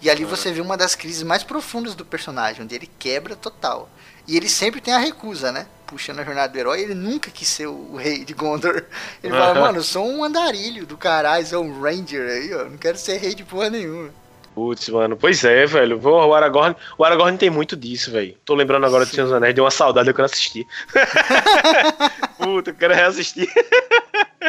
E 0.03 0.09
ali 0.09 0.25
você 0.25 0.51
vê 0.51 0.59
uma 0.59 0.75
das 0.75 0.95
crises 0.95 1.23
mais 1.23 1.45
profundas 1.45 1.95
do 1.95 2.03
personagem, 2.03 2.61
onde 2.61 2.75
ele 2.75 2.89
quebra 2.99 3.37
total. 3.37 3.89
E 4.27 4.35
ele 4.35 4.49
sempre 4.49 4.81
tem 4.81 4.93
a 4.93 4.97
recusa, 4.97 5.49
né? 5.49 5.65
Puxando 5.87 6.19
a 6.19 6.25
jornada 6.25 6.51
do 6.51 6.59
herói, 6.59 6.81
ele 6.81 6.93
nunca 6.93 7.31
quis 7.31 7.47
ser 7.47 7.67
o 7.67 7.95
rei 7.95 8.25
de 8.25 8.33
Gondor. 8.33 8.83
Ele 9.23 9.33
fala, 9.33 9.53
mano, 9.53 9.77
eu 9.77 9.83
sou 9.83 10.05
um 10.05 10.21
andarilho 10.21 10.85
do 10.85 10.97
caralho, 10.97 11.45
sou 11.45 11.63
um 11.63 11.81
ranger 11.81 12.29
aí, 12.29 12.53
ó. 12.53 12.65
Não 12.65 12.77
quero 12.77 12.97
ser 12.97 13.17
rei 13.17 13.33
de 13.33 13.45
porra 13.45 13.69
nenhuma. 13.69 14.09
Putz, 14.53 14.89
mano, 14.89 15.15
pois 15.15 15.41
é, 15.45 15.65
velho. 15.65 15.97
O 16.05 16.33
Aragorn, 16.33 16.75
o 16.97 17.05
Aragorn 17.05 17.37
tem 17.37 17.49
muito 17.49 17.77
disso, 17.77 18.11
velho. 18.11 18.35
Tô 18.43 18.55
lembrando 18.55 18.85
agora 18.85 19.05
do 19.05 19.09
Senhor 19.09 19.27
dos 19.27 19.33
Anéis, 19.33 19.55
deu 19.55 19.63
uma 19.63 19.71
saudade 19.71 20.09
eu 20.09 20.13
quero 20.13 20.25
assistir. 20.25 20.67
Puta, 22.37 22.71
eu 22.71 22.75
quero 22.75 22.93
reassistir. 22.93 23.49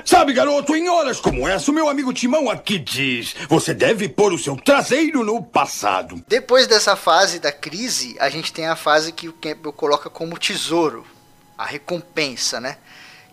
Sabe, 0.04 0.34
garoto, 0.34 0.76
em 0.76 0.86
horas 0.88 1.18
como 1.18 1.48
essa, 1.48 1.70
o 1.70 1.74
meu 1.74 1.88
amigo 1.88 2.12
Timão 2.12 2.50
aqui 2.50 2.78
diz: 2.78 3.34
você 3.48 3.72
deve 3.72 4.06
pôr 4.08 4.34
o 4.34 4.38
seu 4.38 4.54
traseiro 4.54 5.24
no 5.24 5.42
passado. 5.42 6.22
Depois 6.28 6.66
dessa 6.66 6.94
fase 6.94 7.38
da 7.38 7.50
crise, 7.50 8.14
a 8.20 8.28
gente 8.28 8.52
tem 8.52 8.66
a 8.66 8.76
fase 8.76 9.12
que 9.12 9.28
o 9.28 9.32
Campbell 9.32 9.72
coloca 9.72 10.10
como 10.10 10.38
tesouro, 10.38 11.06
a 11.56 11.64
recompensa, 11.64 12.60
né? 12.60 12.76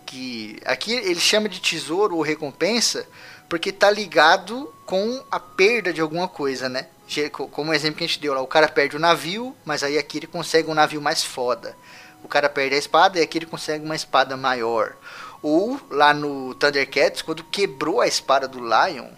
Que 0.06 0.58
aqui 0.64 0.92
ele 0.92 1.20
chama 1.20 1.48
de 1.48 1.60
tesouro 1.60 2.16
ou 2.16 2.22
recompensa 2.22 3.06
porque 3.52 3.70
tá 3.70 3.90
ligado 3.90 4.72
com 4.86 5.22
a 5.30 5.38
perda 5.38 5.92
de 5.92 6.00
alguma 6.00 6.26
coisa, 6.26 6.70
né? 6.70 6.86
Como 7.30 7.70
o 7.70 7.74
exemplo 7.74 7.98
que 7.98 8.04
a 8.04 8.06
gente 8.06 8.18
deu 8.18 8.32
lá, 8.32 8.40
o 8.40 8.46
cara 8.46 8.66
perde 8.66 8.96
o 8.96 8.98
navio, 8.98 9.54
mas 9.62 9.82
aí 9.82 9.98
aqui 9.98 10.16
ele 10.16 10.26
consegue 10.26 10.70
um 10.70 10.74
navio 10.74 11.02
mais 11.02 11.22
foda. 11.22 11.76
O 12.24 12.28
cara 12.28 12.48
perde 12.48 12.76
a 12.76 12.78
espada 12.78 13.18
e 13.18 13.22
aqui 13.22 13.36
ele 13.36 13.44
consegue 13.44 13.84
uma 13.84 13.94
espada 13.94 14.38
maior. 14.38 14.96
Ou 15.42 15.80
lá 15.90 16.14
no 16.14 16.54
Thundercats, 16.54 17.22
quando 17.22 17.42
quebrou 17.42 18.00
a 18.00 18.06
espada 18.06 18.46
do 18.46 18.60
Lion, 18.60 19.08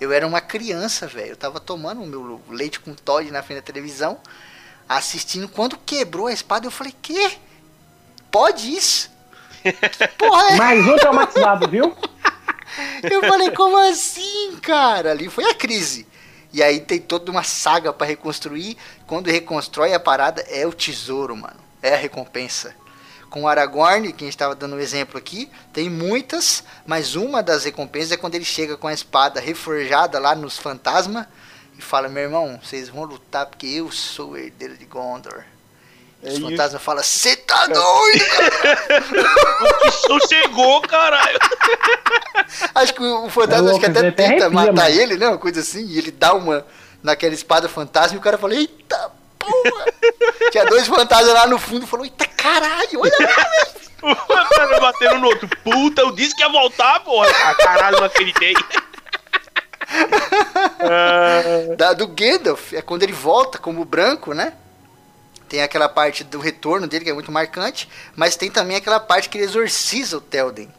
eu 0.00 0.12
era 0.12 0.26
uma 0.26 0.40
criança, 0.40 1.06
velho. 1.06 1.30
Eu 1.30 1.36
tava 1.36 1.58
tomando 1.58 2.02
o 2.02 2.06
meu 2.06 2.40
leite 2.48 2.78
com 2.78 2.94
Todd 2.94 3.30
na 3.30 3.42
frente 3.42 3.58
da 3.58 3.66
televisão, 3.66 4.18
assistindo. 4.88 5.48
Quando 5.48 5.76
quebrou 5.78 6.28
a 6.28 6.32
espada, 6.32 6.66
eu 6.66 6.70
falei: 6.70 6.94
Que? 7.02 7.38
Pode 8.30 8.72
isso? 8.74 9.10
Que 9.62 10.08
porra 10.18 10.50
é 10.50 10.56
Mais 10.56 10.86
um 10.86 10.96
traumatizado, 10.96 11.68
viu? 11.68 11.96
eu 13.02 13.20
falei, 13.20 13.50
como 13.52 13.76
assim, 13.76 14.56
cara? 14.60 15.12
Ali 15.12 15.30
foi 15.30 15.44
a 15.44 15.54
crise. 15.54 16.06
E 16.52 16.62
aí 16.62 16.80
tem 16.80 17.00
toda 17.00 17.30
uma 17.30 17.42
saga 17.42 17.92
pra 17.92 18.06
reconstruir. 18.06 18.76
Quando 19.06 19.30
reconstrói 19.30 19.94
a 19.94 20.00
parada, 20.00 20.42
é 20.42 20.66
o 20.66 20.72
tesouro, 20.72 21.36
mano. 21.36 21.58
É 21.82 21.94
a 21.94 21.96
recompensa. 21.96 22.76
Com 23.34 23.42
o 23.42 23.48
Aragorn, 23.48 24.12
que 24.12 24.22
a 24.22 24.28
gente 24.28 24.38
tava 24.38 24.54
dando 24.54 24.76
um 24.76 24.78
exemplo 24.78 25.18
aqui, 25.18 25.50
tem 25.72 25.90
muitas, 25.90 26.62
mas 26.86 27.16
uma 27.16 27.42
das 27.42 27.64
recompensas 27.64 28.12
é 28.12 28.16
quando 28.16 28.36
ele 28.36 28.44
chega 28.44 28.76
com 28.76 28.86
a 28.86 28.92
espada 28.92 29.40
reforjada 29.40 30.20
lá 30.20 30.36
nos 30.36 30.56
fantasmas 30.56 31.26
e 31.76 31.82
fala: 31.82 32.08
Meu 32.08 32.22
irmão, 32.22 32.60
vocês 32.62 32.88
vão 32.88 33.02
lutar 33.02 33.46
porque 33.46 33.66
eu 33.66 33.90
sou 33.90 34.30
o 34.30 34.36
herdeiro 34.36 34.76
de 34.76 34.84
Gondor. 34.84 35.42
E 36.22 36.28
os 36.28 36.38
fantasmas 36.38 36.80
falam: 36.80 37.02
Você 37.02 37.34
tá 37.34 37.66
doido? 37.66 38.24
O 39.84 39.90
som 39.90 40.18
chegou, 40.28 40.80
caralho. 40.82 41.38
Acho 42.72 42.94
que 42.94 43.02
o 43.02 43.28
fantasma 43.30 43.70
É 43.70 43.70
acho 43.72 43.80
que 43.80 43.86
louco, 43.86 43.98
até 43.98 43.98
até 43.98 44.10
tenta 44.12 44.44
arrepia, 44.44 44.50
matar 44.50 44.72
mano. 44.72 44.94
ele, 44.94 45.16
né? 45.16 45.26
Uma 45.26 45.38
coisa 45.38 45.58
assim, 45.58 45.84
e 45.84 45.98
ele 45.98 46.12
dá 46.12 46.34
uma 46.34 46.64
naquela 47.02 47.34
espada 47.34 47.68
fantasma 47.68 48.16
e 48.16 48.18
o 48.18 48.22
cara 48.22 48.38
fala, 48.38 48.54
eita 48.54 49.10
porra! 49.44 49.84
Tinha 50.50 50.64
dois 50.66 50.86
fantasmas 50.86 51.34
lá 51.34 51.46
no 51.46 51.58
fundo 51.58 51.84
e 51.84 51.88
falou, 51.88 52.04
eita 52.04 52.26
caralho, 52.26 53.00
olha 53.00 53.16
lá! 53.20 53.46
O 54.04 54.14
fantasma 54.14 54.80
batendo 54.80 55.18
no 55.18 55.28
outro. 55.28 55.48
Puta, 55.64 56.02
eu 56.02 56.12
disse 56.12 56.34
que 56.36 56.42
ia 56.42 56.48
voltar, 56.50 57.00
porra. 57.00 57.26
Ah, 57.42 57.54
caralho, 57.54 57.96
não 57.96 58.04
acreditei. 58.04 58.52
Da, 61.76 61.92
do 61.92 62.06
Gandalf, 62.08 62.72
é 62.72 62.82
quando 62.82 63.02
ele 63.02 63.12
volta 63.12 63.58
como 63.58 63.84
branco, 63.84 64.34
né? 64.34 64.54
Tem 65.48 65.62
aquela 65.62 65.88
parte 65.88 66.24
do 66.24 66.38
retorno 66.38 66.86
dele 66.86 67.04
que 67.04 67.10
é 67.10 67.14
muito 67.14 67.30
marcante, 67.30 67.88
mas 68.16 68.36
tem 68.36 68.50
também 68.50 68.76
aquela 68.76 68.98
parte 68.98 69.28
que 69.28 69.38
ele 69.38 69.44
exorciza 69.44 70.16
o 70.16 70.20
Telden. 70.20 70.72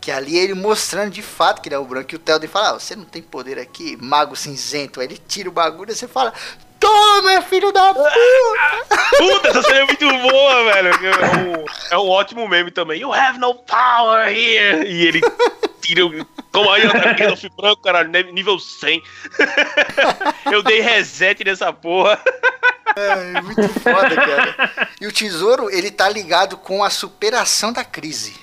Que 0.00 0.10
ali 0.12 0.38
é 0.38 0.42
ele 0.44 0.54
mostrando 0.54 1.10
de 1.10 1.22
fato 1.22 1.60
que 1.60 1.68
ele 1.68 1.74
é 1.74 1.78
o 1.78 1.84
branco. 1.84 2.14
E 2.14 2.16
o 2.16 2.20
Telden 2.20 2.48
fala: 2.48 2.70
ah, 2.70 2.72
Você 2.74 2.94
não 2.94 3.04
tem 3.04 3.20
poder 3.20 3.58
aqui, 3.58 3.96
mago 4.00 4.36
cinzento. 4.36 5.00
Aí 5.00 5.06
ele 5.06 5.18
tira 5.26 5.48
o 5.48 5.52
bagulho 5.52 5.90
e 5.90 5.96
você 5.96 6.06
fala: 6.06 6.32
Toma, 6.78 7.42
filho 7.42 7.72
da 7.72 7.94
puta! 7.94 8.10
puta, 9.18 9.48
essa 9.48 9.62
cena 9.62 9.80
é 9.80 9.84
muito 9.84 10.08
boa, 10.08 10.72
velho. 10.72 10.88
É 10.88 11.36
um, 11.36 11.64
é 11.90 11.98
um 11.98 12.08
ótimo 12.08 12.46
meme 12.48 12.70
também. 12.70 13.00
You 13.00 13.12
have 13.12 13.38
no 13.38 13.54
power 13.54 14.28
here. 14.28 14.86
E 14.86 15.06
ele 15.06 15.20
tira 15.80 16.06
o. 16.06 16.26
Como 16.52 16.70
aí, 16.70 16.82
Gandalf 16.82 17.44
branco, 17.56 17.82
caralho, 17.82 18.10
nível 18.32 18.58
100. 18.58 19.02
Eu 20.50 20.62
dei 20.62 20.80
reset 20.80 21.44
nessa 21.44 21.72
porra. 21.72 22.20
É 22.96 23.40
muito 23.42 23.68
foda, 23.80 24.16
cara. 24.16 24.88
E 25.00 25.06
o 25.06 25.12
tesouro, 25.12 25.70
ele 25.70 25.90
tá 25.90 26.08
ligado 26.08 26.56
com 26.56 26.82
a 26.82 26.88
superação 26.88 27.72
da 27.72 27.84
crise. 27.84 28.34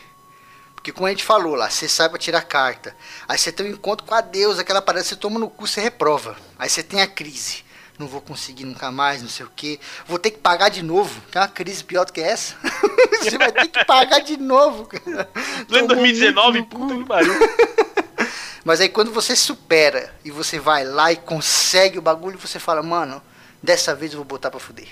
Porque 0.75 0.91
como 0.91 1.07
a 1.07 1.09
gente 1.09 1.23
falou 1.23 1.55
lá, 1.55 1.69
você 1.69 1.88
sai 1.88 2.09
pra 2.09 2.19
tirar 2.19 2.41
carta. 2.41 2.95
Aí 3.27 3.38
você 3.38 3.51
tem 3.51 3.65
um 3.65 3.69
encontro 3.69 4.05
com 4.05 4.13
a 4.13 4.21
deusa, 4.21 4.61
aquela 4.61 4.81
parada, 4.81 5.03
você 5.03 5.15
toma 5.15 5.39
no 5.39 5.49
cu, 5.49 5.65
você 5.65 5.79
reprova. 5.79 6.36
Aí 6.59 6.69
você 6.69 6.84
tem 6.84 7.01
a 7.01 7.07
crise. 7.07 7.62
Não 7.97 8.07
vou 8.07 8.21
conseguir 8.21 8.65
nunca 8.65 8.91
mais, 8.91 9.21
não 9.21 9.29
sei 9.29 9.45
o 9.45 9.51
que. 9.55 9.79
Vou 10.07 10.17
ter 10.17 10.31
que 10.31 10.39
pagar 10.39 10.69
de 10.69 10.81
novo. 10.81 11.21
Quer 11.31 11.39
uma 11.39 11.47
crise 11.47 11.83
pior 11.83 12.05
do 12.05 12.13
que 12.13 12.21
essa? 12.21 12.55
você 13.21 13.37
vai 13.37 13.51
ter 13.51 13.67
que 13.67 13.85
pagar 13.85 14.19
de 14.19 14.37
novo, 14.37 14.85
cara. 14.85 15.29
Lembra 15.69 15.95
Tomou 15.95 16.03
2019? 16.03 16.57
muito 16.59 16.77
no 16.77 16.87
Puta 16.87 16.99
que 16.99 17.05
pariu. 17.05 17.33
Mas 18.65 18.79
aí 18.79 18.89
quando 18.89 19.11
você 19.11 19.35
supera 19.35 20.13
e 20.23 20.31
você 20.31 20.57
vai 20.57 20.85
lá 20.85 21.11
e 21.11 21.17
consegue 21.17 21.99
o 21.99 22.01
bagulho, 22.01 22.39
você 22.39 22.59
fala, 22.59 22.81
mano, 22.81 23.21
dessa 23.61 23.93
vez 23.93 24.13
eu 24.13 24.17
vou 24.17 24.25
botar 24.25 24.49
pra 24.49 24.59
fuder. 24.59 24.87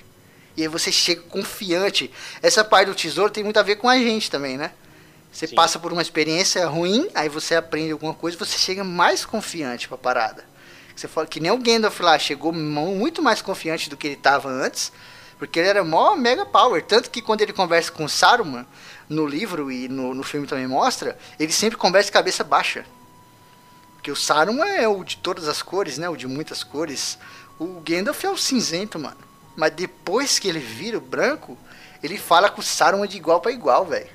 E 0.55 0.61
aí 0.61 0.67
você 0.67 0.91
chega 0.91 1.21
confiante. 1.21 2.11
Essa 2.41 2.63
parte 2.63 2.87
do 2.87 2.95
tesouro 2.95 3.31
tem 3.31 3.43
muito 3.43 3.57
a 3.57 3.63
ver 3.63 3.77
com 3.77 3.87
a 3.87 3.97
gente 3.97 4.29
também, 4.29 4.57
né? 4.57 4.71
Você 5.31 5.47
Sim. 5.47 5.55
passa 5.55 5.79
por 5.79 5.93
uma 5.93 6.01
experiência 6.01 6.67
ruim, 6.67 7.09
aí 7.15 7.29
você 7.29 7.55
aprende 7.55 7.93
alguma 7.93 8.13
coisa, 8.13 8.37
você 8.37 8.57
chega 8.57 8.83
mais 8.83 9.25
confiante 9.25 9.87
pra 9.87 9.97
parada. 9.97 10.43
Você 11.01 11.07
fala 11.07 11.25
que 11.25 11.39
nem 11.39 11.49
o 11.49 11.57
Gandalf 11.57 11.99
lá, 11.99 12.19
chegou 12.19 12.53
mu- 12.53 12.95
muito 12.95 13.23
mais 13.23 13.41
confiante 13.41 13.89
do 13.89 13.97
que 13.97 14.05
ele 14.05 14.15
tava 14.15 14.47
antes, 14.49 14.91
porque 15.39 15.57
ele 15.59 15.67
era 15.67 15.83
mó 15.83 16.15
mega 16.15 16.45
power. 16.45 16.83
Tanto 16.83 17.09
que 17.09 17.23
quando 17.23 17.41
ele 17.41 17.51
conversa 17.51 17.91
com 17.91 18.07
Saruman, 18.07 18.67
no 19.09 19.25
livro 19.25 19.71
e 19.71 19.89
no, 19.89 20.13
no 20.13 20.21
filme 20.21 20.45
também 20.45 20.67
mostra, 20.67 21.17
ele 21.39 21.51
sempre 21.51 21.75
conversa 21.75 22.05
de 22.05 22.11
cabeça 22.11 22.43
baixa. 22.43 22.85
Porque 23.95 24.11
o 24.11 24.15
Saruman 24.15 24.67
é 24.67 24.87
o 24.87 25.03
de 25.03 25.17
todas 25.17 25.47
as 25.47 25.63
cores, 25.63 25.97
né? 25.97 26.07
O 26.07 26.15
de 26.15 26.27
muitas 26.27 26.63
cores. 26.63 27.17
O 27.57 27.81
Gandalf 27.83 28.23
é 28.23 28.29
o 28.29 28.37
cinzento, 28.37 28.99
mano. 28.99 29.17
Mas 29.55 29.73
depois 29.73 30.37
que 30.37 30.47
ele 30.47 30.59
vira 30.59 30.99
o 30.99 31.01
branco, 31.01 31.57
ele 32.03 32.19
fala 32.19 32.47
com 32.47 32.61
o 32.61 32.63
Saruman 32.63 33.07
de 33.07 33.17
igual 33.17 33.41
para 33.41 33.51
igual, 33.51 33.87
velho. 33.87 34.09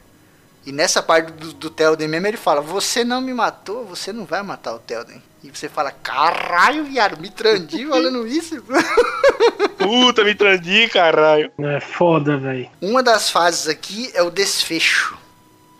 E 0.65 0.71
nessa 0.71 1.03
parte 1.03 1.33
do, 1.33 1.53
do 1.53 1.69
Telden 1.69 2.07
mesmo, 2.07 2.29
ele 2.29 2.37
fala: 2.37 2.61
Você 2.61 3.03
não 3.03 3.21
me 3.21 3.35
matou, 3.35 3.85
você 3.85 4.13
não 4.13 4.25
vai 4.25 4.41
matar 4.45 4.73
o 4.73 4.79
Telden. 4.79 5.21
E 5.43 5.51
você 5.51 5.69
fala: 5.69 5.91
Caralho, 5.91 6.85
viado, 6.85 7.21
me 7.21 7.31
trandi 7.31 7.87
falando 7.89 8.27
isso. 8.27 8.63
Puta, 9.79 10.25
me 10.25 10.35
trandi, 10.35 10.89
caralho. 10.89 11.53
É 11.59 11.81
foda, 11.81 12.37
velho. 12.37 12.69
Uma 12.81 13.03
das 13.03 13.31
fases 13.31 13.69
aqui 13.69 14.11
é 14.15 14.23
o 14.23 14.31
desfecho. 14.31 15.17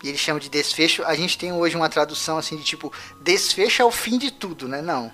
E 0.03 0.09
ele 0.09 0.17
chama 0.17 0.39
de 0.39 0.49
desfecho. 0.49 1.03
A 1.03 1.15
gente 1.15 1.37
tem 1.37 1.51
hoje 1.51 1.75
uma 1.75 1.89
tradução 1.89 2.37
assim 2.37 2.55
de 2.55 2.63
tipo: 2.63 2.93
desfecho 3.21 3.81
é 3.81 3.85
o 3.85 3.91
fim 3.91 4.17
de 4.17 4.31
tudo, 4.31 4.67
né? 4.67 4.81
Não. 4.81 5.11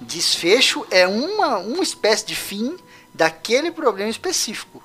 Desfecho 0.00 0.86
é 0.90 1.06
uma, 1.06 1.58
uma 1.58 1.82
espécie 1.82 2.24
de 2.24 2.34
fim 2.34 2.76
daquele 3.12 3.70
problema 3.70 4.10
específico. 4.10 4.82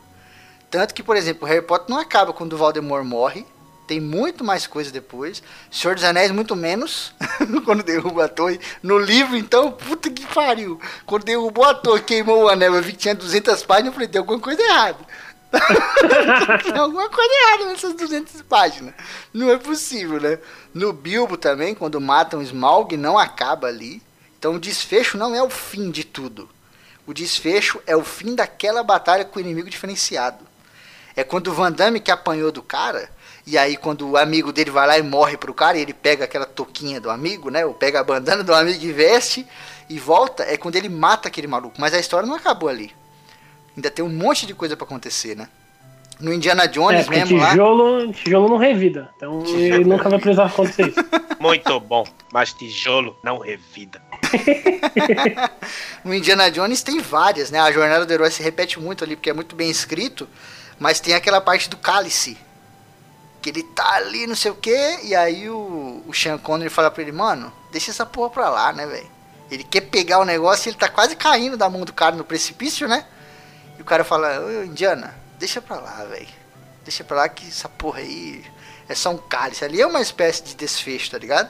Tanto 0.69 0.93
que, 0.93 1.01
por 1.01 1.15
exemplo, 1.15 1.47
o 1.47 1.49
Harry 1.49 1.65
Potter 1.65 1.89
não 1.89 1.99
acaba 1.99 2.34
quando 2.34 2.53
o 2.53 2.57
Voldemort 2.57 3.05
morre. 3.05 3.45
Tem 3.88 3.99
muito 3.99 4.43
mais 4.43 4.65
coisa 4.65 4.91
depois. 4.91 5.43
Senhor 5.69 5.95
dos 5.95 6.03
Anéis, 6.03 6.31
muito 6.31 6.55
menos. 6.55 7.13
quando 7.63 7.83
derruba 7.83 8.25
a 8.25 8.27
torre. 8.27 8.59
No 8.81 8.97
livro, 8.97 9.36
então, 9.36 9.71
puta 9.71 10.09
que 10.09 10.25
pariu. 10.27 10.79
Quando 11.05 11.23
derrubou 11.23 11.65
a 11.65 11.73
torre, 11.73 12.01
queimou 12.01 12.43
o 12.43 12.49
anel, 12.49 12.75
eu 12.75 12.81
vi 12.81 12.93
que 12.93 12.99
tinha 12.99 13.15
200 13.15 13.63
páginas, 13.63 13.88
eu 13.88 13.93
falei, 13.93 14.07
tem 14.07 14.19
alguma 14.19 14.39
coisa 14.39 14.61
errada. 14.61 14.97
tem 16.63 16.77
alguma 16.77 17.09
coisa 17.09 17.33
errada 17.33 17.65
nessas 17.65 17.93
200 17.93 18.41
páginas. 18.41 18.93
Não 19.33 19.51
é 19.51 19.57
possível, 19.57 20.19
né? 20.19 20.39
No 20.73 20.91
Bilbo 20.91 21.38
também, 21.38 21.75
quando 21.75 22.01
matam 22.01 22.41
Smaug, 22.41 22.97
não 22.97 23.17
acaba 23.17 23.67
ali. 23.67 24.01
Então 24.38 24.55
o 24.55 24.59
desfecho 24.59 25.17
não 25.17 25.33
é 25.33 25.41
o 25.41 25.49
fim 25.49 25.91
de 25.91 26.03
tudo. 26.03 26.49
O 27.07 27.13
desfecho 27.13 27.79
é 27.86 27.95
o 27.95 28.03
fim 28.03 28.33
daquela 28.33 28.83
batalha 28.83 29.23
com 29.23 29.38
o 29.38 29.41
inimigo 29.41 29.69
diferenciado. 29.69 30.45
É 31.15 31.23
quando 31.23 31.47
o 31.47 31.53
Van 31.53 31.71
Damme 31.71 31.99
que 31.99 32.11
apanhou 32.11 32.51
do 32.51 32.61
cara 32.61 33.09
e 33.48 33.60
aí, 33.60 33.78
quando 33.78 34.10
o 34.10 34.18
amigo 34.18 34.52
dele 34.52 34.72
vai 34.72 34.88
lá 34.88 34.98
e 34.98 35.04
morre 35.04 35.38
pro 35.38 35.54
cara, 35.54 35.78
e 35.78 35.82
ele 35.82 35.93
pega 35.93 36.26
aquela 36.26 36.46
toquinha 36.46 37.00
do 37.00 37.12
amigo, 37.12 37.52
né? 37.52 37.64
Ou 37.64 37.76
pega 37.76 38.00
a 38.00 38.04
bandana 38.04 38.43
do 38.43 38.54
amigo 38.54 38.84
e 38.84 38.91
veste 38.91 39.46
e 39.88 40.00
volta, 40.00 40.43
é 40.43 40.58
quando 40.58 40.76
ele 40.76 40.89
mata 40.89 41.28
aquele 41.28 41.46
maluco. 41.46 41.76
Mas 41.80 41.93
a 41.93 42.00
história 42.00 42.28
não 42.28 42.36
acabou 42.36 42.68
ali. 42.68 42.91
Ainda 43.76 43.91
tem 43.91 44.04
um 44.04 44.10
monte 44.10 44.48
de 44.48 44.56
coisa 44.56 44.76
para 44.76 44.86
acontecer, 44.86 45.36
né? 45.36 45.48
No 46.20 46.34
Indiana 46.34 46.66
Jones 46.66 47.06
é, 47.06 47.10
mesmo 47.10 47.38
tijolo, 47.38 48.06
lá. 48.06 48.14
Tijolo 48.14 48.50
não 48.50 48.58
revida. 48.58 49.10
Então 49.18 49.43
ele 49.46 49.84
nunca 49.86 50.10
vai 50.10 50.18
precisar 50.18 50.46
acontecer 50.46 50.88
isso. 50.88 51.00
Muito 51.39 51.80
bom, 51.82 52.08
mas 52.32 52.54
tijolo 52.54 53.16
não 53.22 53.38
revida. 53.38 54.02
no 56.04 56.16
Indiana 56.16 56.50
Jones 56.50 56.82
tem 56.82 57.00
várias, 57.00 57.52
né? 57.52 57.60
A 57.60 57.72
jornada 57.72 58.06
do 58.06 58.14
herói 58.14 58.32
se 58.32 58.41
repete 58.41 58.80
muito 58.80 59.04
ali, 59.04 59.16
porque 59.16 59.30
é 59.30 59.34
muito 59.34 59.56
bem 59.56 59.70
escrito. 59.70 60.28
Mas 60.80 61.00
tem 61.00 61.14
aquela 61.14 61.39
parte 61.39 61.70
do 61.70 61.78
cálice, 61.78 62.38
que 63.46 63.52
ele 63.52 63.62
tá 63.62 63.98
ali, 63.98 64.26
não 64.26 64.36
sei 64.36 64.50
o 64.50 64.56
que, 64.56 64.76
e 65.04 65.14
aí 65.14 65.48
o, 65.48 66.02
o 66.08 66.14
Sean 66.16 66.36
Connery 66.39 66.68
fala 66.68 66.89
pra 66.89 67.04
ele, 67.04 67.12
mano, 67.12 67.54
deixa 67.72 67.91
essa 67.91 68.04
porra 68.04 68.32
pra 68.32 68.50
lá, 68.50 68.74
né, 68.74 68.88
velho? 68.88 69.08
Ele 69.52 69.64
quer 69.64 69.82
pegar 69.82 70.18
o 70.18 70.26
negócio 70.26 70.68
e 70.68 70.70
ele 70.72 70.80
tá 70.80 70.89
quase 70.89 71.16
caindo 71.16 71.56
da 71.56 71.70
mão 71.70 71.82
do 71.86 71.93
cara 71.93 72.16
no 72.16 72.24
precipício, 72.24 72.88
né? 72.88 73.06
E 73.78 73.84
o 73.84 73.86
cara 73.86 74.04
fala, 74.04 74.39
ô 74.43 74.64
Indiana, 74.64 75.16
deixa 75.38 75.62
pra 75.62 75.76
lá, 75.76 76.06
velho. 76.06 76.28
Deixa 76.84 77.04
pra 77.04 77.18
lá 77.18 77.30
que 77.30 77.48
essa 77.48 77.70
porra 77.70 78.00
aí 78.00 78.43
é 78.89 78.96
só 78.96 79.12
um 79.12 79.18
cálice. 79.18 79.64
Ali 79.64 79.80
é 79.80 79.86
uma 79.86 80.02
espécie 80.02 80.43
de 80.43 80.56
desfecho, 80.56 81.12
tá 81.12 81.20
ligado? 81.20 81.48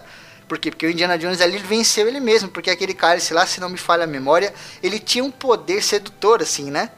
Por 0.49 0.59
quê? 0.59 0.71
Porque 0.71 0.85
o 0.85 0.91
Indiana 0.91 1.17
Jones 1.17 1.39
ali 1.39 1.55
ele 1.55 1.63
venceu 1.63 2.09
ele 2.09 2.19
mesmo, 2.19 2.49
porque 2.49 2.69
aquele 2.69 2.93
cálice 2.93 3.33
lá, 3.33 3.47
se 3.47 3.61
não 3.61 3.69
me 3.69 3.77
falha 3.77 4.03
a 4.03 4.07
memória, 4.07 4.53
ele 4.83 4.99
tinha 4.99 5.23
um 5.23 5.31
poder 5.31 5.81
sedutor, 5.81 6.41
assim, 6.41 6.69
né? 6.69 6.91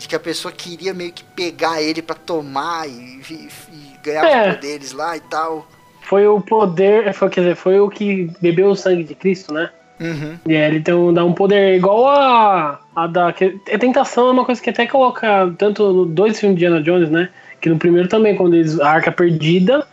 De 0.00 0.08
que 0.08 0.16
a 0.16 0.20
pessoa 0.20 0.50
queria 0.50 0.94
meio 0.94 1.12
que 1.12 1.22
pegar 1.22 1.82
ele 1.82 2.00
para 2.00 2.16
tomar 2.16 2.88
e, 2.88 3.20
e, 3.30 3.48
e 3.70 3.96
ganhava 4.02 4.28
é. 4.28 4.54
poderes 4.54 4.92
lá 4.92 5.14
e 5.14 5.20
tal. 5.20 5.68
Foi 6.00 6.26
o 6.26 6.40
poder, 6.40 7.12
foi, 7.12 7.28
quer 7.28 7.42
dizer, 7.42 7.54
foi 7.54 7.78
o 7.78 7.90
que 7.90 8.30
bebeu 8.40 8.70
o 8.70 8.74
sangue 8.74 9.04
de 9.04 9.14
Cristo, 9.14 9.52
né? 9.52 9.68
Uhum. 10.00 10.38
E 10.48 10.54
é, 10.54 10.66
ele 10.66 10.80
tem 10.80 10.94
um, 10.94 11.12
dá 11.12 11.22
um 11.22 11.34
poder 11.34 11.76
igual 11.76 12.08
a, 12.08 12.80
a 12.96 13.06
da. 13.06 13.30
Que, 13.34 13.60
a 13.70 13.78
tentação 13.78 14.28
é 14.28 14.30
uma 14.30 14.46
coisa 14.46 14.60
que 14.60 14.70
até 14.70 14.86
coloca 14.86 15.54
tanto 15.58 15.92
no 15.92 16.06
dois 16.06 16.40
filmes 16.40 16.58
de 16.58 16.64
Indiana 16.64 16.82
Jones, 16.82 17.10
né? 17.10 17.28
Que 17.60 17.68
no 17.68 17.78
primeiro 17.78 18.08
também, 18.08 18.34
quando 18.34 18.54
eles. 18.54 18.80
A 18.80 18.88
arca 18.88 19.12
perdida, 19.12 19.86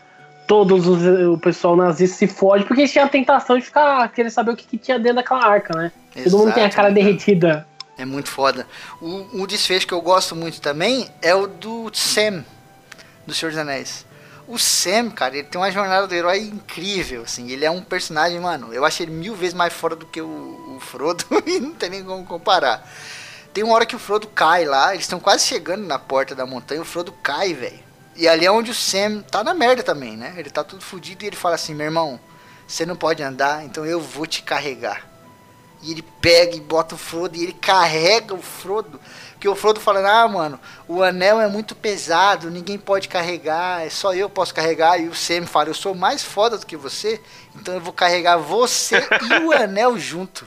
todos 0.47 0.87
os, 0.87 1.03
o 1.03 1.37
pessoal 1.37 1.75
nazista 1.75 2.15
se 2.15 2.27
fode, 2.27 2.63
porque 2.63 2.83
eles 2.83 2.91
tinham 2.91 3.05
a 3.05 3.09
tentação 3.09 3.57
de 3.57 3.65
ficar. 3.65 4.07
querer 4.13 4.29
saber 4.29 4.51
o 4.51 4.55
que, 4.55 4.65
que 4.65 4.77
tinha 4.77 4.97
dentro 4.97 5.17
daquela 5.17 5.45
arca, 5.45 5.77
né? 5.77 5.91
Exato, 6.15 6.29
Todo 6.31 6.39
mundo 6.39 6.53
tem 6.53 6.63
a 6.63 6.69
cara 6.69 6.89
derretida. 6.89 7.67
É 7.97 8.05
muito 8.05 8.29
foda. 8.29 8.67
O, 9.01 9.41
o 9.41 9.47
desfecho 9.47 9.87
que 9.87 9.93
eu 9.93 10.01
gosto 10.01 10.35
muito 10.35 10.61
também 10.61 11.09
é 11.21 11.33
o 11.33 11.47
do 11.47 11.89
Sam 11.93 12.45
do 13.27 13.33
Senhor 13.33 13.51
dos 13.51 13.59
Anéis. 13.59 14.05
O 14.47 14.57
Sam, 14.57 15.09
cara, 15.09 15.37
ele 15.37 15.47
tem 15.47 15.59
uma 15.59 15.69
jornada 15.69 16.07
do 16.07 16.15
herói 16.15 16.39
incrível, 16.39 17.23
assim. 17.23 17.51
Ele 17.51 17.65
é 17.65 17.69
um 17.69 17.81
personagem, 17.81 18.39
mano, 18.39 18.73
eu 18.73 18.85
acho 18.85 19.03
ele 19.03 19.11
mil 19.11 19.35
vezes 19.35 19.53
mais 19.53 19.73
fora 19.73 19.93
do 19.93 20.05
que 20.05 20.21
o, 20.21 20.77
o 20.77 20.79
Frodo 20.79 21.25
e 21.45 21.59
não 21.59 21.73
tem 21.73 21.89
nem 21.89 22.03
como 22.03 22.25
comparar. 22.25 22.89
Tem 23.53 23.63
uma 23.63 23.75
hora 23.75 23.85
que 23.85 23.95
o 23.95 23.99
Frodo 23.99 24.27
cai 24.27 24.63
lá, 24.63 24.93
eles 24.93 25.03
estão 25.03 25.19
quase 25.19 25.45
chegando 25.45 25.85
na 25.85 25.99
porta 25.99 26.33
da 26.33 26.45
montanha, 26.45 26.81
o 26.81 26.85
Frodo 26.85 27.11
cai, 27.11 27.53
velho. 27.53 27.79
E 28.15 28.27
ali 28.27 28.45
é 28.45 28.51
onde 28.51 28.71
o 28.71 28.73
Sam 28.73 29.21
tá 29.21 29.43
na 29.43 29.53
merda 29.53 29.83
também, 29.83 30.15
né? 30.15 30.33
Ele 30.37 30.49
tá 30.49 30.63
tudo 30.63 30.81
fodido 30.81 31.23
e 31.23 31.27
ele 31.27 31.35
fala 31.35 31.55
assim: 31.55 31.75
meu 31.75 31.85
irmão, 31.85 32.19
você 32.67 32.85
não 32.85 32.95
pode 32.95 33.21
andar, 33.21 33.63
então 33.65 33.85
eu 33.85 33.99
vou 33.99 34.25
te 34.25 34.41
carregar. 34.41 35.06
E 35.81 35.91
ele 35.91 36.01
pega 36.01 36.55
e 36.55 36.61
bota 36.61 36.95
o 36.95 36.97
Frodo 36.97 37.37
e 37.37 37.43
ele 37.43 37.53
carrega 37.53 38.33
o 38.33 38.41
Frodo. 38.41 38.99
Que 39.39 39.47
o 39.47 39.55
Frodo 39.55 39.79
fala, 39.79 40.23
ah, 40.23 40.27
mano, 40.27 40.59
o 40.87 41.03
anel 41.03 41.39
é 41.39 41.47
muito 41.47 41.75
pesado, 41.75 42.49
ninguém 42.49 42.77
pode 42.77 43.07
carregar, 43.07 43.85
é 43.85 43.89
só 43.89 44.13
eu 44.13 44.29
posso 44.29 44.53
carregar. 44.53 44.99
E 44.99 45.07
o 45.07 45.13
Sam 45.13 45.45
fala, 45.45 45.69
eu 45.69 45.75
sou 45.75 45.93
mais 45.93 46.23
foda 46.23 46.57
do 46.57 46.65
que 46.65 46.75
você, 46.75 47.21
então 47.55 47.75
eu 47.75 47.81
vou 47.81 47.93
carregar 47.93 48.37
você 48.37 48.97
e 49.21 49.43
o 49.43 49.51
anel 49.51 49.97
junto. 49.99 50.45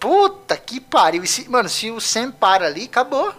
Puta 0.00 0.56
que 0.56 0.80
pariu. 0.80 1.22
E 1.22 1.26
se, 1.26 1.48
mano, 1.50 1.68
se 1.68 1.90
o 1.90 2.00
Sam 2.00 2.30
para 2.30 2.66
ali, 2.66 2.84
acabou. 2.84 3.34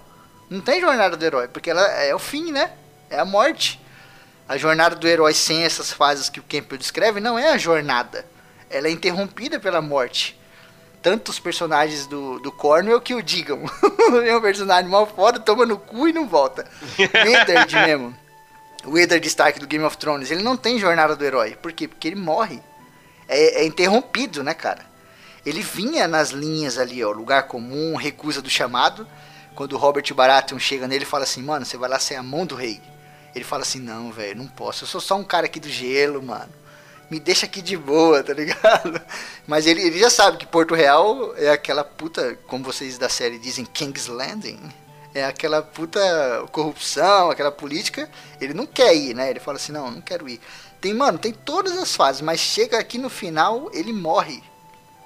Não 0.49 0.61
tem 0.61 0.81
jornada 0.81 1.15
do 1.15 1.25
herói, 1.25 1.47
porque 1.47 1.69
ela 1.69 1.81
é 1.81 2.13
o 2.13 2.19
fim, 2.19 2.51
né? 2.51 2.71
É 3.09 3.19
a 3.19 3.25
morte. 3.25 3.79
A 4.47 4.57
jornada 4.57 4.95
do 4.95 5.07
herói 5.07 5.33
sem 5.33 5.63
essas 5.63 5.91
fases 5.91 6.29
que 6.29 6.39
o 6.39 6.43
Campbell 6.43 6.77
descreve 6.77 7.19
não 7.19 7.37
é 7.37 7.51
a 7.51 7.57
jornada. 7.57 8.25
Ela 8.69 8.87
é 8.87 8.91
interrompida 8.91 9.59
pela 9.59 9.81
morte 9.81 10.38
tantos 11.01 11.39
personagens 11.39 12.05
do, 12.05 12.39
do 12.39 12.51
Cornwell 12.51 13.01
que 13.01 13.13
o 13.13 13.21
digam. 13.21 13.63
é 14.25 14.35
um 14.35 14.41
personagem 14.41 14.89
mal 14.89 15.05
foda, 15.05 15.39
toma 15.39 15.65
no 15.65 15.77
cu 15.77 16.07
e 16.07 16.13
não 16.13 16.27
volta. 16.27 16.65
Eddard 16.97 17.75
mesmo. 17.75 18.15
O 18.85 18.97
Eddard 18.97 19.25
Stark 19.27 19.59
do 19.59 19.67
Game 19.67 19.83
of 19.83 19.97
Thrones, 19.97 20.31
ele 20.31 20.43
não 20.43 20.55
tem 20.55 20.79
jornada 20.79 21.15
do 21.15 21.25
herói. 21.25 21.55
Por 21.55 21.73
quê? 21.73 21.87
Porque 21.87 22.07
ele 22.07 22.15
morre. 22.15 22.61
É, 23.27 23.61
é 23.61 23.65
interrompido, 23.65 24.43
né, 24.43 24.53
cara? 24.53 24.85
Ele 25.45 25.61
vinha 25.61 26.07
nas 26.07 26.29
linhas 26.31 26.77
ali, 26.77 27.03
ó, 27.03 27.11
lugar 27.11 27.43
comum, 27.43 27.95
recusa 27.95 28.41
do 28.41 28.49
chamado. 28.49 29.07
Quando 29.55 29.73
o 29.73 29.77
Robert 29.77 30.13
Baratheon 30.13 30.59
chega 30.59 30.87
nele 30.87 31.03
e 31.03 31.07
fala 31.07 31.23
assim, 31.23 31.43
mano, 31.43 31.65
você 31.65 31.77
vai 31.77 31.89
lá 31.89 31.99
ser 31.99 32.15
a 32.15 32.23
mão 32.23 32.45
do 32.45 32.55
rei. 32.55 32.81
Ele 33.35 33.43
fala 33.43 33.63
assim, 33.63 33.79
não, 33.79 34.11
velho, 34.11 34.37
não 34.37 34.47
posso. 34.47 34.83
Eu 34.83 34.87
sou 34.87 35.01
só 35.01 35.17
um 35.17 35.23
cara 35.23 35.45
aqui 35.45 35.59
do 35.59 35.69
gelo, 35.69 36.21
mano 36.21 36.58
me 37.09 37.19
deixa 37.19 37.45
aqui 37.45 37.61
de 37.61 37.75
boa, 37.75 38.23
tá 38.23 38.33
ligado? 38.33 39.01
Mas 39.47 39.65
ele, 39.65 39.81
ele 39.81 39.99
já 39.99 40.09
sabe 40.09 40.37
que 40.37 40.45
Porto 40.45 40.75
Real 40.75 41.35
é 41.35 41.49
aquela 41.49 41.83
puta, 41.83 42.37
como 42.47 42.63
vocês 42.63 42.97
da 42.97 43.09
série 43.09 43.39
dizem, 43.39 43.65
King's 43.65 44.07
Landing. 44.07 44.59
É 45.13 45.25
aquela 45.25 45.61
puta 45.61 45.99
corrupção, 46.51 47.31
aquela 47.31 47.51
política. 47.51 48.09
Ele 48.39 48.53
não 48.53 48.67
quer 48.67 48.95
ir, 48.95 49.15
né? 49.15 49.29
Ele 49.29 49.39
fala 49.39 49.57
assim: 49.57 49.71
não, 49.71 49.89
não 49.89 50.01
quero 50.01 50.29
ir. 50.29 50.39
Tem, 50.79 50.93
mano, 50.93 51.17
tem 51.17 51.33
todas 51.33 51.77
as 51.77 51.95
fases, 51.95 52.21
mas 52.21 52.39
chega 52.39 52.77
aqui 52.77 52.97
no 52.97 53.09
final, 53.09 53.69
ele 53.73 53.91
morre. 53.91 54.43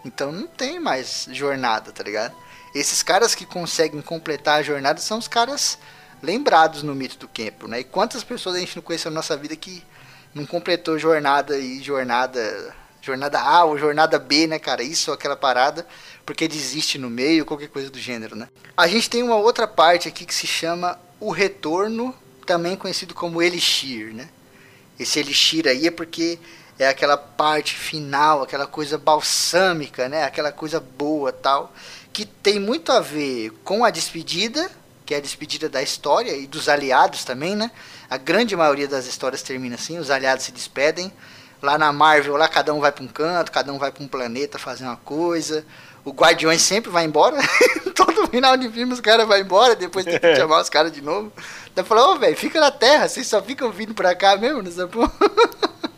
Então 0.05 0.31
não 0.31 0.45
tem 0.45 0.79
mais 0.79 1.27
jornada, 1.31 1.91
tá 1.91 2.03
ligado? 2.03 2.35
Esses 2.75 3.01
caras 3.01 3.33
que 3.33 3.45
conseguem 3.45 4.01
completar 4.01 4.59
a 4.59 4.63
jornada 4.63 4.99
são 4.99 5.17
os 5.17 5.27
caras 5.27 5.77
lembrados 6.21 6.83
no 6.83 6.93
mito 6.93 7.17
do 7.17 7.27
Campbell, 7.27 7.67
né? 7.67 7.79
E 7.79 7.83
quantas 7.83 8.23
pessoas 8.23 8.55
a 8.55 8.59
gente 8.59 8.75
não 8.75 8.83
conheceu 8.83 9.09
na 9.09 9.15
nossa 9.15 9.37
vida 9.37 9.55
que 9.55 9.83
não 10.33 10.45
completou 10.45 10.97
jornada 10.97 11.57
e 11.57 11.81
jornada 11.81 12.75
jornada 13.01 13.39
A 13.39 13.65
ou 13.65 13.77
jornada 13.77 14.17
B, 14.17 14.47
né, 14.47 14.57
cara? 14.57 14.81
Isso 14.81 15.11
ou 15.11 15.15
aquela 15.15 15.35
parada, 15.35 15.85
porque 16.25 16.47
desiste 16.47 16.97
no 16.97 17.09
meio, 17.09 17.45
qualquer 17.45 17.67
coisa 17.67 17.89
do 17.89 17.99
gênero, 17.99 18.33
né? 18.33 18.47
A 18.77 18.87
gente 18.87 19.09
tem 19.09 19.21
uma 19.21 19.35
outra 19.35 19.67
parte 19.67 20.07
aqui 20.07 20.25
que 20.25 20.33
se 20.33 20.47
chama 20.47 20.97
o 21.19 21.29
retorno, 21.29 22.15
também 22.45 22.77
conhecido 22.77 23.13
como 23.13 23.41
elixir, 23.41 24.13
né? 24.13 24.29
Esse 24.97 25.19
elixir 25.19 25.67
aí 25.67 25.87
é 25.87 25.91
porque 25.91 26.39
é 26.79 26.87
aquela 26.87 27.17
parte 27.17 27.75
final, 27.75 28.41
aquela 28.41 28.65
coisa 28.65 28.97
balsâmica, 28.97 30.07
né? 30.07 30.23
Aquela 30.23 30.51
coisa 30.51 30.79
boa, 30.79 31.31
tal, 31.33 31.73
que 32.11 32.25
tem 32.25 32.57
muito 32.59 32.91
a 32.91 33.01
ver 33.01 33.51
com 33.63 33.83
a 33.83 33.89
despedida, 33.89 34.71
que 35.05 35.13
é 35.13 35.17
a 35.17 35.21
despedida 35.21 35.67
da 35.67 35.81
história 35.81 36.31
e 36.31 36.47
dos 36.47 36.69
aliados 36.69 37.25
também, 37.25 37.55
né? 37.55 37.69
A 38.13 38.17
grande 38.17 38.55
maioria 38.55 38.87
das 38.87 39.07
histórias 39.07 39.41
termina 39.41 39.73
assim, 39.73 39.97
os 39.97 40.11
aliados 40.11 40.45
se 40.45 40.51
despedem. 40.51 41.11
Lá 41.59 41.79
na 41.79 41.91
Marvel, 41.91 42.37
lá 42.37 42.47
cada 42.47 42.71
um 42.71 42.79
vai 42.79 42.91
para 42.91 43.03
um 43.03 43.07
canto, 43.07 43.51
cada 43.51 43.73
um 43.73 43.79
vai 43.79 43.91
para 43.91 44.03
um 44.03 44.07
planeta 44.07 44.59
fazer 44.59 44.83
uma 44.83 44.97
coisa. 44.97 45.65
O 46.05 46.11
Guardiões 46.11 46.61
sempre 46.61 46.91
vai 46.91 47.05
embora. 47.05 47.37
Todo 47.95 48.27
final 48.27 48.55
de 48.55 48.69
filme 48.69 48.93
os 48.93 49.01
caras 49.01 49.27
vão 49.27 49.35
embora, 49.35 49.75
depois 49.75 50.05
tem 50.05 50.19
que 50.19 50.35
chamar 50.35 50.61
os 50.61 50.69
caras 50.69 50.91
de 50.91 51.01
novo. 51.01 51.33
Daí 51.73 51.83
falou, 51.83 52.09
ô 52.09 52.11
oh, 52.11 52.19
velho, 52.19 52.37
fica 52.37 52.59
na 52.59 52.69
Terra, 52.69 53.07
vocês 53.07 53.25
só 53.25 53.41
ficam 53.41 53.71
vindo 53.71 53.95
pra 53.95 54.13
cá 54.13 54.37
mesmo 54.37 54.61
nessa 54.61 54.87
porra. 54.87 55.11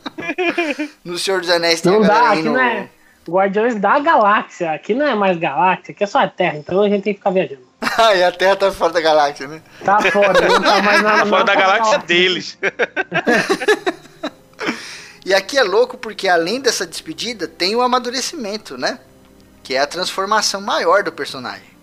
no 1.03 1.17
Senhor 1.17 1.41
dos 1.41 1.49
Anéis 1.49 1.81
tem 1.81 1.91
não 1.91 2.01
a 2.01 2.07
dá, 2.07 2.31
aqui 2.31 2.43
no... 2.43 2.53
não 2.53 2.61
é 2.61 2.89
Guardiões 3.27 3.75
da 3.75 3.99
Galáxia. 3.99 4.71
Aqui 4.71 4.93
não 4.93 5.05
é 5.05 5.15
mais 5.15 5.37
Galáxia, 5.37 5.91
aqui 5.91 6.05
é 6.05 6.07
só 6.07 6.19
a 6.19 6.29
Terra, 6.29 6.59
então 6.59 6.81
a 6.81 6.87
gente 6.87 7.03
tem 7.03 7.13
que 7.13 7.19
ficar 7.19 7.31
viajando. 7.31 7.74
Ah, 7.97 8.13
e 8.15 8.23
a 8.23 8.31
Terra 8.31 8.55
tá 8.55 8.71
fora 8.71 8.93
da 8.93 9.01
galáxia, 9.01 9.47
né? 9.47 9.61
Tá 9.83 9.99
fora, 10.11 10.47
não 10.47 10.61
tá 10.61 10.81
mais 10.81 11.01
na, 11.01 11.19
Tá 11.19 11.25
fora 11.25 11.43
da 11.43 11.55
galáxia 11.55 11.97
deles. 11.99 12.57
e 15.25 15.33
aqui 15.33 15.57
é 15.57 15.63
louco 15.63 15.97
porque 15.97 16.27
além 16.27 16.59
dessa 16.59 16.85
despedida, 16.85 17.47
tem 17.47 17.75
o 17.75 17.81
amadurecimento, 17.81 18.77
né? 18.77 18.99
Que 19.63 19.75
é 19.75 19.79
a 19.79 19.87
transformação 19.87 20.61
maior 20.61 21.03
do 21.03 21.11
personagem. 21.11 21.75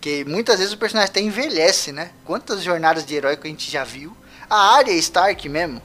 Que 0.00 0.24
muitas 0.24 0.58
vezes 0.58 0.74
o 0.74 0.78
personagem 0.78 1.10
até 1.10 1.20
envelhece, 1.20 1.92
né? 1.92 2.10
Quantas 2.24 2.62
jornadas 2.62 3.06
de 3.06 3.14
herói 3.14 3.36
que 3.36 3.46
a 3.46 3.50
gente 3.50 3.70
já 3.70 3.84
viu? 3.84 4.14
A 4.50 4.76
área 4.76 4.92
Stark 4.92 5.48
mesmo. 5.48 5.80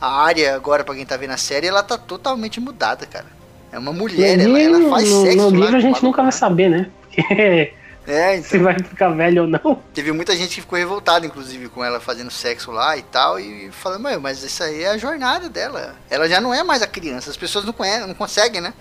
A 0.00 0.24
área, 0.24 0.56
agora, 0.56 0.82
pra 0.82 0.96
quem 0.96 1.06
tá 1.06 1.16
vendo 1.16 1.30
a 1.30 1.36
série, 1.36 1.68
ela 1.68 1.82
tá 1.82 1.96
totalmente 1.96 2.58
mudada, 2.58 3.06
cara. 3.06 3.26
É 3.70 3.78
uma 3.78 3.92
mulher, 3.92 4.36
no 4.36 4.44
ela, 4.44 4.58
livro, 4.58 4.82
ela 4.82 4.90
faz 4.90 5.08
no, 5.08 5.22
sexo. 5.22 5.36
no 5.36 5.44
lá 5.44 5.50
livro 5.50 5.70
com 5.70 5.76
a 5.76 5.80
gente 5.80 5.90
maluco, 5.90 6.06
nunca 6.06 6.16
vai 6.16 6.26
né? 6.26 6.32
saber, 6.32 6.68
né? 6.68 6.90
Porque 7.14 7.72
É, 8.06 8.40
se 8.42 8.56
então. 8.56 8.62
vai 8.64 8.78
ficar 8.78 9.10
velho 9.10 9.42
ou 9.42 9.48
não. 9.48 9.80
Teve 9.94 10.10
muita 10.12 10.34
gente 10.36 10.56
que 10.56 10.60
ficou 10.60 10.78
revoltada, 10.78 11.24
inclusive, 11.24 11.68
com 11.68 11.84
ela 11.84 12.00
fazendo 12.00 12.30
sexo 12.30 12.70
lá 12.72 12.96
e 12.96 13.02
tal, 13.02 13.38
e 13.38 13.70
falando, 13.70 14.02
"Mãe, 14.02 14.18
mas 14.18 14.42
isso 14.42 14.62
aí 14.62 14.82
é 14.82 14.88
a 14.90 14.98
jornada 14.98 15.48
dela. 15.48 15.94
Ela 16.10 16.28
já 16.28 16.40
não 16.40 16.52
é 16.52 16.62
mais 16.64 16.82
a 16.82 16.86
criança. 16.86 17.30
As 17.30 17.36
pessoas 17.36 17.64
não, 17.64 17.72
conhecem, 17.72 18.06
não 18.08 18.14
conseguem, 18.14 18.60
né? 18.60 18.74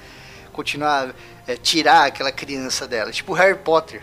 Continuar, 0.52 1.10
é, 1.48 1.56
tirar 1.56 2.06
aquela 2.08 2.32
criança 2.32 2.88
dela. 2.88 3.12
Tipo 3.12 3.32
o 3.34 3.36
Harry 3.36 3.56
Potter. 3.58 4.02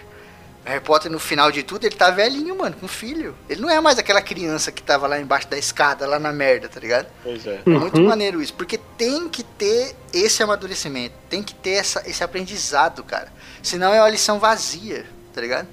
O 0.64 0.68
Harry 0.68 0.80
Potter, 0.82 1.10
no 1.10 1.18
final 1.18 1.50
de 1.50 1.62
tudo, 1.62 1.84
ele 1.84 1.94
tá 1.96 2.10
velhinho, 2.10 2.56
mano, 2.56 2.76
com 2.78 2.86
filho. 2.86 3.34
Ele 3.48 3.60
não 3.60 3.70
é 3.70 3.80
mais 3.80 3.98
aquela 3.98 4.20
criança 4.22 4.70
que 4.70 4.82
tava 4.82 5.06
lá 5.06 5.18
embaixo 5.20 5.48
da 5.48 5.58
escada, 5.58 6.06
lá 6.06 6.18
na 6.18 6.32
merda, 6.32 6.68
tá 6.68 6.78
ligado? 6.78 7.06
Pois 7.22 7.46
é. 7.46 7.60
É 7.66 7.70
muito 7.70 7.98
Uhum. 7.98 8.08
maneiro 8.08 8.40
isso, 8.42 8.54
porque 8.54 8.78
tem 8.96 9.28
que 9.28 9.42
ter 9.42 9.94
esse 10.12 10.42
amadurecimento, 10.42 11.14
tem 11.28 11.42
que 11.42 11.54
ter 11.54 11.70
essa, 11.72 12.02
esse 12.08 12.22
aprendizado, 12.22 13.02
cara. 13.02 13.32
Senão 13.68 13.92
é 13.92 14.00
uma 14.00 14.08
lição 14.08 14.38
vazia, 14.38 15.04
tá 15.30 15.42
ligado? 15.42 15.68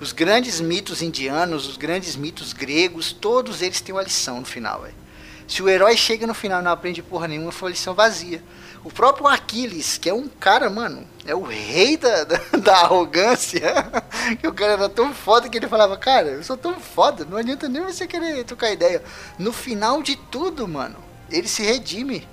Os 0.00 0.10
grandes 0.10 0.60
mitos 0.60 1.02
indianos, 1.02 1.68
os 1.68 1.76
grandes 1.76 2.16
mitos 2.16 2.52
gregos, 2.52 3.12
todos 3.12 3.62
eles 3.62 3.80
têm 3.80 3.94
uma 3.94 4.02
lição 4.02 4.40
no 4.40 4.44
final, 4.44 4.82
velho. 4.82 4.94
Se 5.46 5.62
o 5.62 5.68
herói 5.68 5.96
chega 5.96 6.26
no 6.26 6.34
final 6.34 6.60
e 6.60 6.64
não 6.64 6.72
aprende 6.72 7.00
porra 7.00 7.28
nenhuma, 7.28 7.52
foi 7.52 7.68
uma 7.68 7.74
lição 7.74 7.94
vazia. 7.94 8.42
O 8.82 8.90
próprio 8.90 9.28
Aquiles, 9.28 9.96
que 9.98 10.10
é 10.10 10.12
um 10.12 10.26
cara, 10.26 10.68
mano, 10.68 11.06
é 11.24 11.32
o 11.32 11.44
rei 11.44 11.96
da, 11.96 12.24
da, 12.24 12.38
da 12.58 12.76
arrogância, 12.78 13.60
que 14.40 14.48
o 14.48 14.52
cara 14.52 14.72
era 14.72 14.88
tão 14.88 15.14
foda 15.14 15.48
que 15.48 15.56
ele 15.56 15.68
falava, 15.68 15.96
cara, 15.96 16.30
eu 16.30 16.42
sou 16.42 16.56
tão 16.56 16.80
foda, 16.80 17.24
não 17.24 17.38
adianta 17.38 17.68
nem 17.68 17.84
você 17.84 18.04
querer 18.08 18.42
trocar 18.42 18.72
ideia. 18.72 19.00
No 19.38 19.52
final 19.52 20.02
de 20.02 20.16
tudo, 20.16 20.66
mano, 20.66 20.96
ele 21.30 21.46
se 21.46 21.62
redime. 21.62 22.26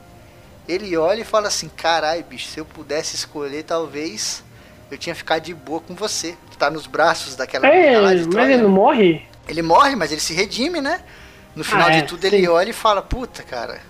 Ele 0.67 0.97
olha 0.97 1.21
e 1.21 1.23
fala 1.23 1.47
assim, 1.47 1.69
carai, 1.69 2.23
bicho, 2.23 2.47
se 2.47 2.59
eu 2.59 2.65
pudesse 2.65 3.15
escolher, 3.15 3.61
talvez 3.61 4.43
eu 4.91 4.97
tinha 4.97 5.15
ficado 5.15 5.43
de 5.43 5.53
boa 5.53 5.79
com 5.81 5.95
você. 5.95 6.35
Tu 6.51 6.57
tá 6.57 6.69
nos 6.69 6.87
braços 6.87 7.35
daquela 7.35 7.67
É, 7.67 7.99
lá 7.99 8.13
de 8.13 8.21
mas 8.25 8.27
Troia. 8.29 8.53
ele 8.53 8.61
não 8.63 8.69
morre? 8.69 9.25
Ele 9.47 9.61
morre, 9.61 9.95
mas 9.95 10.11
ele 10.11 10.21
se 10.21 10.33
redime, 10.33 10.81
né? 10.81 11.01
No 11.55 11.63
final 11.63 11.87
Ah, 11.87 11.91
de 11.91 11.97
é, 11.99 12.01
tudo, 12.01 12.21
sim. 12.21 12.27
ele 12.35 12.47
olha 12.47 12.69
e 12.69 12.73
fala: 12.73 13.01
Puta, 13.01 13.43
cara, 13.43 13.81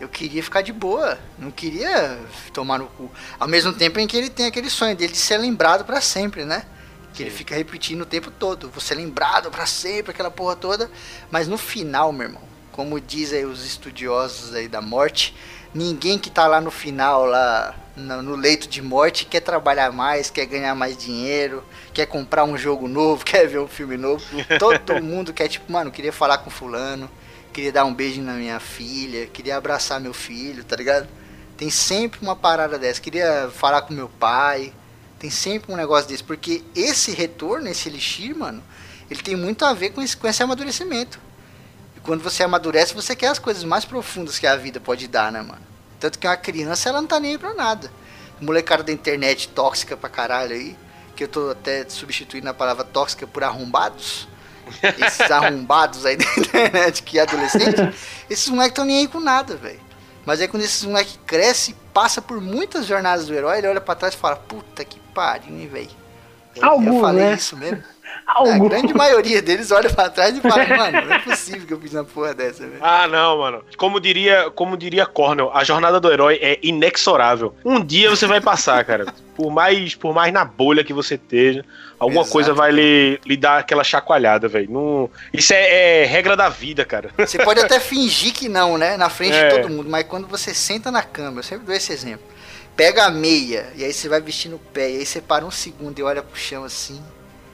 eu 0.00 0.08
queria 0.08 0.42
ficar 0.42 0.62
de 0.62 0.72
boa. 0.72 1.18
Não 1.38 1.50
queria 1.50 2.18
tomar 2.52 2.78
no 2.78 2.86
cu. 2.86 3.10
Ao 3.40 3.48
mesmo 3.48 3.72
tempo 3.72 3.98
em 3.98 4.06
que 4.06 4.16
ele 4.16 4.30
tem 4.30 4.46
aquele 4.46 4.70
sonho 4.70 4.96
dele 4.96 5.12
de 5.12 5.18
ser 5.18 5.38
lembrado 5.38 5.84
pra 5.84 6.00
sempre, 6.00 6.44
né? 6.44 6.64
Que 7.14 7.22
ele 7.24 7.30
fica 7.30 7.54
repetindo 7.54 8.02
o 8.02 8.06
tempo 8.06 8.30
todo. 8.30 8.70
Você 8.70 8.94
lembrado 8.94 9.50
pra 9.50 9.66
sempre, 9.66 10.12
aquela 10.12 10.30
porra 10.30 10.56
toda. 10.56 10.90
Mas 11.30 11.46
no 11.48 11.58
final, 11.58 12.12
meu 12.12 12.28
irmão, 12.28 12.42
como 12.70 13.00
dizem 13.00 13.44
os 13.44 13.64
estudiosos 13.66 14.54
aí 14.54 14.66
da 14.68 14.80
morte, 14.80 15.34
ninguém 15.74 16.18
que 16.18 16.30
tá 16.30 16.46
lá 16.46 16.60
no 16.60 16.70
final, 16.70 17.26
lá 17.26 17.74
no, 17.96 18.34
leito 18.34 18.68
de 18.68 18.80
morte, 18.80 19.26
quer 19.26 19.40
trabalhar 19.40 19.92
mais, 19.92 20.30
quer 20.30 20.46
ganhar 20.46 20.74
mais 20.74 20.96
dinheiro, 20.96 21.62
quer 21.92 22.06
comprar 22.06 22.44
um 22.44 22.56
jogo 22.56 22.88
novo, 22.88 23.24
quer 23.26 23.46
ver 23.46 23.58
um 23.58 23.68
filme 23.68 23.96
novo. 23.96 24.24
Todo 24.58 25.00
mundo 25.02 25.32
quer, 25.32 25.48
tipo, 25.48 25.70
mano, 25.70 25.90
queria 25.90 26.12
falar 26.12 26.38
com 26.38 26.50
fulano, 26.50 27.10
queria 27.52 27.72
dar 27.72 27.84
um 27.84 27.94
beijo 27.94 28.22
na 28.22 28.32
minha 28.34 28.58
filha, 28.58 29.26
queria 29.26 29.56
abraçar 29.56 30.00
meu 30.00 30.14
filho, 30.14 30.64
tá 30.64 30.76
ligado? 30.76 31.08
Tem 31.56 31.70
sempre 31.70 32.18
uma 32.22 32.34
parada 32.34 32.78
dessa. 32.78 33.00
Queria 33.00 33.48
falar 33.54 33.82
com 33.82 33.94
meu 33.94 34.08
pai. 34.08 34.72
Tem 35.18 35.30
sempre 35.30 35.72
um 35.72 35.76
negócio 35.76 36.08
desse. 36.08 36.24
Porque 36.24 36.64
esse 36.74 37.12
retorno, 37.12 37.68
esse 37.68 37.88
elixir, 37.88 38.36
mano, 38.36 38.60
ele 39.08 39.22
tem 39.22 39.36
muito 39.36 39.64
a 39.64 39.72
ver 39.72 39.90
com 39.90 40.02
esse, 40.02 40.16
com 40.16 40.26
esse 40.26 40.42
amadurecimento. 40.42 41.20
E 41.96 42.00
quando 42.00 42.20
você 42.20 42.42
amadurece, 42.42 42.94
você 42.94 43.14
quer 43.14 43.28
as 43.28 43.38
coisas 43.38 43.62
mais 43.62 43.84
profundas 43.84 44.40
que 44.40 44.46
a 44.46 44.56
vida 44.56 44.80
pode 44.80 45.06
dar, 45.06 45.30
né, 45.30 45.40
mano? 45.40 45.71
Tanto 46.02 46.18
que 46.18 46.26
uma 46.26 46.36
criança, 46.36 46.88
ela 46.88 47.00
não 47.00 47.06
tá 47.06 47.20
nem 47.20 47.30
aí 47.30 47.38
pra 47.38 47.54
nada. 47.54 47.88
Molecada 48.40 48.82
da 48.82 48.90
internet 48.90 49.46
tóxica 49.50 49.96
pra 49.96 50.10
caralho 50.10 50.52
aí, 50.52 50.76
que 51.14 51.22
eu 51.22 51.28
tô 51.28 51.50
até 51.50 51.88
substituindo 51.88 52.48
a 52.48 52.52
palavra 52.52 52.82
tóxica 52.82 53.24
por 53.24 53.44
arrombados. 53.44 54.26
Esses 54.98 55.20
arrombados 55.30 56.04
aí 56.04 56.16
da 56.16 56.24
internet 56.24 57.04
que 57.04 57.20
é 57.20 57.22
adolescente, 57.22 57.94
esses 58.28 58.48
moleques 58.48 58.74
tão 58.74 58.84
nem 58.84 58.98
aí 58.98 59.06
com 59.06 59.20
nada, 59.20 59.54
velho. 59.54 59.80
Mas 60.26 60.40
aí 60.40 60.48
quando 60.48 60.64
esses 60.64 60.82
moleques 60.84 61.20
crescem, 61.24 61.76
passa 61.94 62.20
por 62.20 62.40
muitas 62.40 62.84
jornadas 62.84 63.28
do 63.28 63.34
herói, 63.34 63.58
ele 63.58 63.68
olha 63.68 63.80
pra 63.80 63.94
trás 63.94 64.14
e 64.14 64.16
fala, 64.16 64.34
puta 64.34 64.84
que 64.84 64.98
pariu, 65.14 65.56
hein, 65.56 65.68
velho. 65.68 66.01
Eu 66.56 66.68
Algum, 66.68 67.00
falei 67.00 67.24
né? 67.24 67.34
isso 67.34 67.56
mesmo. 67.56 67.82
A 68.24 68.38
Algo. 68.38 68.68
grande 68.68 68.94
maioria 68.94 69.42
deles 69.42 69.70
olha 69.72 69.90
pra 69.90 70.08
trás 70.08 70.36
e 70.36 70.40
fala, 70.40 70.64
mano, 70.64 71.06
não 71.06 71.14
é 71.16 71.18
possível 71.18 71.66
que 71.66 71.72
eu 71.72 71.80
fiz 71.80 71.92
uma 71.92 72.04
porra 72.04 72.32
dessa, 72.32 72.62
velho. 72.66 72.78
Ah, 72.80 73.08
não, 73.08 73.38
mano. 73.38 73.64
Como 73.76 73.98
diria, 73.98 74.48
como 74.50 74.76
diria 74.76 75.04
Cornel, 75.04 75.50
a 75.52 75.64
jornada 75.64 75.98
do 75.98 76.10
herói 76.10 76.38
é 76.40 76.58
inexorável. 76.62 77.54
Um 77.64 77.84
dia 77.84 78.08
você 78.10 78.26
vai 78.26 78.40
passar, 78.40 78.84
cara. 78.84 79.06
Por 79.34 79.50
mais, 79.50 79.94
por 79.94 80.14
mais 80.14 80.30
na 80.30 80.44
bolha 80.44 80.84
que 80.84 80.92
você 80.92 81.14
esteja, 81.14 81.64
alguma 81.98 82.20
Exato. 82.20 82.32
coisa 82.32 82.52
vai 82.54 82.70
lhe, 82.70 83.18
lhe 83.24 83.36
dar 83.36 83.58
aquela 83.58 83.82
chacoalhada, 83.82 84.46
velho. 84.46 84.70
Não... 84.70 85.10
Isso 85.32 85.54
é, 85.54 86.02
é 86.02 86.04
regra 86.04 86.36
da 86.36 86.50
vida, 86.50 86.84
cara. 86.84 87.10
Você 87.16 87.38
pode 87.42 87.58
até 87.58 87.80
fingir 87.80 88.34
que 88.34 88.46
não, 88.46 88.76
né? 88.76 88.98
Na 88.98 89.08
frente 89.08 89.34
É. 89.34 89.48
de 89.48 89.56
todo 89.62 89.70
mundo, 89.72 89.88
mas 89.88 90.04
quando 90.06 90.28
você 90.28 90.52
senta 90.52 90.90
na 90.90 91.02
cama, 91.02 91.38
eu 91.38 91.42
sempre 91.42 91.64
dou 91.64 91.74
esse 91.74 91.92
exemplo. 91.94 92.26
Pega 92.76 93.04
a 93.04 93.10
meia, 93.10 93.70
e 93.76 93.84
aí 93.84 93.92
você 93.92 94.08
vai 94.08 94.20
vestindo 94.20 94.56
o 94.56 94.58
pé, 94.58 94.90
e 94.90 94.98
aí 94.98 95.06
você 95.06 95.20
para 95.20 95.44
um 95.44 95.50
segundo 95.50 95.98
e 95.98 96.02
olha 96.02 96.22
pro 96.22 96.38
chão 96.38 96.64
assim. 96.64 97.02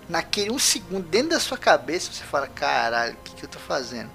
Naquele 0.09 0.51
um 0.51 0.59
segundo, 0.59 1.03
dentro 1.07 1.31
da 1.31 1.41
sua 1.41 1.59
cabeça, 1.59 2.13
você 2.13 2.25
fala: 2.25 2.47
caralho, 2.47 3.15
o 3.15 3.17
que, 3.25 3.35
que 3.35 3.45
eu 3.45 3.49
tô 3.49 3.59
fazendo? 3.59 4.11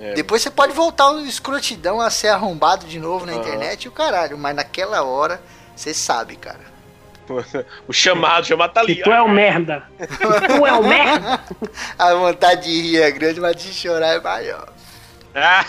É. 0.00 0.14
Depois 0.14 0.40
você 0.42 0.50
pode 0.50 0.72
voltar 0.72 1.10
o 1.10 1.24
escrotidão 1.26 2.00
a 2.00 2.08
ser 2.08 2.28
arrombado 2.28 2.86
de 2.86 2.98
novo 2.98 3.26
na 3.26 3.32
Aham. 3.32 3.40
internet 3.40 3.84
e 3.84 3.88
o 3.88 3.92
caralho, 3.92 4.38
mas 4.38 4.54
naquela 4.56 5.02
hora, 5.02 5.40
você 5.76 5.92
sabe, 5.92 6.36
cara. 6.36 6.78
O 7.86 7.92
chamado, 7.92 8.42
o 8.42 8.46
chamado 8.46 8.72
tá 8.72 8.80
Que 8.84 8.92
ali. 8.92 9.02
tu 9.02 9.12
é 9.12 9.20
o 9.20 9.28
merda. 9.28 9.82
Tu 9.98 10.66
é 10.66 10.72
o 10.72 10.82
merda. 10.82 11.38
A 11.98 12.14
vontade 12.14 12.62
de 12.64 12.80
rir 12.80 13.02
é 13.02 13.10
grande, 13.10 13.38
mas 13.38 13.54
de 13.56 13.70
chorar 13.72 14.14
é 14.14 14.20
maior. 14.20 14.68
Ah. 15.34 15.64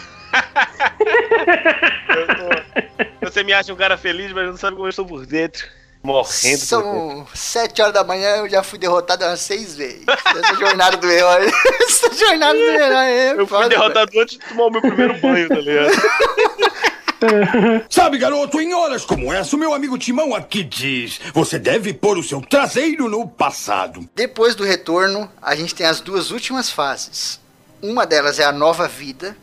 Tô- 3.19 3.29
Você 3.29 3.43
me 3.43 3.53
acha 3.53 3.71
um 3.73 3.75
cara 3.75 3.97
feliz, 3.97 4.31
mas 4.31 4.47
não 4.47 4.57
sabe 4.57 4.75
como 4.75 4.87
eu 4.87 4.89
estou 4.89 5.05
por 5.05 5.25
dentro. 5.25 5.65
Morrendo 6.01 6.31
por 6.31 6.43
dentro. 6.47 6.65
São 6.65 7.27
sete 7.33 7.81
horas 7.81 7.93
da 7.93 8.03
manhã, 8.03 8.37
eu 8.37 8.49
já 8.49 8.63
fui 8.63 8.79
derrotado 8.79 9.25
umas 9.25 9.41
seis 9.41 9.75
vezes. 9.75 10.05
Essa 10.07 10.55
jornada 10.55 10.97
do 10.97 11.09
herói. 11.09 11.51
Essa 11.81 12.13
jornada 12.13 12.53
do 12.53 12.59
herói 12.63 13.05
é 13.11 13.31
Eu 13.33 13.35
fui 13.45 13.47
foda, 13.47 13.69
derrotado 13.69 14.19
antes 14.19 14.37
de 14.37 14.45
tomar 14.47 14.65
o 14.65 14.71
meu 14.71 14.81
primeiro 14.81 15.19
banho, 15.19 15.49
tá 15.49 15.55
ligado? 15.55 15.91
Sabe, 17.89 18.17
garoto, 18.17 18.61
em 18.61 18.73
horas 18.73 19.03
como 19.03 19.33
essa, 19.33 19.53
o 19.53 19.59
meu 19.59 19.73
amigo 19.73 19.97
Timão 19.97 20.33
aqui 20.33 20.63
diz: 20.63 21.19
você 21.33 21.59
deve 21.59 21.93
pôr 21.93 22.17
o 22.17 22.23
seu 22.23 22.39
traseiro 22.39 23.09
no 23.09 23.27
passado. 23.27 24.07
Depois 24.15 24.55
do 24.55 24.63
retorno, 24.63 25.29
a 25.41 25.53
gente 25.53 25.75
tem 25.75 25.85
as 25.85 25.99
duas 25.99 26.31
últimas 26.31 26.69
fases. 26.69 27.37
Uma 27.81 28.05
delas 28.05 28.39
é 28.39 28.45
a 28.45 28.53
nova 28.53 28.87
vida. 28.87 29.35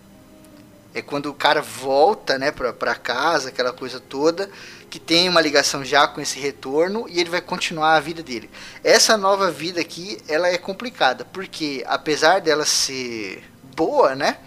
É 0.97 1.03
quando 1.03 1.27
o 1.27 1.35
cara 1.35 1.61
volta, 1.61 2.39
né, 2.39 2.51
pra, 2.51 2.95
casa, 2.95 3.51
aquela 3.51 3.71
coisa 3.71 4.01
toda, 4.01 4.49
que 4.89 4.99
tem 4.99 5.29
uma 5.29 5.43
ligação 5.43 5.85
já 5.85 6.09
com 6.09 6.23
esse 6.23 6.41
retorno 6.41 7.05
e 7.11 7.21
ele 7.21 7.29
vai 7.29 7.43
continuar 7.43 7.97
a 7.97 8.01
vida 8.01 8.23
dele. 8.23 8.49
Essa 8.83 9.15
nova 9.15 9.51
vida 9.51 9.79
aqui, 9.79 10.17
ela 10.27 10.49
é 10.49 10.57
complicada, 10.57 11.23
porque 11.27 11.85
apesar 11.87 12.41
dela 12.41 12.65
ser 12.65 13.45
boa, 13.77 14.15
né, 14.15 14.39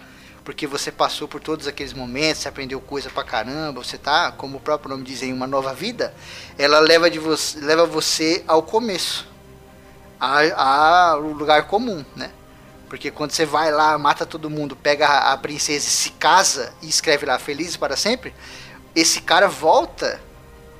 porque 0.44 0.66
você 0.66 0.90
passou 0.90 1.28
por 1.28 1.40
todos 1.40 1.68
aqueles 1.68 1.92
momentos, 1.92 2.42
você 2.42 2.48
aprendeu 2.48 2.80
coisa 2.80 3.08
pra 3.08 3.22
caramba, 3.22 3.84
você 3.84 3.96
tá, 3.96 4.32
como 4.32 4.56
o 4.56 4.60
próprio 4.60 4.90
nome 4.90 5.04
diz, 5.04 5.22
em 5.22 5.32
uma 5.32 5.46
nova 5.46 5.72
vida, 5.72 6.12
ela 6.58 6.80
leva, 6.80 7.08
de 7.08 7.20
você, 7.20 7.60
leva 7.60 7.86
você 7.86 8.42
ao 8.48 8.64
começo, 8.64 9.24
ao 10.18 11.20
lugar 11.20 11.68
comum, 11.68 12.04
né? 12.16 12.32
Porque 12.90 13.08
quando 13.08 13.30
você 13.30 13.46
vai 13.46 13.70
lá, 13.70 13.96
mata 13.96 14.26
todo 14.26 14.50
mundo, 14.50 14.74
pega 14.74 15.06
a, 15.06 15.36
princesa 15.36 15.86
e 15.86 15.90
se 15.90 16.10
casa 16.10 16.74
e 16.82 16.88
escreve 16.88 17.24
lá 17.24 17.38
felizes 17.38 17.76
para 17.76 17.96
sempre, 17.96 18.34
esse 18.96 19.20
cara 19.20 19.46
volta 19.46 20.20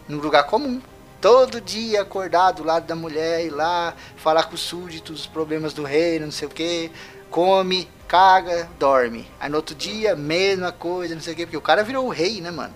no 0.08 0.18
lugar 0.18 0.42
comum. 0.42 0.82
Todo 1.20 1.60
dia 1.60 2.02
acordar 2.02 2.50
do 2.50 2.64
lado 2.64 2.84
da 2.84 2.96
mulher, 2.96 3.46
ir 3.46 3.50
lá, 3.50 3.94
falar 4.16 4.44
com 4.44 4.56
os 4.56 4.60
súditos, 4.60 5.20
os 5.20 5.26
problemas 5.26 5.72
do 5.72 5.84
reino, 5.84 6.24
não 6.24 6.32
sei 6.32 6.48
o 6.48 6.50
que, 6.50 6.90
come, 7.30 7.88
caga, 8.08 8.68
dorme. 8.76 9.30
Aí 9.38 9.48
no 9.48 9.56
outro 9.56 9.76
dia, 9.76 10.16
mesma 10.16 10.72
coisa, 10.72 11.14
não 11.14 11.22
sei 11.22 11.32
o 11.34 11.36
que, 11.36 11.46
porque 11.46 11.56
o 11.56 11.62
cara 11.62 11.84
virou 11.84 12.06
o 12.06 12.10
rei, 12.10 12.40
né, 12.40 12.50
mano? 12.50 12.74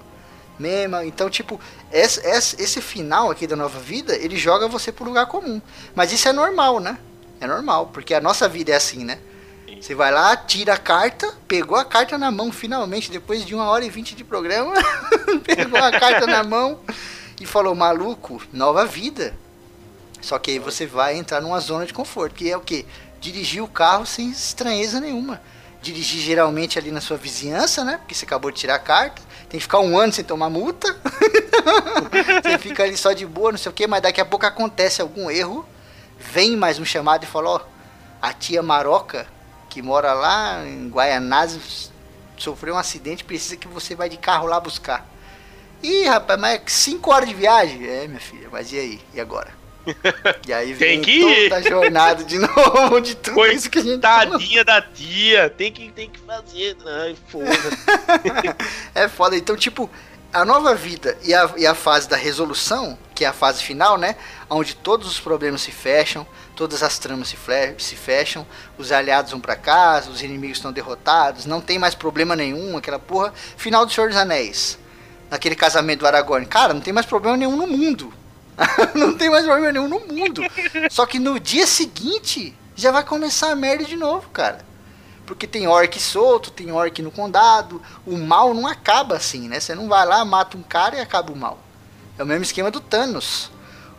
Mesma, 0.57 1.05
então, 1.05 1.29
tipo, 1.29 1.61
esse, 1.91 2.25
esse, 2.25 2.63
esse 2.63 2.81
final 2.81 3.33
aqui 3.33 3.49
da 3.49 3.57
nova 3.57 3.81
vida, 3.81 4.15
ele 4.15 4.37
joga 4.37 4.69
você 4.69 4.93
pro 4.93 5.05
lugar 5.05 5.27
comum. 5.27 5.61
Mas 5.93 6.13
isso 6.13 6.29
é 6.29 6.33
normal, 6.33 6.79
né? 6.79 6.97
É 7.41 7.47
normal, 7.47 7.91
porque 7.93 8.15
a 8.15 8.21
nossa 8.21 8.49
vida 8.49 8.73
é 8.73 8.77
assim, 8.77 9.05
né? 9.05 9.19
Você 9.81 9.95
vai 9.95 10.11
lá, 10.11 10.35
tira 10.37 10.75
a 10.75 10.79
carta, 10.79 11.31
pegou 11.47 11.77
a 11.77 11.85
carta 11.85 12.17
na 12.17 12.31
mão 12.31 12.51
finalmente, 12.51 13.11
depois 13.11 13.45
de 13.45 13.55
uma 13.55 13.69
hora 13.69 13.85
e 13.85 13.91
vinte 13.91 14.15
de 14.15 14.25
programa, 14.25 14.73
pegou 15.45 15.79
a 15.79 15.91
carta 15.93 16.27
na 16.27 16.43
mão 16.43 16.81
e 17.39 17.45
falou, 17.45 17.75
maluco, 17.75 18.41
nova 18.51 18.87
vida. 18.87 19.35
Só 20.23 20.39
que 20.39 20.53
aí 20.53 20.59
você 20.59 20.87
vai 20.87 21.17
entrar 21.17 21.43
numa 21.43 21.61
zona 21.61 21.85
de 21.85 21.93
conforto, 21.93 22.35
que 22.35 22.51
é 22.51 22.57
o 22.57 22.63
quê? 22.63 22.87
Dirigir 23.21 23.63
o 23.63 23.69
carro 23.69 24.07
sem 24.07 24.31
estranheza 24.31 25.01
nenhuma. 25.01 25.39
dirigir 25.83 26.23
geralmente 26.23 26.79
ali 26.79 26.91
na 26.91 27.03
sua 27.03 27.19
vizinhança, 27.19 27.85
né? 27.85 27.99
Porque 27.99 28.15
você 28.15 28.25
acabou 28.25 28.51
de 28.51 28.59
tirar 28.59 28.77
a 28.77 28.79
carta. 28.79 29.21
Tem 29.51 29.59
que 29.59 29.65
ficar 29.65 29.81
um 29.81 29.99
ano 29.99 30.15
sem 30.15 30.25
tomar 30.25 30.49
multa. 30.49 30.97
você 32.43 32.59
fica 32.59 32.85
ali 32.85 32.97
só 32.97 33.13
de 33.13 33.27
boa, 33.27 33.53
não 33.53 33.59
sei 33.59 33.69
o 33.71 33.75
que, 33.75 33.87
mas 33.87 34.01
daqui 34.01 34.19
a 34.19 34.25
pouco 34.25 34.47
acontece 34.47 35.03
algum 35.03 35.31
erro. 35.31 35.69
Vem 36.19 36.57
mais 36.57 36.79
um 36.79 36.85
chamado 36.85 37.25
e 37.25 37.27
fala, 37.27 37.51
ó, 37.51 37.61
a 38.21 38.33
tia 38.33 38.63
Maroca, 38.63 39.27
que 39.69 39.83
mora 39.83 40.13
lá 40.13 40.65
em 40.67 40.89
Guaianazes, 40.89 41.93
sofreu 42.37 42.75
um 42.75 42.79
acidente, 42.79 43.25
precisa 43.25 43.57
que 43.57 43.69
você 43.69 43.95
vá 43.95 44.09
de 44.09 44.17
carro 44.17 44.47
lá 44.47 44.59
buscar. 44.61 45.07
Ih, 45.83 46.07
rapaz, 46.07 46.41
mas 46.41 46.61
5 46.67 47.11
horas 47.11 47.29
de 47.29 47.35
viagem? 47.35 47.87
É, 47.87 48.07
minha 48.09 48.21
filha, 48.21 48.49
mas 48.51 48.73
e 48.73 48.79
aí? 48.79 49.01
E 49.13 49.21
agora? 49.21 49.53
E 50.47 50.53
aí 50.53 50.73
vem 50.73 51.01
Tem 51.01 51.03
que 51.03 51.49
toda 51.49 51.57
a 51.57 51.63
jornada 51.63 52.25
de 52.25 52.39
novo, 52.41 53.01
de 53.01 53.15
tudo 53.15 53.47
isso 53.47 53.69
que 53.69 53.79
a 53.79 53.83
gente 53.83 54.01
falou. 54.01 54.39
Tadinha 54.39 54.65
da 54.65 54.81
tia, 54.81 55.51
tem 55.51 55.71
que, 55.71 55.91
tem 55.93 56.09
que 56.09 56.21
fazer. 56.21 56.77
Ai, 56.87 57.17
foda 57.29 57.51
É 58.95 59.09
foda. 59.09 59.37
Então, 59.37 59.57
tipo, 59.57 59.91
a 60.35 60.45
nova 60.45 60.75
vida 60.75 61.17
e 61.23 61.33
a, 61.33 61.49
e 61.57 61.65
a 61.65 61.75
fase 61.75 62.09
da 62.09 62.17
resolução, 62.17 62.99
que 63.15 63.25
é 63.25 63.29
a 63.29 63.33
fase 63.33 63.63
final, 63.63 63.97
né? 63.97 64.17
Onde 64.51 64.75
todos 64.75 65.07
os 65.07 65.21
problemas 65.21 65.63
se 65.63 65.71
fecham, 65.71 66.27
todas 66.57 66.83
as 66.83 66.99
tramas 66.99 67.29
se, 67.29 67.39
se 67.79 67.95
fecham, 67.95 68.45
os 68.77 68.91
aliados 68.91 69.31
vão 69.31 69.39
pra 69.39 69.55
casa, 69.55 70.11
os 70.11 70.23
inimigos 70.23 70.59
estão 70.59 70.73
derrotados, 70.73 71.47
não 71.47 71.61
tem 71.61 71.79
mais 71.79 71.95
problema 71.95 72.35
nenhum, 72.35 72.77
aquela 72.77 72.99
porra. 72.99 73.33
Final 73.57 73.87
do 73.87 73.93
Senhor 73.93 74.09
dos 74.09 74.19
Anéis. 74.19 74.77
Naquele 75.31 75.55
casamento 75.55 76.01
do 76.01 76.07
Aragorn. 76.09 76.45
Cara, 76.47 76.75
não 76.75 76.81
tem 76.81 76.93
mais 76.93 77.07
problema 77.07 77.37
nenhum 77.37 77.57
no 77.57 77.69
mundo. 77.69 78.13
não 78.95 79.17
tem 79.17 79.31
mais 79.31 79.45
problema 79.47 79.71
nenhum 79.71 79.89
no 79.89 80.01
mundo. 80.01 80.43
Só 80.91 81.07
que 81.07 81.21
no 81.21 81.39
dia 81.39 81.67
seguinte 81.67 82.57
já 82.75 82.91
vai 82.91 83.05
começar 83.05 83.53
a 83.53 83.57
merda 83.57 83.85
de 83.85 83.97
novo, 83.97 84.29
cara. 84.31 84.74
Porque 85.27 85.47
tem 85.47 85.67
orc 85.67 85.99
solto, 86.01 86.51
tem 86.51 86.71
orc 86.71 87.01
no 87.01 87.11
condado. 87.11 87.81
O 88.07 88.17
mal 88.19 88.53
não 88.53 88.67
acaba 88.67 89.17
assim, 89.17 89.49
né? 89.49 89.59
Você 89.59 89.75
não 89.75 89.89
vai 89.89 90.07
lá, 90.07 90.25
mata 90.25 90.57
um 90.57 90.63
cara 90.63 90.97
e 90.97 91.01
acaba 91.01 91.33
o 91.33 91.37
mal. 91.37 91.59
É 92.19 92.23
o 92.23 92.27
mesmo 92.27 92.45
esquema 92.45 92.71
do 92.71 92.81
Thanos. 92.81 93.51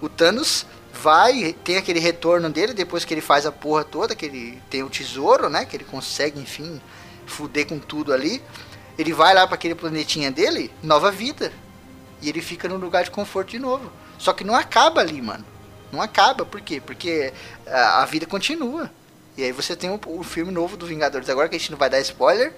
O 0.01 0.07
Thanos 0.07 0.65
vai, 0.93 1.53
tem 1.63 1.77
aquele 1.77 1.99
retorno 1.99 2.49
dele 2.49 2.73
depois 2.73 3.03
que 3.03 3.13
ele 3.13 3.21
faz 3.21 3.45
a 3.45 3.51
porra 3.51 3.83
toda, 3.83 4.15
que 4.15 4.25
ele 4.25 4.61
tem 4.69 4.83
o 4.83 4.89
tesouro, 4.89 5.49
né? 5.49 5.65
Que 5.65 5.75
ele 5.75 5.83
consegue, 5.83 6.39
enfim, 6.39 6.79
fuder 7.25 7.67
com 7.67 7.79
tudo 7.79 8.13
ali. 8.13 8.41
Ele 8.97 9.13
vai 9.13 9.33
lá 9.33 9.45
para 9.45 9.55
aquele 9.55 9.75
planetinha 9.75 10.31
dele, 10.31 10.71
nova 10.81 11.11
vida. 11.11 11.51
E 12.21 12.29
ele 12.29 12.41
fica 12.41 12.69
no 12.69 12.77
lugar 12.77 13.03
de 13.03 13.11
conforto 13.11 13.51
de 13.51 13.59
novo. 13.59 13.91
Só 14.17 14.31
que 14.31 14.43
não 14.43 14.55
acaba 14.55 15.01
ali, 15.01 15.21
mano. 15.21 15.45
Não 15.91 16.01
acaba, 16.01 16.45
por 16.45 16.61
quê? 16.61 16.79
Porque 16.79 17.33
a, 17.67 18.03
a 18.03 18.05
vida 18.05 18.25
continua. 18.25 18.89
E 19.37 19.43
aí 19.43 19.51
você 19.51 19.75
tem 19.75 19.89
o, 19.89 19.99
o 20.07 20.23
filme 20.23 20.51
novo 20.51 20.77
do 20.77 20.85
Vingadores 20.85 21.29
agora, 21.29 21.49
que 21.49 21.55
a 21.55 21.59
gente 21.59 21.71
não 21.71 21.77
vai 21.77 21.89
dar 21.89 21.99
spoiler, 21.99 22.53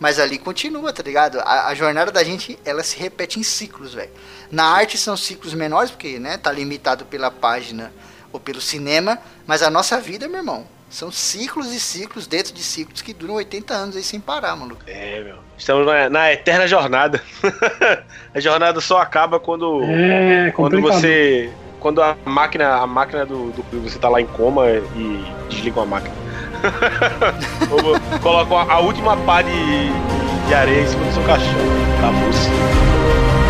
mas 0.00 0.18
ali 0.18 0.38
continua, 0.38 0.92
tá 0.92 1.02
ligado? 1.02 1.40
A, 1.40 1.68
a 1.68 1.74
jornada 1.74 2.10
da 2.10 2.24
gente, 2.24 2.58
ela 2.64 2.82
se 2.82 2.98
repete 2.98 3.38
em 3.38 3.42
ciclos, 3.42 3.94
velho. 3.94 4.10
Na 4.50 4.64
arte 4.64 4.98
são 4.98 5.16
ciclos 5.16 5.54
menores, 5.54 5.90
porque, 5.90 6.18
né, 6.18 6.36
tá 6.38 6.50
limitado 6.50 7.04
pela 7.04 7.30
página 7.30 7.92
ou 8.32 8.40
pelo 8.40 8.60
cinema, 8.60 9.18
mas 9.46 9.62
a 9.62 9.70
nossa 9.70 10.00
vida, 10.00 10.26
meu 10.26 10.38
irmão, 10.38 10.66
são 10.92 11.10
ciclos 11.10 11.72
e 11.72 11.80
ciclos 11.80 12.26
dentro 12.26 12.52
de 12.52 12.62
ciclos 12.62 13.00
que 13.00 13.14
duram 13.14 13.34
80 13.34 13.72
anos 13.72 13.96
aí 13.96 14.02
sem 14.02 14.20
parar, 14.20 14.54
maluco. 14.54 14.82
É, 14.86 15.22
meu. 15.22 15.36
Estamos 15.56 15.86
na, 15.86 16.10
na 16.10 16.32
eterna 16.32 16.66
jornada. 16.66 17.22
a 18.34 18.40
jornada 18.40 18.80
só 18.80 18.98
acaba 18.98 19.40
quando, 19.40 19.82
É 19.84 20.50
quando 20.50 20.80
você. 20.80 21.50
Quando 21.80 22.02
a 22.02 22.16
máquina, 22.24 22.74
a 22.74 22.86
máquina 22.86 23.24
do, 23.24 23.50
do. 23.52 23.80
Você 23.82 23.98
tá 23.98 24.08
lá 24.08 24.20
em 24.20 24.26
coma 24.26 24.66
e 24.68 25.24
desligam 25.48 25.82
a 25.82 25.86
máquina. 25.86 26.21
Ou 27.70 28.20
Colocam 28.20 28.58
a, 28.58 28.80
última 28.80 29.16
pá 29.18 29.42
de, 29.42 29.90
de 30.46 30.54
areia 30.54 30.82
em 30.82 30.86
cima 30.86 31.04
do 31.04 31.12
seu 31.14 31.22
caixão. 31.24 31.50
Acabou 31.98 33.41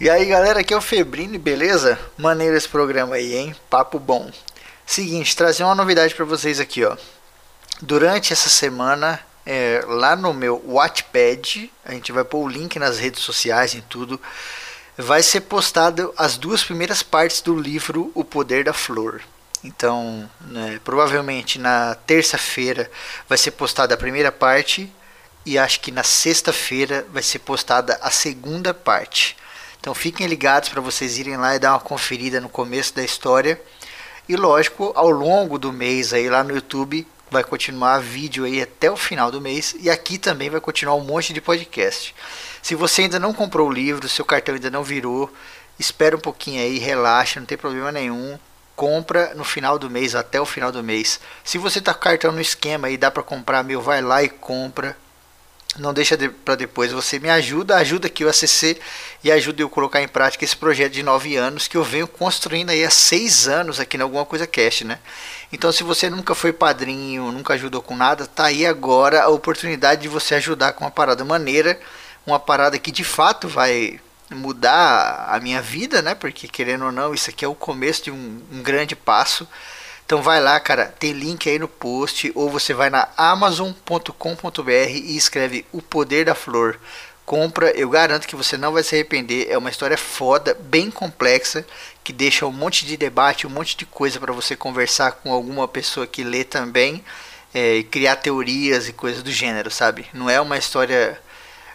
E 0.00 0.08
aí 0.08 0.24
galera, 0.24 0.60
aqui 0.60 0.72
é 0.72 0.76
o 0.78 0.80
Febrini, 0.80 1.36
beleza? 1.36 1.98
Maneiro 2.16 2.56
esse 2.56 2.66
programa 2.66 3.16
aí, 3.16 3.36
hein? 3.36 3.54
Papo 3.68 3.98
bom. 3.98 4.30
Seguinte, 4.86 5.36
trazer 5.36 5.62
uma 5.62 5.74
novidade 5.74 6.14
pra 6.14 6.24
vocês 6.24 6.58
aqui, 6.58 6.82
ó. 6.82 6.96
Durante 7.82 8.32
essa 8.32 8.48
semana, 8.48 9.20
é, 9.44 9.84
lá 9.86 10.16
no 10.16 10.32
meu 10.32 10.58
Wattpad, 10.66 11.70
a 11.84 11.92
gente 11.92 12.12
vai 12.12 12.24
pôr 12.24 12.38
o 12.38 12.48
link 12.48 12.78
nas 12.78 12.98
redes 12.98 13.20
sociais 13.20 13.74
e 13.74 13.82
tudo. 13.82 14.18
Vai 14.96 15.22
ser 15.22 15.42
postado 15.42 16.14
as 16.16 16.38
duas 16.38 16.64
primeiras 16.64 17.02
partes 17.02 17.42
do 17.42 17.54
livro 17.54 18.10
O 18.14 18.24
Poder 18.24 18.64
da 18.64 18.72
Flor. 18.72 19.20
Então, 19.62 20.30
né, 20.40 20.80
provavelmente 20.82 21.58
na 21.58 21.94
terça-feira 21.94 22.90
vai 23.28 23.36
ser 23.36 23.50
postada 23.50 23.92
a 23.92 23.98
primeira 23.98 24.32
parte 24.32 24.90
e 25.44 25.58
acho 25.58 25.78
que 25.78 25.92
na 25.92 26.02
sexta-feira 26.02 27.06
vai 27.12 27.22
ser 27.22 27.40
postada 27.40 27.98
a 28.00 28.10
segunda 28.10 28.72
parte. 28.72 29.36
Então 29.80 29.94
fiquem 29.94 30.26
ligados 30.26 30.68
para 30.68 30.80
vocês 30.80 31.16
irem 31.16 31.38
lá 31.38 31.56
e 31.56 31.58
dar 31.58 31.72
uma 31.72 31.80
conferida 31.80 32.38
no 32.38 32.50
começo 32.50 32.94
da 32.94 33.02
história. 33.02 33.60
E 34.28 34.36
lógico, 34.36 34.92
ao 34.94 35.10
longo 35.10 35.58
do 35.58 35.72
mês 35.72 36.12
aí 36.12 36.28
lá 36.28 36.44
no 36.44 36.54
YouTube 36.54 37.06
vai 37.30 37.42
continuar 37.42 38.00
vídeo 38.00 38.44
aí 38.44 38.60
até 38.60 38.90
o 38.90 38.96
final 38.96 39.30
do 39.30 39.40
mês 39.40 39.74
e 39.80 39.88
aqui 39.88 40.18
também 40.18 40.50
vai 40.50 40.60
continuar 40.60 40.96
um 40.96 41.04
monte 41.04 41.32
de 41.32 41.40
podcast. 41.40 42.14
Se 42.60 42.74
você 42.74 43.02
ainda 43.02 43.18
não 43.18 43.32
comprou 43.32 43.68
o 43.68 43.72
livro, 43.72 44.08
seu 44.08 44.24
cartão 44.24 44.54
ainda 44.54 44.70
não 44.70 44.84
virou, 44.84 45.32
espera 45.78 46.16
um 46.16 46.20
pouquinho 46.20 46.60
aí, 46.60 46.78
relaxa, 46.78 47.40
não 47.40 47.46
tem 47.46 47.56
problema 47.56 47.90
nenhum. 47.90 48.38
Compra 48.76 49.34
no 49.34 49.44
final 49.44 49.78
do 49.78 49.90
mês, 49.90 50.14
até 50.14 50.40
o 50.40 50.46
final 50.46 50.72
do 50.72 50.82
mês. 50.82 51.20
Se 51.44 51.58
você 51.58 51.80
tá 51.80 51.92
com 51.92 52.00
o 52.00 52.02
cartão 52.02 52.32
no 52.32 52.40
esquema 52.40 52.90
e 52.90 52.96
dá 52.96 53.10
para 53.10 53.22
comprar 53.22 53.62
meu, 53.62 53.80
vai 53.80 54.02
lá 54.02 54.22
e 54.22 54.28
compra 54.28 54.96
não 55.78 55.92
deixa 55.94 56.16
de, 56.16 56.28
para 56.28 56.56
depois. 56.56 56.92
Você 56.92 57.18
me 57.18 57.30
ajuda, 57.30 57.76
ajuda 57.76 58.08
aqui 58.08 58.24
o 58.24 58.28
ACC 58.28 58.78
e 59.22 59.30
ajuda 59.30 59.62
eu 59.62 59.68
colocar 59.68 60.02
em 60.02 60.08
prática 60.08 60.44
esse 60.44 60.56
projeto 60.56 60.92
de 60.92 61.02
nove 61.02 61.36
anos 61.36 61.68
que 61.68 61.76
eu 61.76 61.84
venho 61.84 62.08
construindo 62.08 62.70
aí 62.70 62.84
há 62.84 62.90
seis 62.90 63.46
anos 63.46 63.78
aqui 63.78 63.96
na 63.96 64.04
Alguma 64.04 64.26
Coisa 64.26 64.46
Cast, 64.46 64.84
né? 64.84 64.98
Então, 65.52 65.70
se 65.70 65.82
você 65.82 66.10
nunca 66.10 66.34
foi 66.34 66.52
padrinho, 66.52 67.30
nunca 67.32 67.54
ajudou 67.54 67.82
com 67.82 67.96
nada, 67.96 68.26
tá 68.26 68.46
aí 68.46 68.66
agora 68.66 69.22
a 69.22 69.28
oportunidade 69.28 70.02
de 70.02 70.08
você 70.08 70.34
ajudar 70.34 70.72
com 70.72 70.84
uma 70.84 70.90
parada 70.90 71.24
maneira, 71.24 71.78
uma 72.26 72.38
parada 72.38 72.78
que 72.78 72.90
de 72.90 73.04
fato 73.04 73.48
vai 73.48 74.00
mudar 74.30 75.26
a 75.28 75.40
minha 75.40 75.60
vida, 75.60 76.02
né? 76.02 76.14
Porque 76.14 76.48
querendo 76.48 76.84
ou 76.84 76.92
não, 76.92 77.14
isso 77.14 77.30
aqui 77.30 77.44
é 77.44 77.48
o 77.48 77.54
começo 77.54 78.04
de 78.04 78.10
um, 78.10 78.42
um 78.52 78.62
grande 78.62 78.94
passo. 78.94 79.46
Então 80.10 80.20
vai 80.20 80.40
lá, 80.40 80.58
cara, 80.58 80.86
tem 80.86 81.12
link 81.12 81.48
aí 81.48 81.56
no 81.56 81.68
post, 81.68 82.32
ou 82.34 82.50
você 82.50 82.74
vai 82.74 82.90
na 82.90 83.08
amazon.com.br 83.16 84.90
e 84.90 85.16
escreve 85.16 85.64
O 85.70 85.80
Poder 85.80 86.24
da 86.24 86.34
Flor. 86.34 86.80
Compra, 87.24 87.70
eu 87.78 87.88
garanto 87.88 88.26
que 88.26 88.34
você 88.34 88.56
não 88.56 88.72
vai 88.72 88.82
se 88.82 88.92
arrepender. 88.96 89.46
É 89.48 89.56
uma 89.56 89.70
história 89.70 89.96
foda, 89.96 90.52
bem 90.62 90.90
complexa, 90.90 91.64
que 92.02 92.12
deixa 92.12 92.44
um 92.44 92.50
monte 92.50 92.84
de 92.84 92.96
debate, 92.96 93.46
um 93.46 93.50
monte 93.50 93.76
de 93.76 93.86
coisa 93.86 94.18
para 94.18 94.32
você 94.32 94.56
conversar 94.56 95.12
com 95.12 95.32
alguma 95.32 95.68
pessoa 95.68 96.08
que 96.08 96.24
lê 96.24 96.42
também, 96.42 97.04
é, 97.54 97.76
e 97.76 97.84
criar 97.84 98.16
teorias 98.16 98.88
e 98.88 98.92
coisas 98.92 99.22
do 99.22 99.30
gênero, 99.30 99.70
sabe? 99.70 100.06
Não 100.12 100.28
é 100.28 100.40
uma 100.40 100.58
história 100.58 101.20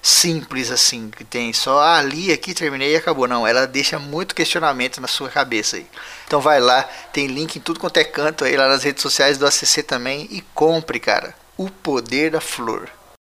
simples 0.01 0.71
assim, 0.71 1.09
que 1.09 1.23
tem 1.23 1.53
só 1.53 1.79
ah, 1.79 2.01
li 2.01 2.33
aqui, 2.33 2.53
terminei 2.53 2.95
e 2.95 2.97
acabou. 2.97 3.29
Não, 3.29 3.47
ela 3.47 3.65
deixa 3.65 3.97
muito 3.97 4.35
questionamento 4.35 4.99
na 4.99 5.07
sua 5.07 5.29
cabeça 5.29 5.77
aí. 5.77 5.87
Então 6.25 6.41
vai 6.41 6.59
lá, 6.59 6.83
tem 7.13 7.27
link 7.27 7.55
em 7.55 7.61
tudo 7.61 7.79
quanto 7.79 7.97
é 7.97 8.03
canto 8.03 8.43
aí 8.43 8.57
lá 8.57 8.67
nas 8.67 8.83
redes 8.83 9.01
sociais 9.01 9.37
do 9.37 9.45
ACC 9.45 9.83
também 9.83 10.27
e 10.31 10.41
compre, 10.53 10.99
cara. 10.99 11.35
O 11.57 11.69
poder 11.69 12.31
da 12.31 12.41
flor. 12.41 12.89